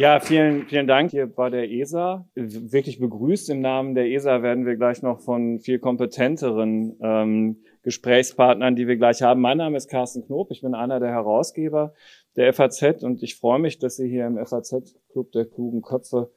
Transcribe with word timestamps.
Ja, 0.00 0.18
vielen, 0.20 0.66
vielen 0.66 0.86
Dank 0.86 1.10
hier 1.10 1.26
bei 1.26 1.50
der 1.50 1.70
ESA. 1.70 2.26
Wirklich 2.34 2.98
begrüßt 2.98 3.48
im 3.50 3.60
Namen 3.60 3.94
der 3.94 4.10
ESA 4.10 4.42
werden 4.42 4.64
wir 4.66 4.76
gleich 4.76 5.02
noch 5.02 5.20
von 5.20 5.58
viel 5.58 5.78
kompetenteren 5.78 6.98
ähm, 7.02 7.62
Gesprächspartnern, 7.82 8.76
die 8.76 8.86
wir 8.86 8.96
gleich 8.96 9.22
haben. 9.22 9.40
Mein 9.40 9.58
Name 9.58 9.76
ist 9.76 9.88
Carsten 9.88 10.26
Knob, 10.26 10.50
ich 10.50 10.60
bin 10.60 10.74
einer 10.74 11.00
der 11.00 11.10
Herausgeber 11.10 11.94
der 12.36 12.52
FAZ 12.52 13.02
und 13.02 13.22
ich 13.22 13.36
freue 13.36 13.58
mich, 13.58 13.78
dass 13.78 13.96
Sie 13.96 14.08
hier 14.08 14.26
im 14.26 14.36
FAZ-Club 14.36 15.32
der 15.32 15.46
klugen 15.46 15.82
Köpfe 15.82 16.30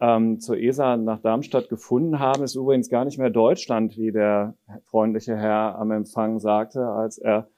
ähm, 0.00 0.40
zur 0.40 0.56
ESA 0.58 0.96
nach 0.96 1.20
Darmstadt 1.20 1.68
gefunden 1.68 2.18
haben. 2.18 2.42
Ist 2.42 2.54
übrigens 2.54 2.88
gar 2.88 3.04
nicht 3.04 3.18
mehr 3.18 3.30
Deutschland, 3.30 3.96
wie 3.96 4.12
der 4.12 4.54
freundliche 4.84 5.36
Herr 5.36 5.78
am 5.78 5.90
Empfang 5.90 6.40
sagte, 6.40 6.86
als 6.86 7.18
er 7.18 7.48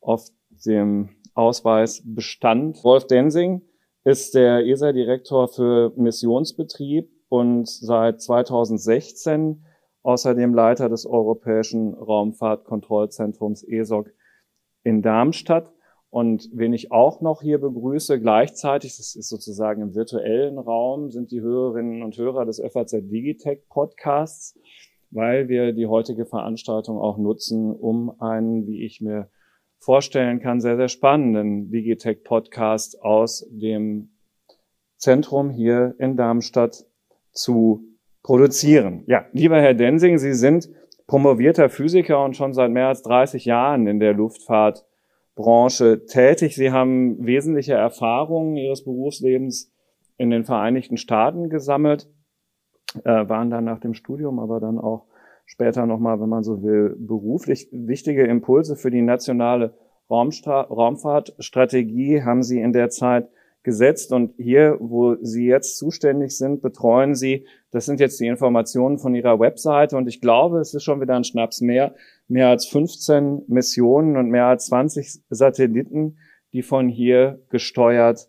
auf 0.00 0.28
dem 0.66 1.10
Ausweis 1.34 2.02
bestand. 2.04 2.82
Wolf 2.84 3.06
Densing 3.06 3.62
ist 4.04 4.34
der 4.34 4.66
ESA-Direktor 4.66 5.48
für 5.48 5.92
Missionsbetrieb 5.96 7.10
und 7.28 7.68
seit 7.68 8.20
2016 8.20 9.64
außerdem 10.02 10.54
Leiter 10.54 10.88
des 10.88 11.06
Europäischen 11.06 11.94
Raumfahrtkontrollzentrums 11.94 13.62
ESOC 13.62 14.10
in 14.82 15.02
Darmstadt. 15.02 15.72
Und 16.10 16.48
wen 16.52 16.72
ich 16.72 16.90
auch 16.90 17.20
noch 17.20 17.42
hier 17.42 17.58
begrüße, 17.58 18.18
gleichzeitig, 18.18 18.96
das 18.96 19.14
ist 19.14 19.28
sozusagen 19.28 19.82
im 19.82 19.94
virtuellen 19.94 20.58
Raum, 20.58 21.10
sind 21.10 21.30
die 21.30 21.42
Hörerinnen 21.42 22.02
und 22.02 22.16
Hörer 22.16 22.46
des 22.46 22.60
FAZ 22.60 22.92
Digitech 22.92 23.68
Podcasts, 23.68 24.58
weil 25.10 25.48
wir 25.48 25.72
die 25.72 25.86
heutige 25.86 26.24
Veranstaltung 26.24 26.98
auch 26.98 27.18
nutzen, 27.18 27.72
um 27.72 28.20
einen, 28.20 28.66
wie 28.66 28.84
ich 28.84 29.00
mir 29.00 29.28
vorstellen 29.78 30.40
kann, 30.40 30.60
sehr, 30.60 30.76
sehr 30.76 30.88
spannenden 30.88 31.70
Digitech-Podcast 31.70 33.02
aus 33.02 33.46
dem 33.50 34.10
Zentrum 34.96 35.50
hier 35.50 35.94
in 35.98 36.16
Darmstadt 36.16 36.84
zu 37.32 37.84
produzieren. 38.22 39.04
Ja, 39.06 39.26
lieber 39.32 39.60
Herr 39.60 39.74
Densing, 39.74 40.18
Sie 40.18 40.34
sind 40.34 40.68
promovierter 41.06 41.68
Physiker 41.68 42.24
und 42.24 42.36
schon 42.36 42.52
seit 42.52 42.70
mehr 42.70 42.88
als 42.88 43.02
30 43.02 43.44
Jahren 43.44 43.86
in 43.86 44.00
der 44.00 44.14
Luftfahrtbranche 45.38 46.04
tätig. 46.06 46.56
Sie 46.56 46.72
haben 46.72 47.24
wesentliche 47.24 47.74
Erfahrungen 47.74 48.56
Ihres 48.56 48.84
Berufslebens 48.84 49.72
in 50.16 50.30
den 50.30 50.44
Vereinigten 50.44 50.96
Staaten 50.96 51.48
gesammelt, 51.48 52.08
äh, 53.04 53.28
waren 53.28 53.50
dann 53.50 53.64
nach 53.64 53.78
dem 53.78 53.94
Studium 53.94 54.40
aber 54.40 54.60
dann 54.60 54.78
auch 54.78 55.06
später 55.46 55.86
nochmal, 55.86 56.20
wenn 56.20 56.28
man 56.28 56.42
so 56.42 56.62
will, 56.62 56.96
beruflich 56.98 57.68
wichtige 57.72 58.26
Impulse 58.26 58.76
für 58.76 58.90
die 58.90 59.02
nationale 59.02 59.74
Raumstra 60.10 60.62
Raumfahrtstrategie 60.62 62.22
haben 62.22 62.42
Sie 62.42 62.60
in 62.60 62.72
der 62.72 62.90
Zeit 62.90 63.28
gesetzt. 63.68 64.12
Und 64.12 64.32
hier, 64.38 64.78
wo 64.80 65.16
Sie 65.20 65.46
jetzt 65.46 65.76
zuständig 65.76 66.36
sind, 66.36 66.62
betreuen 66.62 67.14
Sie, 67.14 67.46
das 67.70 67.84
sind 67.84 68.00
jetzt 68.00 68.18
die 68.18 68.26
Informationen 68.26 68.98
von 68.98 69.14
Ihrer 69.14 69.38
Webseite. 69.38 69.96
Und 69.96 70.08
ich 70.08 70.22
glaube, 70.22 70.58
es 70.58 70.72
ist 70.72 70.84
schon 70.84 71.02
wieder 71.02 71.14
ein 71.14 71.24
Schnaps 71.24 71.60
mehr, 71.60 71.94
mehr 72.28 72.48
als 72.48 72.66
15 72.66 73.42
Missionen 73.46 74.16
und 74.16 74.30
mehr 74.30 74.46
als 74.46 74.66
20 74.66 75.20
Satelliten, 75.28 76.16
die 76.52 76.62
von 76.62 76.88
hier 76.88 77.40
gesteuert 77.50 78.28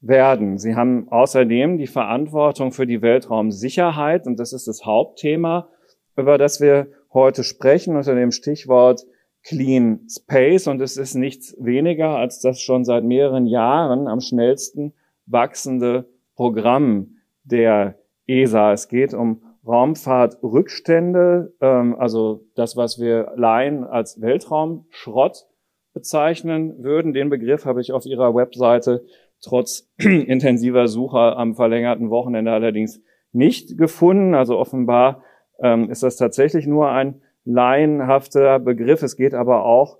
werden. 0.00 0.58
Sie 0.58 0.74
haben 0.74 1.08
außerdem 1.08 1.78
die 1.78 1.86
Verantwortung 1.86 2.70
für 2.70 2.86
die 2.86 3.00
Weltraumsicherheit. 3.00 4.26
Und 4.26 4.38
das 4.38 4.52
ist 4.52 4.68
das 4.68 4.84
Hauptthema 4.84 5.68
über 6.16 6.38
das 6.38 6.60
wir 6.60 6.88
heute 7.12 7.44
sprechen, 7.44 7.96
unter 7.96 8.14
dem 8.14 8.30
Stichwort 8.30 9.04
Clean 9.44 10.00
Space. 10.08 10.66
Und 10.66 10.80
es 10.80 10.96
ist 10.96 11.14
nichts 11.14 11.54
weniger 11.58 12.10
als 12.10 12.40
das 12.40 12.60
schon 12.60 12.84
seit 12.84 13.04
mehreren 13.04 13.46
Jahren 13.46 14.08
am 14.08 14.20
schnellsten 14.20 14.94
wachsende 15.26 16.06
Programm 16.34 17.16
der 17.44 17.98
ESA. 18.26 18.72
Es 18.72 18.88
geht 18.88 19.14
um 19.14 19.42
Raumfahrtrückstände, 19.66 21.54
ähm, 21.60 21.96
also 21.98 22.44
das, 22.54 22.76
was 22.76 22.98
wir 22.98 23.32
Laien 23.36 23.84
als 23.84 24.20
Weltraumschrott 24.20 25.46
bezeichnen 25.94 26.82
würden. 26.82 27.14
Den 27.14 27.30
Begriff 27.30 27.64
habe 27.64 27.80
ich 27.80 27.92
auf 27.92 28.04
Ihrer 28.04 28.34
Webseite 28.34 29.04
trotz 29.40 29.88
intensiver 29.98 30.88
Suche 30.88 31.18
am 31.18 31.54
verlängerten 31.54 32.10
Wochenende 32.10 32.52
allerdings 32.52 33.00
nicht 33.32 33.78
gefunden. 33.78 34.34
Also 34.34 34.58
offenbar 34.58 35.22
ähm, 35.60 35.90
ist 35.90 36.02
das 36.02 36.16
tatsächlich 36.16 36.66
nur 36.66 36.90
ein 36.90 37.22
laienhafter 37.44 38.58
Begriff. 38.58 39.02
Es 39.02 39.16
geht 39.16 39.34
aber 39.34 39.64
auch 39.64 39.98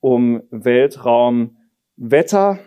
um 0.00 0.42
Weltraumwetter 0.50 2.58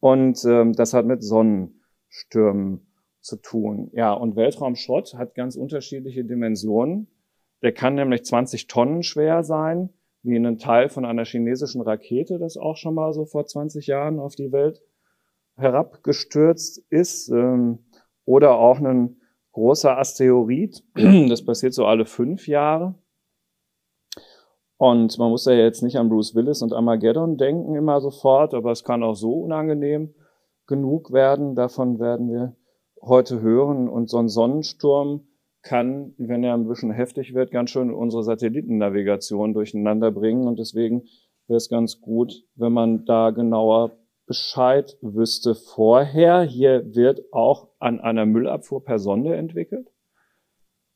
und 0.00 0.44
ähm, 0.44 0.72
das 0.72 0.94
hat 0.94 1.06
mit 1.06 1.22
Sonnenstürmen 1.22 2.86
zu 3.20 3.36
tun. 3.36 3.90
Ja, 3.92 4.12
und 4.12 4.36
Weltraumschrott 4.36 5.14
hat 5.14 5.34
ganz 5.34 5.56
unterschiedliche 5.56 6.24
Dimensionen. 6.24 7.08
Der 7.62 7.72
kann 7.72 7.94
nämlich 7.94 8.24
20 8.24 8.66
Tonnen 8.66 9.02
schwer 9.02 9.44
sein, 9.44 9.90
wie 10.22 10.36
ein 10.36 10.58
Teil 10.58 10.88
von 10.88 11.04
einer 11.04 11.24
chinesischen 11.24 11.80
Rakete, 11.80 12.38
das 12.38 12.56
auch 12.56 12.76
schon 12.76 12.94
mal 12.94 13.12
so 13.12 13.24
vor 13.24 13.46
20 13.46 13.86
Jahren 13.86 14.18
auf 14.18 14.34
die 14.34 14.52
Welt 14.52 14.82
herabgestürzt 15.56 16.84
ist, 16.90 17.28
ähm, 17.28 17.78
oder 18.24 18.56
auch 18.56 18.80
ein 18.80 19.16
großer 19.52 19.98
Asteroid. 19.98 20.82
Das 21.28 21.44
passiert 21.44 21.74
so 21.74 21.86
alle 21.86 22.06
fünf 22.06 22.48
Jahre. 22.48 22.94
Und 24.82 25.16
man 25.16 25.30
muss 25.30 25.44
ja 25.44 25.52
jetzt 25.52 25.84
nicht 25.84 25.96
an 25.96 26.08
Bruce 26.08 26.34
Willis 26.34 26.60
und 26.60 26.72
Armageddon 26.72 27.36
denken 27.36 27.76
immer 27.76 28.00
sofort, 28.00 28.52
aber 28.52 28.72
es 28.72 28.82
kann 28.82 29.04
auch 29.04 29.14
so 29.14 29.34
unangenehm 29.34 30.12
genug 30.66 31.12
werden. 31.12 31.54
Davon 31.54 32.00
werden 32.00 32.28
wir 32.28 32.56
heute 33.00 33.40
hören. 33.40 33.88
Und 33.88 34.10
so 34.10 34.18
ein 34.18 34.28
Sonnensturm 34.28 35.28
kann, 35.62 36.14
wenn 36.18 36.42
er 36.42 36.54
ein 36.54 36.66
bisschen 36.66 36.90
heftig 36.90 37.32
wird, 37.32 37.52
ganz 37.52 37.70
schön 37.70 37.94
unsere 37.94 38.24
Satellitennavigation 38.24 39.54
durcheinander 39.54 40.10
bringen. 40.10 40.48
Und 40.48 40.58
deswegen 40.58 41.04
wäre 41.46 41.58
es 41.58 41.68
ganz 41.68 42.00
gut, 42.00 42.42
wenn 42.56 42.72
man 42.72 43.04
da 43.04 43.30
genauer 43.30 43.92
Bescheid 44.26 44.98
wüsste 45.00 45.54
vorher. 45.54 46.42
Hier 46.42 46.92
wird 46.92 47.22
auch 47.30 47.68
an 47.78 48.00
einer 48.00 48.26
Müllabfuhr 48.26 48.82
per 48.82 48.98
Sonde 48.98 49.36
entwickelt. 49.36 49.92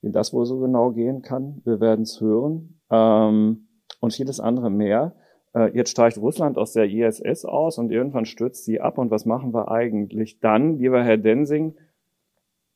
Wie 0.02 0.10
das 0.10 0.32
wohl 0.32 0.44
so 0.44 0.58
genau 0.58 0.90
gehen 0.90 1.22
kann, 1.22 1.62
wir 1.64 1.78
werden 1.78 2.02
es 2.02 2.20
hören. 2.20 2.80
Ähm, 2.90 3.65
und 4.00 4.12
vieles 4.12 4.40
andere 4.40 4.70
mehr. 4.70 5.14
Äh, 5.54 5.74
jetzt 5.74 5.90
steigt 5.90 6.18
Russland 6.18 6.58
aus 6.58 6.72
der 6.72 6.90
ISS 6.90 7.44
aus 7.44 7.78
und 7.78 7.90
irgendwann 7.90 8.26
stürzt 8.26 8.64
sie 8.64 8.80
ab. 8.80 8.98
Und 8.98 9.10
was 9.10 9.26
machen 9.26 9.54
wir 9.54 9.70
eigentlich 9.70 10.40
dann? 10.40 10.78
Lieber 10.78 11.02
Herr 11.02 11.16
Densing, 11.16 11.74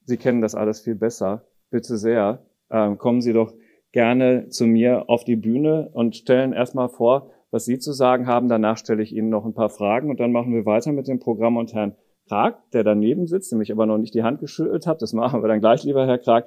Sie 0.05 0.17
kennen 0.17 0.41
das 0.41 0.55
alles 0.55 0.81
viel 0.81 0.97
besser. 0.97 1.45
Bitte 1.71 1.97
sehr, 1.97 2.45
ähm, 2.71 2.99
kommen 2.99 3.21
Sie 3.21 3.33
doch 3.33 3.53
gerne 3.93 4.49
zu 4.49 4.67
mir 4.67 5.09
auf 5.09 5.25
die 5.25 5.37
Bühne 5.37 5.91
und 5.93 6.17
stellen 6.17 6.53
erstmal 6.53 6.89
vor, 6.89 7.31
was 7.51 7.65
Sie 7.65 7.79
zu 7.79 7.93
sagen 7.93 8.27
haben. 8.27 8.49
Danach 8.49 8.77
stelle 8.77 9.03
ich 9.03 9.15
Ihnen 9.15 9.29
noch 9.29 9.45
ein 9.45 9.55
paar 9.55 9.71
Fragen 9.71 10.11
und 10.11 10.19
dann 10.19 10.33
machen 10.33 10.53
wir 10.53 10.67
weiter 10.67 10.93
mit 10.93 11.07
dem 11.07 11.21
Programm 11.21 11.57
und 11.57 11.75
Herrn 11.75 11.95
Krag, 12.29 12.71
der 12.71 12.85
daneben 12.85 13.27
sitzt, 13.27 13.53
nämlich 13.53 13.73
aber 13.73 13.87
noch 13.87 13.99
nicht 13.99 14.15
die 14.15 14.23
Hand 14.23 14.41
geschüttelt 14.41 14.87
hat. 14.87 15.03
Das 15.03 15.13
machen 15.13 15.43
wir 15.43 15.49
dann 15.49 15.61
gleich, 15.61 15.85
lieber 15.85 16.07
Herr 16.07 16.19
Krag. 16.19 16.47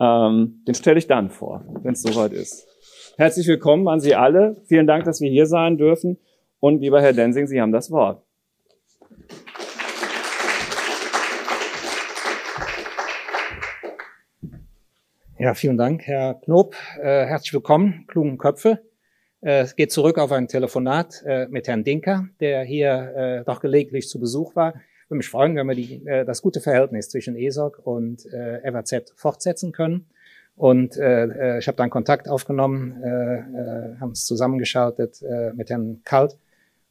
Ähm, 0.00 0.62
den 0.66 0.74
stelle 0.74 0.98
ich 0.98 1.06
dann 1.06 1.30
vor, 1.30 1.64
wenn 1.82 1.92
es 1.92 2.02
soweit 2.02 2.32
ist. 2.32 2.66
Herzlich 3.16 3.46
willkommen 3.48 3.88
an 3.88 4.00
Sie 4.00 4.14
alle. 4.14 4.56
Vielen 4.66 4.86
Dank, 4.86 5.04
dass 5.04 5.20
wir 5.20 5.30
hier 5.30 5.46
sein 5.46 5.76
dürfen. 5.76 6.18
Und 6.58 6.80
lieber 6.80 7.02
Herr 7.02 7.12
Densing, 7.12 7.46
Sie 7.46 7.60
haben 7.60 7.72
das 7.72 7.90
Wort. 7.90 8.22
Ja, 15.38 15.54
vielen 15.54 15.76
Dank, 15.76 16.02
Herr 16.02 16.34
Knob. 16.34 16.74
Äh, 16.98 17.26
herzlich 17.26 17.52
willkommen, 17.52 18.04
klugen 18.08 18.38
Köpfe. 18.38 18.80
Äh, 19.40 19.60
es 19.60 19.76
geht 19.76 19.90
zurück 19.90 20.18
auf 20.18 20.32
ein 20.32 20.48
Telefonat 20.48 21.22
äh, 21.26 21.46
mit 21.48 21.66
Herrn 21.66 21.84
Dinker, 21.84 22.28
der 22.40 22.62
hier 22.62 23.14
äh, 23.16 23.44
doch 23.44 23.60
gelegentlich 23.60 24.08
zu 24.08 24.20
Besuch 24.20 24.54
war. 24.54 24.74
Ich 24.76 25.10
würde 25.10 25.18
mich 25.18 25.28
freuen, 25.28 25.56
wenn 25.56 25.66
wir 25.66 25.74
die, 25.74 26.04
das 26.04 26.40
gute 26.40 26.60
Verhältnis 26.60 27.08
zwischen 27.08 27.34
ESOC 27.34 27.80
und 27.84 28.24
äh, 28.26 28.70
FAZ 28.70 29.12
fortsetzen 29.16 29.72
können. 29.72 30.06
Und 30.60 30.98
äh, 30.98 31.56
ich 31.58 31.68
habe 31.68 31.76
dann 31.76 31.88
Kontakt 31.88 32.28
aufgenommen, 32.28 33.02
äh, 33.02 33.98
haben 33.98 34.10
es 34.10 34.26
zusammengeschaltet 34.26 35.22
äh, 35.22 35.54
mit 35.54 35.70
Herrn 35.70 36.02
Kalt. 36.04 36.36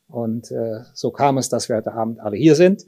Und 0.07 0.50
äh, 0.50 0.80
so 0.95 1.12
kam 1.12 1.38
es, 1.38 1.50
dass 1.50 1.69
wir 1.69 1.75
heute 1.75 1.94
Abend 1.94 2.19
alle 2.19 2.36
hier 2.36 2.56
sind. 2.56 2.88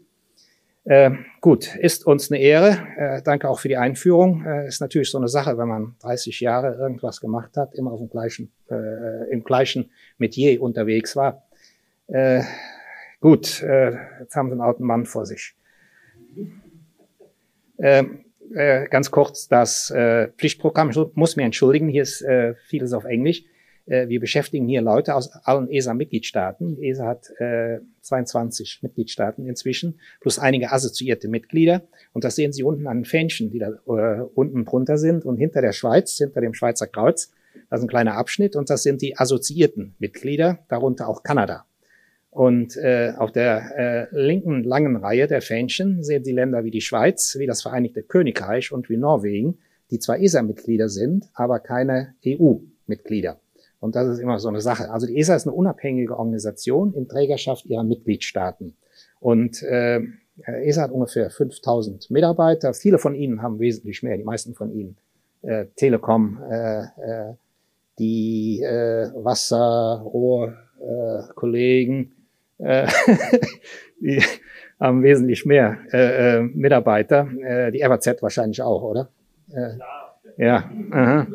Äh, 0.85 1.11
gut, 1.39 1.75
ist 1.75 2.07
uns 2.07 2.31
eine 2.31 2.41
Ehre. 2.41 2.79
Äh, 2.97 3.21
danke 3.21 3.47
auch 3.47 3.59
für 3.59 3.67
die 3.67 3.77
Einführung. 3.77 4.43
Äh, 4.43 4.69
ist 4.69 4.81
natürlich 4.81 5.11
so 5.11 5.19
eine 5.19 5.27
Sache, 5.27 5.55
wenn 5.59 5.67
man 5.67 5.95
30 5.99 6.39
Jahre 6.39 6.73
irgendwas 6.73 7.21
gemacht 7.21 7.57
hat, 7.57 7.75
immer 7.75 7.91
auf 7.91 7.99
dem 7.99 8.09
gleichen, 8.09 8.51
äh, 8.71 9.29
im 9.31 9.43
gleichen 9.43 9.91
Metier 10.17 10.59
unterwegs 10.63 11.15
war. 11.15 11.43
Äh, 12.07 12.41
gut, 13.19 13.61
äh, 13.61 13.91
jetzt 14.19 14.35
haben 14.35 14.47
Sie 14.47 14.53
einen 14.53 14.61
alten 14.61 14.83
Mann 14.83 15.05
vor 15.05 15.27
sich. 15.27 15.53
Äh, 17.77 18.03
äh, 18.53 18.87
ganz 18.87 19.11
kurz 19.11 19.47
das 19.47 19.91
äh, 19.91 20.29
Pflichtprogramm. 20.37 20.89
Ich 20.89 20.97
muss 21.13 21.35
mir 21.35 21.43
entschuldigen, 21.43 21.87
hier 21.87 22.03
ist 22.03 22.21
äh, 22.21 22.55
vieles 22.67 22.93
auf 22.93 23.05
Englisch. 23.05 23.43
Äh, 23.85 24.07
wir 24.07 24.19
beschäftigen 24.19 24.67
hier 24.67 24.81
Leute 24.81 25.15
aus 25.15 25.31
allen 25.43 25.69
ESA-Mitgliedstaaten. 25.69 26.81
ESA 26.81 27.05
hat 27.05 27.29
äh, 27.39 27.79
22 28.01 28.79
Mitgliedstaaten 28.81 29.45
inzwischen, 29.45 29.99
plus 30.19 30.39
einige 30.39 30.71
assoziierte 30.71 31.27
Mitglieder. 31.27 31.83
Und 32.13 32.23
das 32.23 32.35
sehen 32.35 32.53
Sie 32.53 32.63
unten 32.63 32.87
an 32.87 32.99
den 32.99 33.05
Fähnchen, 33.05 33.51
die 33.51 33.59
da 33.59 33.69
äh, 33.69 34.21
unten 34.33 34.65
drunter 34.65 34.97
sind. 34.97 35.25
Und 35.25 35.37
hinter 35.37 35.61
der 35.61 35.73
Schweiz, 35.73 36.17
hinter 36.17 36.41
dem 36.41 36.53
Schweizer 36.53 36.87
Kreuz, 36.87 37.31
das 37.69 37.79
ist 37.79 37.85
ein 37.85 37.89
kleiner 37.89 38.15
Abschnitt. 38.15 38.55
Und 38.55 38.69
das 38.69 38.83
sind 38.83 39.01
die 39.01 39.17
assoziierten 39.17 39.95
Mitglieder, 39.99 40.59
darunter 40.67 41.07
auch 41.07 41.23
Kanada. 41.23 41.65
Und 42.31 42.77
äh, 42.77 43.11
auf 43.17 43.33
der 43.33 43.77
äh, 43.77 44.07
linken 44.11 44.63
langen 44.63 44.95
Reihe 44.95 45.27
der 45.27 45.41
Fähnchen 45.41 46.01
sehen 46.01 46.23
Sie 46.23 46.31
Länder 46.31 46.63
wie 46.63 46.71
die 46.71 46.79
Schweiz, 46.79 47.35
wie 47.37 47.45
das 47.45 47.61
Vereinigte 47.61 48.03
Königreich 48.03 48.71
und 48.71 48.89
wie 48.89 48.95
Norwegen, 48.95 49.57
die 49.91 49.99
zwar 49.99 50.17
ESA-Mitglieder 50.17 50.87
sind, 50.87 51.27
aber 51.33 51.59
keine 51.59 52.15
EU-Mitglieder. 52.25 53.37
Und 53.81 53.97
das 53.97 54.07
ist 54.07 54.19
immer 54.19 54.39
so 54.39 54.47
eine 54.47 54.61
Sache. 54.61 54.89
Also 54.89 55.07
die 55.07 55.17
ESA 55.17 55.35
ist 55.35 55.45
eine 55.45 55.55
unabhängige 55.55 56.17
Organisation 56.17 56.93
in 56.93 57.09
Trägerschaft 57.09 57.65
ihrer 57.65 57.83
Mitgliedstaaten. 57.83 58.77
Und 59.19 59.61
äh, 59.63 59.99
ESA 60.45 60.83
hat 60.83 60.91
ungefähr 60.91 61.29
5000 61.29 62.09
Mitarbeiter. 62.11 62.73
Viele 62.73 62.97
von 62.97 63.13
ihnen 63.13 63.41
haben 63.41 63.59
wesentlich 63.59 64.03
mehr, 64.03 64.15
die 64.15 64.23
meisten 64.23 64.53
von 64.53 64.71
ihnen. 64.71 64.95
Äh, 65.41 65.65
Telekom, 65.75 66.39
äh, 66.49 66.83
äh, 66.83 67.33
die 67.99 68.61
äh, 68.61 69.11
Wasserrohrkollegen, 69.15 72.05
äh, 72.05 72.09
die 73.99 74.23
haben 74.79 75.03
wesentlich 75.03 75.45
mehr 75.45 75.77
äh, 75.91 76.37
äh, 76.37 76.41
Mitarbeiter. 76.41 77.27
Äh, 77.43 77.71
die 77.71 77.79
FAZ 77.79 78.21
wahrscheinlich 78.21 78.61
auch, 78.61 78.83
oder? 78.83 79.09
Äh, 79.49 79.77
ja. 80.37 80.69
Aha. 80.91 81.27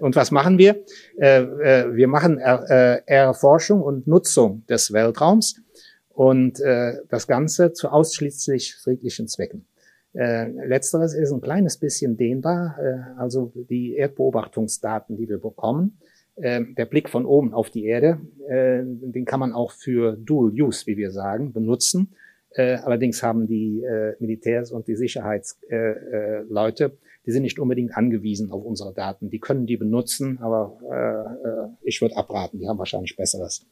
Und 0.00 0.16
was 0.16 0.30
machen 0.30 0.58
wir? 0.58 0.84
Äh, 1.18 1.42
äh, 1.42 1.94
wir 1.94 2.08
machen 2.08 2.38
er, 2.38 2.64
äh, 2.70 3.02
Erforschung 3.06 3.82
und 3.82 4.06
Nutzung 4.06 4.64
des 4.66 4.92
Weltraums 4.92 5.60
und 6.08 6.60
äh, 6.60 6.94
das 7.08 7.26
Ganze 7.26 7.72
zu 7.72 7.88
ausschließlich 7.88 8.76
friedlichen 8.76 9.28
Zwecken. 9.28 9.66
Äh, 10.14 10.48
letzteres 10.66 11.14
ist 11.14 11.32
ein 11.32 11.40
kleines 11.40 11.78
bisschen 11.78 12.16
dehnbar, 12.16 12.76
äh, 12.78 13.18
also 13.18 13.52
die 13.54 13.96
Erdbeobachtungsdaten, 13.96 15.16
die 15.16 15.28
wir 15.28 15.38
bekommen. 15.38 15.98
Äh, 16.36 16.62
der 16.76 16.86
Blick 16.86 17.10
von 17.10 17.26
oben 17.26 17.52
auf 17.52 17.70
die 17.70 17.84
Erde, 17.84 18.20
äh, 18.48 18.80
den 18.84 19.24
kann 19.26 19.40
man 19.40 19.52
auch 19.52 19.72
für 19.72 20.16
Dual 20.16 20.50
Use, 20.50 20.86
wie 20.86 20.96
wir 20.96 21.10
sagen, 21.10 21.52
benutzen. 21.52 22.14
Äh, 22.54 22.76
allerdings 22.76 23.22
haben 23.22 23.46
die 23.46 23.82
äh, 23.82 24.14
Militärs 24.18 24.72
und 24.72 24.88
die 24.88 24.96
Sicherheitsleute, 24.96 26.84
äh, 26.84 26.86
äh, 26.86 26.90
die 27.26 27.30
sind 27.30 27.42
nicht 27.42 27.58
unbedingt 27.58 27.96
angewiesen 27.96 28.50
auf 28.50 28.64
unsere 28.64 28.94
Daten. 28.94 29.30
Die 29.30 29.38
können 29.40 29.66
die 29.66 29.76
benutzen, 29.76 30.38
aber 30.40 30.78
äh, 30.90 31.48
äh 31.48 31.68
ich 31.82 32.00
würde 32.00 32.16
abraten, 32.16 32.58
die 32.58 32.68
haben 32.68 32.78
wahrscheinlich 32.78 33.16
besseres. 33.16 33.66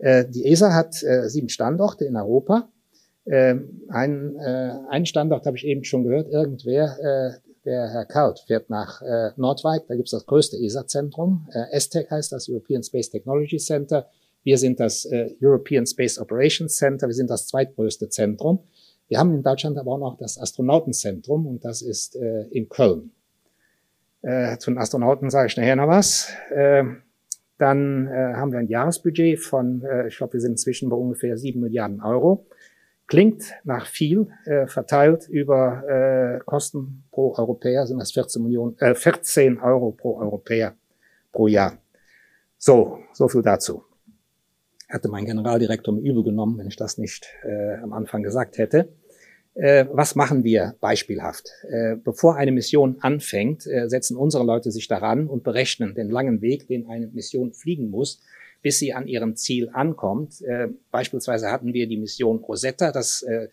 Die 0.00 0.44
ESA 0.46 0.74
hat 0.74 0.94
sieben 0.94 1.48
Standorte 1.48 2.04
in 2.04 2.16
Europa. 2.16 2.68
Äh, 3.26 3.54
ein, 3.88 4.36
einen 4.36 5.06
Standort 5.06 5.46
habe 5.46 5.56
ich 5.56 5.64
eben 5.64 5.84
schon 5.84 6.02
gehört, 6.02 6.28
irgendwer, 6.28 7.38
der 7.64 7.88
Herr 7.88 8.04
Kalt 8.04 8.40
fährt 8.40 8.70
nach 8.70 9.02
äh, 9.02 9.30
Nordwijk, 9.36 9.86
da 9.88 9.94
gibt 9.94 10.08
es 10.08 10.12
das 10.12 10.26
größte 10.26 10.56
ESA-Zentrum. 10.56 11.48
Äh, 11.52 11.76
ESTEC 11.76 12.10
heißt 12.10 12.32
das, 12.32 12.48
European 12.48 12.82
Space 12.82 13.10
Technology 13.10 13.56
Center. 13.56 14.08
Wir 14.42 14.58
sind 14.58 14.80
das 14.80 15.06
äh, 15.06 15.34
European 15.42 15.86
Space 15.86 16.18
Operations 16.18 16.76
Center, 16.76 17.06
wir 17.06 17.14
sind 17.14 17.30
das 17.30 17.46
zweitgrößte 17.46 18.08
Zentrum. 18.08 18.60
Wir 19.08 19.18
haben 19.18 19.34
in 19.34 19.42
Deutschland 19.42 19.78
aber 19.78 19.92
auch 19.92 19.98
noch 19.98 20.16
das 20.18 20.38
Astronautenzentrum 20.38 21.46
und 21.46 21.64
das 21.64 21.82
ist 21.82 22.16
äh, 22.16 22.44
in 22.50 22.68
Köln. 22.68 23.10
Äh, 24.22 24.56
zu 24.58 24.70
den 24.70 24.78
Astronauten 24.78 25.30
sage 25.30 25.48
ich 25.48 25.56
nachher 25.56 25.76
noch 25.76 25.88
was. 25.88 26.28
Äh, 26.50 26.84
dann 27.58 28.08
äh, 28.08 28.34
haben 28.34 28.52
wir 28.52 28.58
ein 28.58 28.68
Jahresbudget 28.68 29.38
von, 29.38 29.82
äh, 29.82 30.08
ich 30.08 30.16
glaube, 30.16 30.34
wir 30.34 30.40
sind 30.40 30.52
inzwischen 30.52 30.88
bei 30.88 30.96
ungefähr 30.96 31.36
sieben 31.36 31.60
Milliarden 31.60 32.02
Euro. 32.02 32.46
Klingt 33.06 33.54
nach 33.64 33.86
viel, 33.86 34.28
äh, 34.46 34.66
verteilt 34.66 35.28
über 35.28 35.82
äh, 35.86 36.38
Kosten 36.44 37.04
pro 37.10 37.34
Europäer 37.36 37.86
sind 37.86 37.98
das 37.98 38.12
14 38.12 38.42
Millionen, 38.42 38.78
äh, 38.78 38.94
14 38.94 39.60
Euro 39.60 39.92
pro 39.92 40.18
Europäer 40.18 40.74
pro 41.32 41.46
Jahr. 41.46 41.78
So, 42.56 43.00
so 43.12 43.28
viel 43.28 43.42
dazu 43.42 43.84
hätte 44.94 45.08
mein 45.08 45.24
Generaldirektor 45.26 45.92
mir 45.92 46.00
übel 46.00 46.22
genommen, 46.22 46.58
wenn 46.58 46.68
ich 46.68 46.76
das 46.76 46.98
nicht 46.98 47.26
äh, 47.42 47.76
am 47.82 47.92
Anfang 47.92 48.22
gesagt 48.22 48.58
hätte. 48.58 48.88
Äh, 49.54 49.86
was 49.92 50.14
machen 50.14 50.44
wir 50.44 50.74
beispielhaft? 50.80 51.50
Äh, 51.68 51.96
bevor 51.96 52.36
eine 52.36 52.52
Mission 52.52 52.96
anfängt, 53.00 53.66
äh, 53.66 53.88
setzen 53.88 54.16
unsere 54.16 54.44
Leute 54.44 54.70
sich 54.70 54.88
daran 54.88 55.26
und 55.26 55.42
berechnen 55.44 55.94
den 55.94 56.10
langen 56.10 56.40
Weg, 56.40 56.66
den 56.68 56.88
eine 56.88 57.08
Mission 57.08 57.52
fliegen 57.52 57.90
muss, 57.90 58.20
bis 58.64 58.78
sie 58.78 58.94
an 58.94 59.06
ihrem 59.06 59.36
Ziel 59.36 59.68
ankommt. 59.70 60.40
Äh, 60.40 60.68
beispielsweise 60.90 61.52
hatten 61.52 61.74
wir 61.74 61.86
die 61.86 61.98
Mission 61.98 62.38
Rosetta. 62.38 62.92
Das, 62.92 63.20
äh, 63.22 63.48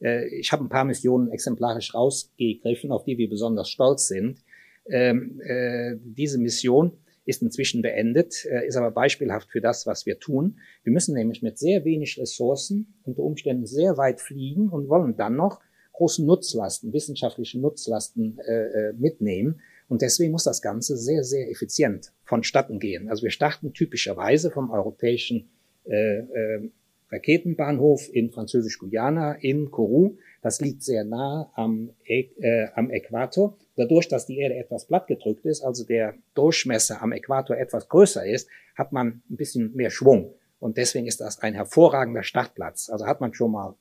äh, 0.00 0.26
ich 0.38 0.52
habe 0.52 0.64
ein 0.64 0.70
paar 0.70 0.86
Missionen 0.86 1.30
exemplarisch 1.30 1.94
rausgegriffen, 1.94 2.90
auf 2.90 3.04
die 3.04 3.18
wir 3.18 3.28
besonders 3.28 3.68
stolz 3.68 4.08
sind. 4.08 4.42
Ähm, 4.86 5.38
äh, 5.42 5.96
diese 6.02 6.38
Mission 6.38 6.92
ist 7.26 7.42
inzwischen 7.42 7.82
beendet, 7.82 8.46
äh, 8.46 8.66
ist 8.66 8.76
aber 8.76 8.90
beispielhaft 8.90 9.50
für 9.50 9.60
das, 9.60 9.86
was 9.86 10.06
wir 10.06 10.18
tun. 10.18 10.58
Wir 10.82 10.94
müssen 10.94 11.14
nämlich 11.14 11.42
mit 11.42 11.58
sehr 11.58 11.84
wenig 11.84 12.18
Ressourcen 12.18 12.94
unter 13.04 13.22
Umständen 13.22 13.66
sehr 13.66 13.98
weit 13.98 14.22
fliegen 14.22 14.70
und 14.70 14.88
wollen 14.88 15.14
dann 15.14 15.36
noch 15.36 15.60
große 15.92 16.24
Nutzlasten, 16.24 16.94
wissenschaftliche 16.94 17.60
Nutzlasten 17.60 18.38
äh, 18.38 18.52
äh, 18.52 18.92
mitnehmen. 18.94 19.60
Und 19.88 20.02
deswegen 20.02 20.32
muss 20.32 20.44
das 20.44 20.62
Ganze 20.62 20.96
sehr, 20.96 21.24
sehr 21.24 21.50
effizient 21.50 22.12
vonstatten 22.24 22.78
gehen. 22.78 23.08
Also 23.08 23.22
wir 23.22 23.30
starten 23.30 23.72
typischerweise 23.72 24.50
vom 24.50 24.70
europäischen 24.70 25.50
äh, 25.84 26.18
äh, 26.18 26.70
Raketenbahnhof 27.10 28.08
in 28.12 28.30
Französisch-Guyana 28.30 29.34
in 29.34 29.70
Kourou. 29.70 30.16
Das 30.42 30.60
liegt 30.60 30.82
sehr 30.82 31.04
nah 31.04 31.50
am, 31.54 31.90
äh, 32.06 32.66
am 32.74 32.90
Äquator. 32.90 33.56
Dadurch, 33.76 34.08
dass 34.08 34.26
die 34.26 34.38
Erde 34.38 34.56
etwas 34.56 34.86
plattgedrückt 34.86 35.44
ist, 35.46 35.62
also 35.62 35.84
der 35.84 36.14
Durchmesser 36.34 37.02
am 37.02 37.12
Äquator 37.12 37.56
etwas 37.56 37.88
größer 37.88 38.26
ist, 38.26 38.48
hat 38.74 38.92
man 38.92 39.22
ein 39.30 39.36
bisschen 39.36 39.74
mehr 39.74 39.90
Schwung. 39.90 40.34
Und 40.58 40.76
deswegen 40.76 41.06
ist 41.06 41.20
das 41.20 41.40
ein 41.40 41.54
hervorragender 41.54 42.22
Startplatz. 42.22 42.88
Also 42.88 43.06
hat 43.06 43.20
man 43.20 43.34
schon 43.34 43.52
mal 43.52 43.76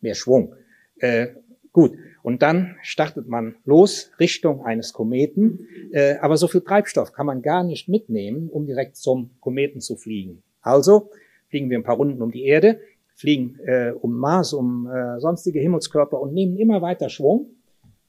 mehr 0.00 0.14
Schwung. 0.14 0.54
Äh, 0.98 1.28
gut, 1.72 1.92
und 2.22 2.42
dann 2.42 2.76
startet 2.82 3.28
man 3.28 3.56
los 3.64 4.12
Richtung 4.20 4.64
eines 4.64 4.92
Kometen. 4.92 5.66
Äh, 5.92 6.16
aber 6.20 6.36
so 6.36 6.46
viel 6.46 6.60
Treibstoff 6.60 7.12
kann 7.12 7.26
man 7.26 7.42
gar 7.42 7.64
nicht 7.64 7.88
mitnehmen, 7.88 8.48
um 8.48 8.66
direkt 8.66 8.96
zum 8.96 9.30
Kometen 9.40 9.80
zu 9.80 9.96
fliegen. 9.96 10.42
Also 10.60 11.10
fliegen 11.48 11.68
wir 11.68 11.78
ein 11.78 11.82
paar 11.82 11.96
Runden 11.96 12.22
um 12.22 12.30
die 12.30 12.44
Erde, 12.44 12.80
fliegen 13.16 13.58
äh, 13.66 13.90
um 13.90 14.16
Mars, 14.16 14.52
um 14.52 14.88
äh, 14.88 15.20
sonstige 15.20 15.60
Himmelskörper 15.60 16.20
und 16.20 16.32
nehmen 16.32 16.56
immer 16.56 16.80
weiter 16.80 17.08
Schwung 17.08 17.50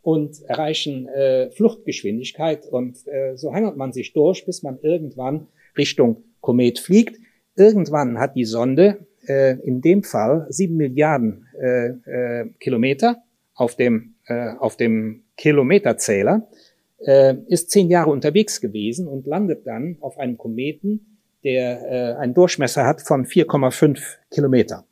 und 0.02 0.42
erreichen 0.50 1.08
Fluchtgeschwindigkeit 1.56 2.68
und 2.68 2.98
so 3.36 3.54
hangelt 3.54 3.78
man 3.78 3.94
sich 3.94 4.12
durch, 4.12 4.46
bis 4.46 4.62
man 4.62 4.78
irgendwann 4.82 5.48
Richtung 5.78 6.26
Komet 6.42 6.80
fliegt. 6.80 7.22
Irgendwann 7.56 8.20
hat 8.20 8.36
die 8.36 8.44
Sonde 8.44 9.08
in 9.26 9.80
dem 9.80 10.04
Fall 10.04 10.46
sieben 10.50 10.76
Milliarden 10.76 11.48
Kilometer 12.60 13.23
auf 13.56 13.76
dem, 13.76 14.16
äh, 14.28 14.52
auf 14.58 14.78
dem 14.78 15.24
Kilometerzähler, 15.38 16.48
äh, 17.00 17.36
ist 17.48 17.72
zehn 17.72 17.90
Jahre 17.90 18.10
unterwegs 18.10 18.62
gewesen 18.62 19.08
und 19.08 19.28
landet 19.28 19.68
dann 19.68 19.98
auf 20.00 20.18
einem 20.18 20.38
Kometen, 20.38 21.20
der 21.44 21.82
äh, 21.82 22.18
einen 22.20 22.34
Durchmesser 22.34 22.86
hat 22.86 23.02
von 23.02 23.26
4,5 23.26 24.00
Kilometer. 24.32 24.86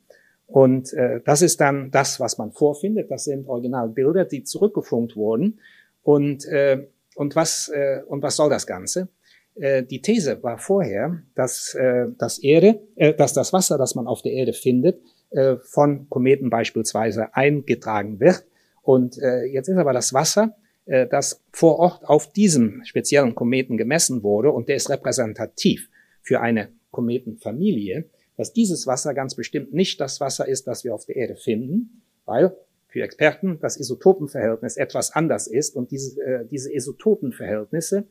Und 0.48 0.92
äh, 0.94 1.22
das 1.24 1.42
ist 1.42 1.62
dann 1.62 1.92
das, 1.92 2.20
was 2.20 2.38
man 2.38 2.52
vorfindet. 2.52 3.10
Das 3.10 3.24
sind 3.24 3.48
Originalbilder, 3.48 4.26
die 4.26 4.44
zurückgefunkt 4.44 5.16
wurden. 5.16 5.62
Und, 6.04 6.46
äh, 6.46 6.88
und, 7.16 7.36
was, 7.38 7.70
äh, 7.70 8.02
und 8.06 8.22
was 8.22 8.36
soll 8.36 8.50
das 8.50 8.68
Ganze? 8.68 9.08
Äh, 9.56 9.84
die 9.84 10.02
These 10.02 10.44
war 10.44 10.58
vorher, 10.58 11.22
dass, 11.36 11.74
äh, 11.76 12.08
das 12.18 12.40
Erde, 12.40 12.82
äh, 12.96 13.14
dass 13.14 13.32
das 13.32 13.54
Wasser, 13.54 13.78
das 13.78 13.96
man 13.96 14.08
auf 14.08 14.22
der 14.24 14.34
Erde 14.34 14.52
findet, 14.52 15.02
äh, 15.30 15.56
von 15.56 16.10
Kometen 16.10 16.50
beispielsweise 16.50 17.34
eingetragen 17.34 18.20
wird. 18.20 18.44
Und 18.82 19.18
äh, 19.18 19.44
jetzt 19.46 19.68
ist 19.68 19.78
aber 19.78 19.94
das 19.94 20.14
Wasser, 20.14 20.56
äh, 20.86 21.08
das 21.08 21.42
vor 21.52 21.80
Ort 21.80 22.04
auf 22.06 22.32
diesem 22.32 22.84
speziellen 22.84 23.36
Kometen 23.36 23.78
gemessen 23.78 24.24
wurde, 24.24 24.52
und 24.52 24.70
der 24.70 24.76
ist 24.76 24.90
repräsentativ 24.90 25.90
für 26.22 26.42
eine 26.42 26.70
Kometenfamilie, 26.92 28.06
dass 28.38 28.54
dieses 28.54 28.88
Wasser 28.88 29.14
ganz 29.14 29.36
bestimmt 29.36 29.74
nicht 29.74 30.02
das 30.02 30.20
Wasser 30.20 30.48
ist, 30.48 30.68
das 30.68 30.84
wir 30.84 30.96
auf 30.96 31.06
der 31.06 31.16
Erde 31.16 31.36
finden, 31.36 32.02
weil 32.26 32.56
für 32.88 33.02
Experten 33.02 33.60
das 33.62 33.80
Isotopenverhältnis 33.80 34.78
etwas 34.78 35.12
anders 35.12 35.48
ist 35.48 35.76
und 35.76 35.92
diese, 35.92 36.22
äh, 36.22 36.46
diese 36.46 36.74
Isotopenverhältnisse, 36.74 38.06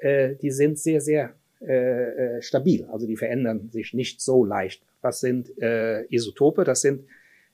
äh, 0.00 0.36
die 0.36 0.50
sind 0.50 0.78
sehr, 0.78 1.00
sehr 1.00 1.34
äh, 1.60 2.36
äh, 2.36 2.42
stabil, 2.42 2.84
also 2.90 3.06
die 3.06 3.16
verändern 3.16 3.70
sich 3.70 3.94
nicht 3.94 4.20
so 4.20 4.44
leicht. 4.44 4.82
Was 5.02 5.20
sind 5.20 5.56
äh, 5.60 6.04
Isotope? 6.06 6.64
Das 6.64 6.80
sind 6.80 7.04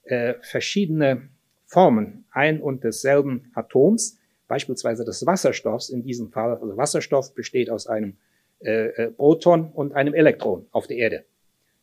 äh, 0.03 0.35
verschiedene 0.41 1.29
Formen 1.71 2.25
ein 2.31 2.61
und 2.61 2.83
desselben 2.83 3.49
Atoms, 3.55 4.19
beispielsweise 4.49 5.05
des 5.05 5.25
Wasserstoffs 5.25 5.89
in 5.89 6.03
diesem 6.03 6.29
Fall. 6.29 6.57
Also 6.57 6.75
Wasserstoff 6.75 7.33
besteht 7.33 7.69
aus 7.69 7.87
einem 7.87 8.17
äh, 8.59 8.87
äh, 8.87 9.11
Proton 9.11 9.71
und 9.73 9.93
einem 9.93 10.13
Elektron 10.13 10.65
auf 10.71 10.87
der 10.87 10.97
Erde. 10.97 11.23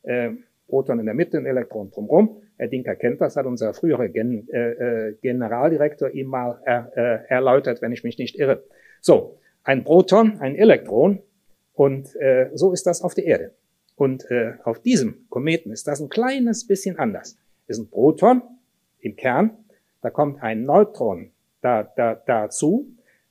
Äh, 0.02 0.33
Proton 0.68 1.00
in 1.00 1.07
der 1.07 1.14
Mitte, 1.14 1.38
ein 1.38 1.47
Elektron 1.47 1.90
drumherum. 1.90 2.42
Herr 2.59 2.68
Dinker 2.68 2.97
kennt 2.97 3.23
das, 3.23 3.37
hat 3.37 3.47
unser 3.47 3.73
früherer 3.73 4.09
Gen, 4.09 4.47
äh, 4.50 4.73
äh, 4.73 5.14
Generaldirektor 5.23 6.11
ihm 6.11 6.26
mal 6.26 6.61
er, 6.66 6.92
äh, 6.95 7.33
erläutert, 7.33 7.80
wenn 7.80 7.92
ich 7.92 8.04
mich 8.04 8.18
nicht 8.18 8.38
irre. 8.38 8.62
So, 9.00 9.38
ein 9.64 9.85
Proton, 9.85 10.38
ein 10.40 10.54
Elektron 10.54 11.23
und 11.73 12.14
äh, 12.16 12.50
so 12.52 12.75
ist 12.75 12.87
das 12.87 13.00
auf 13.00 13.14
der 13.14 13.25
Erde. 13.25 13.54
Und 13.97 14.30
äh, 14.30 14.52
auf 14.64 14.80
diesem 14.80 15.26
Kometen 15.30 15.73
ist 15.73 15.88
das 15.88 16.00
ein 16.00 16.11
kleines 16.11 16.66
bisschen 16.66 16.99
anders. 16.99 17.38
Ist 17.68 17.78
ein 17.78 17.88
Proton 17.88 18.42
im 19.00 19.16
Kern, 19.16 19.57
da 20.02 20.11
kommt 20.11 20.43
ein 20.43 20.64
Neutron 20.64 21.31
da, 21.61 21.83
da, 21.83 22.14
dazu. 22.14 22.87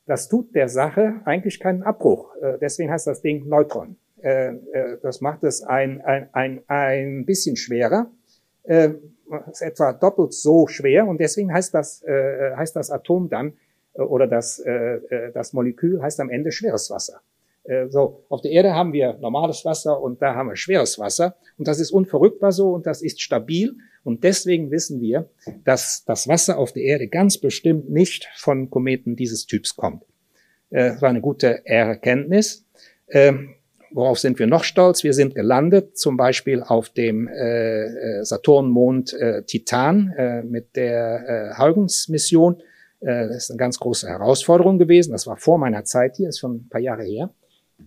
Das 0.06 0.30
tut 0.30 0.56
der 0.56 0.70
Sache 0.70 1.22
eigentlich 1.26 1.60
keinen 1.60 1.84
Abbruch. 1.84 2.36
Äh, 2.42 2.58
deswegen 2.60 2.92
heißt 2.92 3.08
das 3.08 3.22
Ding 3.22 3.48
Neutron. 3.48 3.98
Äh, 4.22 4.54
äh, 4.54 4.98
das 5.02 5.22
macht 5.22 5.44
es 5.44 5.64
ein, 5.64 6.02
ein, 6.02 6.30
ein, 6.34 6.62
ein 6.68 7.26
bisschen 7.26 7.56
schwerer. 7.56 8.12
Ist 8.64 9.62
etwa 9.62 9.94
doppelt 9.94 10.34
so 10.34 10.68
schwer 10.68 11.08
und 11.08 11.22
deswegen 11.22 11.54
heißt 11.54 11.74
das, 11.74 12.04
äh, 12.04 12.54
heißt 12.56 12.76
das 12.76 12.92
Atom 12.92 13.30
dann 13.30 13.54
äh, 13.94 14.02
oder 14.02 14.28
das, 14.28 14.60
äh 14.60 15.32
das 15.34 15.54
Molekül 15.54 16.02
heißt 16.02 16.20
am 16.20 16.30
Ende 16.30 16.52
schweres 16.52 16.90
Wasser. 16.90 17.22
Äh, 17.68 17.90
so, 17.90 18.24
auf 18.30 18.42
der 18.42 18.52
Erde 18.52 18.74
haben 18.74 18.94
wir 18.94 19.14
normales 19.20 19.66
Wasser 19.66 20.02
und 20.02 20.22
da 20.22 20.36
haben 20.36 20.50
wir 20.50 20.56
schweres 20.56 20.98
Wasser. 21.00 21.36
Und 21.58 21.68
das 21.68 21.80
ist 21.80 21.92
unverrückbar 21.92 22.52
so 22.52 22.72
und 22.72 22.86
das 22.86 23.02
ist 23.02 23.22
stabil. 23.22 23.76
Und 24.08 24.24
deswegen 24.24 24.72
wissen 24.72 25.02
wir, 25.02 25.30
dass 25.66 26.06
das 26.06 26.30
Wasser 26.30 26.58
auf 26.58 26.72
der 26.72 26.84
Erde 26.84 27.10
ganz 27.10 27.38
bestimmt 27.40 27.90
nicht 27.90 28.30
von 28.38 28.70
Kometen 28.70 29.18
dieses 29.18 29.48
Typs 29.48 29.76
kommt. 29.76 30.04
Äh, 30.70 30.92
das 30.92 31.02
war 31.02 31.10
eine 31.10 31.20
gute 31.20 31.66
Erkenntnis. 31.66 32.66
Ähm, 33.10 33.56
worauf 33.92 34.18
sind 34.18 34.40
wir 34.40 34.48
noch 34.48 34.64
stolz? 34.64 35.04
Wir 35.04 35.12
sind 35.12 35.36
gelandet, 35.36 35.98
zum 35.98 36.16
Beispiel 36.16 36.64
auf 36.64 36.88
dem 36.88 37.28
äh, 37.28 38.24
Saturnmond 38.24 39.14
Titan 39.46 40.46
mit 40.50 40.78
der 40.78 41.56
Huygens-Mission. 41.58 42.64
das 43.02 43.36
ist 43.36 43.52
eine 43.52 43.58
ganz 43.58 43.78
große 43.78 44.08
Herausforderung 44.08 44.78
gewesen. 44.80 45.12
Das 45.12 45.28
war 45.28 45.36
vor 45.36 45.58
meiner 45.58 45.84
Zeit 45.84 46.16
hier, 46.16 46.30
ist 46.30 46.40
schon 46.40 46.56
ein 46.56 46.70
paar 46.70 46.80
Jahre 46.80 47.04
her. 47.04 47.30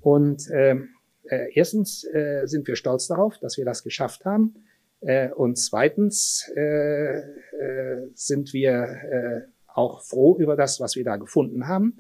Und 0.03 0.51
ähm, 0.53 0.91
äh, 1.31 1.51
erstens 1.55 2.05
äh, 2.05 2.43
sind 2.45 2.69
wir 2.69 2.77
stolz 2.77 3.07
darauf, 3.07 3.39
dass 3.39 3.57
wir 3.57 3.65
das 3.65 3.83
geschafft 3.83 4.27
haben. 4.27 4.55
Äh, 5.01 5.31
und 5.31 5.57
zweitens 5.57 6.51
äh, 6.57 7.19
äh, 7.19 8.09
sind 8.15 8.53
wir 8.53 9.47
auch 9.67 10.03
froh 10.03 10.37
über 10.39 10.57
das, 10.57 10.81
was 10.81 10.97
wir 10.97 11.05
da 11.05 11.17
gefunden 11.17 11.69
haben. 11.69 11.99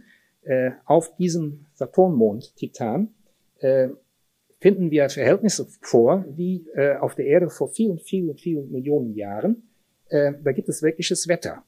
Auf 0.86 1.14
diesem 1.16 1.66
Saturnmond 1.74 2.56
Titan 2.56 3.14
finden 4.58 4.90
wir 4.90 5.08
Verhältnisse 5.08 5.66
vor, 5.80 6.24
wie 6.28 6.66
auf 6.98 7.14
der 7.14 7.26
Erde 7.26 7.48
vor 7.48 7.68
vielen, 7.68 7.98
vielen, 8.00 8.36
vielen 8.36 8.72
Millionen 8.72 9.14
Jahren. 9.14 9.68
Da 10.08 10.52
gibt 10.52 10.68
es 10.68 10.82
wirkliches 10.82 11.28
Wetter. 11.28 11.62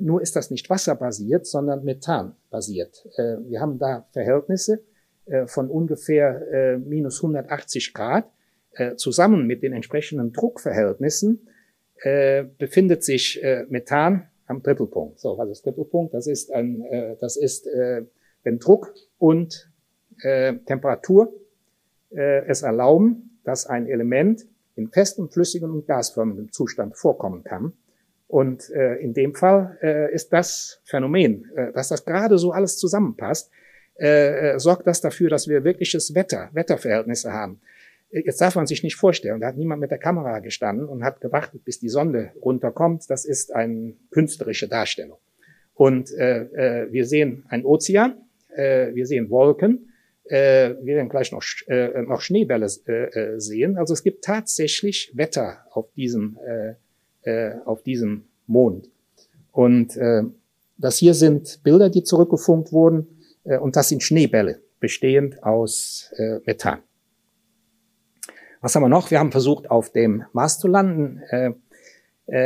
Nur 0.00 0.20
ist 0.20 0.36
das 0.36 0.50
nicht 0.50 0.68
wasserbasiert, 0.68 1.46
sondern 1.46 1.84
methanbasiert. 1.84 3.08
Wir 3.16 3.60
haben 3.60 3.78
da 3.78 4.06
Verhältnisse, 4.12 4.84
von 5.46 5.70
ungefähr 5.70 6.46
äh, 6.52 6.76
minus 6.76 7.22
180 7.22 7.94
Grad 7.94 8.30
äh, 8.76 8.96
zusammen 8.96 9.46
mit 9.46 9.62
den 9.62 9.72
entsprechenden 9.72 10.32
Druckverhältnissen 10.32 11.48
befindet 12.58 13.02
sich 13.02 13.40
Methan 13.70 14.26
am 14.46 14.62
Trippelpunkt. 14.62 15.20
So, 15.20 15.38
was 15.38 15.48
ist 15.48 15.62
Trippelpunkt? 15.62 16.12
Das 16.12 16.26
ist 16.26 16.52
ein, 16.52 16.84
das 17.18 17.36
ist, 17.36 17.66
wenn 18.42 18.58
Druck 18.58 18.92
und 19.16 19.70
Temperatur 20.20 21.32
es 22.10 22.60
erlauben, 22.60 23.38
dass 23.44 23.66
ein 23.66 23.86
Element 23.86 24.44
in 24.76 24.88
festem, 24.88 25.30
flüssigen 25.30 25.70
und 25.70 25.86
gasförmigem 25.86 26.52
Zustand 26.52 26.96
vorkommen 26.96 27.44
kann. 27.44 27.72
Und 28.26 28.70
äh, 28.70 28.96
in 28.96 29.14
dem 29.14 29.34
Fall 29.34 29.78
äh, 29.82 30.12
ist 30.12 30.32
das 30.32 30.80
Phänomen, 30.84 31.50
äh, 31.54 31.72
dass 31.72 31.88
das 31.88 32.04
gerade 32.04 32.38
so 32.38 32.52
alles 32.52 32.78
zusammenpasst, 32.78 33.50
äh, 33.96 34.54
äh, 34.54 34.58
sorgt 34.58 34.86
das 34.86 35.00
dafür, 35.00 35.30
dass 35.30 35.46
wir 35.46 35.62
wirkliches 35.62 36.14
Wetter, 36.14 36.50
Wetterverhältnisse 36.52 37.32
haben. 37.32 37.60
Jetzt 38.14 38.40
darf 38.40 38.54
man 38.54 38.66
sich 38.66 38.84
nicht 38.84 38.94
vorstellen, 38.94 39.40
da 39.40 39.48
hat 39.48 39.56
niemand 39.56 39.80
mit 39.80 39.90
der 39.90 39.98
Kamera 39.98 40.38
gestanden 40.38 40.86
und 40.86 41.02
hat 41.02 41.20
gewartet, 41.20 41.64
bis 41.64 41.80
die 41.80 41.88
Sonne 41.88 42.30
runterkommt. 42.40 43.10
Das 43.10 43.24
ist 43.24 43.52
eine 43.52 43.94
künstlerische 44.10 44.68
Darstellung. 44.68 45.18
Und 45.74 46.12
äh, 46.12 46.42
äh, 46.84 46.92
wir 46.92 47.06
sehen 47.06 47.44
einen 47.48 47.64
Ozean, 47.64 48.14
äh, 48.54 48.94
wir 48.94 49.06
sehen 49.06 49.30
Wolken, 49.30 49.90
äh, 50.26 50.74
wir 50.80 50.94
werden 50.94 51.08
gleich 51.08 51.32
noch, 51.32 51.42
äh, 51.66 52.02
noch 52.02 52.20
Schneebälle 52.20 52.68
äh, 52.86 52.92
äh, 52.92 53.40
sehen. 53.40 53.76
Also 53.76 53.92
es 53.94 54.04
gibt 54.04 54.24
tatsächlich 54.24 55.10
Wetter 55.14 55.58
auf 55.72 55.92
diesem, 55.96 56.38
äh, 56.46 56.74
äh, 57.28 57.56
auf 57.64 57.82
diesem 57.82 58.26
Mond. 58.46 58.90
Und 59.50 59.96
äh, 59.96 60.22
das 60.78 60.98
hier 60.98 61.14
sind 61.14 61.64
Bilder, 61.64 61.90
die 61.90 62.04
zurückgefunkt 62.04 62.70
wurden. 62.70 63.08
Äh, 63.42 63.58
und 63.58 63.74
das 63.74 63.88
sind 63.88 64.04
Schneebälle, 64.04 64.60
bestehend 64.78 65.42
aus 65.42 66.12
äh, 66.16 66.38
Methan. 66.46 66.78
Was 68.64 68.74
haben 68.74 68.82
wir 68.82 68.88
noch? 68.88 69.10
Wir 69.10 69.18
haben 69.18 69.30
versucht, 69.30 69.70
auf 69.70 69.92
dem 69.92 70.24
Mars 70.32 70.58
zu 70.58 70.68
landen. 70.68 71.20
Äh, 71.28 71.52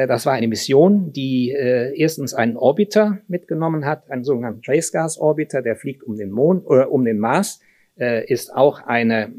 das 0.08 0.26
war 0.26 0.32
eine 0.32 0.48
Mission, 0.48 1.12
die 1.12 1.50
erstens 1.50 2.34
einen 2.34 2.56
Orbiter 2.56 3.18
mitgenommen 3.28 3.86
hat, 3.86 4.10
einen 4.10 4.24
sogenannten 4.24 4.60
Trace 4.60 4.90
Gas 4.90 5.16
Orbiter, 5.18 5.62
der 5.62 5.76
fliegt 5.76 6.02
um 6.02 6.16
den 6.16 6.32
Mond 6.32 6.66
oder 6.66 6.90
um 6.90 7.04
den 7.04 7.20
Mars, 7.20 7.60
ist 7.94 8.52
auch 8.52 8.80
eine, 8.80 9.32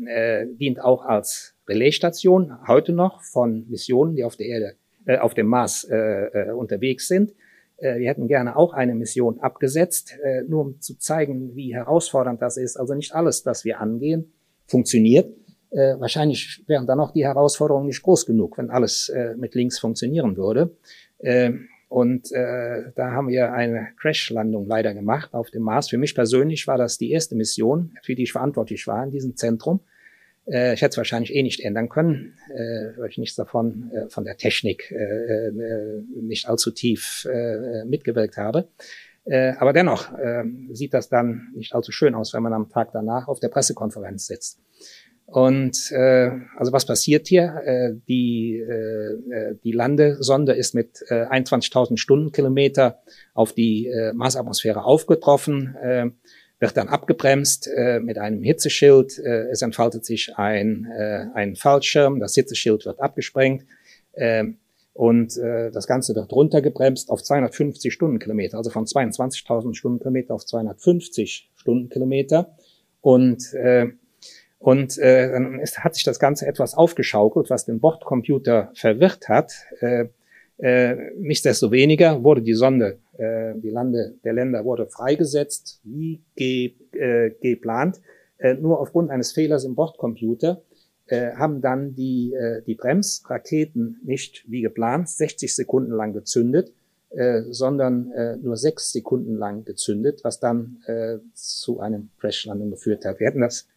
dient 0.57 0.81
auch 0.81 1.03
als 1.03 1.57
Relaisstation 1.67 2.53
heute 2.65 2.93
noch 2.93 3.21
von 3.23 3.65
Missionen, 3.67 4.15
die 4.15 4.23
auf 4.23 4.37
der 4.37 4.47
Erde, 4.47 4.75
auf 5.21 5.33
dem 5.33 5.47
Mars 5.47 5.85
unterwegs 6.55 7.09
sind. 7.09 7.33
Äh, 7.81 7.99
wir 7.99 8.09
hätten 8.09 8.27
gerne 8.27 8.55
auch 8.55 8.73
eine 8.73 8.95
Mission 8.95 9.39
abgesetzt, 9.39 10.17
äh, 10.23 10.43
nur 10.43 10.61
um 10.61 10.79
zu 10.81 10.97
zeigen, 10.97 11.55
wie 11.55 11.73
herausfordernd 11.73 12.41
das 12.41 12.57
ist. 12.57 12.77
Also 12.77 12.93
nicht 12.93 13.13
alles, 13.13 13.43
das 13.43 13.65
wir 13.65 13.79
angehen, 13.79 14.31
funktioniert. 14.67 15.33
Äh, 15.71 15.99
wahrscheinlich 15.99 16.63
wären 16.67 16.87
dann 16.87 16.99
auch 16.99 17.11
die 17.11 17.25
Herausforderungen 17.25 17.87
nicht 17.87 18.01
groß 18.01 18.25
genug, 18.25 18.57
wenn 18.57 18.69
alles 18.69 19.11
mit 19.37 19.55
links 19.55 19.79
funktionieren 19.79 20.37
würde. 20.37 20.75
Und 21.89 22.31
äh, 22.31 22.91
da 22.95 23.11
haben 23.11 23.29
wir 23.29 23.51
eine 23.51 23.87
Crash-Landung 23.99 24.67
leider 24.67 24.93
gemacht 24.93 25.33
auf 25.33 25.49
dem 25.49 25.63
Mars. 25.63 25.89
Für 25.89 25.97
mich 25.97 26.13
persönlich 26.13 26.67
war 26.67 26.77
das 26.77 26.99
die 26.99 27.11
erste 27.11 27.35
Mission, 27.35 27.97
für 28.03 28.13
die 28.13 28.23
ich 28.23 28.31
verantwortlich 28.31 28.85
war 28.85 29.03
in 29.03 29.09
diesem 29.09 29.35
Zentrum. 29.35 29.79
Äh, 30.45 30.75
ich 30.75 30.83
hätte 30.83 30.91
es 30.91 30.97
wahrscheinlich 30.97 31.33
eh 31.33 31.41
nicht 31.41 31.61
ändern 31.61 31.89
können, 31.89 32.37
äh, 32.53 32.91
weil 32.95 33.09
ich 33.09 33.17
nichts 33.17 33.35
davon 33.35 33.91
äh, 33.91 34.07
von 34.07 34.23
der 34.23 34.37
Technik 34.37 34.91
äh, 34.91 35.47
äh, 35.47 36.03
nicht 36.21 36.47
allzu 36.47 36.69
tief 36.69 37.25
äh, 37.25 37.83
mitgewirkt 37.85 38.37
habe. 38.37 38.67
Äh, 39.25 39.53
aber 39.57 39.73
dennoch 39.73 40.13
äh, 40.15 40.43
sieht 40.71 40.93
das 40.93 41.09
dann 41.09 41.51
nicht 41.55 41.73
allzu 41.73 41.91
schön 41.91 42.13
aus, 42.13 42.35
wenn 42.35 42.43
man 42.43 42.53
am 42.53 42.69
Tag 42.69 42.91
danach 42.93 43.27
auf 43.27 43.39
der 43.39 43.49
Pressekonferenz 43.49 44.27
sitzt. 44.27 44.59
Und 45.31 45.91
äh, 45.91 46.31
also 46.57 46.71
was 46.71 46.85
passiert 46.85 47.27
hier? 47.27 47.61
Äh, 47.63 47.91
die, 48.07 48.57
äh, 48.57 49.55
die 49.63 49.71
Landesonde 49.71 50.53
ist 50.53 50.73
mit 50.73 51.03
äh, 51.09 51.25
21.000 51.25 51.97
Stundenkilometer 51.97 52.99
auf 53.35 53.53
die 53.53 53.87
äh, 53.87 54.11
Marsatmosphäre 54.13 54.83
aufgetroffen. 54.83 55.75
Äh, 55.75 56.09
wird 56.59 56.75
dann 56.75 56.89
abgebremst 56.89 57.69
äh, 57.73 57.99
mit 57.99 58.17
einem 58.17 58.41
Hitzeschild. 58.41 59.19
Äh, 59.19 59.49
es 59.51 59.61
entfaltet 59.61 60.03
sich 60.03 60.35
ein, 60.35 60.87
äh, 60.97 61.27
ein 61.33 61.55
Fallschirm, 61.55 62.19
das 62.19 62.33
Hitzeschild 62.35 62.85
wird 62.85 62.99
abgesprengt 62.99 63.65
äh, 64.13 64.45
und 64.93 65.37
äh, 65.37 65.71
das 65.71 65.87
Ganze 65.87 66.15
wird 66.15 66.33
runtergebremst 66.33 67.09
auf 67.09 67.23
250 67.23 67.93
Stundenkilometer, 67.93 68.57
also 68.57 68.71
von 68.71 68.85
22.000 68.85 69.75
Stundenkilometer 69.75 70.33
auf 70.33 70.45
250 70.45 71.51
Stundenkilometer. 71.55 72.57
Und 72.99 73.53
äh, 73.53 73.89
und 74.59 74.97
äh, 74.97 75.31
dann 75.31 75.59
ist, 75.59 75.79
hat 75.79 75.95
sich 75.95 76.03
das 76.03 76.19
Ganze 76.19 76.45
etwas 76.45 76.75
aufgeschaukelt, 76.75 77.49
was 77.49 77.65
den 77.65 77.79
Bordcomputer 77.79 78.71
verwirrt 78.75 79.29
hat. 79.29 79.53
Äh, 79.79 80.05
äh, 80.57 81.11
nichtsdestoweniger 81.17 82.21
wurde 82.23 82.41
die 82.41 82.53
Sonde, 82.53 82.99
äh, 83.17 83.53
die 83.55 83.69
Lande 83.69 84.15
der 84.25 84.33
Länder 84.33 84.65
wurde 84.65 84.87
freigesetzt, 84.87 85.79
wie 85.83 86.21
ge, 86.35 86.73
äh, 86.91 87.31
geplant. 87.41 88.01
Äh, 88.37 88.55
nur 88.55 88.81
aufgrund 88.81 89.09
eines 89.09 89.31
Fehlers 89.31 89.63
im 89.63 89.75
Bordcomputer 89.75 90.61
äh, 91.07 91.31
haben 91.35 91.61
dann 91.61 91.95
die, 91.95 92.33
äh, 92.33 92.61
die 92.63 92.75
Bremsraketen 92.75 94.01
nicht 94.03 94.43
wie 94.49 94.61
geplant 94.61 95.07
60 95.07 95.55
Sekunden 95.55 95.93
lang 95.93 96.11
gezündet, 96.11 96.73
äh, 97.11 97.43
sondern 97.49 98.11
äh, 98.11 98.35
nur 98.35 98.57
sechs 98.57 98.91
Sekunden 98.91 99.35
lang 99.35 99.63
gezündet, 99.63 100.19
was 100.23 100.41
dann 100.41 100.83
äh, 100.85 101.17
zu 101.33 101.79
einem 101.79 102.09
Crashlandung 102.19 102.71
geführt 102.71 103.05
hat. 103.05 103.21
Wir 103.21 103.27
hätten 103.27 103.41
das 103.41 103.67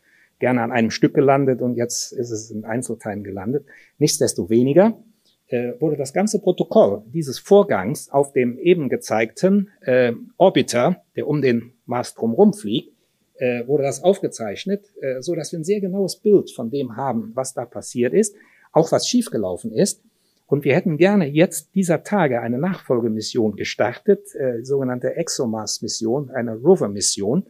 gerne 0.42 0.60
an 0.60 0.72
einem 0.72 0.90
Stück 0.90 1.14
gelandet 1.14 1.62
und 1.62 1.76
jetzt 1.76 2.10
ist 2.12 2.32
es 2.32 2.50
in 2.50 2.64
Einzelteilen 2.64 3.22
gelandet. 3.22 3.64
Nichtsdestoweniger 3.98 5.00
äh, 5.46 5.74
wurde 5.78 5.96
das 5.96 6.12
ganze 6.12 6.40
Protokoll 6.40 7.04
dieses 7.06 7.38
Vorgangs 7.38 8.10
auf 8.10 8.32
dem 8.32 8.58
eben 8.58 8.88
gezeigten 8.88 9.70
äh, 9.82 10.12
Orbiter, 10.38 11.04
der 11.14 11.28
um 11.28 11.42
den 11.42 11.74
Mars 11.86 12.14
drumherum 12.14 12.54
fliegt, 12.54 12.92
äh, 13.36 13.64
wurde 13.68 13.84
das 13.84 14.02
aufgezeichnet, 14.02 14.84
äh, 15.00 15.22
so 15.22 15.36
dass 15.36 15.52
wir 15.52 15.60
ein 15.60 15.64
sehr 15.64 15.80
genaues 15.80 16.16
Bild 16.16 16.50
von 16.50 16.70
dem 16.70 16.96
haben, 16.96 17.30
was 17.34 17.54
da 17.54 17.64
passiert 17.64 18.12
ist, 18.12 18.34
auch 18.72 18.90
was 18.90 19.06
schiefgelaufen 19.06 19.72
ist. 19.72 20.02
Und 20.48 20.64
wir 20.64 20.74
hätten 20.74 20.96
gerne 20.96 21.28
jetzt 21.28 21.72
dieser 21.76 22.02
Tage 22.02 22.40
eine 22.40 22.58
Nachfolgemission 22.58 23.54
gestartet, 23.54 24.34
äh, 24.34 24.64
sogenannte 24.64 25.14
ExoMars-Mission, 25.14 26.30
eine 26.30 26.56
Rover-Mission. 26.56 27.46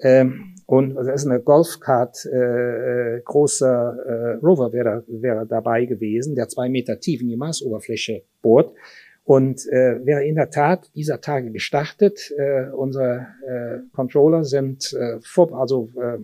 Ähm, 0.00 0.54
und 0.66 0.94
das 0.96 1.06
ist 1.06 1.26
eine 1.26 1.40
Golfkart, 1.40 2.26
äh, 2.26 3.16
äh, 3.16 3.20
großer 3.24 3.96
äh, 4.40 4.44
Rover 4.44 4.72
wäre, 4.72 5.04
wäre 5.06 5.46
dabei 5.46 5.84
gewesen, 5.84 6.34
der 6.34 6.48
zwei 6.48 6.68
Meter 6.68 6.98
tief 6.98 7.20
in 7.20 7.28
die 7.28 7.36
Marsoberfläche 7.36 8.22
bohrt 8.42 8.74
und 9.24 9.66
äh, 9.68 10.04
wäre 10.04 10.24
in 10.24 10.34
der 10.34 10.50
Tat 10.50 10.90
dieser 10.94 11.20
Tage 11.20 11.50
gestartet. 11.50 12.32
Äh, 12.36 12.70
unsere 12.70 13.26
äh, 13.46 13.78
Controller 13.94 14.44
sind 14.44 14.92
äh, 14.92 15.18
vor, 15.20 15.52
also 15.58 15.88
äh, 16.00 16.18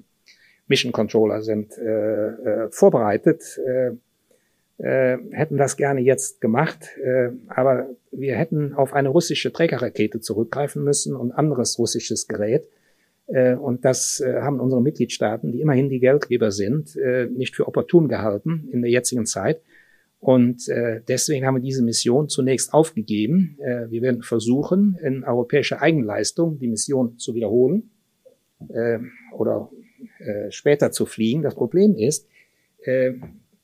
Mission 0.67 0.93
Controller 0.93 1.43
sind 1.43 1.77
äh, 1.79 2.29
äh, 2.29 2.69
vorbereitet, 2.71 3.61
äh, 3.67 3.93
äh, 4.79 5.19
hätten 5.31 5.57
das 5.57 5.77
gerne 5.77 6.01
jetzt 6.01 6.41
gemacht, 6.41 6.97
äh, 7.03 7.31
aber 7.49 7.91
wir 8.11 8.37
hätten 8.37 8.75
auf 8.75 8.93
eine 8.93 9.11
russische 9.11 9.53
Trägerrakete 9.53 10.21
zurückgreifen 10.21 10.83
müssen 10.83 11.15
und 11.15 11.31
anderes 11.31 11.79
russisches 11.79 12.27
Gerät. 12.27 12.69
Äh, 13.33 13.55
und 13.55 13.85
das 13.85 14.21
äh, 14.21 14.41
haben 14.43 14.61
unsere 14.61 14.83
Mitgliedstaaten, 14.83 15.53
die 15.53 15.61
immerhin 15.61 15.89
die 15.89 16.01
Geldgeber 16.01 16.51
sind, 16.51 16.97
äh, 16.97 17.27
nicht 17.27 17.57
für 17.57 17.67
opportun 17.67 18.09
gehalten 18.09 18.69
in 18.73 18.83
der 18.83 18.91
jetzigen 18.91 19.27
Zeit. 19.27 19.63
Und 20.21 20.69
deswegen 21.09 21.45
haben 21.45 21.57
wir 21.57 21.63
diese 21.63 21.83
Mission 21.83 22.29
zunächst 22.29 22.73
aufgegeben. 22.73 23.59
Wir 23.59 24.03
werden 24.03 24.23
versuchen, 24.23 24.97
in 25.03 25.25
europäischer 25.25 25.83
Eigenleistung 25.83 26.61
die 26.61 26.69
Mission 26.69 27.19
zu 27.19 27.35
wiederholen 27.35 27.91
oder 29.33 29.69
später 30.51 30.93
zu 30.93 31.07
fliegen. 31.07 31.43
Das 31.43 31.57
Problem 31.57 31.97
ist, 31.97 32.29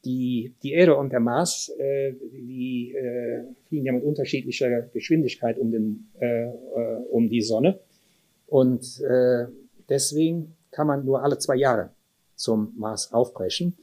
die, 0.04 0.52
die 0.64 0.72
Erde 0.72 0.96
und 0.96 1.12
der 1.12 1.20
Mars, 1.20 1.72
die 2.32 2.92
fliegen 3.68 3.86
ja 3.86 3.92
mit 3.92 4.02
unterschiedlicher 4.02 4.82
Geschwindigkeit 4.92 5.60
um, 5.60 5.70
den, 5.70 6.08
um 7.12 7.28
die 7.28 7.42
Sonne. 7.42 7.78
Und 8.48 9.00
äh, 9.02 9.46
deswegen 9.88 10.56
kann 10.70 10.86
man 10.86 11.04
nur 11.04 11.22
alle 11.22 11.38
zwei 11.38 11.56
Jahre 11.56 11.90
zum 12.34 12.74
Mars 12.76 13.12
aufbrechen. 13.12 13.76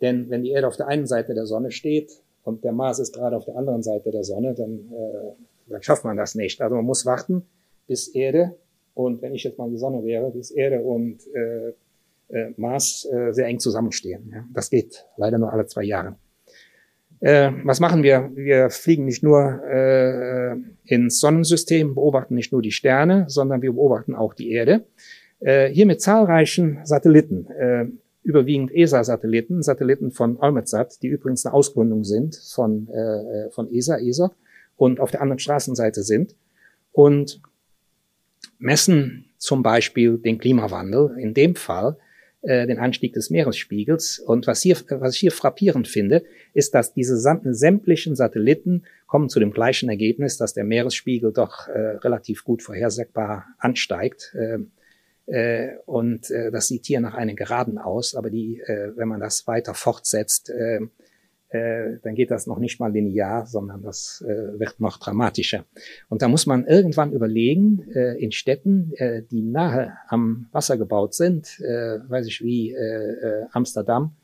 Denn 0.00 0.28
wenn 0.30 0.42
die 0.42 0.50
Erde 0.50 0.68
auf 0.68 0.76
der 0.76 0.88
einen 0.88 1.06
Seite 1.06 1.34
der 1.34 1.46
Sonne 1.46 1.70
steht 1.70 2.12
und 2.44 2.64
der 2.64 2.72
Mars 2.72 2.98
ist 2.98 3.14
gerade 3.14 3.36
auf 3.36 3.44
der 3.44 3.56
anderen 3.56 3.82
Seite 3.82 4.10
der 4.10 4.24
Sonne, 4.24 4.54
dann, 4.54 4.92
äh, 4.92 5.70
dann 5.70 5.82
schafft 5.82 6.04
man 6.04 6.16
das 6.16 6.34
nicht. 6.34 6.60
Also 6.60 6.76
man 6.76 6.84
muss 6.84 7.06
warten, 7.06 7.46
bis 7.86 8.08
Erde 8.08 8.56
und 8.94 9.22
wenn 9.22 9.34
ich 9.34 9.44
jetzt 9.44 9.58
mal 9.58 9.70
die 9.70 9.78
Sonne 9.78 10.04
wäre, 10.04 10.30
bis 10.30 10.50
Erde 10.50 10.82
und 10.82 11.26
äh, 11.34 11.72
äh, 12.28 12.52
Mars 12.56 13.08
äh, 13.10 13.32
sehr 13.32 13.46
eng 13.46 13.58
zusammenstehen. 13.58 14.30
Ja. 14.32 14.44
Das 14.52 14.70
geht 14.70 15.06
leider 15.16 15.38
nur 15.38 15.52
alle 15.52 15.66
zwei 15.66 15.84
Jahre. 15.84 16.16
Äh, 17.20 17.50
was 17.64 17.80
machen 17.80 18.02
wir? 18.02 18.30
Wir 18.34 18.70
fliegen 18.70 19.04
nicht 19.04 19.22
nur 19.22 19.62
äh, 19.64 20.56
ins 20.84 21.20
Sonnensystem, 21.20 21.94
beobachten 21.94 22.34
nicht 22.34 22.52
nur 22.52 22.62
die 22.62 22.72
Sterne, 22.72 23.24
sondern 23.28 23.62
wir 23.62 23.72
beobachten 23.72 24.14
auch 24.14 24.34
die 24.34 24.52
Erde. 24.52 24.86
Äh, 25.40 25.68
hier 25.68 25.86
mit 25.86 26.00
zahlreichen 26.00 26.80
Satelliten. 26.84 27.46
Äh, 27.50 27.86
überwiegend 28.22 28.70
ESA-Satelliten, 28.74 29.62
Satelliten 29.62 30.10
von 30.10 30.36
Olmetsat, 30.36 31.02
die 31.02 31.08
übrigens 31.08 31.46
eine 31.46 31.54
Ausgründung 31.54 32.04
sind 32.04 32.36
von, 32.36 32.88
äh, 32.88 33.50
von 33.50 33.72
ESA, 33.72 33.98
ESA 33.98 34.32
und 34.76 35.00
auf 35.00 35.10
der 35.10 35.22
anderen 35.22 35.38
Straßenseite 35.38 36.02
sind 36.02 36.36
und 36.92 37.40
messen 38.58 39.24
zum 39.38 39.62
Beispiel 39.62 40.18
den 40.18 40.38
Klimawandel, 40.38 41.16
in 41.18 41.32
dem 41.32 41.54
Fall 41.54 41.96
äh, 42.42 42.66
den 42.66 42.78
Anstieg 42.78 43.12
des 43.14 43.30
Meeresspiegels. 43.30 44.18
Und 44.20 44.46
was, 44.46 44.62
hier, 44.62 44.76
was 44.90 45.14
ich 45.14 45.20
hier 45.20 45.32
frappierend 45.32 45.88
finde, 45.88 46.24
ist, 46.54 46.74
dass 46.74 46.92
diese 46.92 47.16
sämtlichen 47.16 48.14
Satelliten 48.14 48.84
kommen 49.06 49.28
zu 49.28 49.40
dem 49.40 49.52
gleichen 49.52 49.88
Ergebnis, 49.88 50.36
dass 50.36 50.54
der 50.54 50.64
Meeresspiegel 50.64 51.32
doch 51.32 51.68
äh, 51.68 51.96
relativ 51.98 52.44
gut 52.44 52.62
vorhersagbar 52.62 53.46
ansteigt. 53.58 54.34
Äh, 54.34 54.58
äh, 55.26 55.76
und 55.84 56.30
äh, 56.30 56.50
das 56.50 56.68
sieht 56.68 56.86
hier 56.86 57.00
nach 57.00 57.14
einer 57.14 57.34
Geraden 57.34 57.76
aus, 57.76 58.14
aber 58.14 58.30
die, 58.30 58.60
äh, 58.60 58.96
wenn 58.96 59.08
man 59.08 59.20
das 59.20 59.46
weiter 59.46 59.74
fortsetzt, 59.74 60.50
äh, 60.50 60.80
äh, 61.50 61.96
dann 62.02 62.14
geht 62.14 62.30
das 62.30 62.46
noch 62.46 62.58
nicht 62.58 62.78
mal 62.78 62.92
linear, 62.92 63.46
sondern 63.46 63.82
das 63.82 64.22
äh, 64.26 64.58
wird 64.58 64.80
noch 64.80 64.98
dramatischer. 64.98 65.64
Und 66.08 66.20
da 66.20 66.28
muss 66.28 66.44
man 66.46 66.66
irgendwann 66.66 67.12
überlegen, 67.12 67.90
äh, 67.94 68.22
in 68.22 68.32
Städten, 68.32 68.92
äh, 68.96 69.22
die 69.22 69.42
nahe 69.42 69.94
am 70.08 70.48
Wasser 70.52 70.76
gebaut 70.76 71.14
sind, 71.14 71.58
äh, 71.60 71.98
weiß 72.08 72.26
ich 72.26 72.42
wie 72.42 72.76
Amsterdam, 73.52 74.14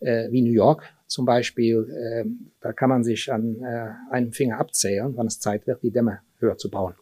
wie 0.00 0.42
New 0.42 0.52
York 0.52 0.84
zum 1.08 1.24
Beispiel, 1.24 2.36
da 2.60 2.72
kann 2.72 2.88
man 2.88 3.02
sich 3.02 3.32
an 3.32 3.64
einem 4.10 4.32
Finger 4.32 4.58
abzählen, 4.60 5.12
wann 5.16 5.26
es 5.26 5.40
Zeit 5.40 5.66
wird, 5.66 5.82
die 5.82 5.90
Dämme 5.90 6.20
höher 6.38 6.56
zu 6.56 6.70
bauen. 6.70 6.94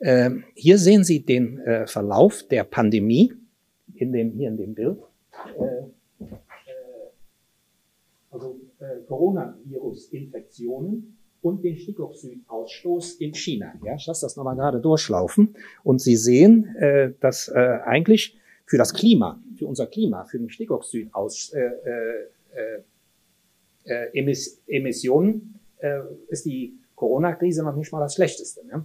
Ähm, 0.00 0.44
hier 0.54 0.78
sehen 0.78 1.04
Sie 1.04 1.24
den 1.24 1.60
Verlauf 1.84 2.44
der 2.48 2.64
Pandemie 2.64 3.34
in 3.94 4.12
dem, 4.12 4.32
hier 4.32 4.48
in 4.48 4.56
dem 4.56 4.74
Bild. 4.74 4.98
Äh, 8.30 8.30
äh, 8.30 8.32
also 8.34 8.60
äh, 8.78 9.00
Coronavirus-Infektionen 9.06 11.18
und 11.42 11.62
den 11.64 11.76
Stickoxidausstoß 11.76 13.14
in 13.14 13.34
China. 13.34 13.74
Ja, 13.84 13.96
ich 13.96 14.06
lasse 14.06 14.26
das 14.26 14.36
nochmal 14.36 14.54
gerade 14.56 14.80
durchlaufen. 14.80 15.56
Und 15.82 16.00
Sie 16.00 16.16
sehen, 16.16 16.76
äh, 16.76 17.12
dass 17.20 17.48
äh, 17.48 17.80
eigentlich 17.84 18.38
für 18.66 18.78
das 18.78 18.94
Klima, 18.94 19.42
für 19.56 19.66
unser 19.66 19.86
Klima, 19.86 20.24
für 20.24 20.38
den 20.38 20.50
Stickoxidaus, 20.50 21.52
äh, 21.52 21.60
äh, 21.60 22.28
äh, 23.84 24.18
Emiss 24.18 24.62
Emissionen 24.66 25.60
äh, 25.78 26.00
ist 26.28 26.44
die 26.44 26.76
Corona-Krise 26.94 27.64
noch 27.64 27.74
nicht 27.74 27.90
mal 27.92 28.00
das 28.00 28.14
Schlechteste. 28.14 28.66
Ne? 28.66 28.84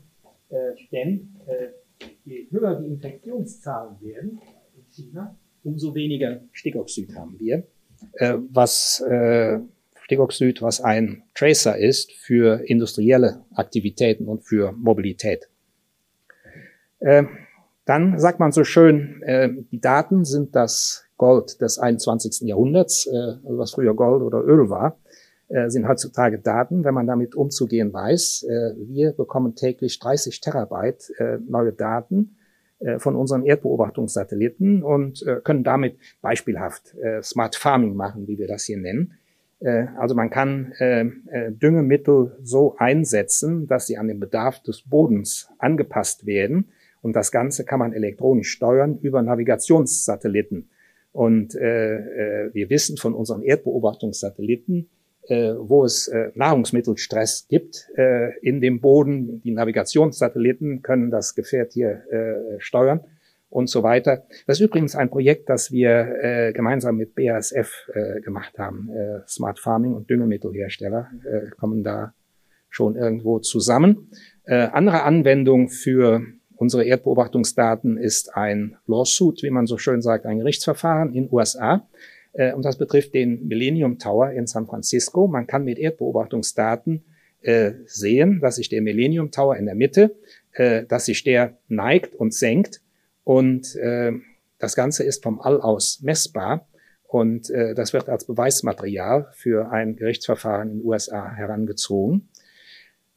Äh, 0.50 0.74
denn 0.92 1.36
äh, 1.46 1.68
je 2.24 2.48
höher 2.50 2.80
die 2.80 2.88
Infektionszahlen 2.88 4.00
werden 4.02 4.40
in 4.76 4.86
China, 4.92 5.38
umso 5.64 5.94
weniger 5.94 6.42
Stickoxid 6.54 7.14
haben 7.16 7.38
wir. 7.40 7.68
Äh, 8.14 8.36
was 8.52 9.02
äh, 9.02 9.60
Stickoxid, 10.04 10.62
was 10.62 10.82
ein 10.82 11.24
Tracer 11.34 11.78
ist 11.78 12.12
für 12.14 12.62
industrielle 12.70 13.44
Aktivitäten 13.56 14.28
und 14.28 14.44
für 14.44 14.72
Mobilität. 14.72 15.50
Äh, 17.00 17.24
dann 17.86 18.20
sagt 18.20 18.40
man 18.40 18.52
so 18.52 18.64
schön, 18.64 19.22
äh, 19.24 19.50
die 19.72 19.80
Daten 19.80 20.26
sind 20.26 20.56
das 20.56 21.06
Gold 21.18 21.62
des 21.62 21.80
21. 21.80 22.48
Jahrhunderts, 22.48 23.08
äh, 23.08 23.38
also 23.46 23.58
was 23.58 23.72
früher 23.72 23.94
Gold 23.94 24.22
oder 24.22 24.44
Öl 24.44 24.70
war. 24.70 24.98
Äh, 25.48 25.70
sind 25.70 25.88
heutzutage 25.88 26.40
Daten, 26.40 26.84
wenn 26.84 26.96
man 26.96 27.06
damit 27.06 27.36
umzugehen 27.36 27.94
weiß. 27.94 28.44
Äh, 28.44 28.74
wir 28.78 29.12
bekommen 29.12 29.56
täglich 29.56 30.00
30 30.00 30.42
Terabyte 30.42 31.12
äh, 31.20 31.38
neue 31.48 31.72
Daten 31.72 32.38
von 32.98 33.16
unseren 33.16 33.46
Erdbeobachtungssatelliten 33.46 34.84
und 34.84 35.26
können 35.44 35.64
damit 35.64 35.98
beispielhaft 36.22 36.96
Smart 37.22 37.56
Farming 37.56 37.96
machen, 37.96 38.28
wie 38.28 38.38
wir 38.38 38.48
das 38.48 38.66
hier 38.66 38.78
nennen. 38.78 39.14
Also 39.98 40.14
man 40.14 40.30
kann 40.30 40.74
Düngemittel 40.82 42.38
so 42.44 42.76
einsetzen, 42.78 43.68
dass 43.68 43.88
sie 43.88 43.98
an 43.98 44.08
den 44.08 44.20
Bedarf 44.20 44.62
des 44.62 44.82
Bodens 44.82 45.50
angepasst 45.58 46.26
werden. 46.26 46.72
Und 47.02 47.16
das 47.16 47.32
Ganze 47.32 47.66
kann 47.66 47.80
man 47.80 47.94
elektronisch 47.94 48.50
steuern 48.50 48.98
über 49.00 49.22
Navigationssatelliten. 49.22 50.70
Und 51.12 51.56
äh, 51.56 52.50
wir 52.52 52.70
wissen 52.70 52.98
von 52.98 53.14
unseren 53.14 53.42
Erdbeobachtungssatelliten, 53.42 54.76
äh, 54.82 54.88
wo 55.30 55.86
es 55.86 56.08
äh, 56.08 56.32
Nahrungsmittelstress 56.36 57.48
gibt 57.50 57.90
äh, 57.96 58.38
in 58.40 58.62
dem 58.62 58.82
Boden. 58.82 59.42
Die 59.42 59.52
Navigationssatelliten 59.52 60.82
können 60.82 61.12
das 61.12 61.36
Gefährt 61.36 61.74
hier 61.74 62.04
äh, 62.12 62.60
steuern 62.60 63.02
und 63.50 63.70
so 63.70 63.84
weiter. 63.84 64.24
Das 64.48 64.60
ist 64.60 64.66
übrigens 64.66 64.96
ein 64.96 65.10
Projekt, 65.10 65.50
das 65.50 65.72
wir 65.72 66.18
äh, 66.22 66.54
gemeinsam 66.54 66.98
mit 66.98 67.16
BASF 67.16 67.90
äh, 67.94 68.22
gemacht 68.22 68.58
haben. 68.60 68.90
Äh, 68.90 69.22
Smart 69.28 69.60
Farming 69.60 69.94
und 69.94 70.10
Düngemittelhersteller 70.10 71.10
äh, 71.24 71.50
kommen 71.52 71.84
da 71.84 72.14
schon 72.70 72.98
irgendwo 72.98 73.40
zusammen. 73.40 74.10
Äh, 74.44 74.56
andere 74.56 75.04
Anwendung 75.04 75.70
für 75.70 76.22
unsere 76.58 76.84
Erdbeobachtungsdaten 76.84 77.98
ist 77.98 78.36
ein 78.36 78.78
Lawsuit, 78.88 79.42
wie 79.44 79.50
man 79.50 79.68
so 79.68 79.78
schön 79.78 80.02
sagt, 80.02 80.26
ein 80.26 80.40
Gerichtsverfahren 80.40 81.14
in 81.14 81.32
USA. 81.32 81.88
Äh, 82.36 82.54
und 82.54 82.63
das 82.63 82.78
betrifft 82.78 83.13
den 83.13 83.48
Millennium 83.48 83.98
Tower 83.98 84.32
in 84.32 84.48
San 84.48 84.67
Francisco. 84.67 85.28
Man 85.28 85.48
kann 85.48 85.63
mit 85.63 85.80
Erdbeobachtungsdaten 85.80 87.04
äh, 87.41 87.74
sehen, 87.86 88.39
dass 88.41 88.58
sich 88.58 88.69
der 88.69 88.82
Millennium 88.82 89.32
Tower 89.32 89.56
in 89.56 89.65
der 89.65 89.76
Mitte, 89.76 90.15
äh, 90.54 90.86
dass 90.86 91.06
sich 91.06 91.24
der 91.24 91.58
neigt 91.67 92.15
und 92.15 92.34
senkt. 92.34 92.82
Und 93.24 93.76
das 94.60 94.76
Ganze 94.76 95.04
ist 95.04 95.24
vom 95.24 95.41
All 95.41 95.60
aus 95.60 96.00
messbar. 96.04 96.69
Und 97.08 97.50
das 97.50 97.91
wird 97.91 98.08
als 98.08 98.28
Beweismaterial 98.28 99.32
für 99.34 99.71
ein 99.71 99.95
Gerichtsverfahren 99.95 100.69
in 100.69 100.78
den 100.78 100.86
USA 100.86 101.34
herangezogen. 101.34 102.30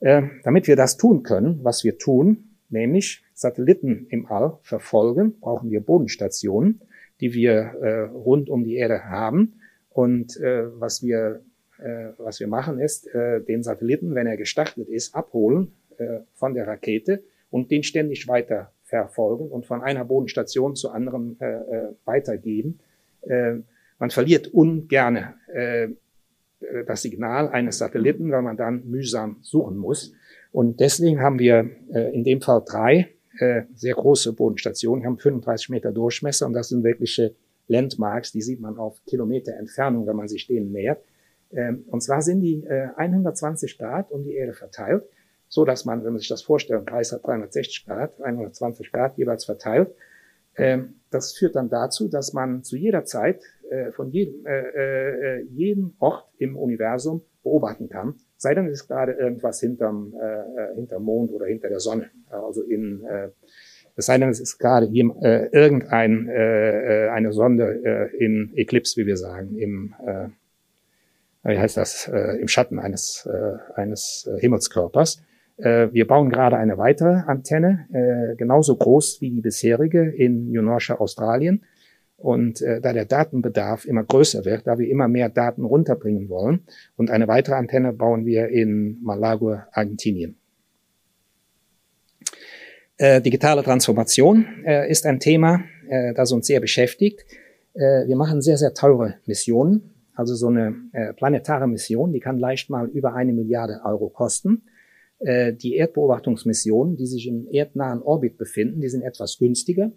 damit 0.01 0.67
wir 0.67 0.77
das 0.77 0.97
tun 0.97 1.25
können, 1.25 1.63
was 1.63 1.85
wir 1.85 1.99
tun, 1.99 2.57
nämlich 2.71 3.23
Satelliten 3.35 4.07
im 4.09 4.25
All 4.25 4.59
verfolgen, 4.63 5.39
brauchen 5.41 5.71
wir 5.71 5.83
Bodenstationen, 5.83 6.81
die 7.21 7.33
wir 7.35 7.53
äh, 7.53 8.01
rund 8.03 8.49
um 8.49 8.65
die 8.65 8.77
Erde 8.77 9.05
haben. 9.05 9.61
Und 9.91 10.37
äh, 10.39 10.67
was 10.81 11.03
wir 11.03 11.41
äh, 11.79 12.09
was 12.19 12.41
wir 12.41 12.49
machen 12.49 12.81
ist, 12.81 13.07
äh, 13.15 13.41
den 13.41 13.63
Satelliten, 13.63 14.15
wenn 14.15 14.27
er 14.27 14.37
gestartet 14.37 14.89
ist, 14.89 15.15
abholen 15.15 15.73
äh, 15.99 16.21
von 16.35 16.55
der 16.55 16.67
Rakete 16.67 17.23
und 17.51 17.71
den 17.71 17.83
ständig 17.83 18.27
weiter 18.29 18.73
verfolgen 18.83 19.49
und 19.49 19.67
von 19.67 19.83
einer 19.83 20.05
Bodenstation 20.05 20.75
zur 20.75 20.95
anderen 20.95 21.39
äh, 21.41 21.47
äh, 21.47 21.89
weitergeben. 22.05 22.81
Äh, 23.23 23.57
man 23.99 24.11
verliert 24.11 24.49
ungerne 24.49 25.35
äh, 25.53 25.89
das 26.87 27.03
Signal 27.03 27.49
eines 27.51 27.79
Satelliten, 27.79 28.33
weil 28.33 28.43
man 28.43 28.57
dann 28.57 28.89
mühsam 28.89 29.37
suchen 29.43 29.77
muss. 29.77 30.13
Und 30.51 30.81
deswegen 30.81 31.21
haben 31.21 31.39
wir 31.39 31.71
äh, 31.93 32.13
in 32.15 32.25
dem 32.25 32.41
Fall 32.41 32.63
drei 32.67 33.11
äh, 33.41 33.63
sehr 33.75 33.95
große 33.95 34.33
Bodenstationen, 34.33 35.05
haben 35.05 35.19
35 35.19 35.71
Meter 35.71 35.93
Durchmesser 35.93 36.47
und 36.47 36.53
das 36.53 36.69
sind 36.69 36.85
wirkliche 36.85 37.35
Landmarks, 37.69 38.33
die 38.33 38.43
sieht 38.43 38.61
man 38.61 38.79
auf 38.79 39.01
Kilometer 39.07 39.55
Entfernung, 39.55 40.07
wenn 40.07 40.17
man 40.17 40.29
sich 40.29 40.47
denen 40.47 40.73
nähert. 40.73 41.03
Ähm, 41.53 41.85
und 41.89 42.03
zwar 42.03 42.23
sind 42.23 42.41
die 42.41 42.65
äh, 42.65 42.89
120 42.97 43.79
Grad 43.79 44.11
um 44.11 44.25
die 44.25 44.35
Erde 44.35 44.55
verteilt, 44.55 45.05
so 45.49 45.65
dass 45.65 45.85
man, 45.85 46.05
wenn 46.05 46.13
man 46.13 46.19
sich 46.19 46.29
das 46.29 46.43
vorstellt, 46.43 46.87
Kreis 46.87 47.13
hat 47.13 47.27
360 47.27 47.87
Grad, 47.87 48.21
120 48.21 48.93
Grad 48.93 49.17
jeweils 49.17 49.45
verteilt. 49.45 49.95
Ähm, 50.57 50.95
das 51.11 51.33
führt 51.33 51.57
dann 51.57 51.69
dazu, 51.69 52.09
dass 52.09 52.33
man 52.33 52.65
zu 52.65 52.77
jeder 52.77 53.05
Zeit 53.05 53.43
äh, 53.71 53.93
von 53.93 54.11
jedem, 54.11 54.45
äh, 54.47 55.39
äh, 55.39 55.43
jeden 55.51 55.95
Ort 55.99 56.29
im 56.39 56.57
Universum 56.57 57.23
beobachten 57.43 57.89
kann. 57.89 58.17
Sei 58.39 58.55
denn, 58.55 58.67
es 58.67 58.83
ist 58.83 58.89
gerade 58.89 59.13
irgendwas 59.13 59.61
hinterm, 59.61 60.15
äh, 60.15 60.75
hinterm 60.75 61.03
Mond 61.03 61.33
oder 61.33 61.47
hinter 61.47 61.69
der 61.69 61.81
Sonne. 61.81 62.11
Also 62.31 62.63
in, 62.63 63.05
äh, 63.05 63.29
es 63.97 64.07
sei 64.07 64.17
denn, 64.17 64.31
es 64.31 64.41
ist 64.41 64.59
gerade 64.59 64.87
äh, 64.87 65.49
irgendein 65.53 66.29
äh, 66.29 67.09
eine 67.13 67.33
Sonde 67.33 67.81
äh, 67.85 68.17
in 68.17 68.53
Eclipse, 68.55 69.01
wie 69.01 69.07
wir 69.07 69.17
sagen, 69.17 69.59
im 69.59 69.95
äh, 70.07 70.29
wie 71.45 71.59
heißt 71.59 71.77
das, 71.77 72.09
äh, 72.09 72.41
im 72.41 72.49
Schatten 72.49 72.79
eines, 72.79 73.27
äh, 73.27 73.81
eines 73.81 74.29
äh, 74.31 74.39
Himmelskörpers. 74.41 75.23
Äh, 75.57 75.89
wir 75.93 76.07
bauen 76.07 76.31
gerade 76.31 76.57
eine 76.57 76.79
weitere 76.79 77.23
Antenne, 77.27 77.87
äh, 77.93 78.37
genauso 78.37 78.77
groß 78.77 79.21
wie 79.21 79.31
die 79.31 79.41
bisherige 79.41 80.03
in 80.03 80.51
New 80.51 80.63
Norcia, 80.63 80.97
Australien. 80.97 81.65
Und 82.19 82.61
äh, 82.63 82.81
da 82.81 82.93
der 82.93 83.05
Datenbedarf 83.05 83.85
immer 83.85 84.03
größer 84.03 84.45
wird, 84.45 84.67
da 84.67 84.77
wir 84.77 84.91
immer 84.91 85.07
mehr 85.07 85.29
Daten 85.29 85.65
runterbringen 85.65 86.29
wollen, 86.29 86.65
und 86.97 87.11
eine 87.11 87.29
weitere 87.29 87.55
Antenne 87.55 87.93
bauen 87.93 88.27
wir 88.27 88.49
in 88.49 88.99
Malague, 89.03 89.67
Argentinien. 89.71 90.37
Äh, 92.97 93.23
digitale 93.23 93.63
Transformation 93.63 94.45
äh, 94.67 94.91
ist 94.91 95.07
ein 95.07 95.21
Thema, 95.21 95.63
äh, 95.89 96.13
das 96.15 96.33
uns 96.33 96.49
sehr 96.49 96.59
beschäftigt. 96.59 97.25
Äh, 97.75 98.09
wir 98.09 98.17
machen 98.17 98.43
sehr, 98.43 98.59
sehr 98.59 98.75
teure 98.75 99.15
Missionen. 99.25 99.95
Also 100.17 100.35
so 100.35 100.49
eine 100.49 100.75
äh, 100.93 101.13
planetare 101.13 101.69
Mission, 101.69 102.13
die 102.13 102.19
kann 102.19 102.41
leicht 102.41 102.71
mal 102.71 102.89
über 102.89 103.15
eine 103.15 103.33
Milliarde 103.33 103.83
Euro 103.85 104.09
kosten. 104.09 104.63
Äh, 105.21 105.53
die 105.53 105.77
Erdbeobachtungsmissionen, 105.77 106.97
die 106.97 107.07
sich 107.07 107.29
im 107.29 107.47
erdnahen 107.49 108.03
Orbit 108.03 108.37
befinden, 108.37 108.81
die 108.81 108.89
sind 108.89 109.03
etwas 109.03 109.39
günstiger. 109.39 109.93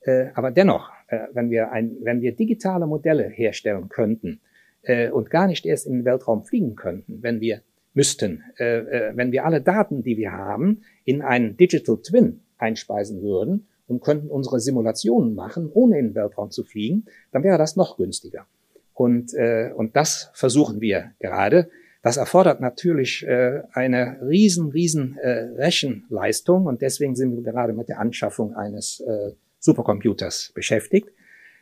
Äh, 0.00 0.28
aber 0.34 0.50
dennoch, 0.50 0.90
äh, 1.08 1.26
wenn, 1.32 1.50
wir 1.50 1.72
ein, 1.72 1.96
wenn 2.02 2.20
wir 2.20 2.32
digitale 2.32 2.86
Modelle 2.86 3.28
herstellen 3.28 3.88
könnten 3.88 4.40
äh, 4.82 5.10
und 5.10 5.30
gar 5.30 5.46
nicht 5.46 5.66
erst 5.66 5.86
in 5.86 5.94
den 5.94 6.04
Weltraum 6.04 6.44
fliegen 6.44 6.76
könnten, 6.76 7.22
wenn 7.22 7.40
wir 7.40 7.62
müssten, 7.94 8.42
äh, 8.58 8.78
äh, 8.78 9.12
wenn 9.16 9.32
wir 9.32 9.44
alle 9.44 9.60
Daten, 9.60 10.02
die 10.02 10.16
wir 10.16 10.32
haben, 10.32 10.82
in 11.04 11.22
einen 11.22 11.56
Digital 11.56 11.96
Twin 12.02 12.40
einspeisen 12.58 13.22
würden 13.22 13.66
und 13.88 14.02
könnten 14.02 14.28
unsere 14.28 14.60
Simulationen 14.60 15.34
machen, 15.34 15.70
ohne 15.72 15.98
in 15.98 16.08
den 16.08 16.14
Weltraum 16.14 16.50
zu 16.50 16.64
fliegen, 16.64 17.06
dann 17.32 17.42
wäre 17.42 17.58
das 17.58 17.76
noch 17.76 17.96
günstiger. 17.96 18.46
Und, 18.94 19.34
äh, 19.34 19.72
und 19.74 19.96
das 19.96 20.30
versuchen 20.34 20.80
wir 20.80 21.12
gerade. 21.20 21.68
Das 22.02 22.16
erfordert 22.18 22.60
natürlich 22.60 23.26
äh, 23.26 23.62
eine 23.72 24.18
riesen, 24.22 24.70
riesen 24.70 25.18
äh, 25.18 25.48
Rechenleistung 25.56 26.66
und 26.66 26.82
deswegen 26.82 27.16
sind 27.16 27.34
wir 27.34 27.42
gerade 27.42 27.72
mit 27.72 27.88
der 27.88 27.98
Anschaffung 27.98 28.54
eines 28.54 29.00
äh, 29.00 29.32
Supercomputers 29.58 30.52
beschäftigt. 30.54 31.08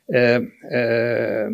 Äh, 0.06 0.40
äh, 0.68 1.50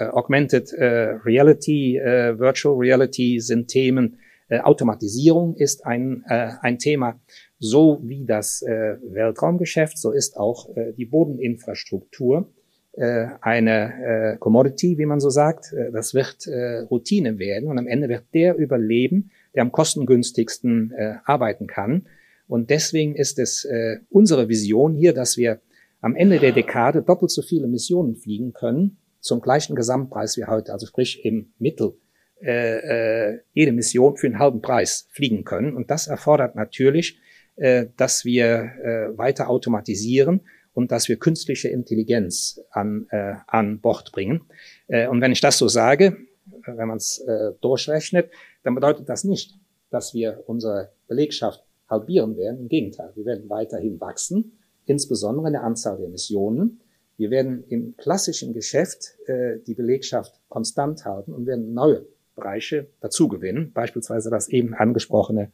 Augmented 0.00 0.72
äh, 0.72 1.18
Reality, 1.24 1.96
äh, 1.98 2.38
Virtual 2.38 2.76
Reality 2.76 3.40
sind 3.40 3.68
Themen. 3.68 4.18
Äh, 4.48 4.60
Automatisierung 4.60 5.54
ist 5.56 5.86
ein, 5.86 6.24
äh, 6.28 6.50
ein 6.60 6.78
Thema. 6.78 7.20
So 7.58 8.00
wie 8.02 8.24
das 8.26 8.62
äh, 8.62 8.96
Weltraumgeschäft, 9.02 9.98
so 9.98 10.12
ist 10.12 10.36
auch 10.36 10.74
äh, 10.76 10.92
die 10.92 11.06
Bodeninfrastruktur 11.06 12.52
äh, 12.96 13.28
eine 13.40 14.34
äh, 14.34 14.36
Commodity, 14.38 14.98
wie 14.98 15.06
man 15.06 15.20
so 15.20 15.30
sagt. 15.30 15.72
Äh, 15.72 15.90
das 15.92 16.14
wird 16.14 16.46
äh, 16.46 16.80
Routine 16.80 17.38
werden 17.38 17.68
und 17.68 17.78
am 17.78 17.86
Ende 17.86 18.08
wird 18.08 18.24
der 18.34 18.56
überleben, 18.56 19.30
der 19.54 19.62
am 19.62 19.72
kostengünstigsten 19.72 20.92
äh, 20.92 21.14
arbeiten 21.24 21.66
kann. 21.66 22.06
Und 22.48 22.70
deswegen 22.70 23.14
ist 23.14 23.38
es 23.38 23.64
äh, 23.64 23.98
unsere 24.10 24.48
Vision 24.48 24.94
hier, 24.94 25.12
dass 25.12 25.36
wir 25.36 25.60
am 26.06 26.14
Ende 26.14 26.38
der 26.38 26.52
Dekade 26.52 27.02
doppelt 27.02 27.32
so 27.32 27.42
viele 27.42 27.66
Missionen 27.66 28.14
fliegen 28.14 28.52
können 28.52 28.98
zum 29.18 29.40
gleichen 29.40 29.74
Gesamtpreis 29.74 30.36
wie 30.36 30.44
heute, 30.44 30.72
also 30.72 30.86
sprich 30.86 31.24
im 31.24 31.52
Mittel 31.58 31.94
äh, 32.40 33.30
äh, 33.32 33.40
jede 33.52 33.72
Mission 33.72 34.16
für 34.16 34.28
einen 34.28 34.38
halben 34.38 34.62
Preis 34.62 35.08
fliegen 35.10 35.42
können. 35.42 35.74
Und 35.74 35.90
das 35.90 36.06
erfordert 36.06 36.54
natürlich, 36.54 37.18
äh, 37.56 37.86
dass 37.96 38.24
wir 38.24 38.46
äh, 38.46 39.18
weiter 39.18 39.50
automatisieren 39.50 40.42
und 40.74 40.92
dass 40.92 41.08
wir 41.08 41.16
künstliche 41.16 41.70
Intelligenz 41.70 42.60
an, 42.70 43.08
äh, 43.10 43.34
an 43.48 43.80
Bord 43.80 44.12
bringen. 44.12 44.42
Äh, 44.86 45.08
und 45.08 45.20
wenn 45.20 45.32
ich 45.32 45.40
das 45.40 45.58
so 45.58 45.66
sage, 45.66 46.18
wenn 46.66 46.86
man 46.86 46.98
es 46.98 47.18
äh, 47.18 47.50
durchrechnet, 47.60 48.30
dann 48.62 48.76
bedeutet 48.76 49.08
das 49.08 49.24
nicht, 49.24 49.58
dass 49.90 50.14
wir 50.14 50.44
unsere 50.46 50.92
Belegschaft 51.08 51.64
halbieren 51.90 52.36
werden. 52.36 52.60
Im 52.60 52.68
Gegenteil, 52.68 53.10
wir 53.16 53.24
werden 53.24 53.50
weiterhin 53.50 54.00
wachsen, 54.00 54.52
insbesondere 54.86 55.48
in 55.48 55.52
der 55.52 55.64
Anzahl 55.64 55.98
der 55.98 56.08
Missionen. 56.08 56.80
Wir 57.16 57.30
werden 57.30 57.64
im 57.68 57.96
klassischen 57.96 58.52
Geschäft 58.52 59.16
äh, 59.26 59.58
die 59.66 59.74
Belegschaft 59.74 60.40
konstant 60.48 61.04
halten 61.04 61.32
und 61.32 61.46
werden 61.46 61.74
neue 61.74 62.06
Bereiche 62.34 62.86
dazugewinnen, 63.00 63.72
beispielsweise 63.72 64.30
das 64.30 64.48
eben 64.48 64.74
angesprochene 64.74 65.50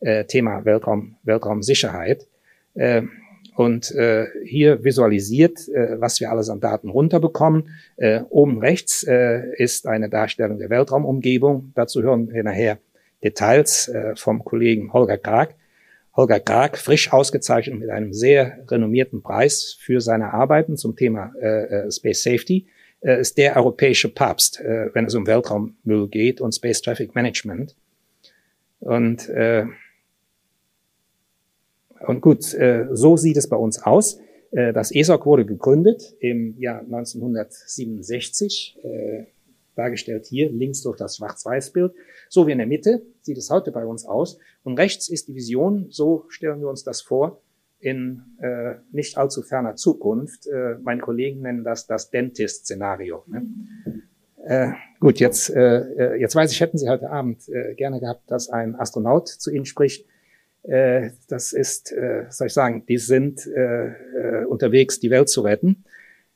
äh, 0.00 0.24
Thema 0.24 0.64
Weltraum, 0.64 1.16
Weltraumsicherheit. 1.22 2.26
Äh, 2.74 3.02
und 3.54 3.90
äh, 3.92 4.26
hier 4.44 4.82
visualisiert, 4.82 5.68
äh, 5.68 6.00
was 6.00 6.20
wir 6.20 6.30
alles 6.30 6.48
an 6.48 6.60
Daten 6.60 6.88
runterbekommen. 6.88 7.68
Äh, 7.96 8.22
oben 8.30 8.60
rechts 8.60 9.04
äh, 9.04 9.42
ist 9.56 9.86
eine 9.86 10.08
Darstellung 10.08 10.58
der 10.58 10.70
Weltraumumgebung. 10.70 11.72
Dazu 11.74 12.02
hören 12.02 12.32
wir 12.32 12.42
nachher 12.44 12.78
Details 13.22 13.88
äh, 13.88 14.16
vom 14.16 14.44
Kollegen 14.44 14.92
Holger 14.92 15.18
Krag. 15.18 15.54
Holger 16.14 16.40
Krag, 16.40 16.76
frisch 16.76 17.12
ausgezeichnet 17.12 17.78
mit 17.78 17.90
einem 17.90 18.12
sehr 18.12 18.58
renommierten 18.68 19.22
Preis 19.22 19.76
für 19.78 20.00
seine 20.00 20.32
Arbeiten 20.34 20.76
zum 20.76 20.94
Thema 20.94 21.32
äh, 21.40 21.86
äh 21.86 21.90
Space 21.90 22.22
Safety, 22.22 22.66
äh, 23.00 23.20
ist 23.20 23.38
der 23.38 23.56
europäische 23.56 24.08
Papst, 24.08 24.60
äh, 24.60 24.90
wenn 24.94 25.06
es 25.06 25.14
um 25.14 25.26
Weltraummüll 25.26 26.08
geht 26.08 26.40
und 26.40 26.54
Space 26.54 26.82
Traffic 26.82 27.14
Management. 27.14 27.76
Und 28.80 29.28
äh, 29.28 29.66
und 32.06 32.20
gut, 32.20 32.52
äh, 32.54 32.86
so 32.92 33.16
sieht 33.16 33.36
es 33.36 33.48
bei 33.48 33.56
uns 33.56 33.82
aus. 33.82 34.18
Äh, 34.50 34.72
das 34.72 34.92
ESOC 34.92 35.26
wurde 35.26 35.46
gegründet 35.46 36.16
im 36.20 36.58
Jahr 36.58 36.80
1967, 36.80 38.78
äh, 38.82 39.24
dargestellt 39.74 40.26
hier 40.26 40.50
links 40.50 40.82
durch 40.82 40.96
das 40.96 41.16
Schwarz-Weiß-Bild. 41.16 41.92
So 42.28 42.46
wie 42.46 42.52
in 42.52 42.58
der 42.58 42.66
Mitte 42.66 43.02
sieht 43.20 43.38
es 43.38 43.50
heute 43.50 43.72
bei 43.72 43.84
uns 43.84 44.04
aus. 44.04 44.38
Und 44.64 44.78
rechts 44.78 45.08
ist 45.08 45.28
die 45.28 45.34
Vision, 45.34 45.86
so 45.90 46.26
stellen 46.28 46.60
wir 46.60 46.68
uns 46.68 46.84
das 46.84 47.00
vor, 47.00 47.40
in 47.78 48.22
äh, 48.40 48.74
nicht 48.92 49.18
allzu 49.18 49.42
ferner 49.42 49.74
Zukunft. 49.74 50.46
Äh, 50.46 50.76
meine 50.82 51.00
Kollegen 51.00 51.42
nennen 51.42 51.64
das 51.64 51.86
das 51.86 52.10
Dentist-Szenario. 52.10 53.24
Ne? 53.26 53.46
Äh, 54.44 54.72
gut, 55.00 55.18
jetzt, 55.18 55.50
äh, 55.50 56.16
jetzt 56.16 56.34
weiß 56.34 56.50
ich, 56.52 56.60
hätten 56.60 56.78
Sie 56.78 56.88
heute 56.88 57.10
Abend 57.10 57.48
äh, 57.48 57.74
gerne 57.74 58.00
gehabt, 58.00 58.30
dass 58.30 58.48
ein 58.48 58.74
Astronaut 58.74 59.28
zu 59.28 59.50
Ihnen 59.50 59.66
spricht. 59.66 60.06
Äh, 60.62 61.10
das 61.28 61.52
ist, 61.52 61.92
äh, 61.92 62.26
soll 62.28 62.48
ich 62.48 62.52
sagen, 62.52 62.84
die 62.86 62.98
sind 62.98 63.46
äh, 63.46 63.86
äh, 63.86 64.44
unterwegs, 64.44 65.00
die 65.00 65.10
Welt 65.10 65.28
zu 65.28 65.42
retten. 65.42 65.84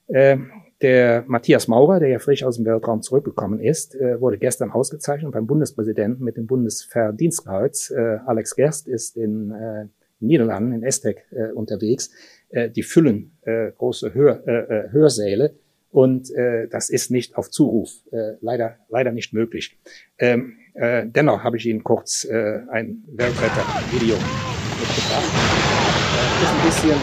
Äh, 0.07 0.37
der 0.81 1.23
Matthias 1.27 1.67
Maurer, 1.67 1.99
der 1.99 2.09
ja 2.09 2.19
frisch 2.19 2.43
aus 2.43 2.57
dem 2.57 2.65
Weltraum 2.65 3.01
zurückgekommen 3.01 3.59
ist, 3.59 3.95
äh, 3.95 4.21
wurde 4.21 4.37
gestern 4.37 4.71
ausgezeichnet 4.71 5.31
beim 5.31 5.47
Bundespräsidenten 5.47 6.23
mit 6.23 6.37
dem 6.37 6.45
Bundesverdienstkreuz. 6.45 7.91
Äh, 7.91 8.19
Alex 8.25 8.55
Gerst 8.55 8.87
ist 8.87 9.17
in 9.17 9.51
äh, 9.51 9.85
Niederlanden, 10.19 10.73
in 10.73 10.83
Estek 10.83 11.25
äh, 11.31 11.51
unterwegs. 11.51 12.11
Äh, 12.49 12.69
die 12.69 12.83
füllen 12.83 13.37
äh, 13.41 13.71
große 13.71 14.13
Hör, 14.13 14.43
Hörsäle 14.91 15.55
und 15.89 16.29
das 16.69 16.89
ist 16.89 17.09
nicht 17.11 17.37
auf 17.37 17.49
Zuruf, 17.49 17.89
leider, 18.41 18.75
leider 18.89 19.11
nicht 19.11 19.33
möglich. 19.33 19.79
Ähm, 20.19 20.57
äh, 20.73 21.07
dennoch 21.07 21.43
habe 21.43 21.57
ich 21.57 21.65
Ihnen 21.65 21.83
kurz 21.83 22.27
ein 22.29 23.03
Weltretter-Video 23.07 24.15
mitgebracht. 24.15 25.46
Ist 26.41 26.51
ein 26.51 26.65
bisschen 26.65 26.99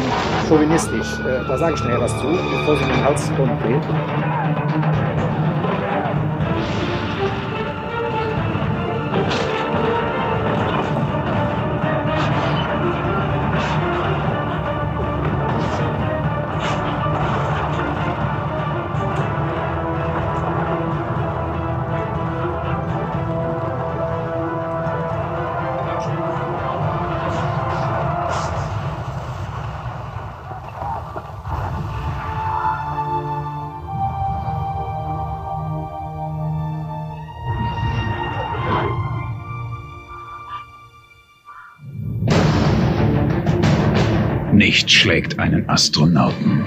chauvinistisch. 0.49 1.19
Äh, 1.21 1.47
da 1.47 1.59
sage 1.59 1.75
ich 1.75 1.85
nachher 1.85 2.01
was 2.01 2.19
zu, 2.19 2.27
bevor 2.27 2.77
Sie 2.77 2.85
den 2.85 3.05
Hals 3.05 3.31
umdrehen. 3.31 5.24
Einen 45.45 45.69
Astronauten. 45.69 46.65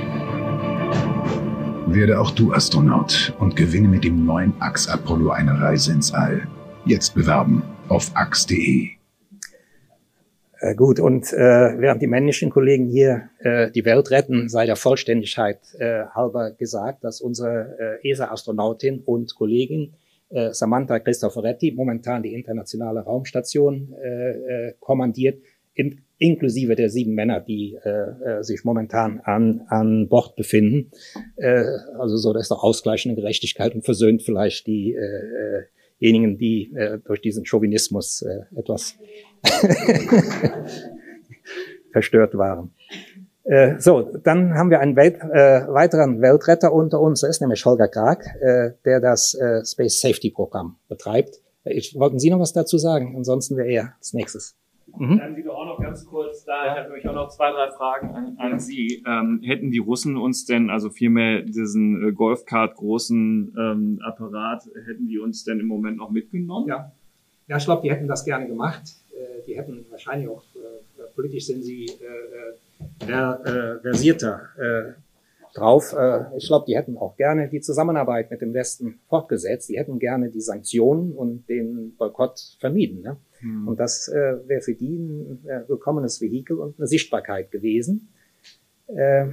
Werde 1.88 2.22
auch 2.22 2.30
du 2.30 2.54
Astronaut 2.54 3.34
und 3.40 3.56
gewinne 3.56 3.88
mit 3.88 4.04
dem 4.04 4.24
neuen 4.24 4.54
Axe 4.60 4.94
Apollo 4.94 5.32
eine 5.32 5.60
Reise 5.60 5.94
ins 5.94 6.14
All. 6.14 6.48
Jetzt 6.86 7.16
bewerben 7.16 7.64
auf 7.88 8.12
axe.de. 8.14 8.90
Äh, 10.60 10.76
gut, 10.76 11.00
und 11.00 11.34
äh, 11.34 11.38
während 11.80 12.04
die 12.04 12.08
männlichen 12.08 12.52
Kollegen 12.52 12.86
hier 12.86 13.30
äh, 13.40 13.72
die 13.72 13.84
Welt 13.84 14.12
retten, 14.12 14.48
sei 14.48 14.68
der 14.68 14.76
Vollständigkeit 14.76 15.60
äh, 15.80 16.04
halber 16.14 16.52
gesagt, 16.52 17.04
dass 17.04 17.20
unsere 17.20 18.00
äh, 18.04 18.12
ESA-Astronautin 18.12 19.02
und 19.04 19.34
Kollegin 19.34 19.96
äh, 20.30 20.54
Samantha 20.54 21.00
Cristoforetti 21.00 21.72
momentan 21.72 22.22
die 22.22 22.36
internationale 22.36 23.00
Raumstation 23.00 23.96
kommandiert, 24.80 25.42
in, 25.78 26.02
inklusive 26.18 26.76
der 26.76 26.90
sieben 26.90 27.14
Männer, 27.14 27.40
die 27.40 27.78
äh, 27.84 28.40
äh, 28.40 28.44
sich 28.44 28.64
momentan 28.64 29.22
an, 29.24 29.62
an 29.68 30.10
Bord 30.10 30.36
befinden. 30.36 30.92
Äh, 31.36 31.64
also 32.00 32.18
so, 32.18 32.34
dass 32.34 32.48
der 32.48 32.64
ausgleichende 32.64 33.16
Gerechtigkeit 33.16 33.76
und 33.76 33.86
versöhnt 33.86 34.24
vielleicht 34.24 34.66
die 34.66 34.94
äh, 34.94 35.64
diejenigen, 36.02 36.38
die 36.38 36.74
äh, 36.76 37.00
durch 37.06 37.22
diesen 37.22 37.46
Chauvinismus 37.46 38.24
äh, 38.24 38.60
etwas 38.60 38.96
verstört 41.92 42.36
waren. 42.36 42.72
Äh, 43.44 43.80
so, 43.80 44.02
dann 44.02 44.56
haben 44.56 44.72
wir 44.72 44.80
einen 44.80 44.96
Welt, 44.96 45.16
äh, 45.22 45.68
weiteren 45.68 46.22
Weltretter 46.22 46.74
unter 46.74 47.00
uns, 47.00 47.22
das 47.22 47.30
ist 47.32 47.42
nämlich 47.42 47.64
Holger 47.66 47.88
Krag, 47.88 48.26
äh, 48.42 48.72
der 48.84 49.00
das 49.00 49.36
äh, 49.36 49.64
Space 49.64 50.02
Safety 50.02 50.32
Programm 50.32 50.78
betreibt. 50.90 51.40
Ich, 51.64 51.96
wollten 51.96 52.20
Sie 52.20 52.30
noch 52.30 52.40
was 52.40 52.54
dazu 52.54 52.78
sagen? 52.78 53.14
Ansonsten 53.16 53.58
wäre 53.58 53.68
er 53.68 53.94
als 53.98 54.14
nächstes. 54.14 54.56
Mhm. 54.98 55.22
Ganz 55.98 56.10
kurz 56.10 56.46
da. 56.46 56.66
Ich 56.66 56.72
habe 56.78 56.90
nämlich 56.90 57.08
auch 57.08 57.16
noch 57.16 57.30
zwei, 57.30 57.52
drei 57.52 57.72
Fragen 57.72 58.10
an, 58.12 58.38
an 58.38 58.60
Sie. 58.60 59.04
Ähm, 59.08 59.42
hätten 59.44 59.72
die 59.72 59.80
Russen 59.80 60.16
uns 60.16 60.46
denn, 60.46 60.70
also 60.70 60.92
vielmehr 60.92 61.42
diesen 61.42 62.08
äh, 62.08 62.12
Golfkart 62.12 62.76
großen 62.76 63.56
ähm, 63.58 64.00
Apparat, 64.04 64.70
hätten 64.86 65.08
die 65.08 65.18
uns 65.18 65.44
denn 65.44 65.60
im 65.60 65.66
Moment 65.66 65.98
noch 65.98 66.12
mitgenommen? 66.12 66.68
Ja, 66.68 66.92
ja 67.48 67.58
ich 67.58 67.66
glaube, 67.66 67.82
die 67.82 67.90
hätten 67.90 68.08
das 68.08 68.26
gerne 68.26 68.46
gemacht. 68.46 68.84
Äh, 69.12 69.44
die 69.48 69.58
hätten 69.58 69.88
wahrscheinlich 69.90 70.30
auch, 70.30 70.44
äh, 70.54 71.04
politisch 71.16 71.48
sind 71.48 71.64
sie 71.64 71.88
äh, 71.88 73.12
äh, 73.12 73.80
versierter 73.82 74.42
äh, 74.60 74.92
drauf. 75.58 75.94
Äh, 75.94 76.26
ich 76.38 76.48
glaube, 76.48 76.66
die 76.68 76.76
hätten 76.76 76.98
auch 76.98 77.16
gerne 77.18 77.50
die 77.50 77.62
Zusammenarbeit 77.62 78.32
mit 78.32 78.42
dem 78.42 78.54
Westen 78.54 79.00
fortgesetzt. 79.10 79.70
Die 79.70 79.78
hätten 79.78 80.00
gerne 80.00 80.30
die 80.30 80.42
Sanktionen 80.42 81.14
und 81.14 81.48
den 81.50 81.96
Boykott 81.98 82.58
vermieden. 82.60 83.02
Ne? 83.02 83.18
Mhm. 83.42 83.68
Und 83.68 83.80
das 83.80 84.08
äh, 84.08 84.38
wäre 84.48 84.62
für 84.62 84.76
die 84.76 84.98
ein 84.98 85.46
äh, 85.46 85.68
willkommenes 85.68 86.22
Vehikel 86.22 86.58
und 86.58 86.78
eine 86.78 86.88
Sichtbarkeit 86.88 87.52
gewesen. 87.52 88.10
Äh, 88.88 89.28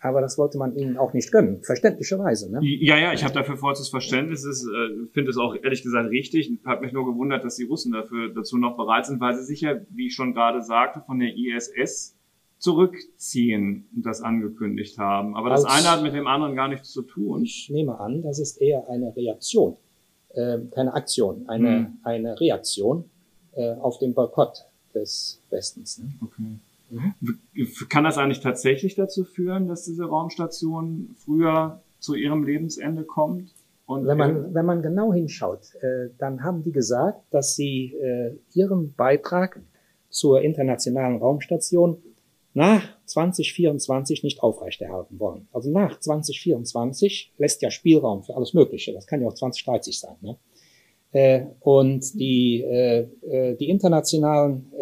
aber 0.00 0.20
das 0.20 0.36
wollte 0.38 0.58
man 0.58 0.76
ihnen 0.76 0.98
auch 0.98 1.14
nicht 1.14 1.32
gönnen, 1.32 1.62
verständlicherweise. 1.62 2.52
Ne? 2.52 2.60
Ja, 2.62 2.98
ja, 2.98 3.12
ich 3.12 3.24
habe 3.24 3.34
dafür 3.34 3.56
vollstes 3.56 3.88
Verständnis. 3.88 4.44
Ich 4.44 4.62
äh, 4.62 5.06
finde 5.12 5.30
es 5.30 5.38
auch 5.38 5.54
ehrlich 5.54 5.82
gesagt 5.82 6.10
richtig. 6.10 6.52
Hat 6.64 6.80
mich 6.80 6.92
nur 6.92 7.06
gewundert, 7.06 7.44
dass 7.44 7.56
die 7.56 7.64
Russen 7.64 7.92
dafür 7.92 8.32
dazu 8.32 8.58
noch 8.58 8.76
bereit 8.76 9.06
sind, 9.06 9.20
weil 9.20 9.34
sie 9.36 9.44
sicher, 9.44 9.80
wie 9.90 10.06
ich 10.06 10.14
schon 10.14 10.34
gerade 10.34 10.62
sagte, 10.62 11.02
von 11.06 11.18
der 11.18 11.34
ISS 11.34 12.15
zurückziehen 12.58 13.86
und 13.94 14.06
das 14.06 14.22
angekündigt 14.22 14.98
haben. 14.98 15.36
Aber 15.36 15.50
das 15.50 15.64
eine 15.64 15.90
hat 15.90 16.02
mit 16.02 16.14
dem 16.14 16.26
anderen 16.26 16.56
gar 16.56 16.68
nichts 16.68 16.90
zu 16.90 17.02
tun. 17.02 17.42
Ich 17.42 17.68
nehme 17.70 18.00
an, 18.00 18.22
das 18.22 18.38
ist 18.38 18.60
eher 18.60 18.88
eine 18.88 19.14
Reaktion, 19.14 19.76
äh, 20.34 20.58
keine 20.70 20.94
Aktion, 20.94 21.48
eine, 21.48 21.68
hm. 21.68 21.98
eine 22.02 22.40
Reaktion 22.40 23.04
äh, 23.54 23.74
auf 23.74 23.98
den 23.98 24.14
Boykott 24.14 24.64
des 24.94 25.40
Westens. 25.50 25.98
Ne? 25.98 26.10
Okay. 26.22 26.58
Mhm. 26.90 27.88
Kann 27.88 28.04
das 28.04 28.18
eigentlich 28.18 28.40
tatsächlich 28.40 28.94
dazu 28.94 29.24
führen, 29.24 29.66
dass 29.68 29.84
diese 29.84 30.04
Raumstation 30.04 31.16
früher 31.16 31.80
zu 31.98 32.14
ihrem 32.14 32.44
Lebensende 32.44 33.02
kommt? 33.02 33.52
Und 33.86 34.06
wenn 34.06 34.18
man, 34.18 34.54
wenn 34.54 34.66
man 34.66 34.82
genau 34.82 35.12
hinschaut, 35.12 35.74
äh, 35.80 36.10
dann 36.18 36.42
haben 36.42 36.64
die 36.64 36.72
gesagt, 36.72 37.22
dass 37.30 37.54
sie 37.54 37.94
äh, 37.94 38.36
ihren 38.52 38.94
Beitrag 38.94 39.60
zur 40.10 40.42
internationalen 40.42 41.18
Raumstation 41.18 41.98
nach 42.56 42.82
2024 43.04 44.22
nicht 44.22 44.42
aufrechterhalten 44.42 45.20
wollen. 45.20 45.46
Also 45.52 45.70
nach 45.70 46.00
2024 46.00 47.34
lässt 47.36 47.60
ja 47.60 47.70
Spielraum 47.70 48.22
für 48.22 48.34
alles 48.34 48.54
Mögliche. 48.54 48.94
Das 48.94 49.06
kann 49.06 49.20
ja 49.20 49.28
auch 49.28 49.34
2030 49.34 50.00
sein. 50.00 50.16
Ne? 50.22 50.36
Äh, 51.12 51.46
und 51.60 52.18
die, 52.18 52.62
äh, 52.62 53.06
äh, 53.28 53.56
die 53.56 53.68
internationalen 53.68 54.72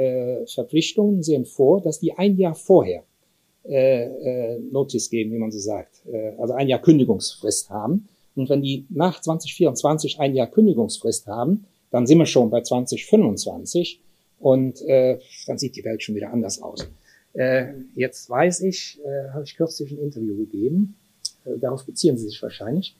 Verpflichtungen 0.47 1.23
sehen 1.23 1.45
vor, 1.45 1.81
dass 1.81 1.99
die 1.99 2.13
ein 2.13 2.37
Jahr 2.37 2.55
vorher 2.55 3.03
Notice 3.65 5.09
geben, 5.09 5.33
wie 5.33 5.39
man 5.39 5.51
so 5.51 5.59
sagt, 5.59 6.03
also 6.39 6.53
ein 6.53 6.69
Jahr 6.69 6.83
Kündigungsfrist 6.83 7.71
haben. 7.71 8.09
Und 8.37 8.51
wenn 8.51 8.61
die 8.61 8.85
nach 8.91 9.21
2024 9.23 10.21
ein 10.21 10.35
Jahr 10.35 10.49
Kündigungsfrist 10.49 11.27
haben, 11.27 11.65
dann 11.91 12.07
sind 12.07 12.19
wir 12.19 12.27
schon 12.27 12.51
bei 12.51 12.61
2025 12.61 14.01
und 14.39 14.83
äh, 14.83 15.19
dann 15.47 15.57
sieht 15.57 15.77
die 15.77 15.85
Welt 15.85 16.03
schon 16.03 16.15
wieder 16.15 16.31
anders 16.31 16.61
aus. 16.61 16.87
Äh, 17.35 17.75
jetzt 17.95 18.31
weiß 18.31 18.63
ich, 18.63 19.01
äh, 19.05 19.31
habe 19.31 19.45
ich 19.45 19.57
kürzlich 19.57 19.93
ein 19.93 19.99
Interview 19.99 20.37
gegeben, 20.37 20.97
äh, 21.45 21.59
darauf 21.59 21.85
beziehen 21.85 22.17
Sie 22.17 22.29
sich 22.29 22.43
wahrscheinlich, 22.43 22.97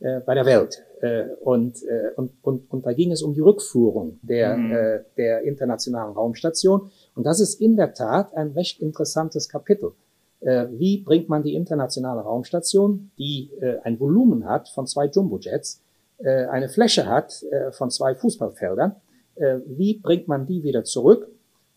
äh, 0.00 0.20
bei 0.20 0.34
der 0.34 0.46
Welt. 0.46 0.84
Äh, 1.00 1.24
und, 1.42 1.82
äh, 1.84 2.10
und, 2.16 2.32
und, 2.42 2.70
und 2.70 2.86
da 2.86 2.92
ging 2.92 3.12
es 3.12 3.22
um 3.22 3.34
die 3.34 3.40
Rückführung 3.40 4.18
der, 4.22 4.56
mhm. 4.56 4.72
äh, 4.72 5.00
der 5.16 5.42
internationalen 5.42 6.12
Raumstation. 6.12 6.90
Und 7.14 7.24
das 7.24 7.40
ist 7.40 7.60
in 7.60 7.76
der 7.76 7.94
Tat 7.94 8.34
ein 8.34 8.50
recht 8.52 8.80
interessantes 8.80 9.48
Kapitel. 9.48 9.92
Äh, 10.40 10.66
wie 10.72 10.98
bringt 10.98 11.28
man 11.28 11.42
die 11.42 11.54
internationale 11.54 12.20
Raumstation, 12.20 13.10
die 13.18 13.50
äh, 13.60 13.78
ein 13.82 13.98
Volumen 13.98 14.44
hat 14.44 14.68
von 14.68 14.86
zwei 14.86 15.06
Jumbojets, 15.06 15.80
äh, 16.18 16.46
eine 16.46 16.68
Fläche 16.68 17.06
hat 17.06 17.42
äh, 17.50 17.72
von 17.72 17.90
zwei 17.90 18.14
Fußballfeldern, 18.14 18.94
äh, 19.36 19.58
wie 19.66 19.98
bringt 19.98 20.28
man 20.28 20.46
die 20.46 20.62
wieder 20.62 20.84
zurück 20.84 21.28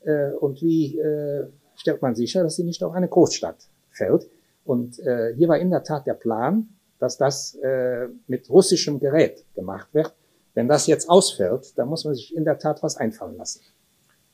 äh, 0.04 0.32
und 0.32 0.62
wie 0.62 1.00
stellt 1.82 2.02
man 2.02 2.16
sicher, 2.16 2.44
dass 2.44 2.56
sie 2.56 2.64
nicht 2.64 2.84
auf 2.84 2.94
eine 2.94 3.08
Großstadt 3.08 3.68
fällt. 3.90 4.30
Und 4.64 5.00
äh, 5.00 5.34
hier 5.36 5.50
war 5.50 5.58
in 5.58 5.72
der 5.72 5.84
Tat 5.84 6.06
der 6.06 6.14
Plan, 6.14 6.70
dass 7.00 7.18
das 7.18 7.56
äh, 7.56 8.08
mit 8.28 8.50
russischem 8.50 9.00
Gerät 9.00 9.44
gemacht 9.56 9.90
wird. 9.94 10.14
Wenn 10.54 10.68
das 10.68 10.86
jetzt 10.86 11.10
ausfällt, 11.10 11.78
dann 11.78 11.88
muss 11.88 12.06
man 12.06 12.14
sich 12.14 12.36
in 12.36 12.46
der 12.46 12.60
Tat 12.60 12.84
was 12.84 12.98
einfallen 12.98 13.36
lassen. 13.38 13.62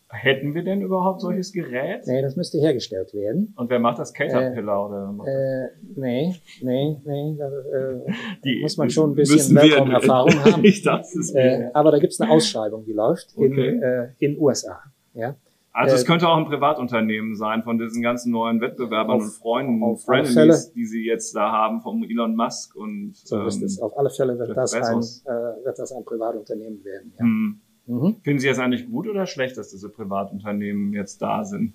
Hätten 0.10 0.54
wir 0.54 0.64
denn 0.64 0.82
überhaupt 0.82 1.22
solches 1.22 1.52
Gerät? 1.54 2.08
Nee, 2.08 2.22
das 2.22 2.36
müsste 2.36 2.58
hergestellt 2.60 3.14
werden. 3.14 3.54
Und 3.58 3.70
wer 3.70 3.80
macht 3.80 4.00
das? 4.00 4.14
Caterpillar 4.14 4.86
äh, 4.86 4.90
oder? 4.90 5.12
Macht 5.12 5.28
äh, 5.28 5.68
nee, 5.96 6.36
nee, 6.62 6.98
nee. 7.06 7.36
Da 7.38 7.48
äh, 7.48 8.14
die, 8.44 8.62
muss 8.62 8.78
man 8.78 8.90
schon 8.90 9.12
ein 9.12 9.16
bisschen 9.16 9.56
Weltraumerfahrung 9.56 10.44
haben. 10.44 10.64
ich 10.64 10.82
dachte 10.82 11.20
es 11.20 11.34
äh, 11.34 11.70
aber 11.74 11.92
da 11.92 12.00
gibt's 12.00 12.20
eine 12.22 12.32
Ausschreibung, 12.32 12.86
die 12.86 12.94
läuft 12.94 13.34
okay. 13.36 13.46
in 13.46 13.82
äh, 13.82 14.10
in 14.20 14.40
USA. 14.40 14.80
Ja. 15.14 15.36
Also 15.78 15.96
es 15.96 16.06
könnte 16.06 16.28
auch 16.28 16.38
ein 16.38 16.46
Privatunternehmen 16.46 17.36
sein 17.36 17.62
von 17.62 17.78
diesen 17.78 18.02
ganzen 18.02 18.32
neuen 18.32 18.60
Wettbewerbern 18.62 19.18
auf, 19.18 19.24
und 19.24 19.30
Freunden, 19.30 19.84
und 19.84 19.98
Frenemies, 19.98 20.72
die 20.74 20.86
sie 20.88 21.06
jetzt 21.06 21.36
da 21.36 21.52
haben 21.52 21.82
vom 21.82 22.04
Elon 22.04 22.36
Musk 22.36 22.76
und 22.76 23.16
so 23.16 23.46
ist 23.46 23.62
es. 23.62 23.78
Ähm, 23.78 23.84
auf 23.84 23.96
alle 23.96 24.10
Fälle 24.10 24.40
wird 24.40 24.58
das, 24.58 24.74
ein, 24.74 24.98
äh, 24.98 25.66
wird 25.66 25.78
das 25.78 25.92
ein 25.92 26.04
Privatunternehmen 26.04 26.84
werden. 26.84 27.13
Ja. 27.20 27.24
Hm. 27.24 27.62
Mhm. 27.86 28.16
Finden 28.24 28.40
Sie 28.40 28.48
es 28.48 28.58
eigentlich 28.58 28.90
gut 28.90 29.08
oder 29.08 29.28
schlecht, 29.28 29.56
dass 29.56 29.70
diese 29.70 29.90
Privatunternehmen 29.90 30.94
jetzt 30.94 31.22
da 31.22 31.46
sind? 31.46 31.74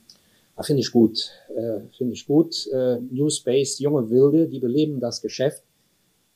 Ah, 0.57 0.65
Finde 0.65 0.81
ich 0.81 0.91
gut. 0.91 1.31
Äh, 1.57 1.81
Finde 1.97 2.15
ich 2.15 2.27
gut. 2.27 2.69
Äh, 2.73 2.99
New 3.11 3.31
Space, 3.31 3.79
junge 3.79 4.11
Wilde, 4.11 4.49
die 4.49 4.59
beleben 4.59 4.99
das 4.99 5.23
Geschäft. 5.23 5.63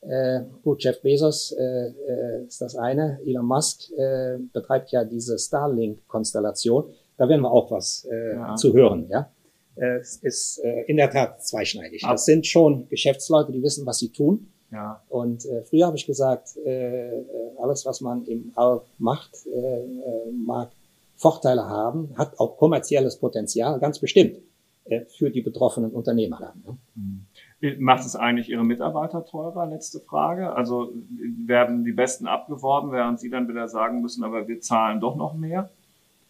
Äh, 0.03 0.43
gut, 0.63 0.85
Jeff 0.85 1.03
Bezos 1.03 1.51
äh, 1.51 1.89
äh, 1.89 2.45
ist 2.47 2.61
das 2.61 2.77
eine. 2.77 3.19
Elon 3.27 3.45
Musk 3.45 3.91
äh, 3.97 4.39
betreibt 4.53 4.93
ja 4.93 5.05
diese 5.05 5.37
Starlink-Konstellation 5.37 6.85
da 7.17 7.29
werden 7.29 7.43
wir 7.43 7.51
auch 7.51 7.71
was 7.71 8.07
äh, 8.11 8.35
ja. 8.35 8.55
zu 8.57 8.73
hören. 8.75 9.09
Ja? 9.09 9.31
äh, 9.77 10.01
ist 10.01 10.59
äh, 10.65 10.83
in 10.87 10.97
der 10.97 11.11
Tat 11.11 11.45
zweischneidig. 11.45 12.03
Das 12.03 12.25
sind 12.25 12.47
schon 12.47 12.89
Geschäftsleute, 12.89 13.53
die 13.53 13.63
wissen, 13.63 13.87
was 13.87 13.99
sie 13.99 14.11
tun. 14.11 14.49
Ja. 14.73 15.03
Und 15.09 15.45
äh, 15.47 15.63
früher 15.63 15.87
habe 15.87 15.97
ich 15.97 16.07
gesagt, 16.07 16.57
äh, 16.65 17.19
äh, 17.19 17.25
alles, 17.59 17.87
was 17.87 18.01
man 18.01 18.25
im 18.25 18.53
All 18.57 18.81
macht, 18.99 19.31
äh, 19.47 19.59
äh, 19.59 20.33
mag 20.33 20.71
Vorteile 21.15 21.67
haben, 21.67 22.11
hat 22.17 22.39
auch 22.39 22.59
kommerzielles 22.59 23.17
Potenzial, 23.17 23.79
ganz 23.79 23.99
bestimmt, 23.99 24.39
äh, 24.85 25.05
für 25.07 25.31
die 25.31 25.41
betroffenen 25.41 25.93
Unternehmer 25.93 26.39
dann. 26.41 26.63
Ne? 26.67 26.79
Mhm. 26.95 27.83
Macht 27.83 28.05
es 28.05 28.17
eigentlich 28.17 28.51
Ihre 28.51 28.65
Mitarbeiter 28.65 29.25
teurer? 29.25 29.67
Letzte 29.67 30.01
Frage. 30.01 30.53
Also 30.53 30.93
werden 31.47 31.85
die 31.85 31.93
Besten 31.93 32.27
abgeworben, 32.27 32.93
während 32.93 33.19
Sie 33.19 33.31
dann 33.31 33.49
wieder 33.49 33.69
sagen 33.69 34.03
müssen, 34.03 34.25
aber 34.25 34.47
wir 34.47 34.61
zahlen 34.61 35.01
doch 35.01 35.17
noch 35.17 35.35
mehr? 35.35 35.71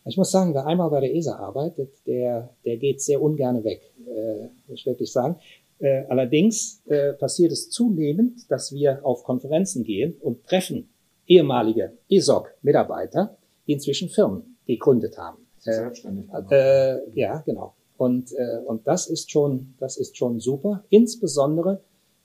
Ich 0.09 0.17
muss 0.17 0.31
sagen, 0.31 0.55
wer 0.55 0.67
einmal 0.67 0.89
bei 0.91 1.01
der 1.01 1.15
ESA 1.15 1.37
arbeitet, 1.37 1.91
der, 2.07 2.51
der 2.65 2.77
geht 2.77 3.03
sehr 3.03 3.21
ungern 3.21 3.65
weg, 3.65 3.81
äh, 4.07 4.49
muss 4.69 4.81
ich 4.81 4.87
wirklich 4.87 5.11
sagen. 5.11 5.37
Äh, 5.79 6.05
allerdings 6.09 6.81
äh, 6.87 7.13
passiert 7.13 7.51
es 7.53 7.71
zunehmend, 7.71 8.51
dass 8.51 8.73
wir 8.73 9.05
auf 9.05 9.25
Konferenzen 9.25 9.83
gehen 9.83 10.15
und 10.21 10.45
treffen 10.47 10.89
ehemalige 11.27 11.93
ESOC-Mitarbeiter, 12.09 13.37
die 13.67 13.73
inzwischen 13.73 14.09
Firmen 14.09 14.57
gegründet 14.67 15.19
haben. 15.19 15.39
Äh, 15.65 15.73
Selbstständig. 15.73 16.27
Äh, 16.51 17.11
ja, 17.19 17.43
genau. 17.45 17.75
Und, 17.97 18.33
äh, 18.33 18.59
und 18.65 18.87
das 18.87 19.09
ist 19.09 19.31
schon, 19.31 19.75
das 19.81 19.97
ist 19.97 20.17
schon 20.17 20.39
super. 20.39 20.85
Insbesondere, 20.89 21.81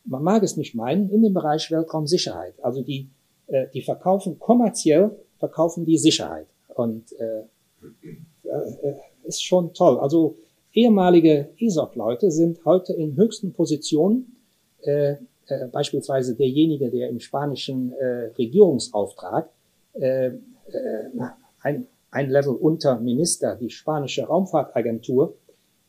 man 0.05 0.23
mag 0.23 0.43
es 0.43 0.55
nicht 0.55 0.75
meinen, 0.75 1.09
in 1.09 1.23
dem 1.23 1.33
Bereich 1.33 1.71
Weltraumsicherheit. 1.71 2.53
Also 2.61 2.83
die, 2.83 3.09
äh, 3.47 3.67
die 3.73 3.81
verkaufen 3.81 4.37
kommerziell, 4.37 5.11
verkaufen 5.39 5.85
die 5.85 5.97
Sicherheit. 5.97 6.47
Und 6.75 7.11
äh, 7.13 7.25
äh, 7.25 7.43
ist 9.23 9.43
schon 9.43 9.73
toll. 9.73 9.99
Also 9.99 10.37
ehemalige 10.73 11.49
ESOC-Leute 11.57 12.31
sind 12.31 12.63
heute 12.65 12.93
in 12.93 13.15
höchsten 13.15 13.53
Positionen, 13.53 14.37
äh, 14.81 15.15
äh, 15.47 15.67
beispielsweise 15.71 16.35
derjenige, 16.35 16.89
der 16.89 17.09
im 17.09 17.19
spanischen 17.19 17.91
äh, 17.93 18.31
Regierungsauftrag 18.37 19.49
äh, 19.93 20.27
äh, 20.27 20.31
ein, 21.61 21.87
ein 22.09 22.29
Level 22.29 22.55
unter 22.55 22.99
Minister 22.99 23.55
die 23.55 23.69
spanische 23.69 24.23
Raumfahrtagentur 24.23 25.35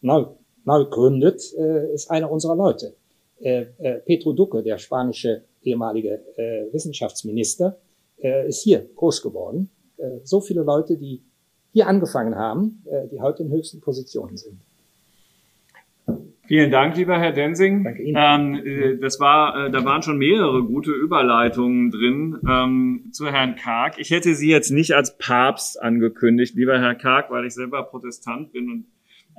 neu, 0.01 0.27
neu 0.65 0.85
gründet, 0.87 1.43
äh, 1.57 1.93
ist 1.93 2.11
einer 2.11 2.31
unserer 2.31 2.57
Leute. 2.57 2.95
Äh, 3.41 3.67
äh, 3.79 3.99
Petro 4.01 4.33
Duque, 4.33 4.63
der 4.63 4.79
spanische 4.79 5.43
ehemalige 5.63 6.23
äh, 6.37 6.73
Wissenschaftsminister, 6.73 7.79
äh, 8.21 8.49
ist 8.49 8.63
hier 8.63 8.89
groß 8.97 9.23
geworden. 9.23 9.71
Äh, 9.97 10.19
so 10.25 10.41
viele 10.41 10.63
Leute, 10.63 10.97
die 10.97 11.23
hier 11.73 11.89
angefangen 11.89 12.37
haben, 12.37 12.83
äh, 12.87 13.09
die 13.09 13.21
heute 13.21 13.43
in 13.43 13.51
höchsten 13.51 13.81
Positionen 13.81 14.37
sind. 14.37 14.61
Vielen 16.47 16.71
Dank, 16.71 16.97
lieber 16.97 17.19
Herr 17.19 17.33
Densing. 17.33 17.85
Danke 17.85 18.03
Ihnen. 18.03 18.17
Ähm, 18.19 18.67
äh, 18.67 18.99
das 18.99 19.21
war, 19.21 19.69
äh, 19.69 19.71
da 19.71 19.85
waren 19.85 20.03
schon 20.03 20.19
mehrere 20.19 20.63
gute 20.65 20.91
Überleitungen 20.91 21.91
drin 21.91 22.39
ähm, 22.47 23.05
zu 23.13 23.31
Herrn 23.31 23.57
Karg. 23.57 23.99
Ich 23.99 24.11
hätte 24.11 24.35
Sie 24.35 24.51
jetzt 24.51 24.71
nicht 24.71 24.93
als 24.93 25.17
Papst 25.17 25.81
angekündigt, 25.81 26.55
lieber 26.55 26.79
Herr 26.79 26.95
Karg, 26.95 27.31
weil 27.31 27.47
ich 27.47 27.55
selber 27.55 27.85
Protestant 27.85 28.53
bin 28.53 28.71
und 28.71 28.85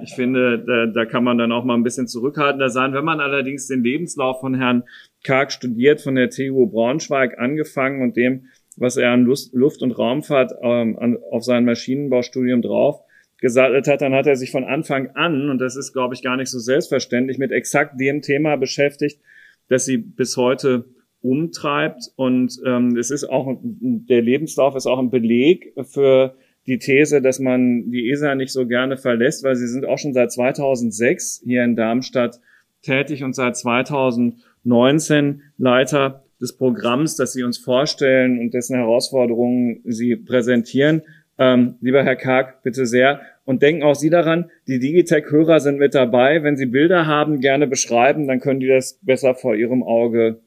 ich 0.01 0.15
finde, 0.15 0.57
da, 0.65 0.87
da 0.87 1.05
kann 1.05 1.23
man 1.23 1.37
dann 1.37 1.51
auch 1.51 1.63
mal 1.63 1.75
ein 1.75 1.83
bisschen 1.83 2.07
zurückhaltender 2.07 2.69
sein. 2.69 2.93
Wenn 2.93 3.05
man 3.05 3.19
allerdings 3.19 3.67
den 3.67 3.83
Lebenslauf 3.83 4.39
von 4.39 4.55
Herrn 4.55 4.83
Karg 5.23 5.51
studiert, 5.51 6.01
von 6.01 6.15
der 6.15 6.31
TU 6.31 6.65
Braunschweig 6.65 7.37
angefangen 7.37 8.01
und 8.01 8.17
dem, 8.17 8.47
was 8.77 8.97
er 8.97 9.11
an 9.11 9.23
Lust, 9.23 9.53
Luft- 9.53 9.81
und 9.81 9.91
Raumfahrt 9.91 10.53
ähm, 10.61 10.97
an, 10.99 11.17
auf 11.31 11.43
sein 11.43 11.65
Maschinenbaustudium 11.65 12.61
drauf 12.61 13.01
gesattelt 13.43 13.87
hat, 13.87 14.01
dann 14.01 14.13
hat 14.13 14.25
er 14.25 14.37
sich 14.37 14.51
von 14.51 14.63
Anfang 14.63 15.09
an, 15.15 15.49
und 15.49 15.59
das 15.59 15.75
ist, 15.75 15.91
glaube 15.91 16.13
ich, 16.13 16.23
gar 16.23 16.37
nicht 16.37 16.49
so 16.49 16.59
selbstverständlich, 16.59 17.37
mit 17.37 17.51
exakt 17.51 17.99
dem 17.99 18.21
Thema 18.21 18.55
beschäftigt, 18.55 19.19
das 19.67 19.83
sie 19.83 19.97
bis 19.97 20.37
heute 20.37 20.85
umtreibt. 21.21 22.11
Und 22.15 22.57
ähm, 22.65 22.95
es 22.95 23.11
ist 23.11 23.25
auch, 23.25 23.57
der 23.61 24.21
Lebenslauf 24.21 24.75
ist 24.75 24.85
auch 24.85 24.99
ein 24.99 25.09
Beleg 25.09 25.73
für 25.83 26.35
die 26.67 26.77
These, 26.77 27.21
dass 27.21 27.39
man 27.39 27.91
die 27.91 28.09
ESA 28.09 28.35
nicht 28.35 28.53
so 28.53 28.65
gerne 28.65 28.95
verlässt, 28.95 29.43
weil 29.43 29.55
sie 29.55 29.67
sind 29.67 29.85
auch 29.85 29.97
schon 29.97 30.13
seit 30.13 30.31
2006 30.31 31.41
hier 31.45 31.63
in 31.63 31.75
Darmstadt 31.75 32.39
tätig 32.81 33.23
und 33.23 33.33
seit 33.33 33.57
2019 33.57 35.41
Leiter 35.57 36.22
des 36.43 36.57
Programms, 36.57 37.15
das 37.15 37.31
Sie 37.31 37.43
uns 37.43 37.57
vorstellen 37.57 38.37
und 38.37 38.53
dessen 38.53 38.75
Herausforderungen 38.75 39.79
Sie 39.85 40.17
präsentieren. 40.17 41.01
Ähm, 41.39 41.75
lieber 41.79 42.03
Herr 42.03 42.17
Karg, 42.17 42.61
bitte 42.63 42.85
sehr. 42.85 43.21
Und 43.45 43.61
denken 43.61 43.83
auch 43.83 43.95
Sie 43.95 44.09
daran, 44.09 44.51
die 44.67 44.79
Digitech-Hörer 44.79 45.61
sind 45.61 45.79
mit 45.79 45.95
dabei. 45.95 46.43
Wenn 46.43 46.57
Sie 46.57 46.65
Bilder 46.65 47.07
haben, 47.07 47.39
gerne 47.39 47.65
beschreiben, 47.65 48.27
dann 48.27 48.41
können 48.41 48.59
die 48.59 48.67
das 48.67 48.99
besser 49.01 49.35
vor 49.35 49.55
Ihrem 49.55 49.83
Auge 49.83 50.41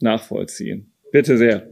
nachvollziehen. 0.00 0.92
Bitte 1.12 1.36
sehr. 1.36 1.66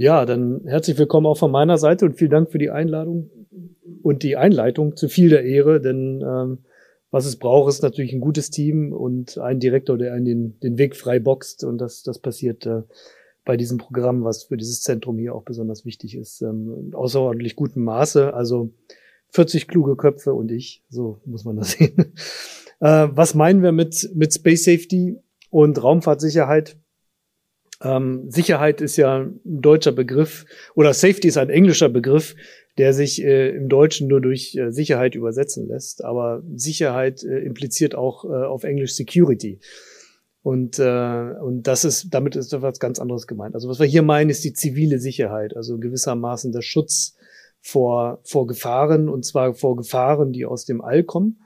Ja, 0.00 0.24
dann 0.26 0.60
herzlich 0.64 0.96
willkommen 0.96 1.26
auch 1.26 1.38
von 1.38 1.50
meiner 1.50 1.76
Seite 1.76 2.04
und 2.04 2.16
vielen 2.16 2.30
Dank 2.30 2.52
für 2.52 2.58
die 2.58 2.70
Einladung 2.70 3.30
und 4.04 4.22
die 4.22 4.36
Einleitung 4.36 4.94
zu 4.94 5.08
viel 5.08 5.28
der 5.28 5.42
Ehre, 5.42 5.80
denn 5.80 6.24
ähm, 6.24 6.58
was 7.10 7.26
es 7.26 7.34
braucht, 7.34 7.68
ist 7.68 7.82
natürlich 7.82 8.12
ein 8.12 8.20
gutes 8.20 8.50
Team 8.50 8.92
und 8.92 9.38
ein 9.38 9.58
Direktor, 9.58 9.98
der 9.98 10.12
einen 10.12 10.24
den, 10.24 10.60
den 10.60 10.78
Weg 10.78 10.94
frei 10.94 11.18
boxt. 11.18 11.64
Und 11.64 11.78
das, 11.78 12.04
das 12.04 12.20
passiert 12.20 12.64
äh, 12.64 12.82
bei 13.44 13.56
diesem 13.56 13.78
Programm, 13.78 14.22
was 14.22 14.44
für 14.44 14.56
dieses 14.56 14.82
Zentrum 14.82 15.18
hier 15.18 15.34
auch 15.34 15.42
besonders 15.42 15.84
wichtig 15.84 16.16
ist. 16.16 16.42
Ähm, 16.42 16.92
außerordentlich 16.92 17.56
gutem 17.56 17.82
Maße. 17.82 18.32
Also 18.34 18.70
40 19.30 19.66
kluge 19.66 19.96
Köpfe 19.96 20.32
und 20.32 20.52
ich, 20.52 20.84
so 20.88 21.18
muss 21.24 21.44
man 21.44 21.56
das 21.56 21.72
sehen. 21.76 22.14
äh, 22.78 23.08
was 23.10 23.34
meinen 23.34 23.64
wir 23.64 23.72
mit, 23.72 24.10
mit 24.14 24.32
Space 24.32 24.62
Safety 24.62 25.18
und 25.50 25.82
Raumfahrtsicherheit? 25.82 26.76
Ähm, 27.82 28.30
Sicherheit 28.30 28.80
ist 28.80 28.96
ja 28.96 29.18
ein 29.18 29.40
deutscher 29.44 29.92
Begriff 29.92 30.44
oder 30.74 30.92
Safety 30.92 31.28
ist 31.28 31.38
ein 31.38 31.50
englischer 31.50 31.88
Begriff, 31.88 32.34
der 32.76 32.92
sich 32.92 33.22
äh, 33.22 33.50
im 33.50 33.68
Deutschen 33.68 34.08
nur 34.08 34.20
durch 34.20 34.56
äh, 34.56 34.70
Sicherheit 34.70 35.14
übersetzen 35.14 35.68
lässt. 35.68 36.04
Aber 36.04 36.42
Sicherheit 36.54 37.22
äh, 37.22 37.38
impliziert 37.38 37.94
auch 37.94 38.24
äh, 38.24 38.28
auf 38.28 38.64
Englisch 38.64 38.94
Security. 38.94 39.60
Und, 40.42 40.78
äh, 40.78 41.34
und 41.40 41.64
das 41.64 41.84
ist, 41.84 42.14
damit 42.14 42.36
ist 42.36 42.52
etwas 42.52 42.78
ganz 42.78 42.98
anderes 42.98 43.26
gemeint. 43.26 43.54
Also 43.54 43.68
was 43.68 43.80
wir 43.80 43.86
hier 43.86 44.02
meinen, 44.02 44.30
ist 44.30 44.44
die 44.44 44.52
zivile 44.52 44.98
Sicherheit, 44.98 45.56
also 45.56 45.78
gewissermaßen 45.78 46.52
der 46.52 46.62
Schutz 46.62 47.16
vor, 47.60 48.20
vor 48.24 48.46
Gefahren, 48.46 49.08
und 49.08 49.24
zwar 49.24 49.54
vor 49.54 49.76
Gefahren, 49.76 50.32
die 50.32 50.46
aus 50.46 50.64
dem 50.64 50.80
All 50.80 51.02
kommen. 51.02 51.42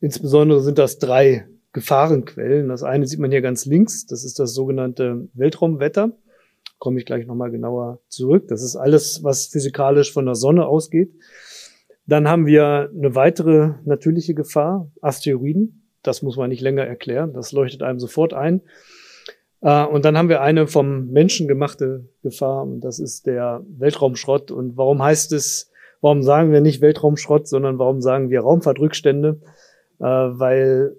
Insbesondere 0.00 0.62
sind 0.62 0.78
das 0.78 0.98
drei 0.98 1.46
Gefahrenquellen. 1.74 2.68
Das 2.68 2.82
eine 2.82 3.06
sieht 3.06 3.20
man 3.20 3.30
hier 3.30 3.42
ganz 3.42 3.66
links, 3.66 4.06
das 4.06 4.24
ist 4.24 4.38
das 4.38 4.54
sogenannte 4.54 5.28
Weltraumwetter 5.34 6.12
komme 6.84 6.98
ich 6.98 7.06
gleich 7.06 7.26
nochmal 7.26 7.50
genauer 7.50 8.00
zurück. 8.08 8.46
Das 8.48 8.62
ist 8.62 8.76
alles, 8.76 9.24
was 9.24 9.46
physikalisch 9.46 10.12
von 10.12 10.26
der 10.26 10.34
Sonne 10.34 10.66
ausgeht. 10.66 11.14
Dann 12.06 12.28
haben 12.28 12.44
wir 12.44 12.90
eine 12.94 13.14
weitere 13.14 13.70
natürliche 13.86 14.34
Gefahr, 14.34 14.90
Asteroiden. 15.00 15.88
Das 16.02 16.20
muss 16.20 16.36
man 16.36 16.50
nicht 16.50 16.60
länger 16.60 16.84
erklären. 16.84 17.32
Das 17.32 17.52
leuchtet 17.52 17.82
einem 17.82 17.98
sofort 17.98 18.34
ein. 18.34 18.60
Äh, 19.62 19.84
und 19.86 20.04
dann 20.04 20.18
haben 20.18 20.28
wir 20.28 20.42
eine 20.42 20.66
vom 20.66 21.10
Menschen 21.10 21.48
gemachte 21.48 22.06
Gefahr. 22.22 22.64
Und 22.64 22.80
das 22.80 22.98
ist 22.98 23.26
der 23.26 23.64
Weltraumschrott. 23.66 24.50
Und 24.50 24.76
warum 24.76 25.02
heißt 25.02 25.32
es, 25.32 25.70
warum 26.02 26.22
sagen 26.22 26.52
wir 26.52 26.60
nicht 26.60 26.82
Weltraumschrott, 26.82 27.48
sondern 27.48 27.78
warum 27.78 28.02
sagen 28.02 28.28
wir 28.28 28.40
Raumfahrtrückstände? 28.42 29.40
Äh, 30.00 30.04
weil 30.04 30.96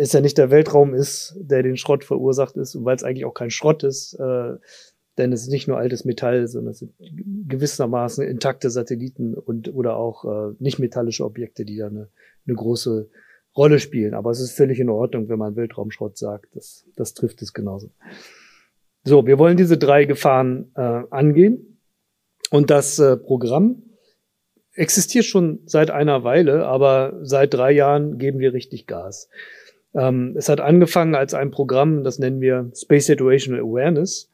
es 0.00 0.12
ja 0.12 0.20
nicht 0.20 0.38
der 0.38 0.50
Weltraum 0.50 0.94
ist, 0.94 1.36
der 1.38 1.62
den 1.62 1.76
Schrott 1.76 2.04
verursacht 2.04 2.56
ist 2.56 2.84
weil 2.84 2.96
es 2.96 3.04
eigentlich 3.04 3.26
auch 3.26 3.34
kein 3.34 3.50
Schrott 3.50 3.82
ist, 3.82 4.14
äh, 4.14 4.56
denn 5.18 5.32
es 5.32 5.42
ist 5.42 5.50
nicht 5.50 5.68
nur 5.68 5.76
altes 5.76 6.04
Metall, 6.06 6.46
sondern 6.48 6.72
es 6.72 6.78
sind 6.78 6.94
gewissermaßen 7.48 8.26
intakte 8.26 8.70
Satelliten 8.70 9.34
und 9.34 9.74
oder 9.74 9.96
auch 9.96 10.24
äh, 10.24 10.54
nicht 10.58 10.78
metallische 10.78 11.24
Objekte, 11.24 11.66
die 11.66 11.76
da 11.76 11.88
eine, 11.88 12.08
eine 12.46 12.56
große 12.56 13.08
Rolle 13.54 13.78
spielen. 13.78 14.14
Aber 14.14 14.30
es 14.30 14.40
ist 14.40 14.52
völlig 14.52 14.80
in 14.80 14.88
Ordnung, 14.88 15.28
wenn 15.28 15.38
man 15.38 15.56
Weltraumschrott 15.56 16.16
sagt. 16.16 16.56
Das, 16.56 16.86
das 16.96 17.12
trifft 17.12 17.42
es 17.42 17.52
genauso. 17.52 17.90
So, 19.04 19.26
wir 19.26 19.38
wollen 19.38 19.58
diese 19.58 19.76
drei 19.76 20.06
Gefahren 20.06 20.70
äh, 20.74 21.02
angehen. 21.10 21.78
Und 22.50 22.70
das 22.70 22.98
äh, 22.98 23.16
Programm 23.18 23.82
existiert 24.72 25.26
schon 25.26 25.60
seit 25.66 25.90
einer 25.90 26.24
Weile, 26.24 26.66
aber 26.66 27.18
seit 27.22 27.52
drei 27.52 27.72
Jahren 27.72 28.18
geben 28.18 28.38
wir 28.38 28.54
richtig 28.54 28.86
Gas. 28.86 29.28
Ähm, 29.94 30.34
es 30.36 30.48
hat 30.48 30.60
angefangen 30.60 31.14
als 31.14 31.34
ein 31.34 31.50
Programm, 31.50 32.04
das 32.04 32.18
nennen 32.18 32.40
wir 32.40 32.70
Space 32.74 33.06
Situational 33.06 33.60
Awareness 33.60 34.30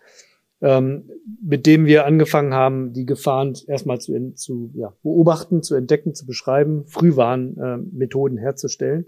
ähm, 0.63 1.11
mit 1.43 1.67
dem 1.67 1.87
wir 1.87 2.07
angefangen 2.07 2.55
haben, 2.55 2.93
die 2.93 3.05
Gefahren 3.05 3.57
erstmal 3.67 4.01
zu, 4.01 4.33
zu 4.35 4.71
ja, 4.75 4.93
beobachten, 5.03 5.63
zu 5.63 5.75
entdecken, 5.75 6.15
zu 6.15 6.27
beschreiben, 6.27 6.85
Frühwarnmethoden 6.87 8.39
äh, 8.39 8.41
herzustellen. 8.41 9.07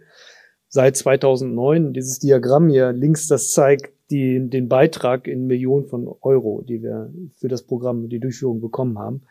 Seit 0.68 0.96
2009, 0.96 1.94
dieses 1.94 2.18
Diagramm 2.18 2.68
hier 2.68 2.92
links, 2.92 3.26
das 3.28 3.52
zeigt 3.52 3.92
die, 4.10 4.50
den 4.50 4.68
Beitrag 4.68 5.26
in 5.26 5.46
Millionen 5.46 5.86
von 5.86 6.08
Euro, 6.20 6.62
die 6.66 6.82
wir 6.82 7.10
für 7.38 7.48
das 7.48 7.62
Programm, 7.62 8.10
die 8.10 8.20
Durchführung 8.20 8.60
bekommen 8.60 8.98
haben. 8.98 9.22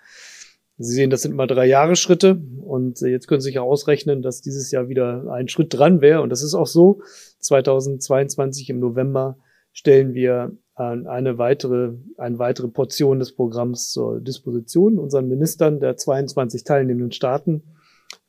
Sie 0.79 0.93
sehen, 0.93 1.09
das 1.09 1.23
sind 1.23 1.35
mal 1.35 1.47
drei 1.47 1.65
Jahresschritte 1.65 2.39
und 2.61 3.01
jetzt 3.01 3.27
können 3.27 3.41
Sie 3.41 3.49
sich 3.49 3.59
auch 3.59 3.67
ausrechnen, 3.67 4.21
dass 4.21 4.41
dieses 4.41 4.69
Jahr 4.71 4.89
wieder 4.89 5.31
ein 5.31 5.47
Schritt 5.47 5.73
dran 5.73 6.01
wäre 6.01 6.21
und 6.21 6.29
das 6.29 6.43
ist 6.43 6.53
auch 6.53 6.67
so. 6.67 7.01
2022 7.39 8.69
im 8.69 8.79
November 8.79 9.37
stellen 9.71 10.13
wir 10.13 10.51
eine 10.75 11.39
weitere, 11.39 11.93
eine 12.17 12.37
weitere 12.37 12.67
Portion 12.67 13.17
des 13.17 13.35
Programms 13.35 13.89
zur 13.89 14.21
Disposition 14.21 14.99
unseren 14.99 15.27
Ministern 15.27 15.79
der 15.79 15.97
22 15.97 16.63
teilnehmenden 16.63 17.11
Staaten. 17.11 17.63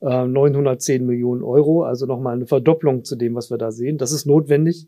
910 0.01 1.01
äh, 1.01 1.05
Millionen 1.05 1.43
Euro, 1.43 1.83
also 1.83 2.05
nochmal 2.05 2.35
eine 2.35 2.47
Verdopplung 2.47 3.03
zu 3.03 3.15
dem, 3.15 3.35
was 3.35 3.49
wir 3.49 3.57
da 3.57 3.71
sehen. 3.71 3.97
Das 3.97 4.11
ist 4.11 4.25
notwendig, 4.25 4.87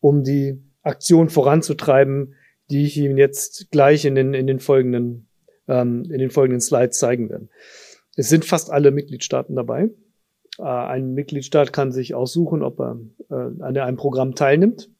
um 0.00 0.22
die 0.22 0.60
Aktion 0.82 1.28
voranzutreiben, 1.28 2.34
die 2.70 2.84
ich 2.84 2.96
Ihnen 2.98 3.18
jetzt 3.18 3.70
gleich 3.70 4.04
in 4.04 4.14
den, 4.14 4.34
in 4.34 4.46
den 4.46 4.58
folgenden, 4.58 5.27
ähm, 5.68 6.04
in 6.10 6.18
den 6.18 6.30
folgenden 6.30 6.60
Slides 6.60 6.98
zeigen 6.98 7.30
werde. 7.30 7.48
Es 8.16 8.28
sind 8.28 8.44
fast 8.44 8.70
alle 8.70 8.90
Mitgliedstaaten 8.90 9.54
dabei. 9.54 9.90
Äh, 10.58 10.62
ein 10.62 11.14
Mitgliedstaat 11.14 11.72
kann 11.72 11.92
sich 11.92 12.14
aussuchen, 12.14 12.62
ob 12.62 12.80
er 12.80 12.98
äh, 13.30 13.34
an 13.34 13.76
einem 13.76 13.96
Programm 13.96 14.34
teilnimmt. 14.34 14.90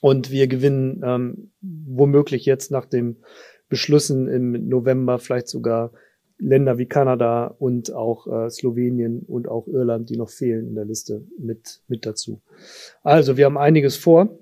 Und 0.00 0.30
wir 0.30 0.46
gewinnen 0.46 1.02
ähm, 1.04 1.50
womöglich 1.60 2.46
jetzt 2.46 2.70
nach 2.70 2.86
den 2.86 3.22
Beschlüssen 3.68 4.28
im 4.28 4.68
November 4.68 5.18
vielleicht 5.18 5.48
sogar 5.48 5.92
Länder 6.38 6.78
wie 6.78 6.86
Kanada 6.86 7.54
und 7.58 7.92
auch 7.92 8.26
äh, 8.26 8.48
Slowenien 8.48 9.20
und 9.26 9.46
auch 9.46 9.66
Irland, 9.66 10.08
die 10.08 10.16
noch 10.16 10.30
fehlen 10.30 10.68
in 10.68 10.74
der 10.74 10.86
Liste, 10.86 11.26
mit, 11.38 11.82
mit 11.86 12.06
dazu. 12.06 12.40
Also, 13.02 13.36
wir 13.36 13.44
haben 13.44 13.58
einiges 13.58 13.96
vor. 13.96 14.38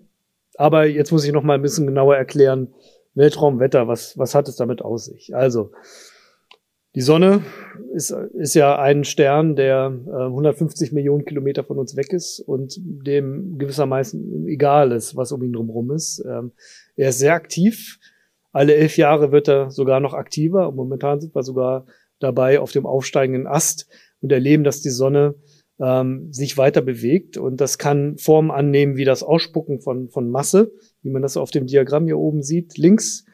Aber 0.55 0.86
jetzt 0.86 1.12
muss 1.12 1.24
ich 1.24 1.32
noch 1.32 1.43
mal 1.43 1.55
ein 1.55 1.62
bisschen 1.62 1.86
genauer 1.86 2.16
erklären, 2.16 2.74
Weltraumwetter, 3.18 3.88
was, 3.88 4.16
was 4.16 4.34
hat 4.34 4.48
es 4.48 4.56
damit 4.56 4.80
aus 4.80 5.06
sich? 5.06 5.34
Also, 5.34 5.72
die 6.94 7.02
Sonne 7.02 7.42
ist, 7.94 8.10
ist 8.10 8.54
ja 8.54 8.78
ein 8.78 9.04
Stern, 9.04 9.56
der 9.56 9.92
äh, 10.06 10.24
150 10.24 10.92
Millionen 10.92 11.24
Kilometer 11.24 11.62
von 11.62 11.78
uns 11.78 11.96
weg 11.96 12.12
ist 12.12 12.40
und 12.40 12.78
dem 12.80 13.58
gewissermaßen 13.58 14.46
egal 14.48 14.92
ist, 14.92 15.14
was 15.14 15.32
um 15.32 15.42
ihn 15.42 15.52
drumherum 15.52 15.90
ist. 15.90 16.24
Ähm, 16.26 16.52
er 16.96 17.10
ist 17.10 17.18
sehr 17.18 17.34
aktiv. 17.34 17.98
Alle 18.52 18.74
elf 18.74 18.96
Jahre 18.96 19.30
wird 19.32 19.48
er 19.48 19.70
sogar 19.70 20.00
noch 20.00 20.14
aktiver. 20.14 20.68
Und 20.68 20.76
momentan 20.76 21.20
sind 21.20 21.34
wir 21.34 21.42
sogar 21.42 21.86
dabei 22.18 22.58
auf 22.58 22.72
dem 22.72 22.86
aufsteigenden 22.86 23.46
Ast 23.46 23.86
und 24.20 24.32
erleben, 24.32 24.64
dass 24.64 24.80
die 24.80 24.90
Sonne 24.90 25.34
ähm, 25.78 26.32
sich 26.32 26.56
weiter 26.56 26.80
bewegt. 26.80 27.36
Und 27.36 27.60
das 27.60 27.78
kann 27.78 28.16
Formen 28.18 28.50
annehmen 28.50 28.96
wie 28.96 29.04
das 29.04 29.22
Ausspucken 29.22 29.80
von, 29.80 30.08
von 30.08 30.30
Masse, 30.30 30.72
wie 31.03 31.11
man 31.11 31.22
das 31.22 31.36
auf 31.36 31.51
dem 31.51 31.66
Diagramm 31.66 32.07
hier 32.07 32.18
oben 32.18 32.42
sieht. 32.42 32.78
Links 32.78 33.24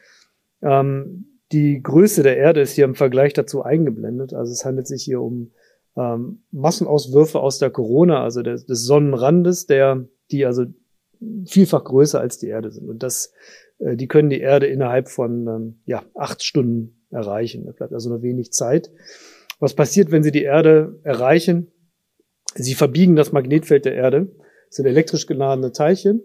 ähm, 0.62 1.26
die 1.52 1.82
Größe 1.82 2.22
der 2.22 2.36
Erde 2.36 2.62
ist 2.62 2.72
hier 2.72 2.84
im 2.84 2.94
Vergleich 2.94 3.32
dazu 3.32 3.62
eingeblendet. 3.62 4.34
Also 4.34 4.52
es 4.52 4.64
handelt 4.64 4.86
sich 4.86 5.04
hier 5.04 5.20
um 5.20 5.52
ähm, 5.96 6.42
Massenauswürfe 6.50 7.38
aus 7.38 7.58
der 7.58 7.70
Corona, 7.70 8.22
also 8.22 8.42
des, 8.42 8.66
des 8.66 8.84
Sonnenrandes, 8.84 9.66
der, 9.66 10.08
die 10.30 10.46
also 10.46 10.64
vielfach 11.46 11.84
größer 11.84 12.20
als 12.20 12.38
die 12.38 12.48
Erde 12.48 12.70
sind. 12.70 12.88
Und 12.88 13.02
das, 13.02 13.32
äh, 13.78 13.96
die 13.96 14.08
können 14.08 14.30
die 14.30 14.40
Erde 14.40 14.66
innerhalb 14.66 15.08
von 15.08 15.46
ähm, 15.46 15.80
ja, 15.84 16.02
acht 16.14 16.42
Stunden 16.42 17.04
erreichen. 17.10 17.66
Da 17.66 17.72
bleibt 17.72 17.92
also 17.92 18.08
nur 18.08 18.22
wenig 18.22 18.52
Zeit. 18.52 18.90
Was 19.60 19.74
passiert, 19.74 20.10
wenn 20.10 20.24
sie 20.24 20.32
die 20.32 20.42
Erde 20.42 20.98
erreichen? 21.04 21.70
Sie 22.54 22.74
verbiegen 22.74 23.16
das 23.16 23.32
Magnetfeld 23.32 23.84
der 23.84 23.94
Erde. 23.94 24.28
Das 24.68 24.76
sind 24.76 24.86
elektrisch 24.86 25.26
geladene 25.26 25.72
Teilchen. 25.72 26.22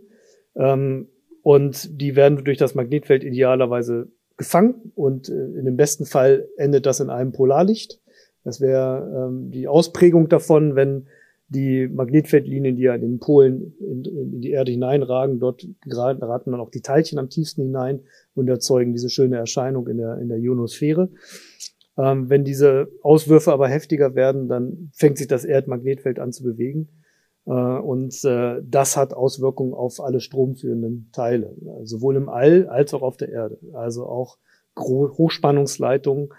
Ähm, 0.56 1.10
und 1.44 2.02
die 2.02 2.16
werden 2.16 2.44
durch 2.44 2.58
das 2.58 2.76
Magnetfeld 2.76 3.24
idealerweise 3.24 4.08
gefangen 4.38 4.92
und 4.96 5.30
äh, 5.30 5.34
in 5.34 5.66
dem 5.66 5.78
besten 5.78 6.06
Fall 6.06 6.48
endet 6.58 6.86
das 6.86 7.00
in 7.00 7.10
einem 7.10 7.32
Polarlicht. 7.32 8.00
Das 8.44 8.62
wäre 8.62 9.28
ähm, 9.30 9.52
die 9.52 9.68
Ausprägung 9.68 10.30
davon, 10.30 10.76
wenn 10.76 11.08
die 11.50 11.88
Magnetfeldlinien, 11.88 12.76
die 12.76 12.84
ja 12.84 12.94
in 12.94 13.02
den 13.02 13.20
Polen 13.20 13.74
in, 13.80 14.06
in 14.06 14.42
die 14.42 14.52
Erde 14.52 14.72
hineinragen, 14.72 15.40
dort 15.40 15.68
raten 15.88 16.52
dann 16.52 16.60
auch 16.60 16.70
die 16.70 16.82
Teilchen 16.82 17.18
am 17.18 17.30
tiefsten 17.30 17.64
hinein 17.64 18.02
und 18.36 18.48
erzeugen 18.48 18.94
diese 18.94 19.10
schöne 19.10 19.38
Erscheinung 19.38 19.88
in 19.88 19.98
der, 19.98 20.20
in 20.20 20.30
der 20.30 20.38
Ionosphäre. 20.38 21.10
Ähm, 21.98 22.30
wenn 22.30 22.44
diese 22.44 22.90
Auswürfe 23.02 23.52
aber 23.52 23.68
heftiger 23.68 24.16
werden, 24.16 24.48
dann 24.48 24.92
fängt 24.94 25.18
sich 25.18 25.28
das 25.28 25.44
Erdmagnetfeld 25.44 26.20
an 26.20 26.32
zu 26.32 26.44
bewegen 26.44 26.88
und 27.46 28.24
äh, 28.26 28.62
das 28.64 28.96
hat 28.96 29.14
Auswirkungen 29.14 29.74
auf 29.74 30.00
alle 30.00 30.20
stromführenden 30.20 31.10
Teile, 31.14 31.56
sowohl 31.84 32.16
im 32.16 32.30
All 32.30 32.68
als 32.68 32.94
auch 32.94 33.02
auf 33.02 33.18
der 33.18 33.30
Erde. 33.30 33.60
Also 33.74 34.06
auch 34.06 34.38
Hochspannungsleitungen 34.78 36.30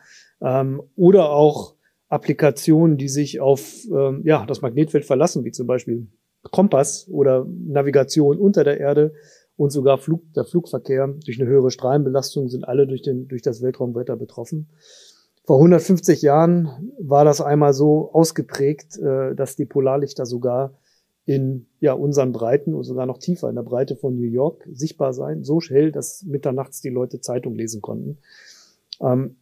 ähm, 0.41 0.83
oder 0.97 1.31
auch 1.31 1.75
Applikationen, 2.09 2.97
die 2.97 3.09
sich 3.09 3.41
auf 3.41 3.85
ähm, 3.93 4.23
ja, 4.25 4.45
das 4.47 4.63
Magnetfeld 4.63 5.05
verlassen, 5.05 5.45
wie 5.45 5.53
zum 5.53 5.67
Beispiel 5.67 6.09
Kompass 6.51 7.09
oder 7.09 7.47
Navigation 7.47 8.39
unter 8.39 8.65
der 8.65 8.81
Erde 8.81 9.13
und 9.57 9.71
sogar 9.71 9.99
Flug, 9.99 10.23
der 10.35 10.45
Flugverkehr 10.45 11.07
durch 11.25 11.41
eine 11.41 11.49
höhere 11.49 11.71
Strahlenbelastung 11.71 12.49
sind 12.49 12.67
alle 12.67 12.87
durch, 12.87 13.03
den, 13.03 13.29
durch 13.29 13.43
das 13.43 13.63
Weltraumwetter 13.63 14.17
betroffen. 14.17 14.71
Vor 15.45 15.57
150 15.59 16.23
Jahren 16.23 16.93
war 16.99 17.25
das 17.25 17.41
einmal 17.41 17.75
so 17.75 18.11
ausgeprägt, 18.13 18.99
äh, 18.99 19.35
dass 19.35 19.57
die 19.57 19.67
Polarlichter 19.67 20.27
sogar 20.27 20.79
in 21.31 21.67
ja, 21.79 21.93
unseren 21.93 22.33
Breiten 22.33 22.75
und 22.75 22.83
sogar 22.83 23.07
noch 23.07 23.19
tiefer 23.19 23.49
in 23.49 23.55
der 23.55 23.63
Breite 23.63 23.95
von 23.95 24.17
New 24.17 24.27
York 24.27 24.69
sichtbar 24.73 25.13
sein, 25.13 25.45
so 25.45 25.61
hell, 25.61 25.93
dass 25.93 26.25
mitternachts 26.25 26.81
die 26.81 26.89
Leute 26.89 27.21
Zeitung 27.21 27.55
lesen 27.55 27.81
konnten. 27.81 28.19
Ähm, 29.01 29.37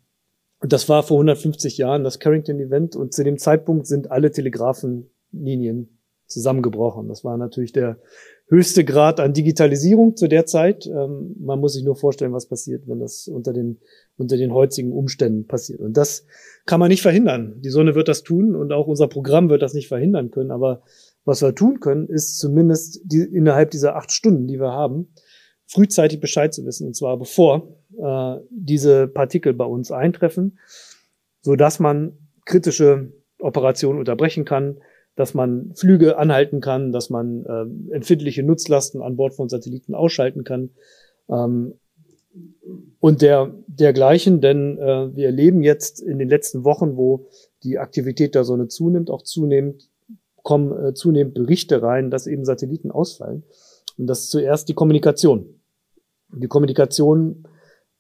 das 0.61 0.91
war 0.91 1.03
vor 1.03 1.17
150 1.17 1.79
Jahren 1.79 2.05
das 2.05 2.19
Carrington-Event 2.19 2.95
und 2.95 3.15
zu 3.15 3.25
dem 3.25 3.39
Zeitpunkt 3.39 3.87
sind 3.87 4.11
alle 4.11 4.31
Telegrafenlinien 4.31 5.99
zusammengebrochen. 6.27 7.09
Das 7.09 7.25
war 7.25 7.39
natürlich 7.39 7.73
der 7.73 8.01
höchste 8.49 8.85
Grad 8.85 9.19
an 9.19 9.33
Digitalisierung 9.33 10.15
zu 10.15 10.29
der 10.29 10.45
Zeit. 10.45 10.87
Ähm, 10.87 11.37
man 11.41 11.59
muss 11.59 11.73
sich 11.73 11.85
nur 11.85 11.97
vorstellen, 11.97 12.35
was 12.35 12.47
passiert, 12.47 12.87
wenn 12.87 13.01
das 13.01 13.29
unter 13.29 13.55
den, 13.55 13.79
unter 14.19 14.37
den 14.37 14.53
heutigen 14.53 14.93
Umständen 14.93 15.47
passiert. 15.47 15.81
Und 15.81 15.97
das 15.97 16.27
kann 16.67 16.81
man 16.81 16.89
nicht 16.89 17.01
verhindern. 17.01 17.63
Die 17.63 17.71
Sonne 17.71 17.95
wird 17.95 18.09
das 18.09 18.25
tun 18.25 18.55
und 18.55 18.73
auch 18.73 18.87
unser 18.87 19.09
Programm 19.09 19.49
wird 19.49 19.63
das 19.63 19.73
nicht 19.73 19.89
verhindern 19.89 20.31
können. 20.31 20.51
Aber 20.51 20.83
was 21.29 21.43
wir 21.43 21.55
tun 21.55 21.79
können, 21.79 22.09
ist 22.09 22.39
zumindest 22.39 23.03
die, 23.05 23.21
innerhalb 23.21 23.71
dieser 23.71 23.97
acht 23.97 24.11
Stunden, 24.11 24.47
die 24.47 24.59
wir 24.59 24.73
haben, 24.73 25.13
frühzeitig 25.67 26.21
Bescheid 26.21 26.55
zu 26.55 26.65
wissen, 26.65 26.87
und 26.87 26.97
zwar 26.97 27.19
bevor 27.19 27.77
äh, 28.03 28.41
diese 28.51 29.07
Partikel 29.07 29.53
bei 29.53 29.67
uns 29.67 29.93
eintreffen, 29.93 30.59
so 31.43 31.55
dass 31.55 31.81
man 31.81 32.17
kritische 32.47 33.13
Operationen 33.39 33.99
unterbrechen 33.99 34.47
kann, 34.47 34.79
dass 35.17 35.35
man 35.35 35.75
Flüge 35.75 36.17
anhalten 36.17 36.63
kann, 36.63 36.93
dass 36.93 37.11
man 37.11 37.45
äh, 37.45 37.95
empfindliche 37.95 38.43
Nutzlasten 38.43 39.03
an 39.03 39.17
Bord 39.17 39.35
von 39.35 39.51
Satelliten 39.51 39.95
ausschalten 39.95 40.45
kann. 40.45 40.71
Ähm, 41.29 41.75
und 43.01 43.21
der 43.21 43.55
dergleichen, 43.67 44.41
denn 44.41 44.79
äh, 44.79 45.15
wir 45.15 45.27
erleben 45.27 45.63
jetzt 45.63 46.01
in 46.01 46.19
den 46.19 46.31
letzten 46.31 46.65
Wochen, 46.65 46.97
wo 46.97 47.27
die 47.65 47.77
Aktivität 47.77 48.35
der 48.35 48.45
Sonne 48.45 48.69
zunimmt, 48.69 49.11
auch 49.11 49.23
zunehmend 49.23 49.91
kommen 50.43 50.73
äh, 50.87 50.95
zunehmend 50.95 51.35
Berichte 51.35 51.83
rein, 51.83 52.11
dass 52.11 52.27
eben 52.27 52.45
Satelliten 52.45 52.91
ausfallen. 52.91 53.45
Und 53.97 54.07
das 54.07 54.21
ist 54.21 54.31
zuerst 54.31 54.69
die 54.69 54.75
Kommunikation. 54.75 55.61
Die 56.33 56.49
Kommunikation 56.49 57.45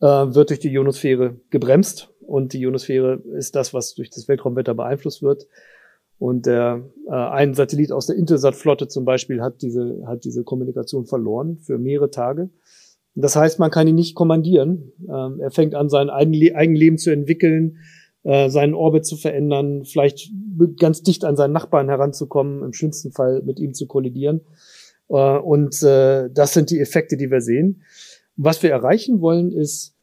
äh, 0.00 0.06
wird 0.06 0.50
durch 0.50 0.60
die 0.60 0.70
Ionosphäre 0.70 1.36
gebremst 1.50 2.10
und 2.20 2.52
die 2.52 2.60
Ionosphäre 2.60 3.22
ist 3.36 3.56
das, 3.56 3.72
was 3.72 3.94
durch 3.94 4.10
das 4.10 4.28
Weltraumwetter 4.28 4.74
beeinflusst 4.74 5.22
wird. 5.22 5.46
Und 6.18 6.46
der, 6.46 6.84
äh, 7.06 7.12
ein 7.12 7.54
Satellit 7.54 7.92
aus 7.92 8.06
der 8.06 8.16
Intelsat-Flotte 8.16 8.88
zum 8.88 9.04
Beispiel 9.04 9.40
hat 9.40 9.62
diese, 9.62 10.02
hat 10.06 10.24
diese 10.24 10.42
Kommunikation 10.44 11.06
verloren 11.06 11.58
für 11.58 11.78
mehrere 11.78 12.10
Tage. 12.10 12.50
Das 13.14 13.34
heißt, 13.34 13.58
man 13.58 13.70
kann 13.70 13.88
ihn 13.88 13.94
nicht 13.94 14.14
kommandieren. 14.14 14.92
Ähm, 15.08 15.40
er 15.40 15.50
fängt 15.50 15.74
an, 15.74 15.88
sein 15.88 16.10
Eigenleben 16.10 16.98
zu 16.98 17.10
entwickeln 17.10 17.78
äh, 18.24 18.48
seinen 18.50 18.74
Orbit 18.74 19.06
zu 19.06 19.16
verändern, 19.16 19.84
vielleicht 19.84 20.30
ganz 20.78 21.02
dicht 21.02 21.24
an 21.24 21.36
seinen 21.36 21.52
Nachbarn 21.52 21.88
heranzukommen, 21.88 22.62
im 22.62 22.72
schlimmsten 22.72 23.12
Fall 23.12 23.42
mit 23.42 23.58
ihm 23.58 23.74
zu 23.74 23.86
kollidieren. 23.86 24.40
Äh, 25.08 25.38
und 25.38 25.82
äh, 25.82 26.28
das 26.30 26.52
sind 26.52 26.70
die 26.70 26.80
Effekte, 26.80 27.16
die 27.16 27.30
wir 27.30 27.40
sehen. 27.40 27.82
Was 28.36 28.62
wir 28.62 28.70
erreichen 28.70 29.20
wollen, 29.20 29.52
ist, 29.52 29.94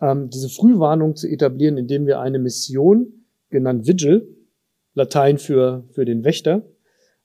ähm, 0.00 0.30
diese 0.30 0.48
Frühwarnung 0.48 1.16
zu 1.16 1.28
etablieren, 1.28 1.76
indem 1.78 2.06
wir 2.06 2.20
eine 2.20 2.38
Mission, 2.38 3.24
genannt 3.50 3.86
Vigil, 3.86 4.36
Latein 4.94 5.38
für, 5.38 5.84
für 5.92 6.04
den 6.04 6.24
Wächter, 6.24 6.62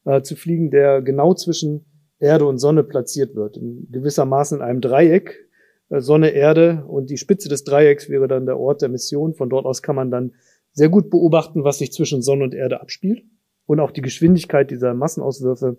äh, 0.06 0.22
zu 0.22 0.36
fliegen, 0.36 0.72
der 0.72 1.02
genau 1.02 1.34
zwischen 1.34 1.86
Erde 2.20 2.46
und 2.46 2.58
Sonne 2.58 2.84
platziert 2.84 3.36
wird. 3.36 3.58
In 3.58 3.88
gewissermaßen 3.92 4.60
in 4.60 4.64
einem 4.64 4.82
Dreieck, 4.82 5.49
Sonne, 5.90 6.30
Erde 6.32 6.86
und 6.88 7.10
die 7.10 7.18
Spitze 7.18 7.50
des 7.50 7.64
Dreiecks 7.64 8.10
wäre 8.10 8.28
dann 8.28 8.46
der 8.46 8.60
Ort 8.60 8.82
der 8.82 8.90
Mission. 8.90 9.34
Von 9.34 9.50
dort 9.50 9.66
aus 9.66 9.82
kann 9.82 9.96
man 9.96 10.12
dann 10.12 10.34
sehr 10.72 10.90
gut 10.90 11.10
beobachten, 11.10 11.64
was 11.64 11.80
sich 11.80 11.92
zwischen 11.92 12.22
Sonne 12.22 12.44
und 12.44 12.54
Erde 12.54 12.82
abspielt 12.82 13.24
und 13.66 13.80
auch 13.80 13.92
die 13.92 14.02
Geschwindigkeit 14.02 14.70
dieser 14.70 14.94
Massenauswürfe 14.94 15.78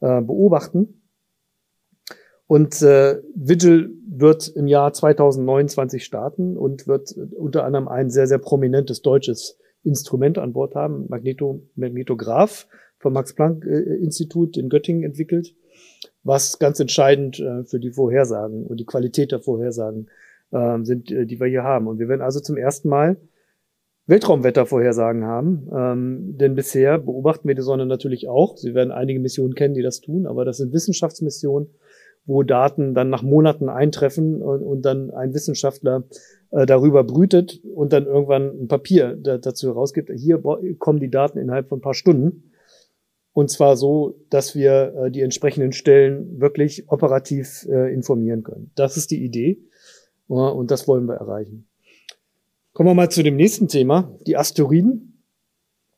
äh, 0.00 0.20
beobachten. 0.20 1.02
Und 2.46 2.80
äh, 2.82 3.20
Vigil 3.34 3.94
wird 4.08 4.48
im 4.48 4.66
Jahr 4.68 4.92
2029 4.92 6.04
starten 6.04 6.56
und 6.56 6.86
wird 6.86 7.12
unter 7.36 7.64
anderem 7.64 7.88
ein 7.88 8.10
sehr, 8.10 8.26
sehr 8.26 8.38
prominentes 8.38 9.02
deutsches 9.02 9.58
Instrument 9.84 10.38
an 10.38 10.52
Bord 10.52 10.74
haben, 10.74 11.06
Magneto, 11.08 11.62
Magnetograph 11.74 12.66
vom 12.98 13.12
Max-Planck-Institut 13.12 14.56
in 14.56 14.68
Göttingen 14.68 15.04
entwickelt, 15.04 15.54
was 16.22 16.58
ganz 16.58 16.80
entscheidend 16.80 17.40
äh, 17.40 17.64
für 17.64 17.80
die 17.80 17.90
Vorhersagen 17.90 18.66
und 18.66 18.78
die 18.78 18.86
Qualität 18.86 19.32
der 19.32 19.40
Vorhersagen 19.40 20.08
äh, 20.50 20.78
sind, 20.82 21.10
äh, 21.10 21.26
die 21.26 21.40
wir 21.40 21.46
hier 21.46 21.62
haben. 21.62 21.86
Und 21.86 21.98
wir 21.98 22.08
werden 22.08 22.22
also 22.22 22.40
zum 22.40 22.56
ersten 22.56 22.88
Mal 22.88 23.16
Weltraumwettervorhersagen 24.06 25.24
haben. 25.24 25.68
Ähm, 25.74 26.38
denn 26.38 26.54
bisher 26.54 26.98
beobachten 26.98 27.46
wir 27.46 27.54
die 27.54 27.62
Sonne 27.62 27.86
natürlich 27.86 28.28
auch. 28.28 28.56
Sie 28.56 28.74
werden 28.74 28.90
einige 28.90 29.20
Missionen 29.20 29.54
kennen, 29.54 29.74
die 29.74 29.82
das 29.82 30.00
tun, 30.00 30.26
aber 30.26 30.44
das 30.44 30.56
sind 30.56 30.72
Wissenschaftsmissionen, 30.72 31.68
wo 32.24 32.42
Daten 32.42 32.94
dann 32.94 33.10
nach 33.10 33.22
Monaten 33.22 33.68
eintreffen 33.68 34.42
und, 34.42 34.62
und 34.62 34.82
dann 34.82 35.10
ein 35.10 35.34
Wissenschaftler 35.34 36.04
äh, 36.50 36.64
darüber 36.64 37.04
brütet 37.04 37.60
und 37.74 37.92
dann 37.92 38.06
irgendwann 38.06 38.62
ein 38.62 38.68
Papier 38.68 39.14
da, 39.14 39.36
dazu 39.36 39.68
herausgibt. 39.68 40.10
Hier 40.14 40.42
kommen 40.78 41.00
die 41.00 41.10
Daten 41.10 41.38
innerhalb 41.38 41.68
von 41.68 41.78
ein 41.78 41.82
paar 41.82 41.94
Stunden. 41.94 42.47
Und 43.38 43.50
zwar 43.50 43.76
so, 43.76 44.18
dass 44.30 44.56
wir 44.56 44.94
äh, 44.96 45.10
die 45.12 45.20
entsprechenden 45.20 45.70
Stellen 45.70 46.40
wirklich 46.40 46.90
operativ 46.90 47.68
äh, 47.70 47.94
informieren 47.94 48.42
können. 48.42 48.72
Das 48.74 48.96
ist 48.96 49.12
die 49.12 49.24
Idee. 49.24 49.62
und 50.26 50.72
das 50.72 50.88
wollen 50.88 51.06
wir 51.06 51.14
erreichen. 51.14 51.68
Kommen 52.72 52.88
wir 52.88 52.94
mal 52.94 53.12
zu 53.12 53.22
dem 53.22 53.36
nächsten 53.36 53.68
Thema, 53.68 54.12
die 54.26 54.36
Asteroiden. 54.36 55.22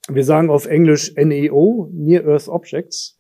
Wir 0.07 0.23
sagen 0.23 0.51
auf 0.51 0.67
Englisch 0.67 1.15
NEO, 1.17 1.89
Near 1.95 2.27
Earth 2.27 2.49
Objects. 2.49 3.19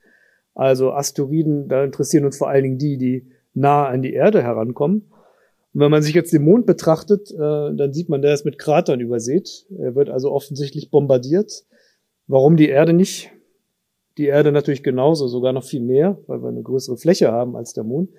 Also 0.52 0.92
Asteroiden, 0.92 1.68
da 1.68 1.82
interessieren 1.82 2.26
uns 2.26 2.36
vor 2.36 2.50
allen 2.50 2.64
Dingen 2.64 2.78
die, 2.78 2.98
die 2.98 3.26
nah 3.54 3.88
an 3.88 4.02
die 4.02 4.12
Erde 4.12 4.42
herankommen. 4.42 5.10
Und 5.72 5.80
wenn 5.80 5.90
man 5.90 6.02
sich 6.02 6.12
jetzt 6.12 6.34
den 6.34 6.44
Mond 6.44 6.66
betrachtet, 6.66 7.30
äh, 7.30 7.38
dann 7.38 7.94
sieht 7.94 8.10
man, 8.10 8.20
der 8.20 8.34
ist 8.34 8.44
mit 8.44 8.58
Kratern 8.58 9.00
übersät. 9.00 9.64
Er 9.78 9.94
wird 9.94 10.10
also 10.10 10.30
offensichtlich 10.30 10.90
bombardiert. 10.90 11.64
Warum 12.26 12.58
die 12.58 12.68
Erde 12.68 12.92
nicht? 12.92 13.32
Die 14.20 14.26
Erde 14.26 14.52
natürlich 14.52 14.82
genauso, 14.82 15.28
sogar 15.28 15.54
noch 15.54 15.64
viel 15.64 15.80
mehr, 15.80 16.18
weil 16.26 16.42
wir 16.42 16.50
eine 16.50 16.60
größere 16.60 16.98
Fläche 16.98 17.32
haben 17.32 17.56
als 17.56 17.72
der 17.72 17.84
Mond. 17.84 18.10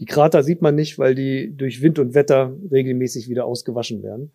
Die 0.00 0.04
Krater 0.04 0.42
sieht 0.42 0.60
man 0.60 0.74
nicht, 0.74 0.98
weil 0.98 1.14
die 1.14 1.56
durch 1.56 1.82
Wind 1.82 2.00
und 2.00 2.14
Wetter 2.14 2.56
regelmäßig 2.72 3.28
wieder 3.28 3.44
ausgewaschen 3.44 4.02
werden. 4.02 4.32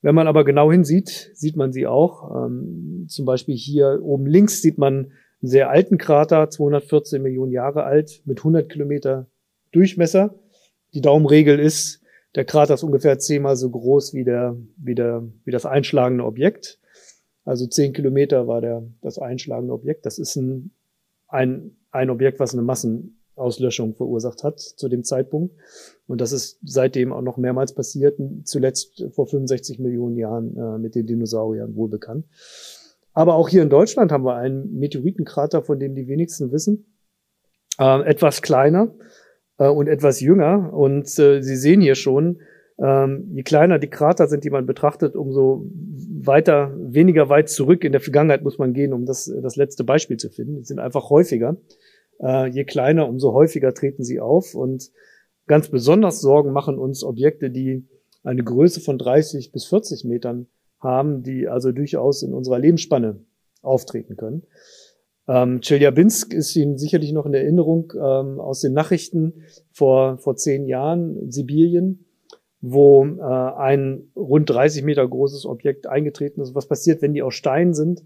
Wenn 0.00 0.14
man 0.14 0.28
aber 0.28 0.44
genau 0.44 0.70
hinsieht, 0.70 1.32
sieht 1.34 1.56
man 1.56 1.72
sie 1.72 1.88
auch. 1.88 2.46
Ähm, 2.46 3.06
zum 3.08 3.24
Beispiel 3.24 3.56
hier 3.56 3.98
oben 4.04 4.26
links 4.26 4.62
sieht 4.62 4.78
man 4.78 4.94
einen 4.94 5.12
sehr 5.40 5.70
alten 5.70 5.98
Krater, 5.98 6.48
214 6.48 7.20
Millionen 7.20 7.50
Jahre 7.50 7.82
alt, 7.82 8.22
mit 8.24 8.38
100 8.38 8.68
Kilometer 8.68 9.26
Durchmesser. 9.72 10.38
Die 10.94 11.00
Daumenregel 11.00 11.58
ist, 11.58 12.00
der 12.36 12.44
Krater 12.44 12.74
ist 12.74 12.84
ungefähr 12.84 13.18
zehnmal 13.18 13.56
so 13.56 13.68
groß 13.70 14.14
wie, 14.14 14.22
der, 14.22 14.56
wie, 14.76 14.94
der, 14.94 15.24
wie 15.44 15.50
das 15.50 15.66
einschlagende 15.66 16.24
Objekt. 16.24 16.78
Also 17.44 17.66
zehn 17.66 17.92
Kilometer 17.92 18.46
war 18.46 18.60
der, 18.60 18.82
das 19.02 19.18
einschlagende 19.18 19.74
Objekt. 19.74 20.06
Das 20.06 20.18
ist 20.18 20.36
ein, 20.36 20.70
ein, 21.28 21.76
ein 21.90 22.10
Objekt, 22.10 22.40
was 22.40 22.54
eine 22.54 22.62
Massen, 22.62 23.20
Auslöschung 23.36 23.94
verursacht 23.94 24.44
hat 24.44 24.60
zu 24.60 24.88
dem 24.88 25.02
Zeitpunkt. 25.02 25.54
Und 26.06 26.20
das 26.20 26.32
ist 26.32 26.58
seitdem 26.64 27.12
auch 27.12 27.22
noch 27.22 27.36
mehrmals 27.36 27.74
passiert, 27.74 28.18
zuletzt 28.44 29.04
vor 29.10 29.26
65 29.26 29.78
Millionen 29.80 30.16
Jahren 30.16 30.56
äh, 30.56 30.78
mit 30.78 30.94
den 30.94 31.06
Dinosauriern 31.06 31.74
wohl 31.74 31.88
bekannt. 31.88 32.26
Aber 33.12 33.34
auch 33.34 33.48
hier 33.48 33.62
in 33.62 33.70
Deutschland 33.70 34.12
haben 34.12 34.24
wir 34.24 34.36
einen 34.36 34.78
Meteoritenkrater, 34.78 35.62
von 35.62 35.78
dem 35.78 35.94
die 35.94 36.08
wenigsten 36.08 36.52
wissen. 36.52 36.86
Äh, 37.78 38.02
etwas 38.04 38.42
kleiner 38.42 38.94
äh, 39.58 39.68
und 39.68 39.88
etwas 39.88 40.20
jünger. 40.20 40.72
Und 40.72 41.18
äh, 41.18 41.42
Sie 41.42 41.56
sehen 41.56 41.80
hier 41.80 41.94
schon, 41.94 42.40
ähm, 42.78 43.30
je 43.32 43.42
kleiner 43.44 43.78
die 43.78 43.90
Krater 43.90 44.26
sind, 44.26 44.44
die 44.44 44.50
man 44.50 44.66
betrachtet, 44.66 45.14
umso 45.14 45.66
weiter, 46.26 46.74
weniger 46.76 47.28
weit 47.28 47.48
zurück 47.48 47.84
in 47.84 47.92
der 47.92 48.00
Vergangenheit 48.00 48.42
muss 48.42 48.58
man 48.58 48.72
gehen, 48.72 48.92
um 48.92 49.06
das, 49.06 49.32
das 49.42 49.56
letzte 49.56 49.84
Beispiel 49.84 50.16
zu 50.16 50.30
finden. 50.30 50.56
Die 50.56 50.64
sind 50.64 50.78
einfach 50.78 51.10
häufiger. 51.10 51.56
Äh, 52.20 52.48
je 52.48 52.64
kleiner, 52.64 53.08
umso 53.08 53.32
häufiger 53.32 53.74
treten 53.74 54.04
sie 54.04 54.20
auf. 54.20 54.54
Und 54.54 54.90
ganz 55.46 55.68
besonders 55.68 56.20
Sorgen 56.20 56.52
machen 56.52 56.78
uns 56.78 57.04
Objekte, 57.04 57.50
die 57.50 57.86
eine 58.22 58.42
Größe 58.42 58.80
von 58.80 58.98
30 58.98 59.52
bis 59.52 59.66
40 59.66 60.04
Metern 60.04 60.46
haben, 60.80 61.22
die 61.22 61.48
also 61.48 61.72
durchaus 61.72 62.22
in 62.22 62.32
unserer 62.32 62.58
Lebensspanne 62.58 63.20
auftreten 63.62 64.16
können. 64.16 64.42
Ähm, 65.26 65.60
Chelyabinsk 65.60 66.34
ist 66.34 66.54
Ihnen 66.54 66.76
sicherlich 66.76 67.12
noch 67.12 67.24
in 67.24 67.34
Erinnerung 67.34 67.92
ähm, 67.94 68.40
aus 68.40 68.60
den 68.60 68.74
Nachrichten 68.74 69.44
vor, 69.72 70.18
vor 70.18 70.36
zehn 70.36 70.66
Jahren, 70.66 71.30
Sibirien, 71.30 72.04
wo 72.70 73.04
äh, 73.04 73.22
ein 73.22 74.10
rund 74.16 74.50
30 74.50 74.84
Meter 74.84 75.06
großes 75.06 75.46
Objekt 75.46 75.86
eingetreten 75.86 76.40
ist. 76.40 76.54
Was 76.54 76.68
passiert, 76.68 77.02
wenn 77.02 77.12
die 77.12 77.22
aus 77.22 77.34
Stein 77.34 77.74
sind? 77.74 78.04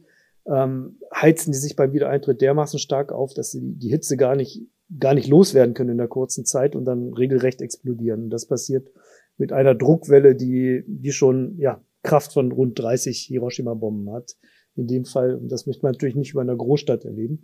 ähm, 0.48 0.98
heizen 1.14 1.52
die 1.52 1.58
sich 1.58 1.76
beim 1.76 1.92
Wiedereintritt 1.92 2.40
dermaßen 2.40 2.78
stark 2.78 3.12
auf, 3.12 3.34
dass 3.34 3.50
sie 3.50 3.60
die 3.62 3.90
Hitze 3.90 4.16
gar 4.16 4.34
nicht, 4.34 4.62
gar 4.98 5.14
nicht 5.14 5.28
loswerden 5.28 5.74
können 5.74 5.90
in 5.90 5.98
der 5.98 6.08
kurzen 6.08 6.44
Zeit 6.44 6.74
und 6.74 6.84
dann 6.84 7.12
regelrecht 7.12 7.60
explodieren. 7.60 8.24
Und 8.24 8.30
das 8.30 8.46
passiert 8.46 8.88
mit 9.36 9.52
einer 9.52 9.74
Druckwelle, 9.74 10.34
die, 10.34 10.84
die 10.86 11.12
schon, 11.12 11.56
ja, 11.58 11.82
Kraft 12.02 12.32
von 12.32 12.52
rund 12.52 12.78
30 12.78 13.18
Hiroshima-Bomben 13.28 14.12
hat. 14.12 14.36
In 14.76 14.86
dem 14.86 15.04
Fall, 15.04 15.34
und 15.34 15.50
das 15.50 15.66
möchte 15.66 15.82
man 15.82 15.92
natürlich 15.92 16.14
nicht 16.14 16.32
über 16.32 16.40
einer 16.40 16.56
Großstadt 16.56 17.04
erleben. 17.04 17.42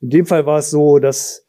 In 0.00 0.10
dem 0.10 0.26
Fall 0.26 0.46
war 0.46 0.58
es 0.58 0.70
so, 0.70 0.98
dass 0.98 1.46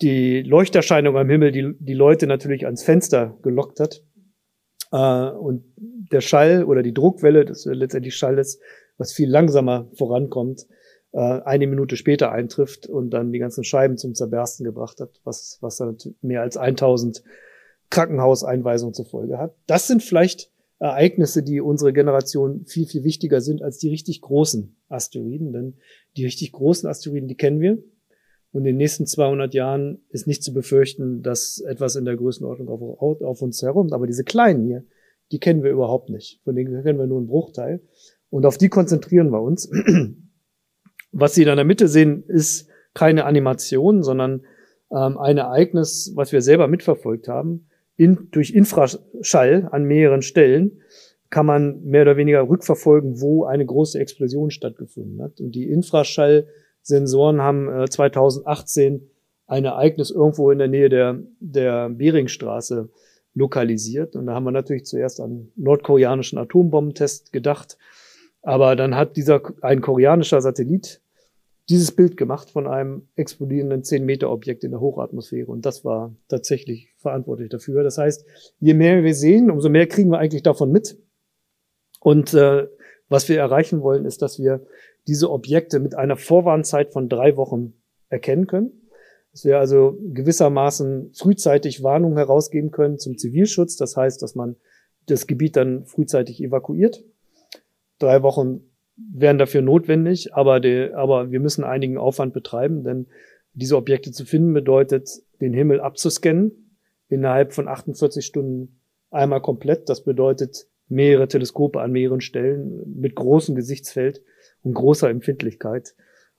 die 0.00 0.42
Leuchterscheinung 0.42 1.16
am 1.16 1.28
Himmel 1.28 1.52
die, 1.52 1.74
die 1.78 1.92
Leute 1.92 2.26
natürlich 2.26 2.64
ans 2.64 2.82
Fenster 2.82 3.36
gelockt 3.42 3.80
hat. 3.80 4.04
Äh, 4.94 5.30
und 5.30 5.64
der 5.76 6.20
Schall 6.20 6.64
oder 6.64 6.82
die 6.82 6.94
Druckwelle, 6.94 7.44
das 7.44 7.64
letztendlich 7.64 8.14
Schall 8.14 8.38
ist, 8.38 8.60
was 8.96 9.12
viel 9.12 9.28
langsamer 9.28 9.90
vorankommt, 9.94 10.66
äh, 11.12 11.18
eine 11.18 11.66
Minute 11.66 11.96
später 11.96 12.30
eintrifft 12.30 12.86
und 12.86 13.10
dann 13.10 13.32
die 13.32 13.40
ganzen 13.40 13.64
Scheiben 13.64 13.96
zum 13.98 14.14
Zerbersten 14.14 14.64
gebracht 14.64 15.00
hat, 15.00 15.20
was, 15.24 15.58
was 15.60 15.78
dann 15.78 15.96
mehr 16.22 16.42
als 16.42 16.56
1000 16.56 17.24
Krankenhauseinweisungen 17.90 18.94
zur 18.94 19.06
Folge 19.06 19.38
hat. 19.38 19.56
Das 19.66 19.88
sind 19.88 20.02
vielleicht 20.02 20.52
Ereignisse, 20.78 21.42
die 21.42 21.60
unsere 21.60 21.92
Generation 21.92 22.64
viel, 22.66 22.86
viel 22.86 23.02
wichtiger 23.02 23.40
sind 23.40 23.62
als 23.62 23.78
die 23.78 23.88
richtig 23.88 24.20
großen 24.20 24.76
Asteroiden, 24.88 25.52
denn 25.52 25.74
die 26.16 26.24
richtig 26.24 26.52
großen 26.52 26.88
Asteroiden, 26.88 27.28
die 27.28 27.36
kennen 27.36 27.60
wir. 27.60 27.78
Und 28.54 28.60
in 28.60 28.66
den 28.66 28.76
nächsten 28.76 29.04
200 29.04 29.52
Jahren 29.52 29.98
ist 30.10 30.28
nicht 30.28 30.44
zu 30.44 30.54
befürchten, 30.54 31.24
dass 31.24 31.58
etwas 31.58 31.96
in 31.96 32.04
der 32.04 32.14
Größenordnung 32.14 32.68
auf, 32.68 33.20
auf 33.20 33.42
uns 33.42 33.60
herum, 33.60 33.92
aber 33.92 34.06
diese 34.06 34.22
kleinen 34.22 34.64
hier, 34.64 34.84
die 35.32 35.40
kennen 35.40 35.64
wir 35.64 35.72
überhaupt 35.72 36.08
nicht. 36.08 36.40
Von 36.44 36.54
denen 36.54 36.84
kennen 36.84 36.96
wir 36.96 37.08
nur 37.08 37.18
einen 37.18 37.26
Bruchteil. 37.26 37.80
Und 38.30 38.46
auf 38.46 38.56
die 38.56 38.68
konzentrieren 38.68 39.30
wir 39.30 39.42
uns. 39.42 39.68
Was 41.12 41.34
Sie 41.34 41.44
da 41.44 41.50
in 41.50 41.56
der 41.56 41.64
Mitte 41.64 41.88
sehen, 41.88 42.22
ist 42.28 42.68
keine 42.94 43.24
Animation, 43.24 44.04
sondern 44.04 44.42
ähm, 44.92 45.18
ein 45.18 45.36
Ereignis, 45.36 46.12
was 46.14 46.30
wir 46.30 46.40
selber 46.40 46.68
mitverfolgt 46.68 47.26
haben. 47.26 47.66
In, 47.96 48.28
durch 48.30 48.52
Infraschall 48.52 49.68
an 49.72 49.82
mehreren 49.82 50.22
Stellen 50.22 50.80
kann 51.28 51.46
man 51.46 51.82
mehr 51.82 52.02
oder 52.02 52.16
weniger 52.16 52.48
rückverfolgen, 52.48 53.20
wo 53.20 53.44
eine 53.46 53.66
große 53.66 53.98
Explosion 53.98 54.52
stattgefunden 54.52 55.20
hat. 55.20 55.40
Und 55.40 55.56
die 55.56 55.68
Infraschallsensoren 56.84 57.40
haben 57.40 57.68
äh, 57.68 57.88
2018 57.88 59.08
ein 59.46 59.64
Ereignis 59.64 60.10
irgendwo 60.10 60.50
in 60.50 60.58
der 60.58 60.68
Nähe 60.68 60.88
der, 60.88 61.18
der 61.40 61.90
Beringstraße 61.90 62.88
lokalisiert. 63.34 64.16
Und 64.16 64.26
da 64.26 64.34
haben 64.34 64.44
wir 64.44 64.52
natürlich 64.52 64.86
zuerst 64.86 65.20
an 65.20 65.50
nordkoreanischen 65.56 66.38
Atombombentest 66.38 67.32
gedacht. 67.32 67.76
Aber 68.42 68.76
dann 68.76 68.94
hat 68.94 69.16
dieser, 69.16 69.42
ein 69.62 69.80
koreanischer 69.80 70.40
Satellit 70.40 71.00
dieses 71.70 71.92
Bild 71.92 72.16
gemacht 72.16 72.50
von 72.50 72.66
einem 72.66 73.08
explodierenden 73.16 73.82
10-Meter-Objekt 73.82 74.64
in 74.64 74.72
der 74.72 74.80
Hochatmosphäre. 74.80 75.50
Und 75.50 75.64
das 75.64 75.84
war 75.84 76.14
tatsächlich 76.28 76.90
verantwortlich 76.98 77.48
dafür. 77.48 77.82
Das 77.82 77.98
heißt, 77.98 78.24
je 78.60 78.74
mehr 78.74 79.02
wir 79.02 79.14
sehen, 79.14 79.50
umso 79.50 79.70
mehr 79.70 79.86
kriegen 79.86 80.10
wir 80.10 80.18
eigentlich 80.18 80.42
davon 80.42 80.70
mit. 80.70 80.98
Und 82.00 82.34
äh, 82.34 82.68
was 83.08 83.28
wir 83.28 83.38
erreichen 83.38 83.82
wollen, 83.82 84.04
ist, 84.04 84.20
dass 84.22 84.38
wir 84.38 84.66
diese 85.06 85.30
Objekte 85.30 85.80
mit 85.80 85.94
einer 85.94 86.16
Vorwarnzeit 86.16 86.92
von 86.92 87.08
drei 87.08 87.36
Wochen 87.36 87.74
erkennen 88.08 88.46
können. 88.46 88.88
Dass 89.32 89.44
wir 89.44 89.58
also 89.58 89.98
gewissermaßen 90.12 91.12
frühzeitig 91.12 91.82
Warnungen 91.82 92.16
herausgeben 92.16 92.70
können 92.70 92.98
zum 92.98 93.18
Zivilschutz. 93.18 93.76
Das 93.76 93.96
heißt, 93.96 94.22
dass 94.22 94.34
man 94.34 94.56
das 95.06 95.26
Gebiet 95.26 95.56
dann 95.56 95.84
frühzeitig 95.86 96.42
evakuiert 96.42 97.04
drei 97.98 98.22
Wochen 98.22 98.60
wären 98.96 99.38
dafür 99.38 99.62
notwendig, 99.62 100.34
aber, 100.34 100.60
die, 100.60 100.90
aber 100.94 101.30
wir 101.30 101.40
müssen 101.40 101.64
einigen 101.64 101.98
Aufwand 101.98 102.32
betreiben, 102.32 102.84
denn 102.84 103.06
diese 103.52 103.76
Objekte 103.76 104.12
zu 104.12 104.24
finden 104.24 104.52
bedeutet, 104.52 105.10
den 105.40 105.52
Himmel 105.52 105.80
abzuscannen 105.80 106.78
innerhalb 107.08 107.52
von 107.52 107.68
48 107.68 108.24
Stunden 108.24 108.80
einmal 109.10 109.40
komplett. 109.40 109.88
Das 109.88 110.04
bedeutet 110.04 110.68
mehrere 110.88 111.28
Teleskope 111.28 111.80
an 111.80 111.92
mehreren 111.92 112.20
Stellen 112.20 112.82
mit 113.00 113.14
großem 113.14 113.54
Gesichtsfeld 113.54 114.22
und 114.64 114.74
großer 114.74 115.08
Empfindlichkeit. 115.08 115.94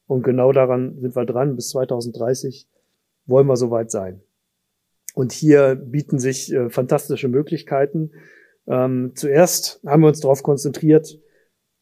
Und 0.08 0.24
genau 0.24 0.52
daran 0.52 1.00
sind 1.00 1.16
wir 1.16 1.26
dran. 1.26 1.56
Bis 1.56 1.70
2030 1.70 2.68
wollen 3.26 3.48
wir 3.48 3.56
soweit 3.56 3.92
sein. 3.92 4.22
Und 5.14 5.32
hier 5.32 5.76
bieten 5.76 6.20
sich 6.20 6.52
äh, 6.52 6.70
fantastische 6.70 7.30
Möglichkeiten. 7.30 8.12
Ähm, 8.68 9.14
zuerst 9.16 9.80
haben 9.86 10.02
wir 10.02 10.10
uns 10.10 10.20
darauf 10.20 10.44
konzentriert, 10.44 11.20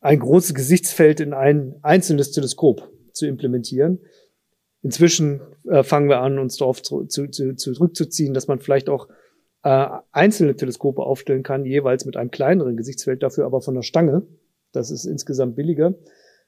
ein 0.02 0.20
großes 0.20 0.54
Gesichtsfeld 0.54 1.20
in 1.22 1.34
ein 1.34 1.76
einzelnes 1.82 2.32
Teleskop 2.32 2.92
zu 3.14 3.26
implementieren. 3.26 4.00
Inzwischen 4.82 5.42
äh, 5.68 5.84
fangen 5.84 6.10
wir 6.10 6.20
an, 6.20 6.40
uns 6.40 6.58
darauf 6.58 6.84
zu, 6.84 7.06
zu, 7.06 7.30
zu, 7.30 7.56
zurückzuziehen, 7.56 8.34
dass 8.34 8.48
man 8.48 8.60
vielleicht 8.60 8.90
auch 8.90 9.08
äh, 9.64 9.88
einzelne 10.12 10.58
Teleskope 10.58 11.02
aufstellen 11.02 11.42
kann, 11.42 11.66
jeweils 11.66 12.06
mit 12.06 12.18
einem 12.18 12.32
kleineren 12.32 12.76
Gesichtsfeld, 12.76 13.24
dafür 13.24 13.46
aber 13.46 13.62
von 13.62 13.76
der 13.76 13.82
Stange. 13.82 14.24
Das 14.74 14.92
ist 14.92 15.06
insgesamt 15.06 15.56
billiger 15.56 15.96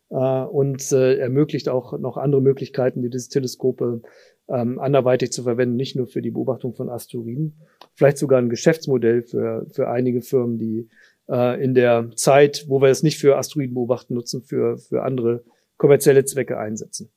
äh, 0.09 0.15
und 0.15 0.91
äh, 0.91 1.17
ermöglicht 1.17 1.69
auch 1.69 1.97
noch 1.97 2.17
andere 2.17 2.41
Möglichkeiten, 2.41 3.01
die 3.01 3.09
diese 3.09 3.29
Teleskope 3.29 4.01
ähm, 4.47 4.79
anderweitig 4.79 5.31
zu 5.31 5.43
verwenden, 5.43 5.75
nicht 5.75 5.95
nur 5.95 6.07
für 6.07 6.21
die 6.21 6.31
Beobachtung 6.31 6.73
von 6.73 6.89
Asteroiden, 6.89 7.61
vielleicht 7.93 8.17
sogar 8.17 8.39
ein 8.39 8.49
Geschäftsmodell 8.49 9.23
für, 9.23 9.65
für 9.71 9.87
einige 9.89 10.21
Firmen, 10.21 10.57
die 10.57 10.89
äh, 11.29 11.63
in 11.63 11.73
der 11.73 12.11
Zeit, 12.15 12.65
wo 12.67 12.81
wir 12.81 12.89
es 12.89 13.03
nicht 13.03 13.19
für 13.19 13.37
Asteroiden 13.37 13.73
beobachten 13.73 14.13
nutzen, 14.13 14.43
für, 14.43 14.77
für 14.77 15.03
andere 15.03 15.43
kommerzielle 15.77 16.25
Zwecke 16.25 16.57
einsetzen. 16.57 17.11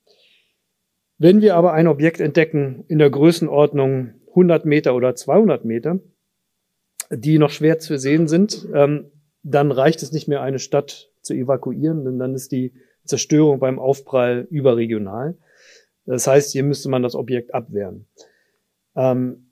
Wenn 1.18 1.43
wir 1.43 1.57
aber 1.57 1.72
ein 1.72 1.89
Objekt 1.89 2.20
entdecken 2.20 2.84
in 2.89 2.99
der 2.99 3.11
Größenordnung 3.11 4.14
100 4.28 4.64
Meter 4.64 4.95
oder 4.95 5.14
200 5.14 5.64
Meter, 5.64 5.99
die 7.11 7.39
noch 7.39 7.51
schwer 7.51 7.78
zu 7.78 7.99
sehen 7.99 8.28
sind, 8.28 8.68
ähm, 8.72 9.11
dann 9.43 9.72
reicht 9.72 10.03
es 10.03 10.12
nicht 10.12 10.28
mehr, 10.28 10.43
eine 10.43 10.59
Stadt 10.59 11.11
zu 11.28 11.34
evakuieren, 11.34 12.04
denn 12.04 12.18
dann 12.18 12.34
ist 12.34 12.50
die 12.50 12.72
Zerstörung 13.04 13.60
beim 13.60 13.78
Aufprall 13.78 14.46
überregional. 14.50 15.36
Das 16.04 16.26
heißt, 16.26 16.52
hier 16.52 16.64
müsste 16.64 16.88
man 16.88 17.02
das 17.02 17.14
Objekt 17.14 17.54
abwehren. 17.54 18.06
Ähm, 18.96 19.44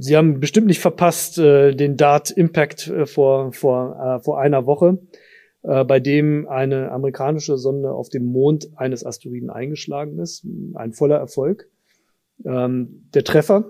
Sie 0.00 0.16
haben 0.16 0.38
bestimmt 0.38 0.66
nicht 0.66 0.80
verpasst 0.80 1.38
äh, 1.38 1.74
den 1.74 1.96
Dart 1.96 2.30
Impact 2.30 2.88
äh, 2.88 3.06
vor, 3.06 3.52
vor, 3.52 3.96
äh, 3.98 4.22
vor 4.22 4.38
einer 4.38 4.66
Woche, 4.66 4.98
äh, 5.62 5.82
bei 5.84 5.98
dem 5.98 6.46
eine 6.46 6.90
amerikanische 6.90 7.56
Sonde 7.56 7.92
auf 7.92 8.10
dem 8.10 8.26
Mond 8.26 8.68
eines 8.76 9.04
Asteroiden 9.04 9.48
eingeschlagen 9.48 10.18
ist. 10.18 10.46
Ein 10.74 10.92
voller 10.92 11.16
Erfolg. 11.16 11.70
Ähm, 12.44 13.08
der 13.14 13.24
Treffer. 13.24 13.64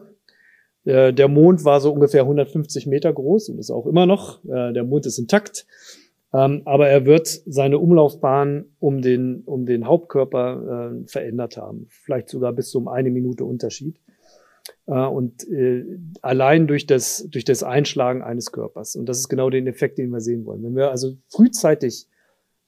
Der, 0.84 1.12
der 1.12 1.28
Mond 1.28 1.64
war 1.64 1.80
so 1.80 1.92
ungefähr 1.92 2.22
150 2.22 2.86
Meter 2.86 3.12
groß 3.12 3.50
und 3.50 3.58
ist 3.58 3.70
auch 3.70 3.86
immer 3.86 4.06
noch. 4.06 4.44
Äh, 4.44 4.72
der 4.72 4.82
Mond 4.82 5.06
ist 5.06 5.18
intakt. 5.18 5.66
Ähm, 6.34 6.62
aber 6.64 6.88
er 6.88 7.06
wird 7.06 7.28
seine 7.28 7.78
Umlaufbahn 7.78 8.64
um 8.80 9.00
den, 9.00 9.42
um 9.44 9.66
den 9.66 9.86
Hauptkörper 9.86 10.92
äh, 11.04 11.08
verändert 11.08 11.56
haben. 11.56 11.86
Vielleicht 11.88 12.28
sogar 12.28 12.52
bis 12.52 12.70
zu 12.70 12.78
um 12.78 12.88
eine 12.88 13.10
Minute 13.10 13.44
Unterschied. 13.44 14.00
Äh, 14.86 15.06
und 15.06 15.48
äh, 15.48 15.84
allein 16.22 16.66
durch 16.66 16.86
das, 16.86 17.28
durch 17.30 17.44
das 17.44 17.62
Einschlagen 17.62 18.22
eines 18.22 18.50
Körpers. 18.50 18.96
Und 18.96 19.08
das 19.08 19.18
ist 19.18 19.28
genau 19.28 19.48
den 19.48 19.68
Effekt, 19.68 19.98
den 19.98 20.10
wir 20.10 20.20
sehen 20.20 20.44
wollen. 20.44 20.64
Wenn 20.64 20.74
wir 20.74 20.90
also 20.90 21.16
frühzeitig 21.28 22.08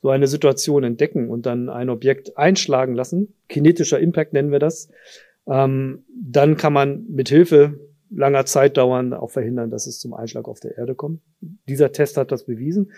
so 0.01 0.11
eine 0.11 0.29
Situation 0.29 0.85
entdecken 0.85 1.29
und 1.29 1.47
dann 1.47 1.69
ein 1.69 1.91
Objekt 1.91 2.39
einschlagen 2.39 2.95
lassen, 2.95 3.35
kinetischer 3.49 3.99
Impact 3.99 4.33
nennen 4.33 4.53
wir 4.53 4.61
das, 4.61 4.91
ähm, 5.49 6.05
dann 6.15 6.57
kann 6.57 6.73
man 6.73 7.07
mit 7.09 7.29
Hilfe 7.29 7.81
langer 8.11 8.47
Zeit 8.47 8.77
dauern 8.77 9.13
auch 9.13 9.31
verhindern, 9.33 9.71
dass 9.71 9.89
es 9.89 9.99
zum 9.99 10.15
Einschlag 10.15 10.47
auf 10.47 10.61
der 10.61 10.79
Erde 10.79 10.95
kommt. 10.95 11.23
Dieser 11.69 11.91
Test 11.91 12.17
hat 12.17 12.31
das 12.31 12.45
bewiesen. 12.45 12.93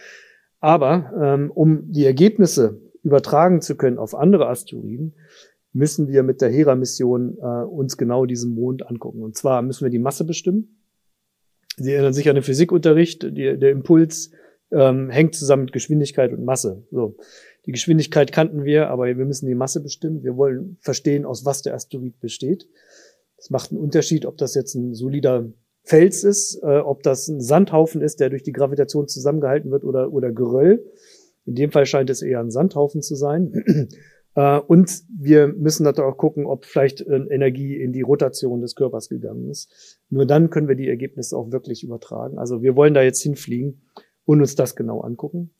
Aber 0.60 1.12
ähm, 1.20 1.50
um 1.50 1.92
die 1.92 2.04
Ergebnisse 2.04 2.80
übertragen 3.02 3.60
zu 3.60 3.76
können 3.76 3.98
auf 3.98 4.14
andere 4.14 4.48
Asteroiden, 4.48 5.14
müssen 5.72 6.08
wir 6.08 6.22
mit 6.22 6.40
der 6.40 6.50
Hera-Mission 6.50 7.38
äh, 7.40 7.64
uns 7.64 7.96
genau 7.96 8.26
diesen 8.26 8.54
Mond 8.54 8.86
angucken. 8.86 9.22
Und 9.22 9.36
zwar 9.36 9.62
müssen 9.62 9.84
wir 9.84 9.90
die 9.90 9.98
Masse 9.98 10.24
bestimmen. 10.24 10.82
Sie 11.76 11.92
erinnern 11.92 12.12
sich 12.12 12.28
an 12.28 12.34
den 12.34 12.42
Physikunterricht. 12.42 13.22
Die, 13.22 13.56
der 13.58 13.70
Impuls 13.70 14.32
ähm, 14.72 15.10
hängt 15.10 15.34
zusammen 15.34 15.64
mit 15.64 15.72
Geschwindigkeit 15.72 16.32
und 16.32 16.44
Masse. 16.44 16.82
So. 16.90 17.16
Die 17.66 17.72
Geschwindigkeit 17.72 18.32
kannten 18.32 18.64
wir, 18.64 18.88
aber 18.88 19.06
wir 19.06 19.26
müssen 19.26 19.46
die 19.46 19.54
Masse 19.54 19.82
bestimmen. 19.82 20.24
Wir 20.24 20.36
wollen 20.36 20.78
verstehen, 20.80 21.24
aus 21.24 21.44
was 21.44 21.62
der 21.62 21.74
Asteroid 21.74 22.18
besteht. 22.18 22.68
Es 23.36 23.50
macht 23.50 23.70
einen 23.70 23.80
Unterschied, 23.80 24.26
ob 24.26 24.36
das 24.38 24.54
jetzt 24.54 24.74
ein 24.74 24.94
solider 24.94 25.46
Fels 25.88 26.22
ist, 26.22 26.62
äh, 26.62 26.80
ob 26.80 27.02
das 27.02 27.28
ein 27.28 27.40
Sandhaufen 27.40 28.02
ist, 28.02 28.20
der 28.20 28.28
durch 28.28 28.42
die 28.42 28.52
Gravitation 28.52 29.08
zusammengehalten 29.08 29.70
wird 29.70 29.84
oder, 29.84 30.12
oder 30.12 30.30
Geröll. 30.30 30.84
In 31.46 31.54
dem 31.54 31.70
Fall 31.70 31.86
scheint 31.86 32.10
es 32.10 32.20
eher 32.20 32.40
ein 32.40 32.50
Sandhaufen 32.50 33.00
zu 33.00 33.14
sein. 33.14 33.88
Äh, 34.34 34.60
und 34.60 35.02
wir 35.18 35.48
müssen 35.48 35.84
natürlich 35.84 36.12
auch 36.12 36.18
gucken, 36.18 36.44
ob 36.44 36.66
vielleicht 36.66 37.00
äh, 37.00 37.16
Energie 37.30 37.74
in 37.74 37.94
die 37.94 38.02
Rotation 38.02 38.60
des 38.60 38.74
Körpers 38.74 39.08
gegangen 39.08 39.48
ist. 39.48 39.98
Nur 40.10 40.26
dann 40.26 40.50
können 40.50 40.68
wir 40.68 40.76
die 40.76 40.86
Ergebnisse 40.86 41.34
auch 41.34 41.50
wirklich 41.50 41.82
übertragen. 41.82 42.38
Also 42.38 42.62
wir 42.62 42.76
wollen 42.76 42.92
da 42.92 43.00
jetzt 43.02 43.22
hinfliegen 43.22 43.80
und 44.26 44.40
uns 44.40 44.54
das 44.54 44.76
genau 44.76 45.00
angucken. 45.00 45.54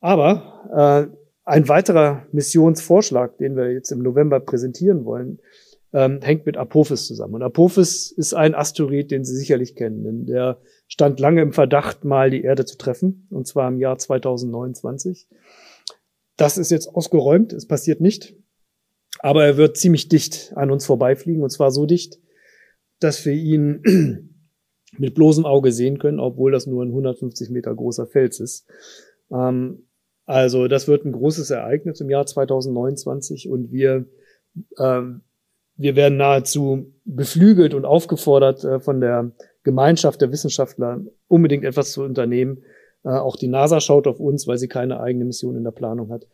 Aber 0.00 1.08
äh, 1.10 1.16
ein 1.46 1.68
weiterer 1.68 2.26
Missionsvorschlag, 2.30 3.38
den 3.38 3.56
wir 3.56 3.72
jetzt 3.72 3.90
im 3.90 4.02
November 4.02 4.40
präsentieren 4.40 5.06
wollen, 5.06 5.40
ähm, 5.96 6.20
hängt 6.20 6.44
mit 6.44 6.58
Apophis 6.58 7.06
zusammen. 7.06 7.36
Und 7.36 7.42
Apophis 7.42 8.12
ist 8.12 8.34
ein 8.34 8.54
Asteroid, 8.54 9.10
den 9.10 9.24
Sie 9.24 9.34
sicherlich 9.34 9.74
kennen, 9.74 10.04
denn 10.04 10.26
der 10.26 10.60
stand 10.88 11.18
lange 11.20 11.40
im 11.40 11.54
Verdacht, 11.54 12.04
mal 12.04 12.28
die 12.28 12.42
Erde 12.42 12.66
zu 12.66 12.76
treffen, 12.76 13.26
und 13.30 13.46
zwar 13.46 13.66
im 13.68 13.78
Jahr 13.78 13.96
2029. 13.96 15.26
Das 16.36 16.58
ist 16.58 16.70
jetzt 16.70 16.88
ausgeräumt, 16.88 17.54
es 17.54 17.66
passiert 17.66 18.02
nicht. 18.02 18.36
Aber 19.20 19.46
er 19.46 19.56
wird 19.56 19.78
ziemlich 19.78 20.10
dicht 20.10 20.52
an 20.54 20.70
uns 20.70 20.84
vorbeifliegen, 20.84 21.42
und 21.42 21.48
zwar 21.48 21.70
so 21.70 21.86
dicht, 21.86 22.18
dass 23.00 23.24
wir 23.24 23.32
ihn 23.32 23.80
mit 24.98 25.14
bloßem 25.14 25.46
Auge 25.46 25.72
sehen 25.72 25.98
können, 25.98 26.20
obwohl 26.20 26.52
das 26.52 26.66
nur 26.66 26.84
ein 26.84 26.90
150 26.90 27.48
Meter 27.48 27.74
großer 27.74 28.06
Fels 28.06 28.38
ist. 28.40 28.68
Ähm, 29.30 29.88
also 30.26 30.68
das 30.68 30.88
wird 30.88 31.06
ein 31.06 31.12
großes 31.12 31.48
Ereignis 31.48 32.02
im 32.02 32.10
Jahr 32.10 32.26
2029 32.26 33.48
und 33.48 33.72
wir, 33.72 34.04
ähm, 34.78 35.22
wir 35.76 35.96
werden 35.96 36.16
nahezu 36.16 36.92
beflügelt 37.04 37.74
und 37.74 37.84
aufgefordert 37.84 38.64
äh, 38.64 38.80
von 38.80 39.00
der 39.00 39.32
Gemeinschaft 39.62 40.20
der 40.20 40.32
Wissenschaftler, 40.32 41.00
unbedingt 41.28 41.64
etwas 41.64 41.92
zu 41.92 42.02
unternehmen, 42.02 42.62
äh, 43.04 43.10
auch 43.10 43.36
die 43.36 43.48
NASA 43.48 43.80
schaut 43.80 44.06
auf 44.06 44.20
uns, 44.20 44.46
weil 44.46 44.58
sie 44.58 44.68
keine 44.68 45.00
eigene 45.00 45.24
Mission 45.24 45.56
in 45.56 45.64
der 45.64 45.70
Planung 45.70 46.10
hat. 46.10 46.26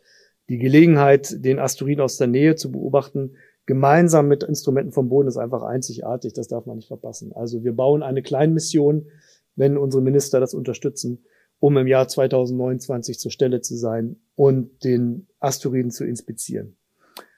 Die 0.49 0.57
Gelegenheit, 0.57 1.43
den 1.45 1.59
Asteroiden 1.59 2.03
aus 2.03 2.17
der 2.17 2.27
Nähe 2.27 2.55
zu 2.55 2.71
beobachten, 2.71 3.35
gemeinsam 3.65 4.27
mit 4.27 4.43
Instrumenten 4.43 4.91
vom 4.91 5.07
Boden, 5.07 5.27
ist 5.27 5.37
einfach 5.37 5.63
einzigartig. 5.63 6.33
Das 6.33 6.47
darf 6.47 6.65
man 6.65 6.75
nicht 6.77 6.87
verpassen. 6.87 7.31
Also 7.33 7.63
wir 7.63 7.73
bauen 7.73 8.03
eine 8.03 8.21
kleine 8.21 8.53
Mission, 8.53 9.05
wenn 9.55 9.77
unsere 9.77 10.03
Minister 10.03 10.39
das 10.39 10.53
unterstützen, 10.53 11.23
um 11.59 11.77
im 11.77 11.87
Jahr 11.87 12.07
2029 12.07 13.19
zur 13.19 13.31
Stelle 13.31 13.61
zu 13.61 13.75
sein 13.75 14.17
und 14.35 14.83
den 14.83 15.27
Asteroiden 15.39 15.91
zu 15.91 16.03
inspizieren. 16.03 16.75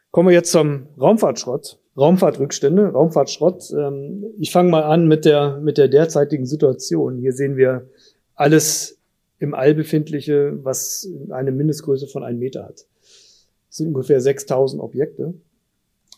Kommen 0.09 0.29
wir 0.29 0.33
jetzt 0.33 0.51
zum 0.51 0.87
Raumfahrtschrott. 0.99 1.79
Raumfahrtrückstände, 1.97 2.87
Raumfahrtschrott. 2.87 3.71
Ähm, 3.71 4.25
ich 4.39 4.51
fange 4.51 4.69
mal 4.69 4.83
an 4.83 5.07
mit 5.07 5.25
der, 5.25 5.59
mit 5.59 5.77
der 5.77 5.87
derzeitigen 5.87 6.45
Situation. 6.45 7.17
Hier 7.17 7.33
sehen 7.33 7.57
wir 7.57 7.89
alles 8.35 8.97
im 9.39 9.53
All 9.53 9.73
befindliche, 9.73 10.57
was 10.63 11.07
eine 11.29 11.51
Mindestgröße 11.51 12.07
von 12.07 12.23
einem 12.23 12.39
Meter 12.39 12.65
hat. 12.65 12.85
Das 13.01 13.77
sind 13.77 13.87
ungefähr 13.87 14.21
6000 14.21 14.81
Objekte. 14.81 15.33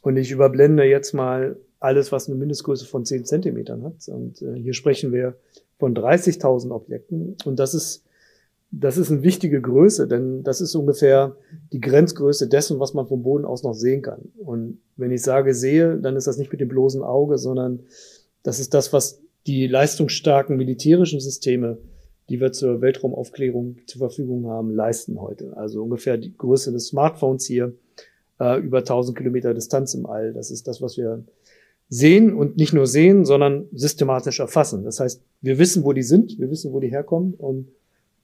Und 0.02 0.18
ich 0.18 0.32
überblende 0.32 0.84
jetzt 0.84 1.14
mal 1.14 1.58
alles, 1.80 2.12
was 2.12 2.28
eine 2.28 2.38
Mindestgröße 2.38 2.86
von 2.86 3.06
10 3.06 3.26
Zentimetern 3.26 3.84
hat. 3.84 4.08
Und 4.08 4.42
äh, 4.42 4.56
hier 4.56 4.74
sprechen 4.74 5.12
wir 5.12 5.36
von 5.80 5.96
30.000 5.96 6.72
Objekten. 6.72 7.36
Und 7.46 7.60
das 7.60 7.74
ist, 7.74 8.04
das 8.72 8.98
ist 8.98 9.12
eine 9.12 9.24
wichtige 9.24 9.62
Größe, 9.62 10.08
denn 10.08 10.44
das 10.44 10.62
ist 10.62 10.76
ungefähr 10.76 11.36
die 11.72 11.80
Grenzgröße 11.80 12.48
dessen, 12.48 12.80
was 12.80 12.94
man 12.94 13.08
vom 13.08 13.24
Boden 13.24 13.46
aus 13.46 13.64
noch 13.64 13.74
sehen 13.74 14.02
kann. 14.02 14.30
Und 14.38 14.80
wenn 14.98 15.12
ich 15.12 15.22
sage 15.22 15.54
sehe, 15.54 15.98
dann 15.98 16.16
ist 16.16 16.28
das 16.28 16.38
nicht 16.38 16.52
mit 16.52 16.62
dem 16.62 16.68
bloßen 16.68 17.02
Auge, 17.02 17.38
sondern 17.38 17.80
das 18.44 18.60
ist 18.60 18.74
das, 18.74 18.92
was 18.94 19.22
die 19.46 19.68
leistungsstarken 19.68 20.58
militärischen 20.58 21.20
Systeme 21.20 21.78
die 22.30 22.42
wir 22.42 22.52
zur 22.52 22.82
Weltraumaufklärung 22.82 23.78
zur 23.86 24.00
Verfügung 24.00 24.48
haben, 24.48 24.72
leisten 24.72 25.22
heute. 25.22 25.56
Also 25.56 25.82
ungefähr 25.84 26.18
die 26.18 26.36
Größe 26.36 26.72
des 26.72 26.88
Smartphones 26.88 27.46
hier, 27.46 27.74
äh, 28.40 28.60
über 28.60 28.80
1000 28.80 29.18
Kilometer 29.18 29.54
Distanz 29.54 29.94
im 29.94 30.06
All. 30.06 30.34
Das 30.34 30.52
ist 30.52 30.68
das, 30.68 30.82
was 30.82 30.98
wir 30.98 31.24
sehen 31.90 32.34
und 32.34 32.58
nicht 32.58 32.74
nur 32.74 32.86
sehen, 32.86 33.24
sondern 33.24 33.68
systematisch 33.72 34.40
erfassen. 34.40 34.84
Das 34.84 35.00
heißt, 35.00 35.22
wir 35.42 35.58
wissen, 35.58 35.86
wo 35.86 35.94
die 35.94 36.04
sind, 36.04 36.38
wir 36.38 36.50
wissen, 36.50 36.74
wo 36.74 36.82
die 36.82 36.90
herkommen 36.90 37.34
und 37.34 37.70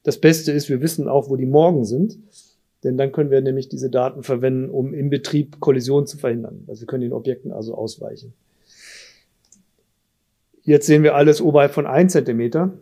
das 0.03 0.19
Beste 0.19 0.51
ist, 0.51 0.69
wir 0.69 0.81
wissen 0.81 1.07
auch, 1.07 1.29
wo 1.29 1.35
die 1.35 1.45
morgen 1.45 1.85
sind, 1.85 2.19
denn 2.83 2.97
dann 2.97 3.11
können 3.11 3.31
wir 3.31 3.41
nämlich 3.41 3.69
diese 3.69 3.89
Daten 3.89 4.23
verwenden, 4.23 4.69
um 4.69 4.93
im 4.93 5.09
Betrieb 5.09 5.59
Kollisionen 5.59 6.05
zu 6.05 6.17
verhindern. 6.17 6.65
Also 6.67 6.81
wir 6.81 6.87
können 6.87 7.01
den 7.01 7.13
Objekten 7.13 7.51
also 7.51 7.75
ausweichen. 7.75 8.33
Jetzt 10.63 10.85
sehen 10.85 11.03
wir 11.03 11.15
alles 11.15 11.41
oberhalb 11.41 11.73
von 11.73 11.85
ein 11.85 12.09
Zentimeter. 12.09 12.73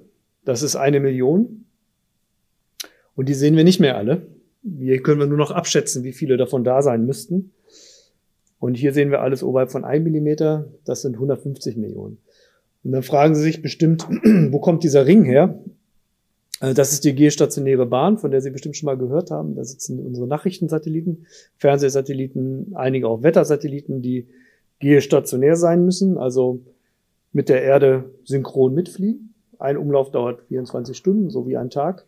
Das 0.43 0.63
ist 0.63 0.76
eine 0.76 0.99
Million. 0.99 1.65
Und 3.15 3.30
die 3.30 3.34
sehen 3.34 3.55
wir 3.55 3.63
nicht 3.63 3.80
mehr 3.80 3.97
alle. 3.97 4.26
Hier 4.63 5.01
können 5.01 5.19
wir 5.19 5.28
nur 5.28 5.38
noch 5.38 5.51
abschätzen, 5.51 6.03
wie 6.03 6.13
viele 6.13 6.38
davon 6.38 6.63
da 6.63 6.82
sein 6.82 7.05
müssten. 7.05 7.51
Und 8.59 8.76
hier 8.76 8.93
sehen 8.93 9.09
wir 9.09 9.22
alles 9.22 9.43
oberhalb 9.43 9.72
von 9.72 9.84
1 9.84 10.03
Millimeter. 10.03 10.67
Das 10.86 11.01
sind 11.01 11.15
150 11.15 11.78
Millionen. 11.78 12.19
Und 12.84 12.91
dann 12.91 13.03
fragen 13.03 13.36
Sie 13.36 13.41
sich 13.41 13.61
bestimmt, 13.61 14.07
wo 14.49 14.59
kommt 14.59 14.84
dieser 14.84 15.05
Ring 15.05 15.24
her? 15.24 15.59
Äh, 16.62 16.74
das 16.74 16.93
ist 16.93 17.03
die 17.03 17.14
geostationäre 17.14 17.86
Bahn, 17.86 18.18
von 18.18 18.32
der 18.32 18.39
Sie 18.41 18.51
bestimmt 18.51 18.78
schon 18.78 18.86
mal 18.86 18.97
gehört 18.97 19.32
haben. 19.32 19.55
Da 19.55 19.66
sitzen 19.66 19.99
unsere 19.99 20.28
Nachrichtensatelliten, 20.28 21.26
Fernsehsatelliten, 21.57 22.74
einige 22.76 23.09
auch 23.09 23.24
Wettersatelliten, 23.24 24.01
die 24.01 24.28
geostationär 24.80 25.57
sein 25.57 25.84
müssen, 25.84 26.18
also 26.18 26.62
mit 27.34 27.49
der 27.49 27.64
Erde 27.64 28.12
synchron 28.24 28.74
mitfliegen. 28.74 29.34
Ein 29.59 29.78
Umlauf 29.78 30.12
dauert 30.12 30.41
24 30.47 30.95
Stunden, 30.97 31.30
so 31.30 31.47
wie 31.47 31.57
ein 31.57 31.70
Tag. 31.70 32.05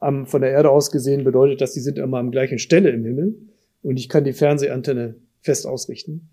von 0.00 0.40
der 0.40 0.50
Erde 0.50 0.70
aus 0.70 0.90
gesehen 0.90 1.24
bedeutet 1.24 1.60
das, 1.60 1.72
die 1.72 1.80
sind 1.80 1.98
immer 1.98 2.18
am 2.18 2.30
gleichen 2.30 2.58
Stelle 2.58 2.90
im 2.90 3.04
Himmel 3.04 3.34
und 3.82 3.98
ich 3.98 4.08
kann 4.08 4.24
die 4.24 4.32
Fernsehantenne 4.32 5.16
fest 5.40 5.66
ausrichten. 5.66 6.28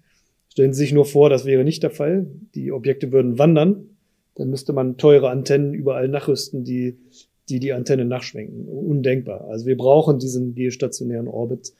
Stellen 0.49 0.73
Sie 0.73 0.81
sich 0.81 0.93
nur 0.93 1.05
vor, 1.05 1.29
das 1.29 1.45
wäre 1.45 1.63
nicht 1.63 1.81
der 1.81 1.89
Fall. 1.89 2.27
Die 2.53 2.71
Objekte 2.71 3.11
würden 3.11 3.39
wandern. 3.39 3.89
Dann 4.35 4.49
müsste 4.49 4.73
man 4.73 4.97
teure 4.97 5.29
Antennen 5.29 5.73
überall 5.73 6.07
nachrüsten, 6.07 6.63
die 6.63 6.97
die, 7.51 7.59
die 7.59 7.73
Antenne 7.73 8.05
nachschwenken. 8.05 8.67
Undenkbar. 8.67 9.47
Also 9.49 9.65
wir 9.65 9.77
brauchen 9.77 10.19
diesen 10.19 10.55
geostationären 10.55 11.27
Orbit. 11.27 11.73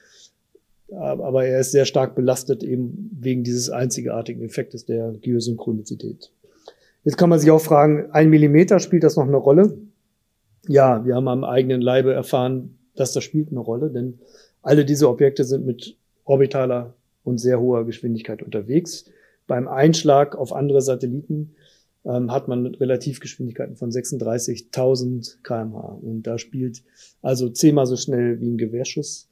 Aber 0.91 1.45
er 1.45 1.61
ist 1.61 1.71
sehr 1.71 1.85
stark 1.85 2.15
belastet 2.15 2.63
eben 2.63 3.09
wegen 3.17 3.43
dieses 3.43 3.69
einzigartigen 3.69 4.43
Effektes 4.43 4.85
der 4.85 5.13
Geosynchronizität. 5.13 6.31
Jetzt 7.05 7.17
kann 7.17 7.29
man 7.29 7.39
sich 7.39 7.49
auch 7.49 7.61
fragen, 7.61 8.11
ein 8.11 8.29
Millimeter 8.29 8.79
spielt 8.79 9.03
das 9.03 9.15
noch 9.15 9.27
eine 9.27 9.37
Rolle? 9.37 9.77
Ja, 10.67 11.05
wir 11.05 11.15
haben 11.15 11.29
am 11.29 11.43
eigenen 11.43 11.81
Leibe 11.81 12.13
erfahren, 12.13 12.77
dass 12.95 13.13
das 13.13 13.23
spielt 13.23 13.49
eine 13.49 13.61
Rolle, 13.61 13.89
denn 13.89 14.19
alle 14.61 14.85
diese 14.85 15.09
Objekte 15.09 15.45
sind 15.45 15.65
mit 15.65 15.95
orbitaler 16.25 16.93
und 17.23 17.39
sehr 17.39 17.59
hoher 17.59 17.85
Geschwindigkeit 17.85 18.43
unterwegs. 18.43 19.05
Beim 19.47 19.67
Einschlag 19.67 20.35
auf 20.35 20.53
andere 20.53 20.81
Satelliten 20.81 21.55
ähm, 22.05 22.31
hat 22.31 22.47
man 22.47 22.65
Relativgeschwindigkeiten 22.65 23.75
von 23.75 23.91
36.000 23.91 25.37
kmh. 25.43 25.99
Und 26.01 26.23
da 26.23 26.37
spielt 26.37 26.83
also 27.21 27.49
zehnmal 27.49 27.85
so 27.85 27.95
schnell 27.95 28.39
wie 28.41 28.49
ein 28.49 28.57
Gewehrschuss. 28.57 29.29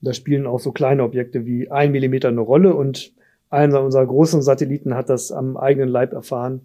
Da 0.00 0.12
spielen 0.12 0.46
auch 0.46 0.60
so 0.60 0.72
kleine 0.72 1.02
Objekte 1.04 1.46
wie 1.46 1.70
ein 1.70 1.92
Millimeter 1.92 2.28
eine 2.28 2.40
Rolle. 2.40 2.74
Und 2.74 3.12
einer 3.50 3.82
unserer 3.82 4.06
großen 4.06 4.42
Satelliten 4.42 4.94
hat 4.94 5.08
das 5.08 5.32
am 5.32 5.56
eigenen 5.56 5.88
Leib 5.88 6.12
erfahren. 6.12 6.60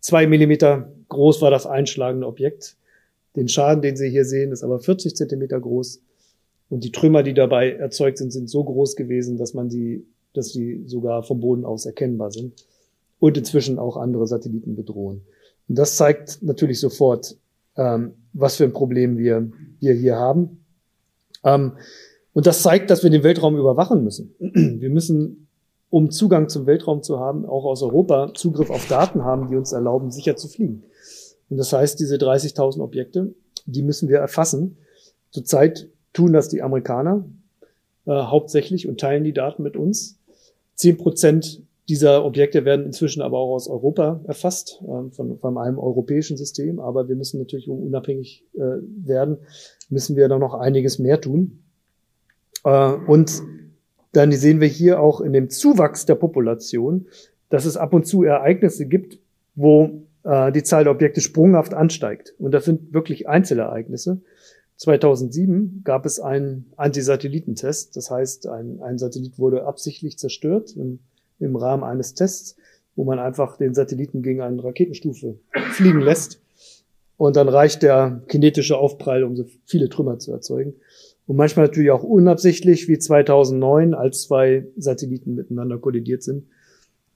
Zwei 0.00 0.26
Millimeter 0.26 0.92
groß 1.08 1.42
war 1.42 1.50
das 1.50 1.66
einschlagende 1.66 2.26
Objekt. 2.26 2.76
Den 3.36 3.48
Schaden, 3.48 3.82
den 3.82 3.96
Sie 3.96 4.08
hier 4.08 4.24
sehen, 4.24 4.52
ist 4.52 4.62
aber 4.62 4.78
40 4.80 5.14
Zentimeter 5.14 5.60
groß. 5.60 6.00
Und 6.70 6.84
die 6.84 6.92
Trümmer, 6.92 7.22
die 7.22 7.34
dabei 7.34 7.72
erzeugt 7.72 8.18
sind, 8.18 8.32
sind 8.32 8.48
so 8.50 8.62
groß 8.62 8.96
gewesen, 8.96 9.38
dass 9.38 9.54
man 9.54 9.70
sie, 9.70 10.06
dass 10.34 10.52
sie 10.52 10.82
sogar 10.86 11.22
vom 11.22 11.40
Boden 11.40 11.64
aus 11.64 11.86
erkennbar 11.86 12.30
sind 12.30 12.64
und 13.18 13.36
inzwischen 13.36 13.78
auch 13.78 13.96
andere 13.96 14.26
Satelliten 14.26 14.76
bedrohen. 14.76 15.22
Und 15.68 15.78
das 15.78 15.96
zeigt 15.96 16.42
natürlich 16.42 16.80
sofort, 16.80 17.36
ähm, 17.76 18.14
was 18.32 18.56
für 18.56 18.64
ein 18.64 18.72
Problem 18.72 19.18
wir, 19.18 19.50
wir 19.80 19.94
hier 19.94 20.16
haben. 20.16 20.64
Ähm, 21.44 21.72
und 22.32 22.46
das 22.46 22.62
zeigt, 22.62 22.90
dass 22.90 23.02
wir 23.02 23.10
den 23.10 23.22
Weltraum 23.22 23.56
überwachen 23.56 24.04
müssen. 24.04 24.34
Wir 24.38 24.90
müssen, 24.90 25.48
um 25.90 26.10
Zugang 26.10 26.48
zum 26.48 26.66
Weltraum 26.66 27.02
zu 27.02 27.18
haben, 27.18 27.44
auch 27.44 27.64
aus 27.64 27.82
Europa 27.82 28.32
Zugriff 28.34 28.70
auf 28.70 28.86
Daten 28.86 29.24
haben, 29.24 29.48
die 29.48 29.56
uns 29.56 29.72
erlauben, 29.72 30.12
sicher 30.12 30.36
zu 30.36 30.46
fliegen. 30.46 30.84
Und 31.48 31.56
das 31.56 31.72
heißt, 31.72 31.98
diese 31.98 32.16
30.000 32.16 32.80
Objekte, 32.80 33.34
die 33.66 33.82
müssen 33.82 34.08
wir 34.08 34.18
erfassen. 34.18 34.76
Zurzeit 35.30 35.88
tun 36.12 36.32
das 36.32 36.48
die 36.48 36.62
Amerikaner 36.62 37.24
äh, 38.06 38.12
hauptsächlich 38.12 38.88
und 38.88 39.00
teilen 39.00 39.24
die 39.24 39.32
Daten 39.32 39.62
mit 39.62 39.76
uns. 39.76 40.18
Zehn 40.74 40.96
Prozent 40.96 41.62
dieser 41.88 42.24
Objekte 42.24 42.64
werden 42.64 42.84
inzwischen 42.84 43.22
aber 43.22 43.38
auch 43.38 43.54
aus 43.54 43.68
Europa 43.68 44.20
erfasst, 44.26 44.82
äh, 44.82 45.10
von, 45.10 45.38
von 45.38 45.58
einem 45.58 45.78
europäischen 45.78 46.36
System. 46.36 46.80
Aber 46.80 47.08
wir 47.08 47.16
müssen 47.16 47.38
natürlich, 47.38 47.68
um 47.68 47.82
unabhängig 47.82 48.44
äh, 48.54 48.60
werden, 49.04 49.38
müssen 49.88 50.16
wir 50.16 50.28
da 50.28 50.38
noch 50.38 50.54
einiges 50.54 50.98
mehr 50.98 51.20
tun. 51.20 51.62
Äh, 52.64 52.92
und 52.92 53.42
dann 54.12 54.32
sehen 54.32 54.60
wir 54.60 54.68
hier 54.68 55.00
auch 55.00 55.20
in 55.20 55.32
dem 55.32 55.48
Zuwachs 55.48 56.06
der 56.06 56.14
Population, 56.14 57.06
dass 57.48 57.64
es 57.64 57.76
ab 57.76 57.94
und 57.94 58.06
zu 58.06 58.22
Ereignisse 58.22 58.86
gibt, 58.86 59.18
wo 59.54 60.02
äh, 60.24 60.52
die 60.52 60.62
Zahl 60.62 60.84
der 60.84 60.92
Objekte 60.92 61.20
sprunghaft 61.20 61.72
ansteigt. 61.72 62.34
Und 62.38 62.52
das 62.52 62.64
sind 62.64 62.92
wirklich 62.92 63.28
Einzelereignisse. 63.28 64.20
2007 64.76 65.82
gab 65.84 66.06
es 66.06 66.20
einen 66.20 66.70
Antisatellitentest. 66.76 67.96
Das 67.96 68.10
heißt, 68.10 68.46
ein, 68.46 68.80
ein 68.80 68.98
Satellit 68.98 69.38
wurde 69.38 69.64
absichtlich 69.64 70.18
zerstört 70.18 70.76
im, 70.76 71.00
im 71.40 71.56
Rahmen 71.56 71.84
eines 71.84 72.14
Tests, 72.14 72.56
wo 72.96 73.04
man 73.04 73.18
einfach 73.18 73.56
den 73.56 73.74
Satelliten 73.74 74.22
gegen 74.22 74.40
eine 74.40 74.62
Raketenstufe 74.62 75.38
fliegen 75.72 76.00
lässt. 76.00 76.40
Und 77.16 77.36
dann 77.36 77.48
reicht 77.48 77.82
der 77.82 78.22
kinetische 78.28 78.78
Aufprall, 78.78 79.24
um 79.24 79.36
so 79.36 79.44
viele 79.64 79.88
Trümmer 79.88 80.18
zu 80.18 80.32
erzeugen. 80.32 80.74
Und 81.26 81.36
manchmal 81.36 81.66
natürlich 81.66 81.90
auch 81.90 82.02
unabsichtlich, 82.02 82.88
wie 82.88 82.98
2009, 82.98 83.94
als 83.94 84.22
zwei 84.22 84.66
Satelliten 84.76 85.34
miteinander 85.34 85.78
kollidiert 85.78 86.22
sind 86.22 86.46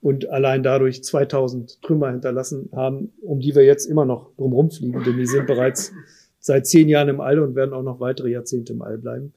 und 0.02 0.28
allein 0.28 0.62
dadurch 0.62 1.02
2000 1.02 1.80
Trümmer 1.80 2.10
hinterlassen 2.10 2.68
haben, 2.72 3.12
um 3.22 3.40
die 3.40 3.54
wir 3.54 3.64
jetzt 3.64 3.86
immer 3.86 4.04
noch 4.04 4.34
drumherum 4.36 4.70
fliegen, 4.70 5.02
denn 5.04 5.16
die 5.16 5.26
sind 5.26 5.46
bereits 5.46 5.92
seit 6.40 6.66
zehn 6.66 6.88
Jahren 6.88 7.08
im 7.08 7.20
All 7.20 7.38
und 7.38 7.54
werden 7.54 7.72
auch 7.72 7.84
noch 7.84 8.00
weitere 8.00 8.30
Jahrzehnte 8.30 8.72
im 8.72 8.82
All 8.82 8.98
bleiben. 8.98 9.32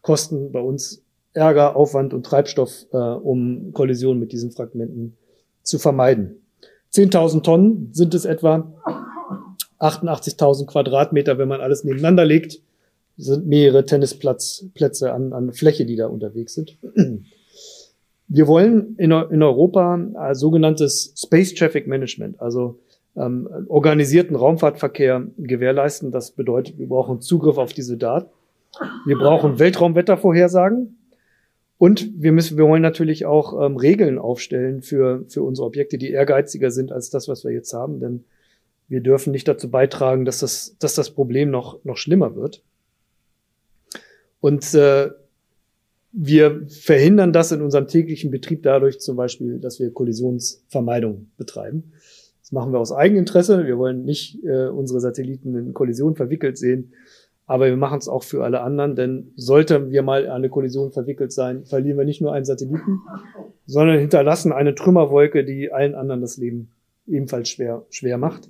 Kosten 0.00 0.52
bei 0.52 0.60
uns 0.60 1.03
Ärger, 1.34 1.76
Aufwand 1.76 2.14
und 2.14 2.24
Treibstoff, 2.24 2.86
äh, 2.92 2.96
um 2.96 3.72
Kollisionen 3.72 4.20
mit 4.20 4.32
diesen 4.32 4.52
Fragmenten 4.52 5.16
zu 5.62 5.78
vermeiden. 5.78 6.36
10.000 6.92 7.42
Tonnen 7.42 7.90
sind 7.92 8.14
es 8.14 8.24
etwa, 8.24 8.72
88.000 9.80 10.66
Quadratmeter, 10.66 11.36
wenn 11.38 11.48
man 11.48 11.60
alles 11.60 11.84
nebeneinander 11.84 12.24
legt, 12.24 12.60
sind 13.16 13.46
mehrere 13.46 13.84
Tennisplätze 13.84 15.12
an, 15.12 15.32
an 15.32 15.52
Fläche, 15.52 15.86
die 15.86 15.96
da 15.96 16.06
unterwegs 16.06 16.54
sind. 16.54 16.78
Wir 18.28 18.46
wollen 18.46 18.96
in, 18.96 19.12
in 19.12 19.42
Europa 19.42 19.94
ein 19.94 20.34
sogenanntes 20.34 21.12
Space 21.16 21.54
Traffic 21.54 21.86
Management, 21.86 22.40
also 22.40 22.78
ähm, 23.16 23.48
organisierten 23.68 24.34
Raumfahrtverkehr 24.34 25.26
gewährleisten. 25.36 26.10
Das 26.10 26.30
bedeutet, 26.30 26.78
wir 26.78 26.88
brauchen 26.88 27.20
Zugriff 27.20 27.58
auf 27.58 27.72
diese 27.72 27.96
Daten. 27.96 28.30
Wir 29.06 29.16
brauchen 29.16 29.58
Weltraumwettervorhersagen. 29.58 30.96
Und 31.76 32.10
wir 32.16 32.32
müssen, 32.32 32.56
wir 32.56 32.66
wollen 32.66 32.82
natürlich 32.82 33.26
auch 33.26 33.64
ähm, 33.64 33.76
Regeln 33.76 34.18
aufstellen 34.18 34.82
für, 34.82 35.24
für 35.28 35.42
unsere 35.42 35.66
Objekte, 35.66 35.98
die 35.98 36.10
ehrgeiziger 36.10 36.70
sind 36.70 36.92
als 36.92 37.10
das, 37.10 37.28
was 37.28 37.44
wir 37.44 37.52
jetzt 37.52 37.72
haben. 37.72 38.00
Denn 38.00 38.24
wir 38.88 39.00
dürfen 39.00 39.32
nicht 39.32 39.48
dazu 39.48 39.70
beitragen, 39.70 40.24
dass 40.24 40.38
das, 40.38 40.76
dass 40.78 40.94
das 40.94 41.10
Problem 41.10 41.50
noch, 41.50 41.84
noch 41.84 41.96
schlimmer 41.96 42.36
wird. 42.36 42.62
Und 44.40 44.74
äh, 44.74 45.10
wir 46.12 46.66
verhindern 46.68 47.32
das 47.32 47.50
in 47.50 47.60
unserem 47.60 47.88
täglichen 47.88 48.30
Betrieb 48.30 48.62
dadurch 48.62 49.00
zum 49.00 49.16
Beispiel, 49.16 49.58
dass 49.58 49.80
wir 49.80 49.92
Kollisionsvermeidung 49.92 51.28
betreiben. 51.36 51.92
Das 52.40 52.52
machen 52.52 52.72
wir 52.72 52.78
aus 52.78 52.92
Eigeninteresse. 52.92 53.66
Wir 53.66 53.78
wollen 53.78 54.04
nicht 54.04 54.44
äh, 54.44 54.68
unsere 54.68 55.00
Satelliten 55.00 55.56
in 55.56 55.74
Kollision 55.74 56.14
verwickelt 56.14 56.56
sehen, 56.56 56.92
aber 57.46 57.66
wir 57.66 57.76
machen 57.76 57.98
es 57.98 58.08
auch 58.08 58.22
für 58.22 58.44
alle 58.44 58.62
anderen, 58.62 58.96
denn 58.96 59.32
sollte 59.36 59.90
wir 59.90 60.02
mal 60.02 60.28
eine 60.28 60.48
Kollision 60.48 60.92
verwickelt 60.92 61.32
sein, 61.32 61.64
verlieren 61.64 61.98
wir 61.98 62.04
nicht 62.04 62.20
nur 62.20 62.32
einen 62.32 62.44
Satelliten, 62.44 63.00
sondern 63.66 63.98
hinterlassen 63.98 64.52
eine 64.52 64.74
Trümmerwolke, 64.74 65.44
die 65.44 65.72
allen 65.72 65.94
anderen 65.94 66.20
das 66.20 66.36
Leben 66.36 66.70
ebenfalls 67.06 67.50
schwer, 67.50 67.84
schwer 67.90 68.18
macht. 68.18 68.48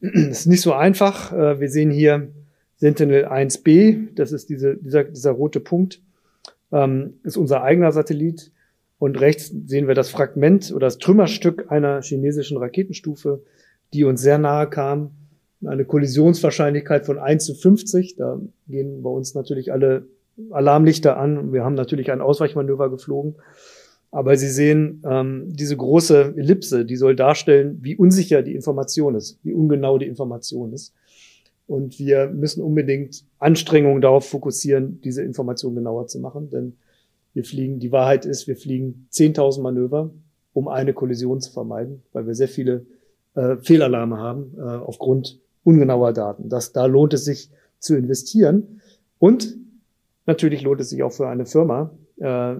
Das 0.00 0.40
ist 0.40 0.46
nicht 0.46 0.62
so 0.62 0.72
einfach. 0.72 1.32
Äh, 1.32 1.60
wir 1.60 1.68
sehen 1.68 1.90
hier 1.90 2.28
Sentinel 2.76 3.26
1b, 3.26 4.14
das 4.16 4.32
ist 4.32 4.48
diese, 4.48 4.76
dieser, 4.76 5.04
dieser 5.04 5.30
rote 5.30 5.60
Punkt, 5.60 6.00
ähm, 6.72 7.14
ist 7.22 7.36
unser 7.36 7.62
eigener 7.62 7.92
Satellit. 7.92 8.50
Und 8.98 9.20
rechts 9.20 9.52
sehen 9.66 9.88
wir 9.88 9.94
das 9.94 10.10
Fragment 10.10 10.72
oder 10.72 10.86
das 10.86 10.98
Trümmerstück 10.98 11.70
einer 11.70 12.02
chinesischen 12.02 12.56
Raketenstufe, 12.56 13.42
die 13.92 14.04
uns 14.04 14.22
sehr 14.22 14.38
nahe 14.38 14.68
kam. 14.68 15.10
Eine 15.66 15.84
Kollisionswahrscheinlichkeit 15.84 17.06
von 17.06 17.18
1 17.18 17.44
zu 17.44 17.54
50. 17.54 18.16
Da 18.16 18.40
gehen 18.68 19.02
bei 19.02 19.10
uns 19.10 19.34
natürlich 19.34 19.72
alle 19.72 20.06
Alarmlichter 20.50 21.16
an. 21.16 21.52
Wir 21.52 21.64
haben 21.64 21.74
natürlich 21.74 22.10
ein 22.10 22.20
Ausweichmanöver 22.20 22.90
geflogen. 22.90 23.36
Aber 24.10 24.36
Sie 24.36 24.48
sehen, 24.48 25.02
ähm, 25.08 25.46
diese 25.48 25.76
große 25.76 26.34
Ellipse, 26.36 26.84
die 26.84 26.96
soll 26.96 27.16
darstellen, 27.16 27.78
wie 27.80 27.96
unsicher 27.96 28.42
die 28.42 28.54
Information 28.54 29.14
ist, 29.14 29.38
wie 29.42 29.54
ungenau 29.54 29.96
die 29.98 30.06
Information 30.06 30.72
ist. 30.72 30.92
Und 31.66 31.98
wir 31.98 32.28
müssen 32.28 32.62
unbedingt 32.62 33.24
Anstrengungen 33.38 34.02
darauf 34.02 34.28
fokussieren, 34.28 35.00
diese 35.02 35.22
Information 35.22 35.74
genauer 35.74 36.08
zu 36.08 36.18
machen. 36.20 36.50
Denn 36.50 36.76
wir 37.32 37.44
fliegen, 37.44 37.78
die 37.78 37.92
Wahrheit 37.92 38.26
ist, 38.26 38.46
wir 38.46 38.56
fliegen 38.56 39.06
10.000 39.10 39.62
Manöver, 39.62 40.10
um 40.52 40.68
eine 40.68 40.92
Kollision 40.92 41.40
zu 41.40 41.50
vermeiden, 41.50 42.02
weil 42.12 42.26
wir 42.26 42.34
sehr 42.34 42.48
viele 42.48 42.84
äh, 43.34 43.56
Fehlalarme 43.56 44.18
haben 44.18 44.52
äh, 44.58 44.60
aufgrund 44.60 45.40
ungenauer 45.64 46.12
Daten. 46.12 46.48
Das, 46.48 46.72
da 46.72 46.86
lohnt 46.86 47.14
es 47.14 47.24
sich 47.24 47.50
zu 47.78 47.96
investieren. 47.96 48.80
Und 49.18 49.56
natürlich 50.26 50.62
lohnt 50.62 50.80
es 50.80 50.90
sich 50.90 51.02
auch 51.02 51.12
für 51.12 51.28
eine 51.28 51.46
Firma, 51.46 51.90
äh, 52.18 52.54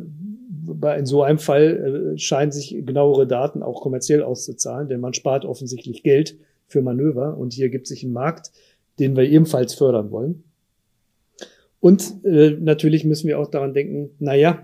in 0.98 1.06
so 1.06 1.22
einem 1.22 1.38
Fall 1.38 2.14
äh, 2.14 2.18
scheinen 2.18 2.52
sich 2.52 2.76
genauere 2.84 3.26
Daten 3.26 3.62
auch 3.62 3.80
kommerziell 3.80 4.22
auszuzahlen, 4.22 4.88
denn 4.88 5.00
man 5.00 5.14
spart 5.14 5.44
offensichtlich 5.44 6.02
Geld 6.02 6.38
für 6.66 6.82
Manöver 6.82 7.36
und 7.36 7.52
hier 7.52 7.68
gibt 7.68 7.86
sich 7.86 8.02
ein 8.02 8.12
Markt, 8.12 8.52
den 8.98 9.16
wir 9.16 9.24
ebenfalls 9.24 9.74
fördern 9.74 10.10
wollen. 10.10 10.44
Und 11.80 12.24
äh, 12.24 12.56
natürlich 12.60 13.04
müssen 13.04 13.26
wir 13.26 13.38
auch 13.38 13.48
daran 13.48 13.74
denken, 13.74 14.10
naja, 14.18 14.62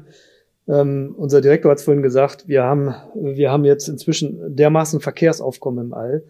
ähm, 0.69 1.15
unser 1.17 1.41
Direktor 1.41 1.71
hat 1.71 1.79
es 1.79 1.85
vorhin 1.85 2.03
gesagt, 2.03 2.47
wir 2.47 2.63
haben, 2.63 2.95
wir 3.15 3.51
haben 3.51 3.65
jetzt 3.65 3.89
inzwischen 3.89 4.55
dermaßen 4.55 5.01
Verkehrsaufkommen 5.01 5.87
im 5.87 5.95
All, 5.95 6.23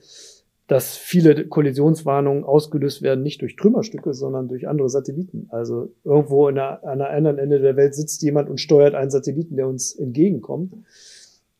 dass 0.68 0.98
viele 0.98 1.46
Kollisionswarnungen 1.46 2.44
ausgelöst 2.44 3.00
werden, 3.00 3.22
nicht 3.22 3.40
durch 3.40 3.56
Trümmerstücke, 3.56 4.12
sondern 4.12 4.48
durch 4.48 4.68
andere 4.68 4.90
Satelliten. 4.90 5.48
Also 5.48 5.94
irgendwo 6.04 6.46
einer, 6.46 6.84
an 6.84 7.00
einer 7.00 7.08
anderen 7.10 7.38
Ende 7.38 7.58
der 7.58 7.74
Welt 7.76 7.94
sitzt 7.94 8.22
jemand 8.22 8.50
und 8.50 8.60
steuert 8.60 8.94
einen 8.94 9.10
Satelliten, 9.10 9.56
der 9.56 9.66
uns 9.66 9.94
entgegenkommt. 9.94 10.74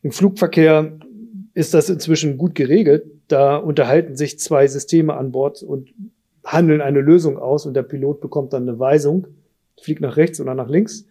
Im 0.03 0.13
Flugverkehr 0.13 0.99
ist 1.55 1.73
das 1.73 1.89
inzwischen 1.89 2.37
gut 2.37 2.55
geregelt. 2.55 3.07
Da 3.29 3.57
unterhalten 3.57 4.15
sich 4.15 4.39
zwei 4.39 4.69
Systeme 4.69 5.17
an 5.17 5.33
Bord 5.33 5.63
und 5.63 5.89
handeln 6.45 6.83
eine 6.83 7.01
Lösung 7.01 7.39
aus 7.39 7.65
und 7.65 7.75
der 7.75 7.83
Pilot 7.85 8.21
bekommt 8.21 8.53
dann 8.53 8.69
eine 8.69 8.79
Weisung, 8.79 9.27
fliegt 9.81 10.03
nach 10.03 10.19
rechts 10.19 10.39
oder 10.39 10.55
nach 10.55 10.69
links. 10.69 11.07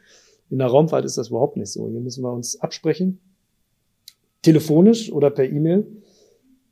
In 0.52 0.60
der 0.60 0.68
Raumfahrt 0.68 1.04
ist 1.04 1.18
das 1.18 1.30
überhaupt 1.30 1.58
nicht 1.58 1.72
so. 1.72 1.90
Hier 1.90 2.00
müssen 2.00 2.24
wir 2.24 2.32
uns 2.32 2.60
absprechen, 2.62 3.20
telefonisch 4.44 5.12
oder 5.12 5.32
per 5.32 5.46
E-Mail. 5.46 5.86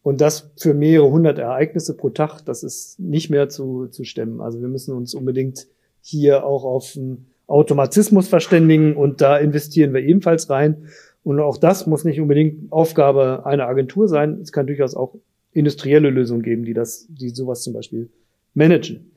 Und 0.05 0.21
das 0.21 0.51
für 0.55 0.75
mehrere 0.75 1.09
hundert 1.09 1.39
Ereignisse 1.39 1.97
pro 1.97 2.11
Tag, 2.11 2.41
das 2.45 2.61
ist 2.61 2.99
nicht 2.99 3.31
mehr 3.31 3.49
zu, 3.49 3.87
zu 3.87 4.03
stemmen. 4.03 4.39
Also 4.39 4.61
wir 4.61 4.67
müssen 4.67 4.93
uns 4.93 5.15
unbedingt 5.15 5.65
hier 5.99 6.45
auch 6.45 6.63
auf 6.63 6.93
einen 6.95 7.25
Automatismus 7.47 8.27
verständigen 8.27 8.95
und 8.95 9.21
da 9.21 9.35
investieren 9.35 9.95
wir 9.95 10.01
ebenfalls 10.01 10.47
rein. 10.51 10.89
Und 11.23 11.39
auch 11.39 11.57
das 11.57 11.87
muss 11.87 12.03
nicht 12.03 12.21
unbedingt 12.21 12.71
Aufgabe 12.71 13.47
einer 13.47 13.67
Agentur 13.67 14.07
sein. 14.07 14.41
Es 14.43 14.51
kann 14.51 14.67
durchaus 14.67 14.95
auch 14.95 15.15
industrielle 15.53 16.11
Lösungen 16.11 16.43
geben, 16.43 16.65
die 16.65 16.75
das, 16.75 17.07
die 17.09 17.29
sowas 17.29 17.63
zum 17.63 17.73
Beispiel 17.73 18.07
managen. 18.53 19.09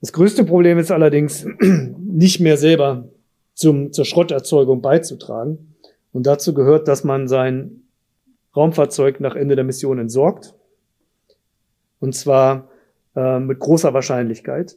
Das 0.00 0.12
größte 0.12 0.44
Problem 0.44 0.78
ist 0.78 0.92
allerdings, 0.92 1.44
nicht 1.98 2.38
mehr 2.38 2.56
selber 2.56 3.08
zum, 3.54 3.92
zur 3.92 4.04
Schrotterzeugung 4.04 4.80
beizutragen. 4.80 5.74
Und 6.12 6.28
dazu 6.28 6.54
gehört, 6.54 6.86
dass 6.86 7.02
man 7.02 7.26
sein 7.26 7.81
Raumfahrzeug 8.56 9.20
nach 9.20 9.34
Ende 9.34 9.56
der 9.56 9.64
Mission 9.64 9.98
entsorgt. 9.98 10.54
Und 12.00 12.14
zwar 12.14 12.68
äh, 13.14 13.38
mit 13.38 13.58
großer 13.58 13.94
Wahrscheinlichkeit. 13.94 14.76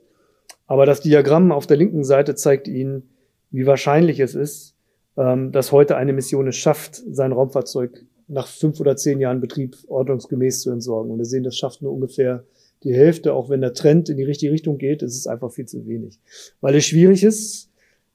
Aber 0.68 0.86
das 0.86 1.02
Diagramm 1.02 1.52
auf 1.52 1.68
der 1.68 1.78
linken 1.78 2.04
Seite 2.04 2.36
zeigt 2.36 2.68
Ihnen, 2.68 3.10
wie 3.52 3.66
wahrscheinlich 3.66 4.20
es 4.20 4.36
ist, 4.36 4.76
ähm, 5.18 5.52
dass 5.52 5.72
heute 5.72 5.98
eine 5.98 6.14
Mission 6.14 6.48
es 6.48 6.56
schafft, 6.56 7.02
sein 7.10 7.32
Raumfahrzeug 7.32 8.06
nach 8.28 8.48
fünf 8.48 8.80
oder 8.80 8.98
zehn 8.98 9.20
Jahren 9.20 9.40
Betrieb 9.40 9.78
ordnungsgemäß 9.88 10.62
zu 10.62 10.72
entsorgen. 10.72 11.12
Und 11.12 11.18
wir 11.18 11.26
sehen, 11.26 11.44
das 11.44 11.56
schafft 11.56 11.82
nur 11.82 11.94
ungefähr 11.94 12.44
die 12.84 12.94
Hälfte, 12.94 13.34
auch 13.34 13.50
wenn 13.50 13.62
der 13.62 13.74
Trend 13.74 14.10
in 14.10 14.18
die 14.18 14.24
richtige 14.24 14.52
Richtung 14.52 14.78
geht, 14.78 15.02
ist 15.02 15.16
es 15.16 15.28
einfach 15.28 15.52
viel 15.52 15.66
zu 15.66 15.88
wenig. 15.88 16.20
Weil 16.62 16.76
es 16.76 16.86
schwierig 16.86 17.24
ist, 17.24 17.70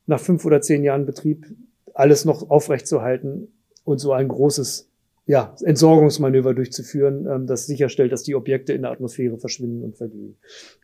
nach 0.07 0.21
fünf 0.21 0.45
oder 0.45 0.61
zehn 0.61 0.85
Jahren 0.85 1.07
Betrieb 1.07 1.47
alles 1.95 2.25
noch 2.25 2.51
aufrechtzuerhalten 2.51 3.49
und 3.85 3.99
so 3.99 4.13
ein 4.13 4.29
großes 4.29 4.89
ja, 5.31 5.55
Entsorgungsmanöver 5.62 6.55
durchzuführen, 6.55 7.28
ähm, 7.31 7.47
das 7.47 7.66
sicherstellt, 7.66 8.11
dass 8.11 8.24
die 8.24 8.35
Objekte 8.35 8.72
in 8.72 8.83
der 8.83 8.91
Atmosphäre 8.91 9.39
verschwinden 9.39 9.85
und 9.85 9.97
verglühen. 9.97 10.35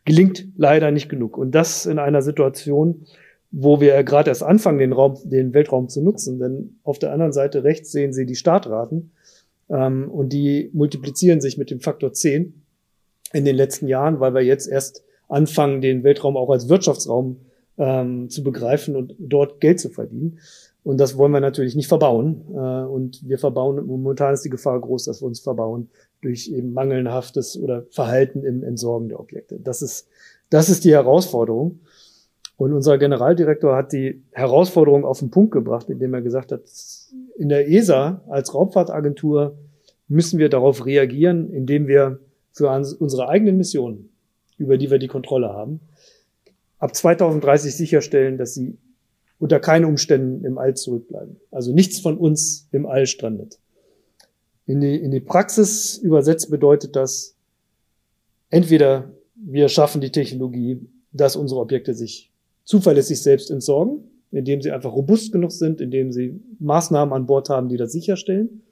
Gelingt 0.05 0.47
leider 0.57 0.93
nicht 0.93 1.09
genug. 1.09 1.37
Und 1.37 1.51
das 1.51 1.85
in 1.85 1.99
einer 1.99 2.23
Situation, 2.23 3.07
wo 3.51 3.81
wir 3.81 4.01
gerade 4.05 4.31
erst 4.31 4.45
anfangen, 4.45 4.79
den 4.79 4.93
Raum, 4.93 5.19
den 5.25 5.53
Weltraum 5.53 5.89
zu 5.89 6.01
nutzen. 6.01 6.39
Denn 6.39 6.79
auf 6.85 7.01
der 7.01 7.13
anderen 7.13 7.33
Seite 7.33 7.65
rechts 7.65 7.91
sehen 7.91 8.13
Sie 8.13 8.25
die 8.25 8.37
Startraten 8.37 9.11
ähm, 9.69 10.09
und 10.13 10.33
die 10.33 10.71
multiplizieren 10.73 11.41
sich 11.41 11.59
mit 11.59 11.73
dem 11.73 11.81
Faktor 11.81 12.13
10 12.13 12.63
in 13.33 13.45
den 13.45 13.57
letzten 13.57 13.89
Jahren, 13.89 14.21
weil 14.21 14.33
wir 14.33 14.43
jetzt 14.43 14.69
erst 14.69 15.03
anfangen, 15.29 15.81
den 15.81 16.05
Weltraum 16.05 16.37
auch 16.37 16.51
als 16.51 16.69
Wirtschaftsraum 16.69 17.41
ähm, 17.79 18.31
zu 18.31 18.45
begreifen 18.45 18.95
und 18.95 19.17
dort 19.19 19.61
Geld 19.61 19.81
zu 19.81 19.89
verdienen. 19.89 20.39
Und 20.87 20.99
das 20.99 21.19
wollen 21.19 21.33
wir 21.33 21.41
natürlich 21.41 21.75
nicht 21.75 21.89
verbauen. 21.89 22.43
Äh, 22.55 22.87
und 22.87 23.29
wir 23.29 23.39
verbauen, 23.39 23.85
momentan 23.85 24.35
ist 24.35 24.45
die 24.45 24.51
Gefahr 24.51 24.81
groß, 24.81 25.07
dass 25.07 25.21
wir 25.21 25.27
uns 25.27 25.41
verbauen 25.41 25.91
durch 26.23 26.47
eben 26.47 26.73
mangelhaftes 26.73 27.61
oder 27.61 27.87
Verhalten 27.91 28.45
im 28.45 28.63
Entsorgen 28.63 29.09
der 29.09 29.19
Objekte. 29.19 29.59
Das 29.59 29.83
ist, 29.83 30.07
das 30.49 30.69
ist 30.69 30.85
die 30.85 30.93
Herausforderung. 30.93 31.81
Und 32.57 32.73
unser 32.73 32.99
Generaldirektor 32.99 33.75
hat 33.75 33.93
die 33.93 34.23
Herausforderung 34.31 35.05
auf 35.05 35.19
den 35.19 35.33
Punkt 35.33 35.51
gebracht, 35.51 35.91
indem 35.91 36.15
er 36.15 36.23
gesagt 36.23 36.53
hat, 36.53 36.63
in 37.37 37.49
der 37.49 37.69
ESA 37.69 38.23
als 38.29 38.55
Raumfahrtagentur 38.55 39.59
müssen 40.07 40.39
wir 40.39 40.49
darauf 40.49 40.87
reagieren, 40.87 41.53
indem 41.53 41.89
wir 41.89 42.21
für 42.53 42.71
unsere 42.71 43.29
eigenen 43.29 43.57
Missionen, 43.57 44.11
über 44.57 44.79
die 44.79 44.89
wir 44.89 44.99
die 44.99 45.09
Kontrolle 45.09 45.49
haben, 45.49 45.81
ab 46.79 46.95
2030 46.95 47.75
sicherstellen, 47.75 48.39
dass 48.39 48.55
sie 48.55 48.79
unter 49.39 49.61
keinen 49.61 49.85
Umständen 49.85 50.45
im 50.45 50.59
All 50.59 50.75
zurückbleiben. 50.75 51.37
Also 51.51 51.73
nichts 51.73 52.01
von 52.01 52.17
uns 52.17 52.69
im 52.73 52.87
All 52.87 53.07
strandet. 53.07 53.59
In 54.67 54.81
die, 54.81 54.97
in 54.97 55.11
die 55.11 55.21
Praxis 55.21 55.99
übersetzt 55.99 56.51
bedeutet 56.51 56.97
das, 56.97 57.35
entweder 58.51 59.11
wir 59.35 59.69
schaffen 59.69 60.01
die 60.01 60.11
Technologie, 60.11 60.81
dass 61.13 61.37
unsere 61.37 61.61
Objekte 61.61 61.95
sich 61.95 62.33
zuverlässig 62.65 63.23
selbst 63.23 63.51
entsorgen, 63.51 64.05
indem 64.33 64.61
sie 64.61 64.73
einfach 64.73 64.93
robust 64.93 65.33
genug 65.33 65.53
sind, 65.53 65.81
indem 65.81 66.13
sie 66.13 66.41
Maßnahmen 66.59 67.15
an 67.15 67.27
Bord 67.27 67.49
haben, 67.49 67.69
die 67.69 67.77
das 67.77 67.93
sicherstellen. 67.93 68.63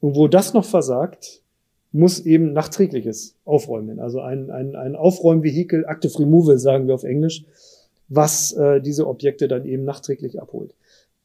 Und 0.00 0.14
wo 0.14 0.28
das 0.28 0.54
noch 0.54 0.64
versagt, 0.64 1.42
muss 1.90 2.20
eben 2.20 2.52
nachträgliches 2.52 3.36
Aufräumen, 3.44 4.00
also 4.00 4.20
ein, 4.20 4.50
ein, 4.50 4.74
ein 4.74 4.96
Aufräumvehikel, 4.96 5.84
Active 5.88 6.18
Removal 6.18 6.58
sagen 6.58 6.88
wir 6.88 6.94
auf 6.94 7.04
Englisch, 7.04 7.44
was 8.08 8.52
äh, 8.52 8.80
diese 8.80 9.06
Objekte 9.06 9.48
dann 9.48 9.64
eben 9.64 9.84
nachträglich 9.84 10.40
abholt. 10.40 10.74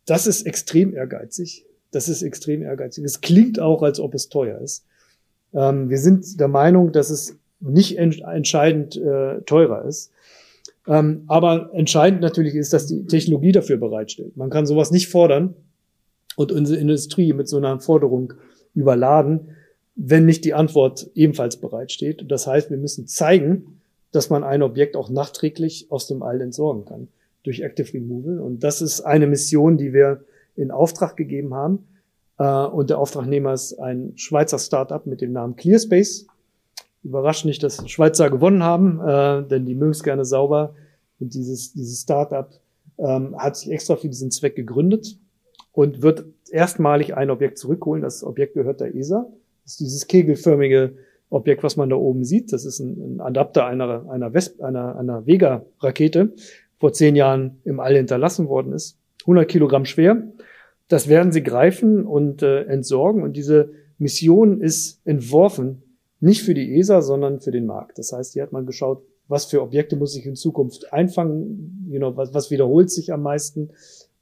Das 0.06 0.28
ist 0.28 0.44
extrem 0.44 0.94
ehrgeizig. 0.94 1.66
Das 1.92 2.08
ist 2.08 2.22
extrem 2.22 2.62
ehrgeizig. 2.62 3.04
Es 3.04 3.22
klingt 3.22 3.60
auch, 3.60 3.84
als 3.84 4.00
ob 4.00 4.14
es 4.14 4.30
teuer 4.30 4.60
ist. 4.60 4.86
Ähm, 5.54 5.90
wir 5.90 5.98
sind 5.98 6.40
der 6.40 6.48
Meinung, 6.48 6.92
dass 6.92 7.10
es 7.10 7.38
nicht 7.60 7.98
ent 7.98 8.22
entscheidend 8.22 8.96
äh, 8.96 9.42
teurer 9.42 9.86
ist. 9.86 10.12
Ähm, 10.88 11.24
aber 11.28 11.72
entscheidend 11.74 12.22
natürlich 12.22 12.56
ist, 12.56 12.74
dass 12.74 12.88
die 12.88 13.06
Technologie 13.06 13.52
dafür 13.52 13.78
bereitstellt. 13.78 14.38
Man 14.38 14.50
kann 14.50 14.66
sowas 14.66 14.92
nicht 14.92 15.10
fordern 15.10 15.56
und 16.36 16.52
unsere 16.52 16.80
Industrie 16.80 17.34
mit 17.34 17.48
so 17.48 17.58
einer 17.58 17.80
Forderung 17.80 18.34
überladen, 18.74 19.50
wenn 19.96 20.26
nicht 20.26 20.46
die 20.46 20.54
Antwort 20.54 21.10
ebenfalls 21.14 21.58
bereitsteht. 21.58 22.26
Das 22.30 22.48
heißt, 22.48 22.70
wir 22.70 22.78
müssen 22.78 23.08
zeigen, 23.08 23.79
dass 24.12 24.30
man 24.30 24.44
ein 24.44 24.62
Objekt 24.62 24.96
auch 24.96 25.10
nachträglich 25.10 25.88
aus 25.92 26.08
dem 26.08 26.24
All 26.24 26.42
entsorgen 26.42 26.86
kann 26.86 27.08
durch 27.44 27.62
Active 27.62 27.94
Removal. 27.94 28.40
Und 28.40 28.64
das 28.64 28.82
ist 28.82 29.02
eine 29.02 29.28
Mission, 29.28 29.78
die 29.78 29.94
wir 29.94 30.24
in 30.56 30.72
Auftrag 30.72 31.16
gegeben 31.16 31.54
haben. 31.54 31.88
Äh, 32.38 32.66
und 32.66 32.90
der 32.90 33.00
Auftragnehmer 33.00 33.54
ist 33.54 33.80
ein 33.80 34.14
Schweizer 34.16 34.60
Startup 34.60 35.06
mit 35.06 35.22
dem 35.22 35.32
Namen 35.32 35.56
ClearSpace. 35.56 36.28
Überrascht 37.04 37.46
nicht, 37.46 37.64
dass 37.64 37.90
Schweizer 37.90 38.30
gewonnen 38.30 38.64
haben, 38.64 39.00
äh, 39.00 39.48
denn 39.48 39.66
die 39.66 39.76
mögen 39.76 39.92
es 39.92 40.04
gerne 40.04 40.26
sauber. 40.26 40.76
Und 41.20 41.34
dieses, 41.34 41.74
dieses 41.74 42.02
Startup 42.02 42.50
ähm, 42.98 43.38
hat 43.38 43.58
sich 43.58 43.72
extra 43.72 43.96
für 43.96 44.10
diesen 44.10 44.32
Zweck 44.32 44.56
gegründet 44.56 45.18
und 45.72 46.02
wird 46.02 46.26
erstmalig 46.50 47.16
ein 47.16 47.30
Objekt 47.30 47.58
zurückholen. 47.58 48.02
Das 48.02 48.24
Objekt 48.24 48.54
gehört 48.54 48.82
der 48.82 48.96
ESA. 48.96 49.28
Das 49.64 49.74
ist 49.74 49.80
dieses 49.80 50.08
kegelförmige 50.08 50.94
Objekt, 51.30 51.64
was 51.64 51.78
man 51.78 51.90
da 51.90 51.96
oben 51.96 52.24
sieht. 52.24 52.52
Das 52.54 52.66
ist 52.66 52.80
ein, 52.80 53.18
ein 53.18 53.22
Adapter 53.22 53.66
einer, 53.66 54.10
einer, 54.10 54.34
Wesp, 54.34 54.62
einer, 54.62 54.98
einer 54.98 55.26
Vega-Rakete, 55.26 56.34
vor 56.78 56.94
zehn 56.94 57.16
Jahren 57.16 57.60
im 57.66 57.80
All 57.80 57.96
hinterlassen 57.96 58.48
worden 58.48 58.74
ist. 58.74 58.98
100 59.22 59.48
Kilogramm 59.48 59.86
schwer. 59.86 60.24
Das 60.88 61.08
werden 61.08 61.32
sie 61.32 61.44
greifen 61.44 62.06
und 62.06 62.42
äh, 62.42 62.64
entsorgen. 62.64 63.22
Und 63.22 63.34
diese 63.38 63.72
Mission 64.00 64.62
ist 64.62 65.02
entworfen, 65.06 65.84
nicht 66.20 66.42
für 66.42 66.54
die 66.54 66.78
ESA, 66.80 67.02
sondern 67.02 67.40
für 67.40 67.52
den 67.52 67.66
Markt. 67.66 68.00
Das 68.00 68.12
heißt, 68.12 68.34
hier 68.34 68.44
hat 68.44 68.52
man 68.52 68.66
geschaut, 68.66 69.04
was 69.28 69.46
für 69.46 69.62
Objekte 69.62 69.96
muss 69.96 70.16
ich 70.16 70.26
in 70.26 70.36
Zukunft 70.36 70.92
einfangen, 70.92 71.88
you 71.90 72.00
know, 72.00 72.18
was, 72.18 72.34
was 72.34 72.50
wiederholt 72.50 72.90
sich 72.90 73.14
am 73.14 73.22
meisten, 73.22 73.70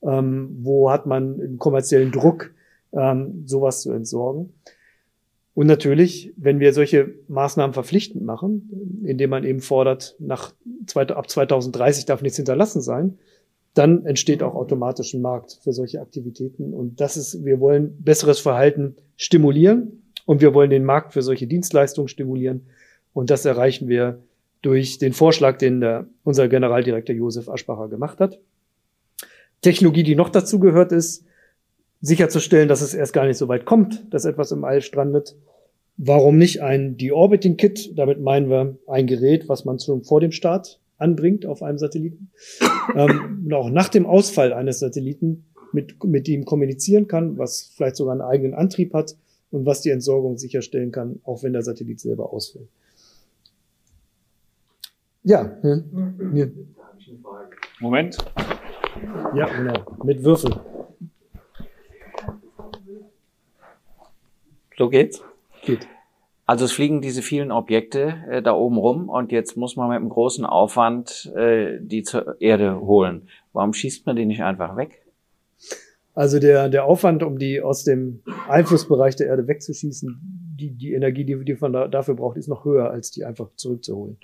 ähm, 0.04 0.58
wo 0.62 0.92
hat 0.92 1.06
man 1.06 1.40
einen 1.40 1.58
kommerziellen 1.58 2.12
Druck, 2.12 2.52
ähm, 2.92 3.44
sowas 3.46 3.82
zu 3.82 3.92
entsorgen. 3.92 4.54
Und 5.58 5.66
natürlich, 5.66 6.32
wenn 6.38 6.60
wir 6.60 6.72
solche 6.72 7.16
Maßnahmen 7.30 7.74
verpflichtend 7.74 8.24
machen, 8.24 9.02
indem 9.04 9.32
man 9.32 9.44
eben 9.44 9.60
fordert, 9.60 10.16
nach 10.20 10.54
ab 10.94 11.30
2030 11.32 12.06
darf 12.06 12.22
nichts 12.22 12.36
hinterlassen 12.36 12.80
sein, 12.80 13.18
dann 13.74 14.06
entsteht 14.06 14.44
auch 14.44 14.54
automatisch 14.54 15.16
ein 15.16 15.22
Markt 15.24 15.58
für 15.64 15.74
solche 15.74 16.00
Aktivitäten. 16.00 16.76
Und 16.76 17.02
das 17.02 17.18
ist, 17.18 17.44
wir 17.44 17.60
wollen 17.60 17.98
besseres 18.04 18.38
Verhalten 18.38 18.98
stimulieren 19.16 20.04
und 20.28 20.42
wir 20.42 20.54
wollen 20.54 20.70
den 20.70 20.86
Markt 20.86 21.14
für 21.14 21.24
solche 21.24 21.48
Dienstleistungen 21.48 22.08
stimulieren. 22.08 22.68
Und 23.14 23.32
das 23.32 23.44
erreichen 23.44 23.88
wir 23.88 24.20
durch 24.62 25.00
den 25.00 25.14
Vorschlag, 25.14 25.58
den 25.58 25.82
der, 25.82 26.06
unser 26.24 26.48
Generaldirektor 26.50 27.16
Josef 27.16 27.50
Aschbacher 27.50 27.88
gemacht 27.88 28.20
hat. 28.20 28.38
Technologie, 29.62 30.04
die 30.04 30.14
noch 30.14 30.30
dazu 30.30 30.60
gehört, 30.60 30.92
ist, 30.92 31.26
sicherzustellen, 32.02 32.68
dass 32.68 32.82
es 32.82 32.94
erst 32.94 33.14
gar 33.14 33.26
nicht 33.26 33.38
so 33.38 33.48
weit 33.48 33.66
kommt, 33.66 34.14
dass 34.14 34.26
etwas 34.26 34.52
im 34.52 34.64
All 34.64 34.82
strandet. 34.82 35.36
Warum 35.98 36.38
nicht 36.38 36.62
ein 36.62 36.96
Deorbiting 36.98 37.58
Kit? 37.58 37.98
Damit 37.98 38.22
meinen 38.22 38.50
wir 38.50 38.78
ein 38.88 39.08
Gerät, 39.08 39.50
was 39.50 39.66
man 39.66 39.80
schon 39.80 40.04
vor 40.04 40.22
dem 40.22 40.32
Start 40.32 40.80
anbringt 41.00 41.46
auf 41.46 41.64
einem 41.64 41.80
Satelliten. 41.80 42.30
ähm, 42.96 43.44
und 43.46 43.54
auch 43.54 43.70
nach 43.70 43.90
dem 43.90 44.06
Ausfall 44.06 44.54
eines 44.54 44.80
Satelliten 44.80 45.46
mit, 45.74 46.04
mit 46.04 46.28
ihm 46.28 46.46
kommunizieren 46.46 47.08
kann, 47.08 47.38
was 47.38 47.72
vielleicht 47.76 47.96
sogar 47.96 48.14
einen 48.14 48.22
eigenen 48.22 48.54
Antrieb 48.54 48.94
hat 48.94 49.16
und 49.50 49.66
was 49.66 49.82
die 49.82 49.90
Entsorgung 49.90 50.38
sicherstellen 50.38 50.92
kann, 50.92 51.20
auch 51.24 51.42
wenn 51.42 51.54
der 51.54 51.64
Satellit 51.64 52.00
selber 52.00 52.32
ausfällt. 52.32 52.70
Ja. 55.24 55.58
ja. 55.64 56.48
Moment. 57.80 58.18
Ja, 59.36 59.46
genau. 59.46 59.98
Mit 60.04 60.24
Würfel. 60.24 60.56
So 64.78 64.90
geht's? 64.90 65.22
Geht. 65.68 65.88
Also 66.46 66.64
es 66.64 66.72
fliegen 66.72 67.02
diese 67.02 67.22
vielen 67.22 67.52
Objekte 67.52 68.24
äh, 68.30 68.42
da 68.42 68.54
oben 68.54 68.78
rum 68.78 69.10
und 69.10 69.34
jetzt 69.34 69.58
muss 69.58 69.76
man 69.76 69.90
mit 69.90 69.98
einem 69.98 70.08
großen 70.08 70.46
Aufwand 70.46 71.30
äh, 71.36 71.78
die 71.82 72.04
zur 72.04 72.40
Erde 72.40 72.80
holen. 72.80 73.28
Warum 73.52 73.74
schießt 73.74 74.06
man 74.06 74.16
die 74.16 74.26
nicht 74.26 74.42
einfach 74.42 74.78
weg? 74.78 75.06
Also 76.14 76.40
der, 76.40 76.70
der 76.70 76.86
Aufwand, 76.86 77.22
um 77.22 77.38
die 77.38 77.62
aus 77.62 77.84
dem 77.84 78.22
Einflussbereich 78.48 79.18
der 79.18 79.28
Erde 79.28 79.48
wegzuschießen, 79.50 80.56
die, 80.58 80.72
die 80.72 80.94
Energie, 80.94 81.26
die, 81.26 81.44
die 81.44 81.58
man 81.60 81.74
da, 81.74 81.90
dafür 81.90 82.16
braucht, 82.16 82.38
ist 82.38 82.48
noch 82.48 82.64
höher, 82.64 82.90
als 82.90 83.12
die 83.12 83.26
einfach 83.26 83.50
zurückzuholen. 83.56 84.18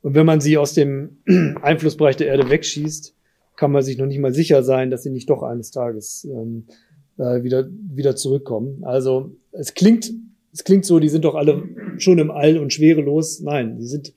Und 0.00 0.14
wenn 0.14 0.24
man 0.24 0.40
sie 0.40 0.56
aus 0.56 0.72
dem 0.72 1.18
Einflussbereich 1.62 2.16
der 2.16 2.28
Erde 2.28 2.48
wegschießt, 2.48 3.14
kann 3.56 3.72
man 3.72 3.82
sich 3.82 3.98
noch 3.98 4.06
nicht 4.06 4.20
mal 4.20 4.32
sicher 4.32 4.62
sein, 4.62 4.90
dass 4.90 5.02
sie 5.02 5.10
nicht 5.10 5.28
doch 5.28 5.42
eines 5.42 5.70
Tages 5.70 6.24
ähm, 6.24 6.66
äh, 7.18 7.42
wieder, 7.42 7.68
wieder 7.70 8.16
zurückkommen. 8.16 8.84
Also 8.84 9.36
es 9.52 9.74
klingt, 9.74 10.10
es 10.52 10.64
klingt 10.64 10.84
so, 10.84 10.98
die 10.98 11.08
sind 11.08 11.24
doch 11.24 11.34
alle 11.34 11.62
schon 11.98 12.18
im 12.18 12.30
All 12.30 12.58
und 12.58 12.72
schwerelos. 12.72 13.40
Nein, 13.40 13.78
die 13.78 13.86
sind, 13.86 14.12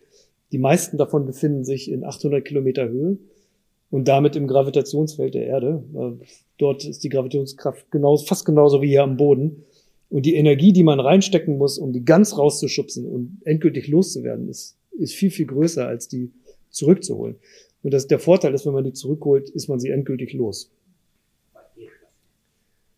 die 0.52 0.58
meisten 0.58 0.98
davon 0.98 1.26
befinden 1.26 1.64
sich 1.64 1.90
in 1.90 2.04
800 2.04 2.44
Kilometer 2.44 2.90
Höhe 2.90 3.18
und 3.90 4.08
damit 4.08 4.36
im 4.36 4.48
Gravitationsfeld 4.48 5.34
der 5.34 5.48
Erde. 5.48 5.84
Dort 6.58 6.86
ist 6.86 7.04
die 7.04 7.10
Gravitationskraft 7.10 7.90
genauso, 7.92 8.26
fast 8.26 8.46
genauso 8.46 8.82
wie 8.82 8.90
hier 8.90 9.04
am 9.04 9.18
Boden. 9.18 9.64
Und 10.10 10.26
die 10.26 10.36
Energie, 10.36 10.74
die 10.74 10.84
man 10.84 11.00
reinstecken 11.00 11.58
muss, 11.58 11.78
um 11.78 11.94
die 11.94 12.06
ganz 12.06 12.38
rauszuschubsen 12.38 13.06
und 13.06 13.40
endgültig 13.46 13.88
loszuwerden, 13.88 14.50
ist, 14.50 14.78
ist 15.00 15.14
viel, 15.14 15.32
viel 15.32 15.46
größer, 15.46 15.88
als 15.88 16.08
die 16.08 16.32
zurückzuholen. 16.70 17.36
Und 17.84 17.94
das, 17.94 18.08
der 18.08 18.20
Vorteil 18.20 18.54
ist, 18.54 18.66
wenn 18.66 18.74
man 18.74 18.84
die 18.84 18.94
zurückholt, 18.94 19.50
ist 19.50 19.68
man 19.68 19.80
sie 19.80 19.90
endgültig 19.90 20.34
los. 20.34 20.72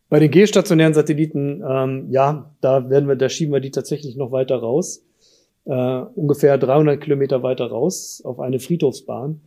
Bei 0.10 0.20
den 0.20 0.32
geostationären 0.32 0.94
Satelliten, 0.94 1.62
ähm, 1.68 2.08
ja, 2.10 2.56
da 2.62 2.90
werden 2.90 3.10
wir, 3.10 3.16
da 3.16 3.28
schieben 3.28 3.54
wir 3.54 3.60
die 3.60 3.72
tatsächlich 3.72 4.16
noch 4.16 4.32
weiter 4.32 4.56
raus, 4.56 5.04
äh, 5.66 5.72
ungefähr 6.16 6.58
300 6.58 7.02
Kilometer 7.02 7.44
weiter 7.44 7.68
raus 7.68 8.22
auf 8.24 8.40
eine 8.40 8.60
Friedhofsbahn. 8.60 9.42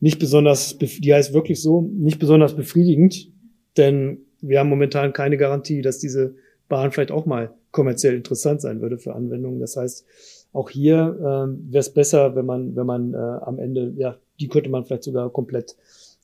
Nicht 0.00 0.18
besonders, 0.18 0.76
die 0.78 1.14
heißt 1.14 1.32
wirklich 1.32 1.62
so, 1.62 1.82
nicht 1.82 2.18
besonders 2.18 2.56
befriedigend, 2.56 3.30
denn 3.76 4.18
wir 4.40 4.58
haben 4.58 4.68
momentan 4.68 5.12
keine 5.12 5.36
Garantie, 5.36 5.82
dass 5.82 6.00
diese 6.00 6.34
Bahn 6.68 6.90
vielleicht 6.90 7.12
auch 7.12 7.26
mal 7.26 7.52
kommerziell 7.70 8.16
interessant 8.16 8.60
sein 8.60 8.80
würde 8.80 8.98
für 8.98 9.14
Anwendungen. 9.14 9.60
Das 9.60 9.76
heißt, 9.76 10.04
auch 10.52 10.68
hier 10.68 11.16
äh, 11.18 11.72
wäre 11.72 11.80
es 11.80 11.94
besser, 11.94 12.34
wenn 12.34 12.44
man, 12.44 12.74
wenn 12.74 12.86
man 12.86 13.14
äh, 13.14 13.16
am 13.16 13.60
Ende, 13.60 13.94
ja, 13.96 14.16
die 14.40 14.48
könnte 14.48 14.68
man 14.68 14.84
vielleicht 14.84 15.04
sogar 15.04 15.30
komplett 15.30 15.76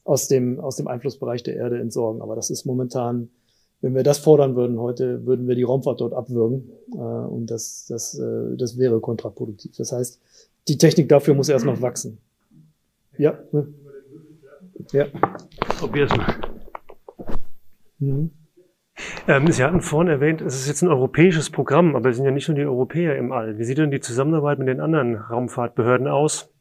aus 0.02 0.26
dem, 0.26 0.58
aus 0.58 0.76
dem 0.76 0.88
Einflussbereich 0.88 1.44
der 1.44 1.54
Erde 1.54 1.78
entsorgen. 1.78 2.20
Aber 2.20 2.34
das 2.34 2.50
ist 2.50 2.64
momentan 2.64 3.30
wenn 3.80 3.94
wir 3.94 4.02
das 4.02 4.18
fordern 4.18 4.56
würden 4.56 4.78
heute, 4.78 5.24
würden 5.26 5.46
wir 5.46 5.54
die 5.54 5.62
Raumfahrt 5.62 6.00
dort 6.00 6.12
abwürgen. 6.12 6.70
Äh, 6.92 6.96
und 6.96 7.46
das, 7.46 7.86
das, 7.88 8.18
äh, 8.18 8.56
das 8.56 8.78
wäre 8.78 9.00
kontraproduktiv. 9.00 9.76
Das 9.76 9.92
heißt, 9.92 10.20
die 10.66 10.78
Technik 10.78 11.08
dafür 11.08 11.34
muss 11.34 11.48
erst 11.48 11.64
noch 11.64 11.80
wachsen. 11.80 12.18
Ja. 13.16 13.38
Ne? 13.52 13.68
Ja. 14.92 15.06
Probier's 15.78 16.14
mal. 16.16 16.34
Mhm. 17.98 18.30
Ähm, 19.28 19.50
Sie 19.52 19.62
hatten 19.62 19.80
vorhin 19.80 20.10
erwähnt, 20.10 20.40
es 20.40 20.56
ist 20.56 20.66
jetzt 20.66 20.82
ein 20.82 20.88
europäisches 20.88 21.50
Programm, 21.50 21.94
aber 21.94 22.10
es 22.10 22.16
sind 22.16 22.24
ja 22.24 22.32
nicht 22.32 22.48
nur 22.48 22.56
die 22.56 22.64
Europäer 22.64 23.16
im 23.16 23.30
All. 23.30 23.58
Wie 23.58 23.64
sieht 23.64 23.78
denn 23.78 23.90
die 23.90 24.00
Zusammenarbeit 24.00 24.58
mit 24.58 24.68
den 24.68 24.80
anderen 24.80 25.16
Raumfahrtbehörden 25.16 26.08
aus? 26.08 26.52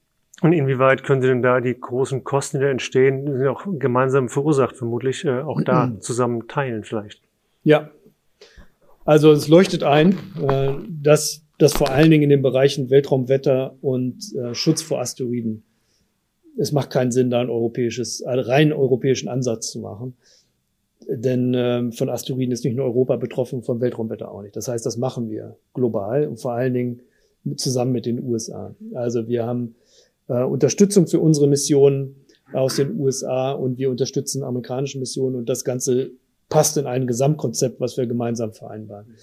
Und 0.41 0.53
inwieweit 0.53 1.03
können 1.03 1.21
Sie 1.21 1.27
denn 1.27 1.41
da 1.41 1.59
die 1.59 1.79
großen 1.79 2.23
Kosten, 2.23 2.59
die 2.59 2.63
da 2.63 2.69
entstehen, 2.69 3.37
sind 3.37 3.47
auch 3.47 3.65
gemeinsam 3.79 4.29
verursacht, 4.29 4.75
vermutlich 4.75 5.25
äh, 5.25 5.41
auch 5.41 5.61
da 5.61 5.87
mhm. 5.87 6.01
zusammen 6.01 6.47
teilen 6.47 6.83
vielleicht? 6.83 7.21
Ja. 7.63 7.89
Also 9.03 9.31
es 9.31 9.47
leuchtet 9.47 9.83
ein, 9.83 10.17
äh, 10.47 10.73
dass 10.89 11.43
das 11.57 11.73
vor 11.73 11.89
allen 11.89 12.11
Dingen 12.11 12.23
in 12.23 12.29
den 12.29 12.41
Bereichen 12.43 12.89
Weltraumwetter 12.89 13.77
und 13.81 14.17
äh, 14.35 14.53
Schutz 14.53 14.81
vor 14.83 14.99
Asteroiden, 14.99 15.63
es 16.57 16.71
macht 16.71 16.89
keinen 16.89 17.11
Sinn, 17.11 17.29
da 17.29 17.39
ein 17.39 17.49
europäisches, 17.49 18.23
einen 18.23 18.41
rein 18.41 18.73
europäischen 18.73 19.29
Ansatz 19.29 19.71
zu 19.71 19.79
machen. 19.79 20.17
Denn 21.07 21.53
ähm, 21.55 21.91
von 21.93 22.09
Asteroiden 22.09 22.51
ist 22.51 22.65
nicht 22.65 22.75
nur 22.75 22.85
Europa 22.85 23.15
betroffen, 23.15 23.63
vom 23.63 23.79
Weltraumwetter 23.79 24.29
auch 24.31 24.41
nicht. 24.41 24.55
Das 24.55 24.67
heißt, 24.67 24.85
das 24.85 24.97
machen 24.97 25.29
wir 25.29 25.55
global 25.73 26.27
und 26.27 26.39
vor 26.39 26.53
allen 26.53 26.73
Dingen 26.73 27.01
zusammen 27.55 27.91
mit 27.91 28.05
den 28.05 28.21
USA. 28.21 28.75
Also 28.93 29.27
wir 29.27 29.45
haben 29.45 29.75
äh, 30.27 30.43
Unterstützung 30.43 31.07
für 31.07 31.19
unsere 31.19 31.47
Missionen 31.47 32.15
aus 32.53 32.75
den 32.77 32.99
USA 32.99 33.51
und 33.51 33.77
wir 33.77 33.89
unterstützen 33.89 34.43
amerikanische 34.43 34.99
Missionen 34.99 35.35
und 35.35 35.49
das 35.49 35.63
Ganze 35.63 36.11
passt 36.49 36.77
in 36.77 36.85
ein 36.85 37.07
Gesamtkonzept, 37.07 37.79
was 37.79 37.97
wir 37.97 38.07
gemeinsam 38.07 38.53
vereinbaren. 38.53 39.15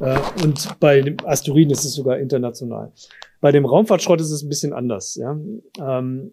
Äh, 0.00 0.18
und 0.42 0.78
bei 0.80 1.00
dem 1.00 1.16
Asteroiden 1.24 1.72
ist 1.72 1.84
es 1.84 1.94
sogar 1.94 2.18
international. 2.18 2.92
Bei 3.40 3.52
dem 3.52 3.64
Raumfahrtschrott 3.64 4.20
ist 4.20 4.30
es 4.30 4.42
ein 4.42 4.48
bisschen 4.48 4.72
anders. 4.72 5.16
Ja? 5.16 5.38
Ähm, 5.78 6.32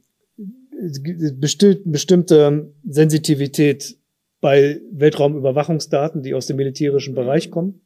bestimmte 1.86 2.72
Sensitivität 2.88 3.98
bei 4.40 4.82
Weltraumüberwachungsdaten, 4.92 6.24
die 6.24 6.34
aus 6.34 6.48
dem 6.48 6.58
militärischen 6.58 7.14
Bereich 7.14 7.52
kommen, 7.52 7.82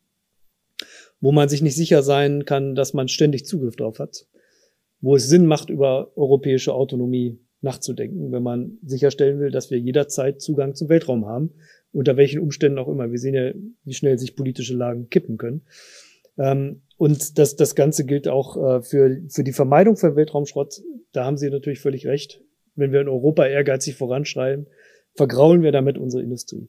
wo 1.20 1.34
man 1.34 1.50
sich 1.50 1.62
nicht 1.62 1.76
sicher 1.76 2.04
sein 2.04 2.46
kann, 2.46 2.76
dass 2.76 2.94
man 2.94 3.10
ständig 3.10 3.46
Zugriff 3.46 3.76
drauf 3.76 4.00
hat 4.00 4.26
wo 5.06 5.16
es 5.16 5.30
Sinn 5.30 5.46
macht, 5.46 5.70
über 5.70 6.12
europäische 6.16 6.74
Autonomie 6.74 7.38
nachzudenken, 7.62 8.32
wenn 8.32 8.42
man 8.42 8.80
sicherstellen 8.84 9.40
will, 9.40 9.52
dass 9.52 9.70
wir 9.70 9.78
jederzeit 9.78 10.42
Zugang 10.42 10.74
zum 10.74 10.90
Weltraum 10.90 11.28
haben, 11.28 11.52
unter 11.92 12.18
welchen 12.18 12.40
Umständen 12.40 12.80
auch 12.80 12.88
immer. 12.88 13.12
Wir 13.12 13.20
sehen 13.20 13.36
ja, 13.36 13.52
wie 13.84 13.94
schnell 13.94 14.18
sich 14.18 14.36
politische 14.36 14.74
Lagen 14.74 15.08
kippen 15.12 15.38
können. 15.38 15.62
Ähm, 16.40 16.82
und 16.98 17.38
das, 17.38 17.56
das 17.56 17.76
Ganze 17.76 18.08
gilt 18.08 18.28
auch 18.28 18.58
äh, 18.58 18.82
für, 18.82 19.22
für 19.30 19.44
die 19.44 19.54
Vermeidung 19.54 19.96
von 19.96 20.16
Weltraumschrott. 20.16 20.82
Da 21.12 21.24
haben 21.24 21.38
Sie 21.38 21.52
natürlich 21.52 21.82
völlig 21.82 22.08
recht. 22.08 22.42
Wenn 22.74 22.92
wir 22.92 23.02
in 23.02 23.08
Europa 23.08 23.46
ehrgeizig 23.46 23.98
voranschreien, 23.98 24.66
vergraulen 25.14 25.62
wir 25.62 25.72
damit 25.72 26.00
unsere 26.00 26.24
Industrie. 26.24 26.68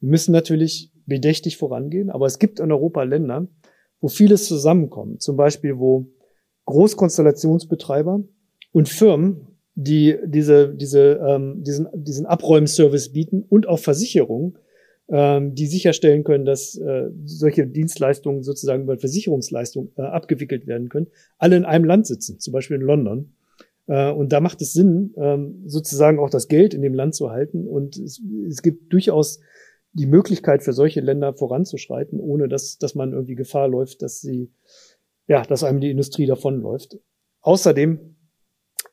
Wir 0.00 0.10
müssen 0.10 0.32
natürlich 0.32 0.90
bedächtig 1.06 1.58
vorangehen, 1.58 2.10
aber 2.10 2.26
es 2.26 2.40
gibt 2.40 2.58
in 2.58 2.72
Europa 2.72 3.04
Länder, 3.04 3.46
wo 4.00 4.08
vieles 4.08 4.48
zusammenkommt. 4.48 5.22
Zum 5.22 5.36
Beispiel, 5.36 5.78
wo 5.78 6.08
Großkonstellationsbetreiber 6.68 8.22
und 8.72 8.88
Firmen, 8.90 9.46
die 9.74 10.16
diese, 10.26 10.74
diese, 10.74 11.18
ähm, 11.26 11.62
diesen, 11.62 11.88
diesen 11.94 12.26
Abräumservice 12.26 13.10
bieten 13.10 13.42
und 13.48 13.66
auch 13.66 13.78
Versicherungen, 13.78 14.58
ähm, 15.08 15.54
die 15.54 15.66
sicherstellen 15.66 16.24
können, 16.24 16.44
dass 16.44 16.76
äh, 16.76 17.08
solche 17.24 17.66
Dienstleistungen 17.66 18.42
sozusagen 18.42 18.82
über 18.82 18.98
Versicherungsleistungen 18.98 19.92
äh, 19.96 20.02
abgewickelt 20.02 20.66
werden 20.66 20.90
können, 20.90 21.06
alle 21.38 21.56
in 21.56 21.64
einem 21.64 21.86
Land 21.86 22.06
sitzen, 22.06 22.38
zum 22.38 22.52
Beispiel 22.52 22.76
in 22.76 22.82
London. 22.82 23.32
Äh, 23.86 24.12
und 24.12 24.34
da 24.34 24.40
macht 24.40 24.60
es 24.60 24.74
Sinn, 24.74 25.14
ähm, 25.16 25.62
sozusagen 25.64 26.18
auch 26.18 26.28
das 26.28 26.48
Geld 26.48 26.74
in 26.74 26.82
dem 26.82 26.92
Land 26.92 27.14
zu 27.14 27.30
halten. 27.30 27.66
Und 27.66 27.96
es, 27.96 28.20
es 28.46 28.60
gibt 28.60 28.92
durchaus 28.92 29.40
die 29.94 30.06
Möglichkeit 30.06 30.62
für 30.62 30.74
solche 30.74 31.00
Länder 31.00 31.32
voranzuschreiten, 31.32 32.20
ohne 32.20 32.46
dass, 32.46 32.76
dass 32.76 32.94
man 32.94 33.14
irgendwie 33.14 33.36
Gefahr 33.36 33.68
läuft, 33.68 34.02
dass 34.02 34.20
sie 34.20 34.50
ja, 35.28 35.42
dass 35.42 35.62
einem 35.62 35.80
die 35.80 35.90
Industrie 35.90 36.26
davonläuft. 36.26 36.98
Außerdem 37.42 38.16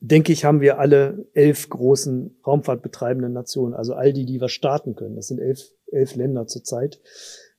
denke 0.02 0.32
ich, 0.32 0.46
haben 0.46 0.62
wir 0.62 0.78
alle 0.78 1.28
elf 1.34 1.70
großen 1.70 2.38
raumfahrtbetreibenden 2.46 3.34
Nationen, 3.34 3.74
also 3.74 3.94
all 3.94 4.14
die, 4.14 4.26
die 4.26 4.42
was 4.42 4.52
starten 4.52 4.96
können. 4.96 5.16
Das 5.16 5.28
sind 5.28 5.40
elf, 5.40 5.62
elf 5.92 6.16
Länder 6.16 6.46
zurzeit. 6.46 7.02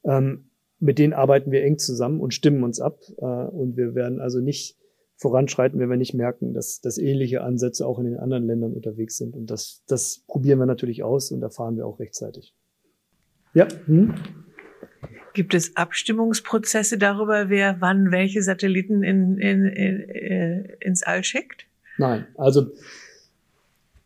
Ähm, 0.05 0.51
mit 0.79 0.99
denen 0.99 1.15
arbeiten 1.15 1.51
wir 1.51 1.65
eng 1.65 1.79
zusammen 1.79 2.21
und 2.21 2.35
stimmen 2.35 2.63
uns 2.63 2.81
ab. 2.81 3.01
Äh, 3.17 3.25
und 3.25 3.77
wir 3.77 3.95
werden 3.95 4.21
also 4.21 4.41
nicht 4.41 4.77
voranschreiten, 5.17 5.81
wenn 5.81 5.89
wir 5.89 5.97
nicht 5.97 6.15
merken, 6.15 6.53
dass, 6.53 6.81
dass 6.81 6.99
ähnliche 6.99 7.41
Ansätze 7.41 7.87
auch 7.87 7.99
in 7.99 8.05
den 8.05 8.19
anderen 8.19 8.47
Ländern 8.47 8.75
unterwegs 8.75 9.17
sind. 9.17 9.35
Und 9.35 9.51
das, 9.51 9.83
das 9.87 10.23
probieren 10.27 10.59
wir 10.59 10.67
natürlich 10.67 11.03
aus 11.03 11.31
und 11.33 11.43
erfahren 11.43 11.77
wir 11.77 11.87
auch 11.87 11.99
rechtzeitig. 11.99 12.55
Ja. 13.55 13.67
Hm? 13.87 14.15
Gibt 15.37 15.53
es 15.53 15.77
Abstimmungsprozesse 15.77 16.97
darüber, 16.97 17.51
wer 17.51 17.77
wann 17.81 18.11
welche 18.11 18.41
Satelliten 18.41 19.03
in, 19.03 19.37
in, 19.37 19.67
in, 19.67 20.09
äh, 20.09 20.77
ins 20.81 21.03
All 21.03 21.23
schickt? 21.25 21.67
Nein, 21.99 22.27
also 22.39 22.73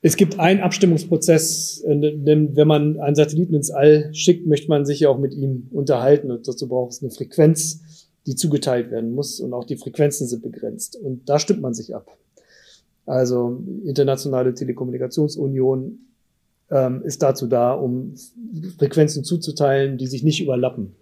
Es 0.03 0.17
gibt 0.17 0.41
einen 0.41 0.61
Abstimmungsprozess, 0.61 1.85
äh, 1.87 1.95
denn 1.95 2.57
wenn 2.57 2.67
man 2.67 2.99
einen 2.99 3.15
Satelliten 3.15 3.55
ins 3.55 3.71
All 3.71 4.13
schickt, 4.13 4.45
möchte 4.45 4.69
man 4.69 4.87
sich 4.87 4.99
ja 4.99 5.09
auch 5.09 5.19
mit 5.19 5.35
ihm 5.35 5.69
unterhalten 5.71 6.33
und 6.33 6.49
dazu 6.49 6.69
braucht 6.69 6.93
es 6.93 7.03
eine 7.03 7.13
Frequenz, 7.13 8.09
die 8.27 8.35
zugeteilt 8.35 8.91
werden 8.91 9.15
muss 9.15 9.39
und 9.39 9.53
auch 9.53 9.65
die 9.65 9.77
Frequenzen 9.77 10.27
sind 10.27 10.43
begrenzt 10.43 10.97
und 10.97 11.29
da 11.29 11.39
stimmt 11.39 11.61
man 11.61 11.75
sich 11.75 11.95
ab. 11.95 12.17
Also 13.07 13.63
internationale 13.85 14.53
Telekommunikationsunion 14.53 15.99
ähm, 16.71 17.03
ist 17.05 17.23
dazu 17.23 17.47
da, 17.47 17.73
um 17.73 18.15
Frequenzen 18.79 19.23
zuzuteilen, 19.23 19.97
die 19.97 20.09
sich 20.09 20.25
nicht 20.25 20.43
überlappen. 20.43 20.97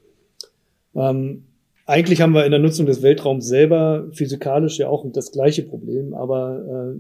Ähm, 0.95 1.45
eigentlich 1.87 2.21
haben 2.21 2.35
wir 2.35 2.45
in 2.45 2.51
der 2.51 2.61
Nutzung 2.61 2.85
des 2.85 3.01
Weltraums 3.01 3.47
selber 3.47 4.09
physikalisch 4.13 4.79
ja 4.79 4.89
auch 4.89 5.07
das 5.11 5.33
gleiche 5.33 5.63
Problem, 5.63 6.13
aber 6.13 6.95
äh, 6.95 6.99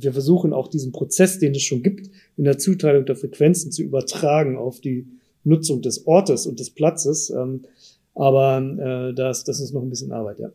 wir 0.00 0.12
versuchen 0.12 0.52
auch 0.52 0.68
diesen 0.68 0.92
Prozess, 0.92 1.40
den 1.40 1.52
es 1.56 1.62
schon 1.62 1.82
gibt, 1.82 2.08
in 2.36 2.44
der 2.44 2.56
Zuteilung 2.56 3.04
der 3.04 3.16
Frequenzen 3.16 3.72
zu 3.72 3.82
übertragen 3.82 4.56
auf 4.56 4.80
die 4.80 5.08
Nutzung 5.42 5.82
des 5.82 6.06
Ortes 6.06 6.46
und 6.46 6.60
des 6.60 6.70
Platzes. 6.70 7.30
Ähm, 7.30 7.64
aber 8.14 8.58
äh, 8.60 9.14
das, 9.14 9.44
das 9.44 9.60
ist 9.60 9.72
noch 9.72 9.82
ein 9.82 9.90
bisschen 9.90 10.12
Arbeit, 10.12 10.38
ja. 10.38 10.50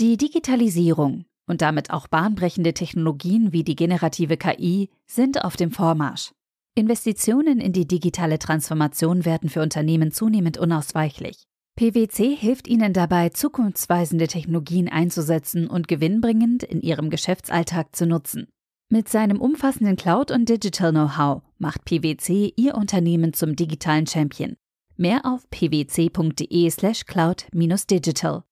Die 0.00 0.16
Digitalisierung 0.16 1.26
und 1.46 1.60
damit 1.60 1.90
auch 1.90 2.08
bahnbrechende 2.08 2.72
Technologien 2.72 3.52
wie 3.52 3.64
die 3.64 3.76
generative 3.76 4.38
KI 4.38 4.88
sind 5.06 5.44
auf 5.44 5.56
dem 5.56 5.72
Vormarsch. 5.72 6.32
Investitionen 6.74 7.60
in 7.60 7.72
die 7.72 7.86
digitale 7.86 8.38
Transformation 8.38 9.24
werden 9.24 9.48
für 9.48 9.62
Unternehmen 9.62 10.12
zunehmend 10.12 10.56
unausweichlich. 10.56 11.44
PwC 11.76 12.36
hilft 12.36 12.68
ihnen 12.68 12.92
dabei, 12.92 13.30
zukunftsweisende 13.30 14.28
Technologien 14.28 14.88
einzusetzen 14.88 15.66
und 15.66 15.88
gewinnbringend 15.88 16.62
in 16.62 16.80
ihrem 16.82 17.10
Geschäftsalltag 17.10 17.96
zu 17.96 18.06
nutzen. 18.06 18.48
Mit 18.90 19.08
seinem 19.08 19.40
umfassenden 19.40 19.96
Cloud- 19.96 20.30
und 20.30 20.48
Digital-Know-how 20.48 21.42
macht 21.58 21.84
PwC 21.84 22.52
ihr 22.56 22.74
Unternehmen 22.74 23.32
zum 23.32 23.56
digitalen 23.56 24.06
Champion. 24.06 24.56
Mehr 24.96 25.24
auf 25.24 25.48
pwc.de/slash 25.48 27.04
cloud-digital. 27.06 28.42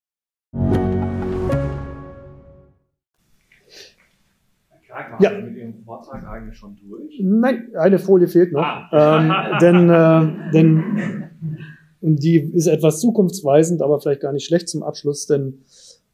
Ja. 5.21 5.31
mit 5.31 5.57
Ihrem 5.57 5.75
Vortrag 5.85 6.27
eigentlich 6.27 6.57
schon 6.57 6.77
durch? 6.77 7.21
Nein, 7.23 7.69
eine 7.75 7.99
Folie 7.99 8.29
fehlt 8.29 8.53
noch. 8.53 8.63
Ah. 8.63 9.19
Ähm, 9.21 9.59
denn, 9.61 9.91
äh, 9.91 10.53
denn 10.53 11.29
die 12.01 12.37
ist 12.37 12.67
etwas 12.67 13.01
zukunftsweisend, 13.01 13.83
aber 13.83 14.01
vielleicht 14.01 14.21
gar 14.21 14.33
nicht 14.33 14.47
schlecht 14.47 14.69
zum 14.69 14.83
Abschluss, 14.83 15.27
denn 15.27 15.65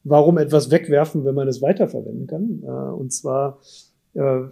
warum 0.05 0.39
etwas 0.39 0.71
wegwerfen, 0.71 1.25
wenn 1.25 1.35
man 1.35 1.49
es 1.49 1.63
weiterverwenden 1.63 2.27
kann? 2.27 2.63
Äh, 2.63 2.93
und 2.93 3.13
zwar 3.13 3.59
äh, 4.15 4.43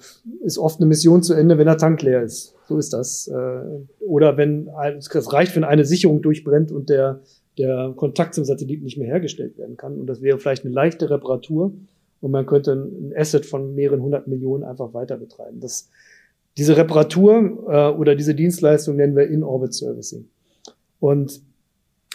ist 0.45 0.59
oft 0.59 0.81
eine 0.81 0.87
Mission 0.87 1.23
zu 1.23 1.35
Ende, 1.35 1.59
wenn 1.59 1.67
der 1.67 1.79
Tank 1.79 2.03
leer 2.03 2.23
ist. 2.23 2.55
So 2.69 2.79
ist 2.79 2.93
das. 2.93 3.29
Äh, 3.29 4.05
oder 4.07 4.37
wenn 4.37 4.69
es 4.99 5.33
reicht, 5.33 5.55
wenn 5.57 5.65
eine 5.65 5.85
Sicherung 5.85 6.23
durchbrennt 6.23 6.73
und 6.73 6.89
der, 6.91 7.21
der 7.59 7.93
Kontakt 7.97 8.35
zum 8.35 8.45
Satelliten 8.45 8.85
nicht 8.85 8.99
mehr 8.99 9.09
hergestellt 9.09 9.59
werden 9.59 9.77
kann. 9.77 9.99
Und 9.99 10.07
das 10.07 10.23
wäre 10.23 10.39
vielleicht 10.39 10.65
eine 10.65 10.75
leichte 10.75 11.11
Reparatur 11.11 11.75
und 12.23 12.31
man 12.31 12.47
könnte 12.47 12.73
ein 12.73 13.13
Asset 13.15 13.45
von 13.45 13.75
mehreren 13.75 14.01
hundert 14.01 14.29
Millionen 14.29 14.65
einfach 14.65 14.95
weiter 14.95 15.19
betreiben. 15.19 15.61
Das, 15.61 15.91
diese 16.57 16.77
Reparatur 16.77 17.67
äh, 17.69 17.89
oder 17.91 18.15
diese 18.15 18.35
Dienstleistung 18.35 18.97
nennen 18.97 19.17
wir 19.17 19.27
In-Orbit 19.27 19.75
Servicing. 19.75 20.29
Und 21.01 21.43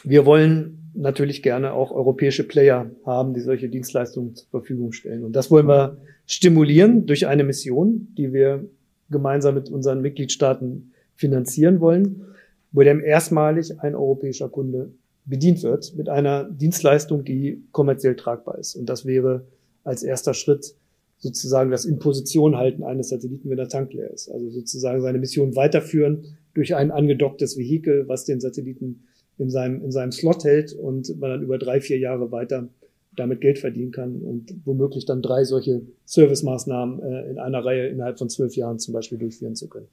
wir 0.03 0.25
wollen 0.25 0.91
natürlich 0.93 1.43
gerne 1.43 1.73
auch 1.73 1.91
europäische 1.91 2.47
Player 2.47 2.89
haben, 3.05 3.33
die 3.33 3.41
solche 3.41 3.67
Dienstleistungen 3.69 4.33
zur 4.35 4.49
Verfügung 4.49 4.93
stellen. 4.93 5.25
Und 5.25 5.35
das 5.35 5.51
wollen 5.51 5.67
wir 5.67 5.97
stimulieren 6.25 7.05
durch 7.05 7.27
eine 7.27 7.43
Mission, 7.43 8.07
die 8.17 8.33
wir 8.33 8.65
gemeinsam 9.09 9.55
mit 9.55 9.69
unseren 9.69 10.01
Mitgliedstaaten 10.01 10.93
finanzieren 11.15 11.81
wollen, 11.81 12.23
wo 12.71 12.81
dem 12.81 13.03
erstmalig 13.03 13.79
ein 13.81 13.93
europäischer 13.93 14.49
Kunde 14.49 14.91
bedient 15.25 15.63
wird 15.63 15.93
mit 15.97 16.07
einer 16.07 16.45
Dienstleistung, 16.45 17.25
die 17.25 17.61
kommerziell 17.73 18.15
tragbar 18.15 18.57
ist. 18.57 18.75
Und 18.75 18.87
das 18.87 19.05
wäre 19.05 19.45
als 19.87 20.03
erster 20.03 20.33
Schritt 20.33 20.75
sozusagen 21.19 21.71
das 21.71 21.85
in 21.85 21.97
Position 21.97 22.57
halten 22.57 22.83
eines 22.83 23.09
Satelliten, 23.09 23.49
wenn 23.49 23.57
der 23.57 23.69
Tank 23.69 23.93
leer 23.93 24.11
ist. 24.11 24.29
Also 24.29 24.49
sozusagen 24.49 25.01
seine 25.01 25.17
Mission 25.17 25.55
weiterführen 25.55 26.37
durch 26.53 26.75
ein 26.75 26.91
angedocktes 26.91 27.57
Vehikel, 27.57 28.07
was 28.07 28.25
den 28.25 28.39
Satelliten 28.39 29.03
in 29.37 29.49
seinem, 29.49 29.83
in 29.83 29.91
seinem 29.91 30.11
Slot 30.11 30.43
hält 30.43 30.73
und 30.73 31.19
man 31.19 31.31
dann 31.31 31.41
über 31.41 31.57
drei, 31.57 31.81
vier 31.81 31.97
Jahre 31.97 32.31
weiter 32.31 32.67
damit 33.15 33.41
Geld 33.41 33.57
verdienen 33.57 33.91
kann 33.91 34.21
und 34.21 34.53
womöglich 34.65 35.05
dann 35.05 35.23
drei 35.23 35.43
solche 35.43 35.81
Servicemaßnahmen 36.05 37.01
äh, 37.01 37.29
in 37.31 37.39
einer 37.39 37.65
Reihe 37.65 37.87
innerhalb 37.87 38.19
von 38.19 38.29
zwölf 38.29 38.55
Jahren 38.55 38.77
zum 38.77 38.93
Beispiel 38.93 39.17
durchführen 39.17 39.55
zu 39.55 39.67
können. 39.69 39.87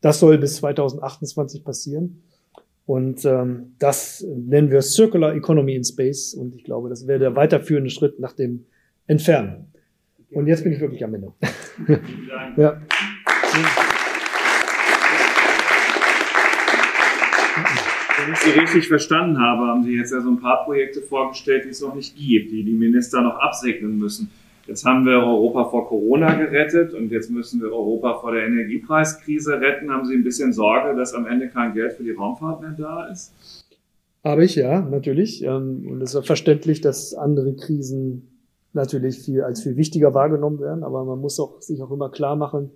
Das 0.00 0.20
soll 0.20 0.38
bis 0.38 0.56
2028 0.56 1.64
passieren. 1.64 2.22
Und 2.86 3.24
ähm, 3.24 3.74
das 3.80 4.24
nennen 4.24 4.70
wir 4.70 4.80
Circular 4.80 5.34
Economy 5.34 5.74
in 5.74 5.84
Space. 5.84 6.34
Und 6.34 6.54
ich 6.54 6.62
glaube, 6.62 6.88
das 6.88 7.06
wäre 7.06 7.18
der 7.18 7.36
weiterführende 7.36 7.90
Schritt 7.90 8.20
nach 8.20 8.32
dem 8.32 8.64
entfernen. 9.08 9.72
Und 10.30 10.46
jetzt 10.46 10.62
bin 10.62 10.72
ich 10.72 10.80
wirklich 10.80 11.02
am 11.02 11.14
Ende. 11.14 11.32
ja. 12.56 12.80
Wenn 18.18 18.32
ich 18.34 18.38
Sie 18.40 18.50
richtig 18.50 18.88
verstanden 18.88 19.40
habe, 19.40 19.66
haben 19.66 19.82
Sie 19.84 19.94
jetzt 19.94 20.12
ja 20.12 20.20
so 20.20 20.30
ein 20.30 20.38
paar 20.38 20.64
Projekte 20.64 21.00
vorgestellt, 21.00 21.64
die 21.64 21.70
es 21.70 21.80
noch 21.80 21.94
nicht 21.94 22.14
gibt, 22.14 22.52
die 22.52 22.62
die 22.62 22.74
Minister 22.74 23.22
noch 23.22 23.38
absegnen 23.38 23.98
müssen. 23.98 24.30
Jetzt 24.66 24.84
haben 24.84 25.06
wir 25.06 25.14
Europa 25.14 25.64
vor 25.64 25.88
Corona 25.88 26.34
gerettet 26.34 26.92
und 26.92 27.10
jetzt 27.10 27.30
müssen 27.30 27.62
wir 27.62 27.72
Europa 27.72 28.18
vor 28.20 28.32
der 28.32 28.44
Energiepreiskrise 28.44 29.58
retten. 29.58 29.90
Haben 29.90 30.04
Sie 30.04 30.14
ein 30.14 30.24
bisschen 30.24 30.52
Sorge, 30.52 30.94
dass 30.94 31.14
am 31.14 31.26
Ende 31.26 31.48
kein 31.48 31.72
Geld 31.72 31.94
für 31.94 32.02
die 32.02 32.10
Raumfahrt 32.10 32.60
mehr 32.60 32.74
da 32.76 33.06
ist? 33.06 33.32
Habe 34.22 34.44
ich, 34.44 34.56
ja, 34.56 34.82
natürlich. 34.82 35.42
Ähm, 35.42 35.86
und 35.88 36.02
es 36.02 36.14
ist 36.14 36.26
verständlich, 36.26 36.82
dass 36.82 37.14
andere 37.14 37.54
Krisen 37.56 38.37
natürlich 38.72 39.18
viel, 39.18 39.42
als 39.42 39.62
viel 39.62 39.76
wichtiger 39.76 40.14
wahrgenommen 40.14 40.60
werden, 40.60 40.84
aber 40.84 41.04
man 41.04 41.20
muss 41.20 41.40
auch, 41.40 41.60
sich 41.60 41.82
auch 41.82 41.90
immer 41.90 42.10
klar 42.10 42.36
machen, 42.36 42.70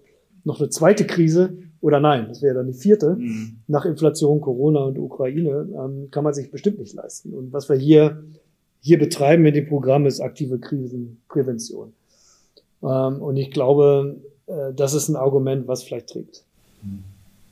noch 0.45 0.59
eine 0.59 0.71
zweite 0.71 1.07
Krise 1.07 1.59
oder 1.81 2.01
nein, 2.01 2.27
das 2.29 2.43
wäre 2.43 2.55
dann 2.55 2.67
die 2.67 2.73
vierte, 2.73 3.17
mhm. 3.17 3.59
nach 3.67 3.85
Inflation, 3.85 4.41
Corona 4.41 4.81
und 4.81 4.99
Ukraine, 4.99 5.69
ähm, 5.75 6.09
kann 6.11 6.25
man 6.25 6.35
sich 6.35 6.51
bestimmt 6.51 6.79
nicht 6.79 6.95
leisten. 6.95 7.35
Und 7.35 7.53
was 7.53 7.69
wir 7.69 7.77
hier, 7.77 8.25
hier 8.81 8.99
betreiben 8.99 9.43
mit 9.43 9.57
dem 9.57 9.69
Programm 9.69 10.07
ist 10.07 10.21
aktive 10.21 10.59
Krisenprävention. 10.59 11.93
Ähm, 12.83 13.23
und 13.23 13.37
ich 13.37 13.51
glaube, 13.51 14.17
äh, 14.47 14.73
das 14.75 14.95
ist 14.95 15.09
ein 15.09 15.17
Argument, 15.17 15.69
was 15.69 15.83
vielleicht 15.85 16.09
trägt. 16.09 16.45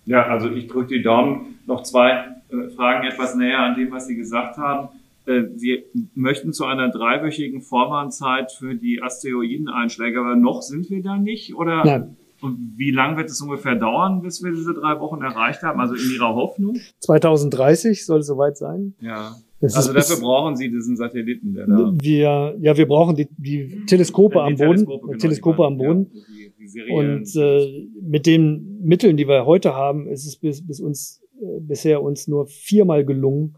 Ja, 0.06 0.26
also 0.26 0.50
ich 0.50 0.66
drücke 0.66 0.94
die 0.94 1.02
Daumen. 1.02 1.58
Noch 1.66 1.82
zwei 1.82 2.10
äh, 2.50 2.70
Fragen 2.74 3.06
etwas 3.06 3.34
näher 3.34 3.60
an 3.60 3.76
dem, 3.76 3.90
was 3.92 4.06
Sie 4.06 4.16
gesagt 4.16 4.56
haben. 4.56 4.88
Äh, 5.30 5.48
Sie 5.56 5.84
möchten 6.14 6.52
zu 6.52 6.64
einer 6.64 6.90
dreiwöchigen 6.90 7.62
Vorwarnzeit 7.62 8.52
für 8.52 8.74
die 8.74 9.02
Asteroideneinschläge, 9.02 10.18
aber 10.20 10.36
noch 10.36 10.62
sind 10.62 10.90
wir 10.90 11.02
da 11.02 11.16
nicht? 11.16 11.54
Oder? 11.54 11.84
Nein. 11.84 12.16
Und 12.42 12.74
wie 12.76 12.90
lange 12.90 13.18
wird 13.18 13.28
es 13.28 13.40
ungefähr 13.40 13.74
dauern, 13.74 14.22
bis 14.22 14.42
wir 14.42 14.50
diese 14.50 14.72
drei 14.72 14.98
Wochen 14.98 15.20
erreicht 15.22 15.62
haben? 15.62 15.78
Also 15.78 15.94
in 15.94 16.10
Ihrer 16.14 16.34
Hoffnung? 16.34 16.76
2030 17.00 18.06
soll 18.06 18.20
es 18.20 18.26
soweit 18.26 18.56
sein. 18.56 18.94
Ja. 19.00 19.36
Das 19.60 19.74
also 19.76 19.92
dafür 19.92 20.16
brauchen 20.20 20.56
Sie 20.56 20.70
diesen 20.70 20.96
Satelliten, 20.96 21.52
der 21.52 21.66
da. 21.66 21.92
Wir, 22.00 22.56
ja, 22.58 22.76
wir 22.76 22.86
brauchen 22.88 23.14
die, 23.14 23.28
die 23.36 23.84
Teleskope 23.84 24.34
die 24.34 24.40
am 24.40 24.54
Boden. 24.54 24.86
Teleskope, 24.86 25.06
genau, 25.06 25.18
Teleskope 25.18 25.66
am 25.66 25.76
Boden. 25.76 26.10
Ja, 26.12 26.22
die 26.58 26.92
und 26.92 27.36
äh, 27.36 27.88
mit 28.00 28.24
den 28.24 28.80
Mitteln, 28.82 29.18
die 29.18 29.28
wir 29.28 29.44
heute 29.44 29.74
haben, 29.74 30.06
ist 30.06 30.26
es 30.26 30.36
bis, 30.36 30.66
bis 30.66 30.80
uns 30.80 31.22
äh, 31.40 31.60
bisher 31.60 32.02
uns 32.02 32.26
nur 32.26 32.46
viermal 32.46 33.04
gelungen, 33.04 33.54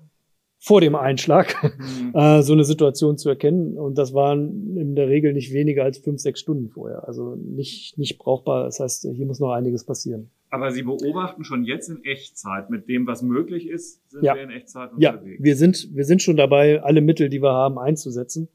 vor 0.64 0.80
dem 0.80 0.94
Einschlag 0.94 1.56
mhm. 1.80 2.14
äh, 2.14 2.40
so 2.42 2.52
eine 2.52 2.62
Situation 2.62 3.18
zu 3.18 3.28
erkennen. 3.28 3.76
Und 3.76 3.98
das 3.98 4.14
waren 4.14 4.76
in 4.76 4.94
der 4.94 5.08
Regel 5.08 5.32
nicht 5.32 5.52
weniger 5.52 5.82
als 5.82 5.98
fünf, 5.98 6.20
sechs 6.20 6.38
Stunden 6.38 6.68
vorher. 6.68 7.08
Also 7.08 7.34
nicht, 7.34 7.98
nicht 7.98 8.16
brauchbar. 8.18 8.64
Das 8.64 8.78
heißt, 8.78 9.08
hier 9.12 9.26
muss 9.26 9.40
noch 9.40 9.50
einiges 9.50 9.82
passieren. 9.82 10.30
Aber 10.50 10.70
Sie 10.70 10.82
beobachten 10.82 11.42
schon 11.42 11.64
jetzt 11.64 11.88
in 11.88 12.04
Echtzeit 12.04 12.70
mit 12.70 12.88
dem, 12.88 13.08
was 13.08 13.22
möglich 13.22 13.68
ist, 13.68 14.08
sind 14.08 14.22
ja. 14.22 14.36
wir 14.36 14.42
in 14.44 14.50
Echtzeit 14.50 14.92
unterwegs. 14.92 15.38
Ja, 15.38 15.44
wir 15.44 15.56
sind, 15.56 15.88
wir 15.96 16.04
sind 16.04 16.22
schon 16.22 16.36
dabei, 16.36 16.80
alle 16.80 17.00
Mittel, 17.00 17.28
die 17.28 17.42
wir 17.42 17.52
haben, 17.52 17.78
einzusetzen. 17.78 18.48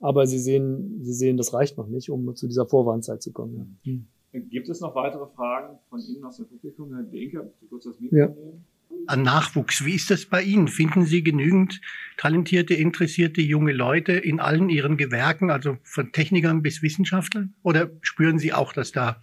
Aber 0.00 0.26
Sie 0.26 0.38
sehen, 0.38 1.00
Sie 1.02 1.14
sehen, 1.14 1.38
das 1.38 1.54
reicht 1.54 1.78
noch 1.78 1.88
nicht, 1.88 2.10
um 2.10 2.34
zu 2.36 2.46
dieser 2.46 2.66
Vorwarnzeit 2.66 3.22
zu 3.22 3.32
kommen. 3.32 3.78
Ja. 3.84 3.92
Hm. 3.92 4.50
Gibt 4.50 4.68
es 4.68 4.80
noch 4.80 4.94
weitere 4.94 5.26
Fragen 5.34 5.78
von 5.88 5.98
Ihnen 6.00 6.24
aus 6.24 6.36
dem 6.36 6.46
Publikum? 6.46 6.94
Herr 6.94 7.04
Denker, 7.04 7.50
Sie 7.58 7.66
kurz 7.68 7.84
das 7.84 7.98
Mikro 7.98 8.16
ja. 8.16 8.26
nehmen? 8.26 8.66
An 9.06 9.22
Nachwuchs. 9.22 9.84
Wie 9.84 9.94
ist 9.94 10.10
das 10.10 10.26
bei 10.26 10.42
Ihnen? 10.42 10.68
Finden 10.68 11.04
Sie 11.04 11.22
genügend 11.22 11.80
talentierte, 12.16 12.74
interessierte 12.74 13.40
junge 13.40 13.72
Leute 13.72 14.12
in 14.12 14.40
allen 14.40 14.68
Ihren 14.68 14.96
Gewerken, 14.96 15.50
also 15.50 15.76
von 15.82 16.12
Technikern 16.12 16.62
bis 16.62 16.82
Wissenschaftlern? 16.82 17.54
Oder 17.62 17.90
spüren 18.00 18.38
Sie 18.38 18.52
auch, 18.52 18.72
dass 18.72 18.92
da 18.92 19.20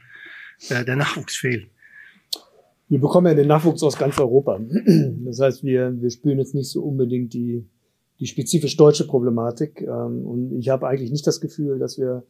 äh, 0.69 0.83
der 0.83 0.95
Nachwuchs 0.95 1.35
fehlt? 1.35 1.69
Wir 2.87 2.99
bekommen 2.99 3.27
ja 3.27 3.33
den 3.33 3.47
Nachwuchs 3.47 3.81
aus 3.83 3.97
ganz 3.97 4.17
Europa. 4.19 4.59
Das 5.25 5.39
heißt, 5.39 5.63
wir, 5.63 5.99
wir 5.99 6.11
spüren 6.11 6.37
jetzt 6.37 6.53
nicht 6.53 6.69
so 6.69 6.83
unbedingt 6.83 7.33
die, 7.33 7.65
die 8.19 8.27
spezifisch 8.27 8.77
deutsche 8.77 9.07
Problematik. 9.07 9.81
Ähm, 9.81 10.25
und 10.25 10.57
ich 10.57 10.69
habe 10.69 10.87
eigentlich 10.87 11.11
nicht 11.11 11.25
das 11.25 11.41
Gefühl, 11.41 11.79
dass 11.79 11.97
wir, 11.97 12.23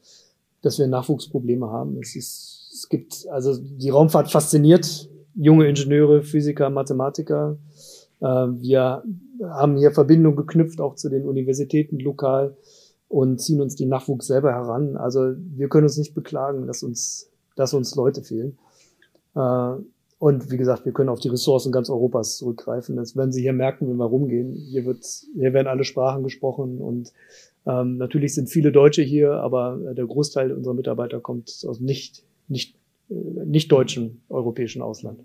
dass 0.61 0.79
wir 0.79 0.87
Nachwuchsprobleme 0.87 1.67
haben. 1.67 1.97
Es 2.01 2.15
ist, 2.15 2.71
es 2.73 2.89
gibt, 2.89 3.27
also 3.29 3.57
die 3.57 3.89
Raumfahrt 3.89 4.31
fasziniert 4.31 5.09
junge 5.35 5.67
Ingenieure, 5.67 6.23
Physiker, 6.23 6.69
Mathematiker. 6.69 7.57
Äh, 8.21 8.25
wir 8.25 9.03
haben 9.43 9.77
hier 9.77 9.91
Verbindung 9.91 10.35
geknüpft 10.35 10.79
auch 10.79 10.95
zu 10.95 11.09
den 11.09 11.27
Universitäten 11.27 11.99
lokal 11.99 12.55
und 13.07 13.39
ziehen 13.39 13.61
uns 13.61 13.75
die 13.75 13.85
Nachwuchs 13.85 14.27
selber 14.27 14.51
heran. 14.51 14.97
Also 14.97 15.33
wir 15.37 15.69
können 15.69 15.85
uns 15.85 15.97
nicht 15.97 16.15
beklagen, 16.15 16.67
dass 16.67 16.83
uns, 16.83 17.29
dass 17.55 17.73
uns 17.73 17.95
Leute 17.95 18.23
fehlen. 18.23 18.57
Äh, 19.35 19.75
und 20.17 20.49
wie 20.49 20.57
gesagt, 20.57 20.85
wir 20.85 20.93
können 20.93 21.09
auf 21.09 21.19
die 21.19 21.27
Ressourcen 21.27 21.71
ganz 21.71 21.89
Europas 21.89 22.37
zurückgreifen. 22.37 22.95
Das 22.95 23.15
werden 23.15 23.33
Sie 23.33 23.41
hier 23.41 23.53
merken, 23.53 23.89
wenn 23.89 23.97
wir 23.97 24.05
rumgehen. 24.05 24.53
Hier, 24.53 24.85
wird, 24.85 25.03
hier 25.03 25.53
werden 25.53 25.67
alle 25.67 25.83
Sprachen 25.83 26.23
gesprochen 26.23 26.79
und 26.79 27.11
ähm, 27.67 27.97
natürlich 27.97 28.33
sind 28.33 28.49
viele 28.49 28.71
Deutsche 28.71 29.01
hier, 29.01 29.33
aber 29.33 29.77
der 29.93 30.05
Großteil 30.05 30.51
unserer 30.51 30.73
Mitarbeiter 30.73 31.19
kommt 31.19 31.65
aus 31.67 31.79
nicht, 31.79 32.23
nicht, 32.47 32.75
nicht 33.09 33.71
deutschen 33.71 34.21
europäischen 34.29 34.81
Ausland. 34.81 35.21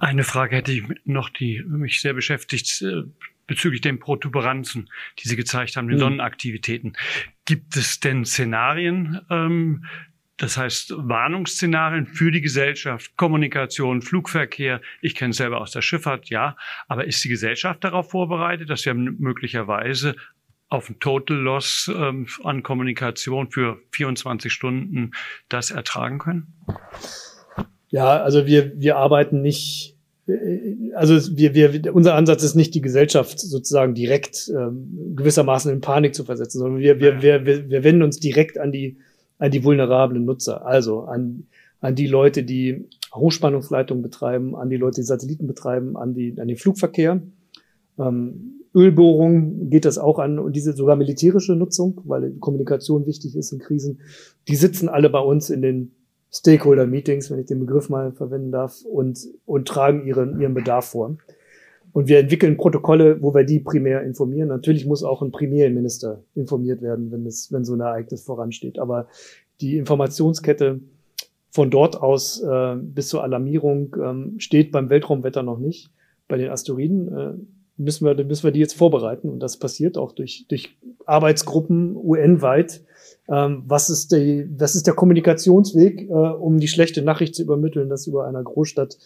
Eine 0.00 0.24
Frage 0.24 0.56
hätte 0.56 0.72
ich 0.72 0.82
noch, 1.04 1.30
die 1.30 1.62
mich 1.66 2.00
sehr 2.00 2.14
beschäftigt, 2.14 2.82
äh, 2.82 3.02
bezüglich 3.46 3.80
den 3.80 3.98
Protuberanzen, 3.98 4.90
die 5.18 5.28
Sie 5.28 5.36
gezeigt 5.36 5.76
haben, 5.76 5.88
den 5.88 5.96
mhm. 5.96 6.00
Sonnenaktivitäten. 6.00 6.96
Gibt 7.44 7.76
es 7.76 8.00
denn 8.00 8.24
Szenarien, 8.24 9.20
ähm, 9.30 9.84
das 10.36 10.56
heißt 10.56 10.94
Warnungsszenarien 10.96 12.06
für 12.06 12.32
die 12.32 12.40
Gesellschaft, 12.40 13.16
Kommunikation, 13.16 14.02
Flugverkehr. 14.02 14.80
Ich 15.00 15.14
kenne 15.14 15.30
es 15.30 15.36
selber 15.36 15.60
aus 15.60 15.70
der 15.70 15.82
Schifffahrt, 15.82 16.28
ja. 16.28 16.56
Aber 16.88 17.04
ist 17.04 17.22
die 17.22 17.28
Gesellschaft 17.28 17.84
darauf 17.84 18.10
vorbereitet, 18.10 18.68
dass 18.68 18.84
wir 18.84 18.94
möglicherweise 18.94 20.16
auf 20.74 20.90
ein 20.90 20.98
Total 21.00 21.36
Loss 21.36 21.90
ähm, 21.94 22.26
an 22.42 22.62
Kommunikation 22.62 23.50
für 23.50 23.78
24 23.92 24.52
Stunden 24.52 25.12
das 25.48 25.70
ertragen 25.70 26.18
können? 26.18 26.52
Ja, 27.88 28.22
also 28.22 28.46
wir, 28.46 28.78
wir 28.78 28.96
arbeiten 28.96 29.40
nicht, 29.40 29.96
also 30.94 31.36
wir, 31.36 31.54
wir, 31.54 31.94
unser 31.94 32.14
Ansatz 32.14 32.42
ist 32.42 32.54
nicht, 32.54 32.74
die 32.74 32.80
Gesellschaft 32.80 33.38
sozusagen 33.38 33.94
direkt 33.94 34.50
ähm, 34.54 35.14
gewissermaßen 35.16 35.72
in 35.72 35.80
Panik 35.80 36.14
zu 36.14 36.24
versetzen, 36.24 36.58
sondern 36.58 36.80
wir, 36.80 37.00
wir, 37.00 37.22
wir, 37.22 37.46
wir, 37.46 37.70
wir 37.70 37.84
wenden 37.84 38.02
uns 38.02 38.18
direkt 38.20 38.58
an 38.58 38.72
die 38.72 38.98
an 39.38 39.50
die 39.50 39.64
vulnerablen 39.64 40.24
Nutzer, 40.24 40.64
also 40.64 41.02
an, 41.02 41.46
an 41.80 41.94
die 41.94 42.06
Leute, 42.06 42.44
die 42.44 42.88
Hochspannungsleitungen 43.14 44.02
betreiben, 44.02 44.56
an 44.56 44.70
die 44.70 44.76
Leute, 44.76 45.00
die 45.00 45.06
Satelliten 45.06 45.46
betreiben, 45.46 45.96
an, 45.96 46.14
die, 46.14 46.34
an 46.40 46.48
den 46.48 46.56
Flugverkehr. 46.56 47.22
Ähm, 47.98 48.63
Ölbohrung 48.74 49.70
geht 49.70 49.84
das 49.84 49.98
auch 49.98 50.18
an 50.18 50.38
und 50.38 50.56
diese 50.56 50.72
sogar 50.72 50.96
militärische 50.96 51.54
Nutzung, 51.54 52.00
weil 52.04 52.32
Kommunikation 52.40 53.06
wichtig 53.06 53.36
ist 53.36 53.52
in 53.52 53.60
Krisen, 53.60 54.00
die 54.48 54.56
sitzen 54.56 54.88
alle 54.88 55.10
bei 55.10 55.20
uns 55.20 55.50
in 55.50 55.62
den 55.62 55.92
Stakeholder-Meetings, 56.32 57.30
wenn 57.30 57.38
ich 57.38 57.46
den 57.46 57.60
Begriff 57.60 57.88
mal 57.88 58.12
verwenden 58.12 58.50
darf, 58.50 58.82
und, 58.84 59.28
und 59.46 59.68
tragen 59.68 60.04
ihren, 60.04 60.40
ihren 60.40 60.54
Bedarf 60.54 60.86
vor. 60.86 61.16
Und 61.92 62.08
wir 62.08 62.18
entwickeln 62.18 62.56
Protokolle, 62.56 63.22
wo 63.22 63.32
wir 63.32 63.44
die 63.44 63.60
primär 63.60 64.02
informieren. 64.02 64.48
Natürlich 64.48 64.84
muss 64.84 65.04
auch 65.04 65.22
ein 65.22 65.30
Premierminister 65.30 66.24
informiert 66.34 66.82
werden, 66.82 67.12
wenn 67.12 67.24
es, 67.24 67.52
wenn 67.52 67.64
so 67.64 67.74
ein 67.74 67.80
Ereignis 67.80 68.24
voransteht. 68.24 68.80
Aber 68.80 69.06
die 69.60 69.76
Informationskette 69.76 70.80
von 71.50 71.70
dort 71.70 72.02
aus 72.02 72.42
äh, 72.42 72.74
bis 72.80 73.06
zur 73.08 73.22
Alarmierung 73.22 73.94
ähm, 74.02 74.34
steht 74.38 74.72
beim 74.72 74.90
Weltraumwetter 74.90 75.44
noch 75.44 75.60
nicht. 75.60 75.92
Bei 76.26 76.36
den 76.36 76.50
Asteroiden 76.50 77.16
äh, 77.16 77.34
müssen 77.76 78.06
wir, 78.06 78.24
müssen 78.24 78.44
wir 78.44 78.52
die 78.52 78.60
jetzt 78.60 78.76
vorbereiten. 78.76 79.28
Und 79.28 79.40
das 79.40 79.58
passiert 79.58 79.98
auch 79.98 80.12
durch, 80.12 80.46
durch 80.48 80.76
Arbeitsgruppen 81.06 81.96
UN-weit. 81.96 82.82
Ähm, 83.28 83.62
was, 83.66 83.90
ist 83.90 84.12
die, 84.12 84.46
was 84.56 84.74
ist 84.74 84.86
der 84.86 84.94
Kommunikationsweg, 84.94 86.08
äh, 86.08 86.12
um 86.12 86.58
die 86.58 86.68
schlechte 86.68 87.02
Nachricht 87.02 87.34
zu 87.34 87.42
übermitteln, 87.42 87.88
dass 87.88 88.06
über 88.06 88.26
einer 88.26 88.42
Großstadt 88.42 88.98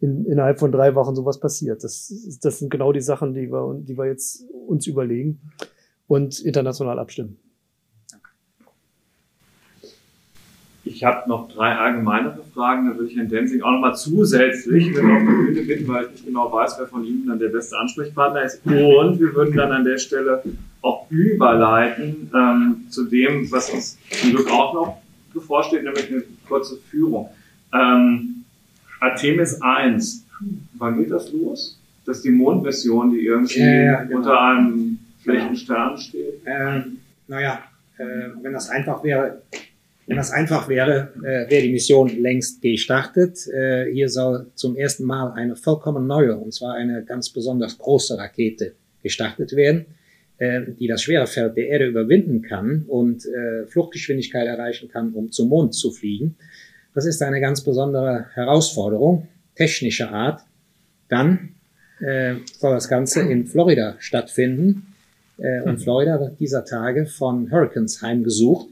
in, 0.00 0.24
innerhalb 0.24 0.58
von 0.58 0.72
drei 0.72 0.94
Wochen 0.94 1.14
sowas 1.14 1.40
passiert. 1.40 1.84
Das, 1.84 2.38
das 2.42 2.58
sind 2.58 2.70
genau 2.70 2.92
die 2.92 3.02
Sachen, 3.02 3.34
die 3.34 3.52
wir, 3.52 3.80
die 3.80 3.98
wir 3.98 4.06
jetzt 4.06 4.44
uns 4.66 4.86
überlegen 4.86 5.40
und 6.06 6.40
international 6.40 6.98
abstimmen. 6.98 7.38
Ich 11.00 11.06
habe 11.06 11.26
noch 11.30 11.48
drei 11.48 11.74
allgemeinere 11.76 12.40
Fragen, 12.52 12.90
da 12.90 12.94
würde 12.94 13.10
ich 13.10 13.16
Herrn 13.16 13.30
Densing 13.30 13.62
auch 13.62 13.70
nochmal 13.70 13.96
zusätzlich 13.96 14.88
mit 14.88 14.98
auf 14.98 15.20
die 15.20 15.24
Bühne 15.24 15.62
bitten, 15.62 15.88
weil 15.88 16.04
ich 16.04 16.10
nicht 16.10 16.26
genau 16.26 16.52
weiß, 16.52 16.74
wer 16.78 16.88
von 16.88 17.06
Ihnen 17.06 17.26
dann 17.26 17.38
der 17.38 17.48
beste 17.48 17.78
Ansprechpartner 17.78 18.42
ist. 18.42 18.60
Und 18.66 19.18
wir 19.18 19.34
würden 19.34 19.56
dann 19.56 19.72
an 19.72 19.82
der 19.82 19.96
Stelle 19.96 20.42
auch 20.82 21.10
überleiten 21.10 22.30
ähm, 22.34 22.84
zu 22.90 23.06
dem, 23.06 23.50
was 23.50 23.70
uns 23.70 23.98
zum 24.10 24.32
Glück 24.32 24.50
auch 24.50 24.74
noch 24.74 24.98
bevorsteht, 25.32 25.84
nämlich 25.84 26.06
eine 26.10 26.22
kurze 26.46 26.76
Führung. 26.90 27.30
Ähm, 27.72 28.44
Artemis 29.00 29.58
1, 29.62 30.26
wann 30.74 30.98
geht 30.98 31.12
das 31.12 31.32
los? 31.32 31.80
Das 32.04 32.18
ist 32.18 32.26
die 32.26 32.30
Mondmission, 32.30 33.10
die 33.10 33.24
irgendwie 33.24 33.60
ja, 33.60 33.72
ja, 33.72 34.02
genau. 34.02 34.18
unter 34.18 34.38
einem 34.38 34.98
schlechten 35.22 35.56
Stern 35.56 35.96
steht. 35.96 36.42
Ähm, 36.44 36.98
naja, 37.26 37.60
äh, 37.96 38.04
wenn 38.42 38.52
das 38.52 38.68
einfach 38.68 39.02
wäre, 39.02 39.40
wenn 40.10 40.16
das 40.16 40.32
einfach 40.32 40.68
wäre, 40.68 41.12
äh, 41.18 41.48
wäre 41.48 41.62
die 41.62 41.70
Mission 41.70 42.08
längst 42.20 42.60
gestartet. 42.62 43.46
Äh, 43.46 43.92
hier 43.92 44.08
soll 44.08 44.48
zum 44.56 44.76
ersten 44.76 45.04
Mal 45.04 45.30
eine 45.34 45.54
vollkommen 45.54 46.08
neue, 46.08 46.36
und 46.36 46.52
zwar 46.52 46.74
eine 46.74 47.04
ganz 47.04 47.30
besonders 47.30 47.78
große 47.78 48.18
Rakete 48.18 48.72
gestartet 49.04 49.54
werden, 49.54 49.86
äh, 50.38 50.62
die 50.80 50.88
das 50.88 51.04
schwere 51.04 51.28
Feld 51.28 51.56
der 51.56 51.68
Erde 51.68 51.86
überwinden 51.86 52.42
kann 52.42 52.86
und 52.88 53.24
äh, 53.24 53.66
Fluchtgeschwindigkeit 53.66 54.48
erreichen 54.48 54.88
kann, 54.88 55.12
um 55.12 55.30
zum 55.30 55.48
Mond 55.48 55.74
zu 55.74 55.92
fliegen. 55.92 56.34
Das 56.92 57.06
ist 57.06 57.22
eine 57.22 57.40
ganz 57.40 57.60
besondere 57.60 58.26
Herausforderung 58.34 59.28
technischer 59.54 60.10
Art. 60.10 60.40
Dann 61.08 61.50
äh, 62.00 62.34
soll 62.58 62.74
das 62.74 62.88
Ganze 62.88 63.20
in 63.20 63.46
Florida 63.46 63.94
stattfinden. 64.00 64.92
Äh, 65.38 65.62
und 65.62 65.78
Florida 65.78 66.18
wird 66.18 66.40
dieser 66.40 66.64
Tage 66.64 67.06
von 67.06 67.48
Hurricanes 67.52 68.02
heimgesucht. 68.02 68.66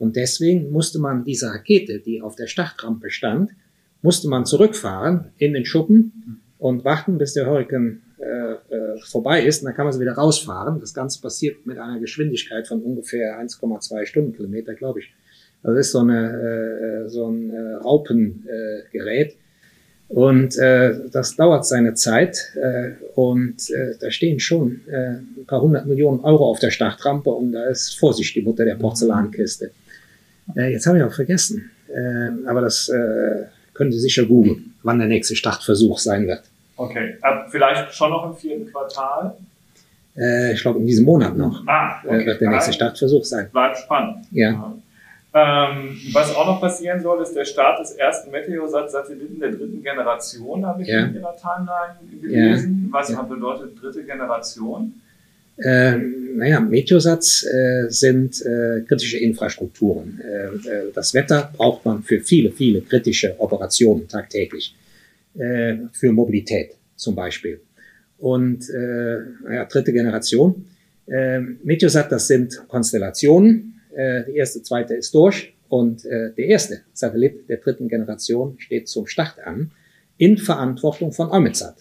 Und 0.00 0.16
deswegen 0.16 0.72
musste 0.72 0.98
man 0.98 1.24
diese 1.24 1.48
Rakete, 1.48 2.00
die 2.00 2.22
auf 2.22 2.34
der 2.34 2.46
Startrampe 2.46 3.10
stand, 3.10 3.50
musste 4.00 4.28
man 4.28 4.46
zurückfahren 4.46 5.26
in 5.36 5.52
den 5.52 5.66
Schuppen 5.66 6.40
und 6.58 6.86
warten, 6.86 7.18
bis 7.18 7.34
der 7.34 7.46
Hurrikan 7.46 8.00
äh, 8.18 8.24
äh, 8.24 8.98
vorbei 9.04 9.44
ist. 9.44 9.60
Und 9.60 9.66
dann 9.66 9.74
kann 9.74 9.84
man 9.84 9.92
sie 9.92 10.00
wieder 10.00 10.14
rausfahren. 10.14 10.80
Das 10.80 10.94
Ganze 10.94 11.20
passiert 11.20 11.66
mit 11.66 11.76
einer 11.76 12.00
Geschwindigkeit 12.00 12.66
von 12.66 12.80
ungefähr 12.80 13.38
1,2 13.38 14.06
Stundenkilometer, 14.06 14.72
glaube 14.72 15.00
ich. 15.00 15.12
Das 15.62 15.76
ist 15.76 15.92
so, 15.92 15.98
eine, 15.98 17.04
äh, 17.04 17.08
so 17.10 17.28
ein 17.28 17.50
äh, 17.50 17.74
Raupengerät. 17.74 19.36
Und 20.08 20.56
äh, 20.56 20.94
das 21.12 21.36
dauert 21.36 21.66
seine 21.66 21.92
Zeit 21.92 22.54
äh, 22.56 22.92
und 23.14 23.68
äh, 23.68 23.96
da 24.00 24.10
stehen 24.10 24.40
schon 24.40 24.80
äh, 24.88 25.18
ein 25.40 25.44
paar 25.46 25.60
hundert 25.60 25.86
Millionen 25.86 26.20
Euro 26.20 26.50
auf 26.50 26.58
der 26.58 26.70
Startrampe 26.70 27.30
und 27.30 27.52
da 27.52 27.66
ist 27.66 27.98
Vorsicht 27.98 28.34
die 28.34 28.42
Mutter 28.42 28.64
der 28.64 28.76
Porzellankiste. 28.76 29.72
Äh, 30.56 30.72
jetzt 30.72 30.86
habe 30.86 30.98
ich 30.98 31.04
auch 31.04 31.12
vergessen, 31.12 31.70
äh, 31.88 32.48
aber 32.48 32.60
das 32.60 32.88
äh, 32.88 33.46
können 33.74 33.92
Sie 33.92 33.98
sicher 33.98 34.24
googeln, 34.24 34.74
wann 34.82 34.98
der 34.98 35.08
nächste 35.08 35.36
Startversuch 35.36 35.98
sein 35.98 36.26
wird. 36.26 36.42
Okay, 36.76 37.16
vielleicht 37.50 37.94
schon 37.94 38.10
noch 38.10 38.24
im 38.24 38.36
vierten 38.36 38.70
Quartal? 38.70 39.36
Äh, 40.16 40.52
ich 40.52 40.62
glaube 40.62 40.80
in 40.80 40.86
diesem 40.86 41.04
Monat 41.04 41.36
noch 41.36 41.62
ah, 41.66 42.00
okay. 42.04 42.22
äh, 42.22 42.26
wird 42.26 42.40
der 42.40 42.50
nächste 42.50 42.72
Startversuch 42.72 43.24
sein. 43.24 43.48
Bleibt 43.50 43.78
spannend. 43.78 44.26
Ja. 44.30 44.74
Ähm, 45.32 45.96
was 46.12 46.34
auch 46.34 46.46
noch 46.46 46.60
passieren 46.60 47.00
soll, 47.00 47.22
ist 47.22 47.34
der 47.34 47.44
Start 47.44 47.78
des 47.78 47.92
ersten 47.92 48.32
Meteosat-Satelliten 48.32 49.38
der 49.38 49.50
dritten 49.52 49.80
Generation, 49.82 50.66
habe 50.66 50.82
ich 50.82 50.88
ja. 50.88 51.04
in 51.04 51.14
Ihrer 51.14 51.36
Timeline 51.36 51.94
gelesen. 52.20 52.86
Ja. 52.86 52.98
Was 52.98 53.10
ja. 53.10 53.22
bedeutet 53.22 53.80
dritte 53.80 54.02
Generation? 54.02 55.00
Äh, 55.62 55.98
naja, 56.34 56.60
Meteosats 56.60 57.44
äh, 57.44 57.86
sind 57.88 58.40
äh, 58.40 58.80
kritische 58.86 59.18
Infrastrukturen. 59.18 60.20
Äh, 60.20 60.46
äh, 60.46 60.92
das 60.94 61.12
Wetter 61.12 61.52
braucht 61.54 61.84
man 61.84 62.02
für 62.02 62.20
viele, 62.20 62.50
viele 62.50 62.80
kritische 62.80 63.34
Operationen 63.38 64.08
tagtäglich. 64.08 64.74
Äh, 65.38 65.76
für 65.92 66.12
Mobilität 66.12 66.76
zum 66.96 67.14
Beispiel. 67.14 67.60
Und 68.18 68.68
naja, 68.68 69.64
dritte 69.64 69.94
Generation. 69.94 70.66
Meteosat, 71.64 72.12
das 72.12 72.26
sind 72.26 72.62
Konstellationen, 72.68 73.80
die 73.96 74.36
erste, 74.36 74.62
zweite 74.62 74.94
ist 74.94 75.14
durch 75.14 75.54
und 75.70 76.04
der 76.04 76.36
erste 76.36 76.82
Satellit 76.92 77.48
der 77.48 77.56
dritten 77.56 77.88
Generation 77.88 78.56
steht 78.58 78.88
zum 78.88 79.06
Start 79.06 79.38
an 79.42 79.70
in 80.18 80.36
Verantwortung 80.36 81.12
von 81.12 81.30
EUMETSAT. 81.30 81.76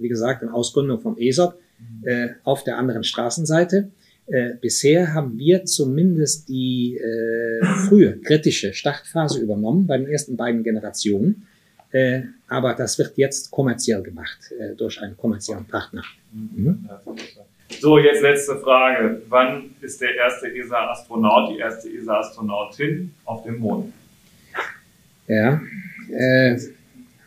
Wie 0.00 0.08
gesagt, 0.08 0.42
in 0.42 0.48
Ausgründung 0.48 1.00
vom 1.00 1.16
ESOP 1.16 1.54
äh, 2.02 2.28
auf 2.44 2.64
der 2.64 2.78
anderen 2.78 3.04
Straßenseite. 3.04 3.90
Äh, 4.26 4.54
bisher 4.60 5.14
haben 5.14 5.38
wir 5.38 5.64
zumindest 5.64 6.48
die 6.48 6.96
äh, 6.96 7.64
frühe 7.88 8.18
kritische 8.18 8.74
Startphase 8.74 9.40
übernommen 9.40 9.86
bei 9.86 9.96
den 9.96 10.06
ersten 10.06 10.36
beiden 10.36 10.62
Generationen. 10.62 11.46
Äh, 11.90 12.22
aber 12.48 12.74
das 12.74 12.98
wird 12.98 13.16
jetzt 13.16 13.50
kommerziell 13.50 14.02
gemacht 14.02 14.38
äh, 14.58 14.74
durch 14.74 15.00
einen 15.00 15.16
kommerziellen 15.16 15.64
Partner. 15.64 16.02
Mhm. 16.32 16.88
So, 17.80 17.98
jetzt 17.98 18.22
letzte 18.22 18.56
Frage. 18.56 19.22
Wann 19.28 19.70
ist 19.80 20.00
der 20.00 20.14
erste 20.14 20.54
ESA-Astronaut, 20.54 21.50
die 21.54 21.58
erste 21.58 21.88
ESA-Astronautin 21.88 23.14
auf 23.24 23.44
dem 23.44 23.58
Mond? 23.58 23.92
Ja, 25.26 25.60
äh, 26.10 26.58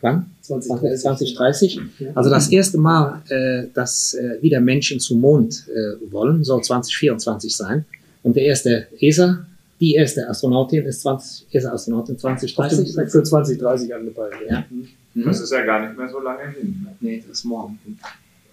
wann? 0.01 0.31
2030. 0.41 1.01
2030. 1.01 1.81
Also 2.15 2.29
das 2.29 2.49
erste 2.49 2.77
Mal, 2.77 3.21
äh, 3.29 3.67
dass 3.73 4.13
äh, 4.13 4.41
wieder 4.41 4.59
Menschen 4.59 4.99
zum 4.99 5.21
Mond 5.21 5.67
äh, 5.69 6.11
wollen, 6.11 6.43
soll 6.43 6.63
2024 6.63 7.55
sein. 7.55 7.85
Und 8.23 8.35
der 8.35 8.43
erste 8.43 8.87
ESA, 8.99 9.45
die 9.79 9.95
erste 9.95 10.29
Astronautin 10.29 10.85
ist 10.85 11.01
20, 11.01 11.47
ESA-Astronautin 11.51 12.17
2030. 12.17 12.93
Für 13.09 13.23
2030 13.23 13.93
angepeilt. 13.95 14.33
Ja. 14.49 14.65
Mhm. 14.69 15.25
Das 15.25 15.41
ist 15.41 15.51
ja 15.51 15.65
gar 15.65 15.85
nicht 15.85 15.97
mehr 15.97 16.09
so 16.09 16.19
lange 16.19 16.51
hin. 16.51 16.81
Ne? 16.83 16.95
Nee, 16.99 17.23
das 17.27 17.39
ist 17.39 17.45
morgen. 17.45 17.79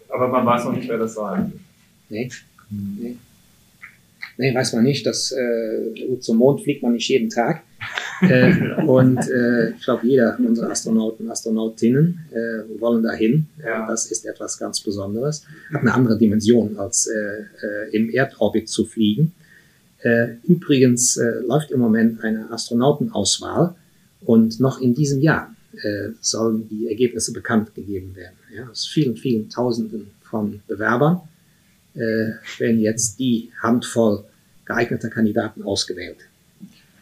Aber 0.09 0.29
man 0.29 0.47
weiß 0.47 0.65
noch 0.65 0.73
nicht, 0.73 0.89
wer 0.89 0.99
das 0.99 1.15
sein 1.15 1.53
wird. 1.53 1.61
Nee. 2.09 2.31
nee. 2.71 3.17
Nee, 4.39 4.55
weiß 4.55 4.73
man 4.73 4.85
nicht. 4.85 5.05
Das, 5.05 5.33
äh, 5.33 6.19
zum 6.21 6.39
Mond 6.39 6.63
fliegt 6.63 6.83
man 6.83 6.93
nicht 6.93 7.09
jeden 7.09 7.29
Tag. 7.29 7.63
Äh, 8.23 8.83
und 8.85 9.19
äh, 9.19 9.71
ich 9.71 9.85
glaube, 9.85 10.07
jeder 10.07 10.39
unserer 10.39 10.71
Astronauten, 10.71 11.31
Astronautinnen 11.31 12.27
äh, 12.31 12.81
wollen 12.81 13.03
dahin. 13.03 13.47
Ja. 13.65 13.87
Das 13.87 14.11
ist 14.11 14.27
etwas 14.27 14.59
ganz 14.59 14.81
Besonderes. 14.81 15.45
Hat 15.73 15.83
eine 15.83 15.95
andere 15.95 16.19
Dimension, 16.19 16.77
als 16.79 17.07
äh, 17.07 17.41
äh, 17.67 17.97
im 17.97 18.11
Erdorbit 18.11 18.69
zu 18.69 18.85
fliegen. 18.85 19.33
Äh, 20.01 20.35
übrigens 20.45 21.17
äh, 21.17 21.41
läuft 21.47 21.71
im 21.71 21.81
Moment 21.81 22.23
eine 22.23 22.51
Astronautenauswahl 22.51 23.75
und 24.21 24.61
noch 24.61 24.81
in 24.81 24.95
diesem 24.95 25.21
Jahr 25.21 25.55
äh, 25.83 26.11
sollen 26.21 26.69
die 26.69 26.89
Ergebnisse 26.89 27.33
bekannt 27.33 27.75
gegeben 27.75 28.15
werden. 28.15 28.37
Ja, 28.55 28.69
aus 28.69 28.87
vielen, 28.87 29.17
vielen 29.17 29.49
Tausenden 29.49 30.11
von 30.23 30.61
Bewerbern 30.67 31.21
äh, 31.95 32.33
werden 32.59 32.81
jetzt 32.81 33.19
die 33.19 33.51
Handvoll 33.61 34.25
geeigneter 34.65 35.09
Kandidaten 35.09 35.63
ausgewählt. 35.63 36.19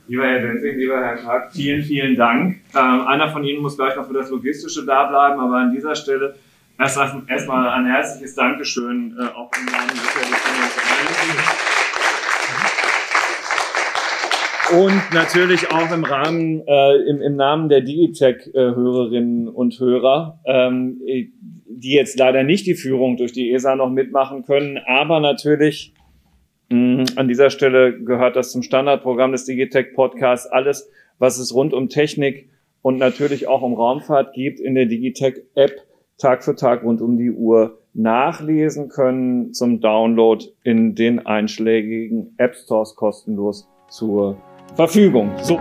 Lieber 0.09 0.25
Herr 0.25 0.41
Denzing, 0.41 0.79
lieber 0.79 1.05
Herr 1.05 1.17
Karg, 1.17 1.53
vielen, 1.53 1.83
vielen 1.83 2.15
Dank. 2.15 2.61
Ähm, 2.77 3.07
einer 3.09 3.29
von 3.29 3.43
Ihnen 3.43 3.61
muss 3.61 3.77
gleich 3.77 3.97
noch 3.97 4.07
für 4.07 4.15
das 4.15 4.31
Logistische 4.31 4.87
da 4.87 5.09
bleiben, 5.09 5.41
aber 5.41 5.57
an 5.57 5.73
dieser 5.73 5.97
Stelle 5.97 6.37
erst 6.79 6.99
erstmal 7.27 7.69
ein 7.71 7.87
herzliches 7.87 8.37
Dankeschön 8.37 9.17
äh, 9.19 9.23
auch 9.35 9.51
im 9.59 9.67
Namen 9.67 9.89
des 9.89 10.01
Und 14.79 15.15
natürlich 15.15 15.73
auch 15.73 15.93
im 15.93 16.05
Rahmen, 16.05 16.63
äh, 16.67 16.97
im, 17.09 17.21
im 17.23 17.35
Namen 17.35 17.69
der 17.69 17.81
Digitech-Hörerinnen 17.81 19.49
und 19.49 19.81
Hörer, 19.81 20.39
ähm, 20.45 21.01
die 21.69 21.93
jetzt 21.93 22.17
leider 22.17 22.45
nicht 22.45 22.67
die 22.67 22.75
Führung 22.75 23.17
durch 23.17 23.33
die 23.33 23.51
ESA 23.51 23.75
noch 23.75 23.91
mitmachen 23.91 24.45
können, 24.45 24.79
aber 24.87 25.19
natürlich 25.19 25.96
an 26.69 27.29
dieser 27.29 27.51
Stelle 27.51 28.01
gehört 28.01 28.37
das 28.37 28.53
zum 28.53 28.63
Standardprogramm 28.63 29.33
des 29.33 29.45
Digitech 29.45 29.95
Podcasts. 29.95 30.47
Alles, 30.47 30.91
was 31.19 31.39
es 31.39 31.55
rund 31.55 31.73
um 31.73 31.89
Technik 31.89 32.49
und 32.83 32.99
natürlich 32.99 33.49
auch 33.49 33.63
um 33.63 33.75
Raumfahrt 33.75 34.33
gibt, 34.35 34.61
in 34.61 34.75
der 34.75 34.87
Digitech 34.87 35.43
App 35.55 35.87
Tag 36.19 36.45
für 36.45 36.57
Tag 36.57 36.83
rund 36.83 37.03
um 37.03 37.19
die 37.19 37.31
Uhr 37.31 37.79
nachlesen 37.93 38.89
können 38.89 39.53
zum 39.53 39.81
Download 39.81 40.45
in 40.63 40.95
den 40.95 41.27
einschlägigen 41.27 42.35
App 42.39 42.55
Stores 42.55 42.95
kostenlos 42.95 43.69
zur 43.89 44.37
Verfügung. 44.75 45.31
So. 45.43 45.59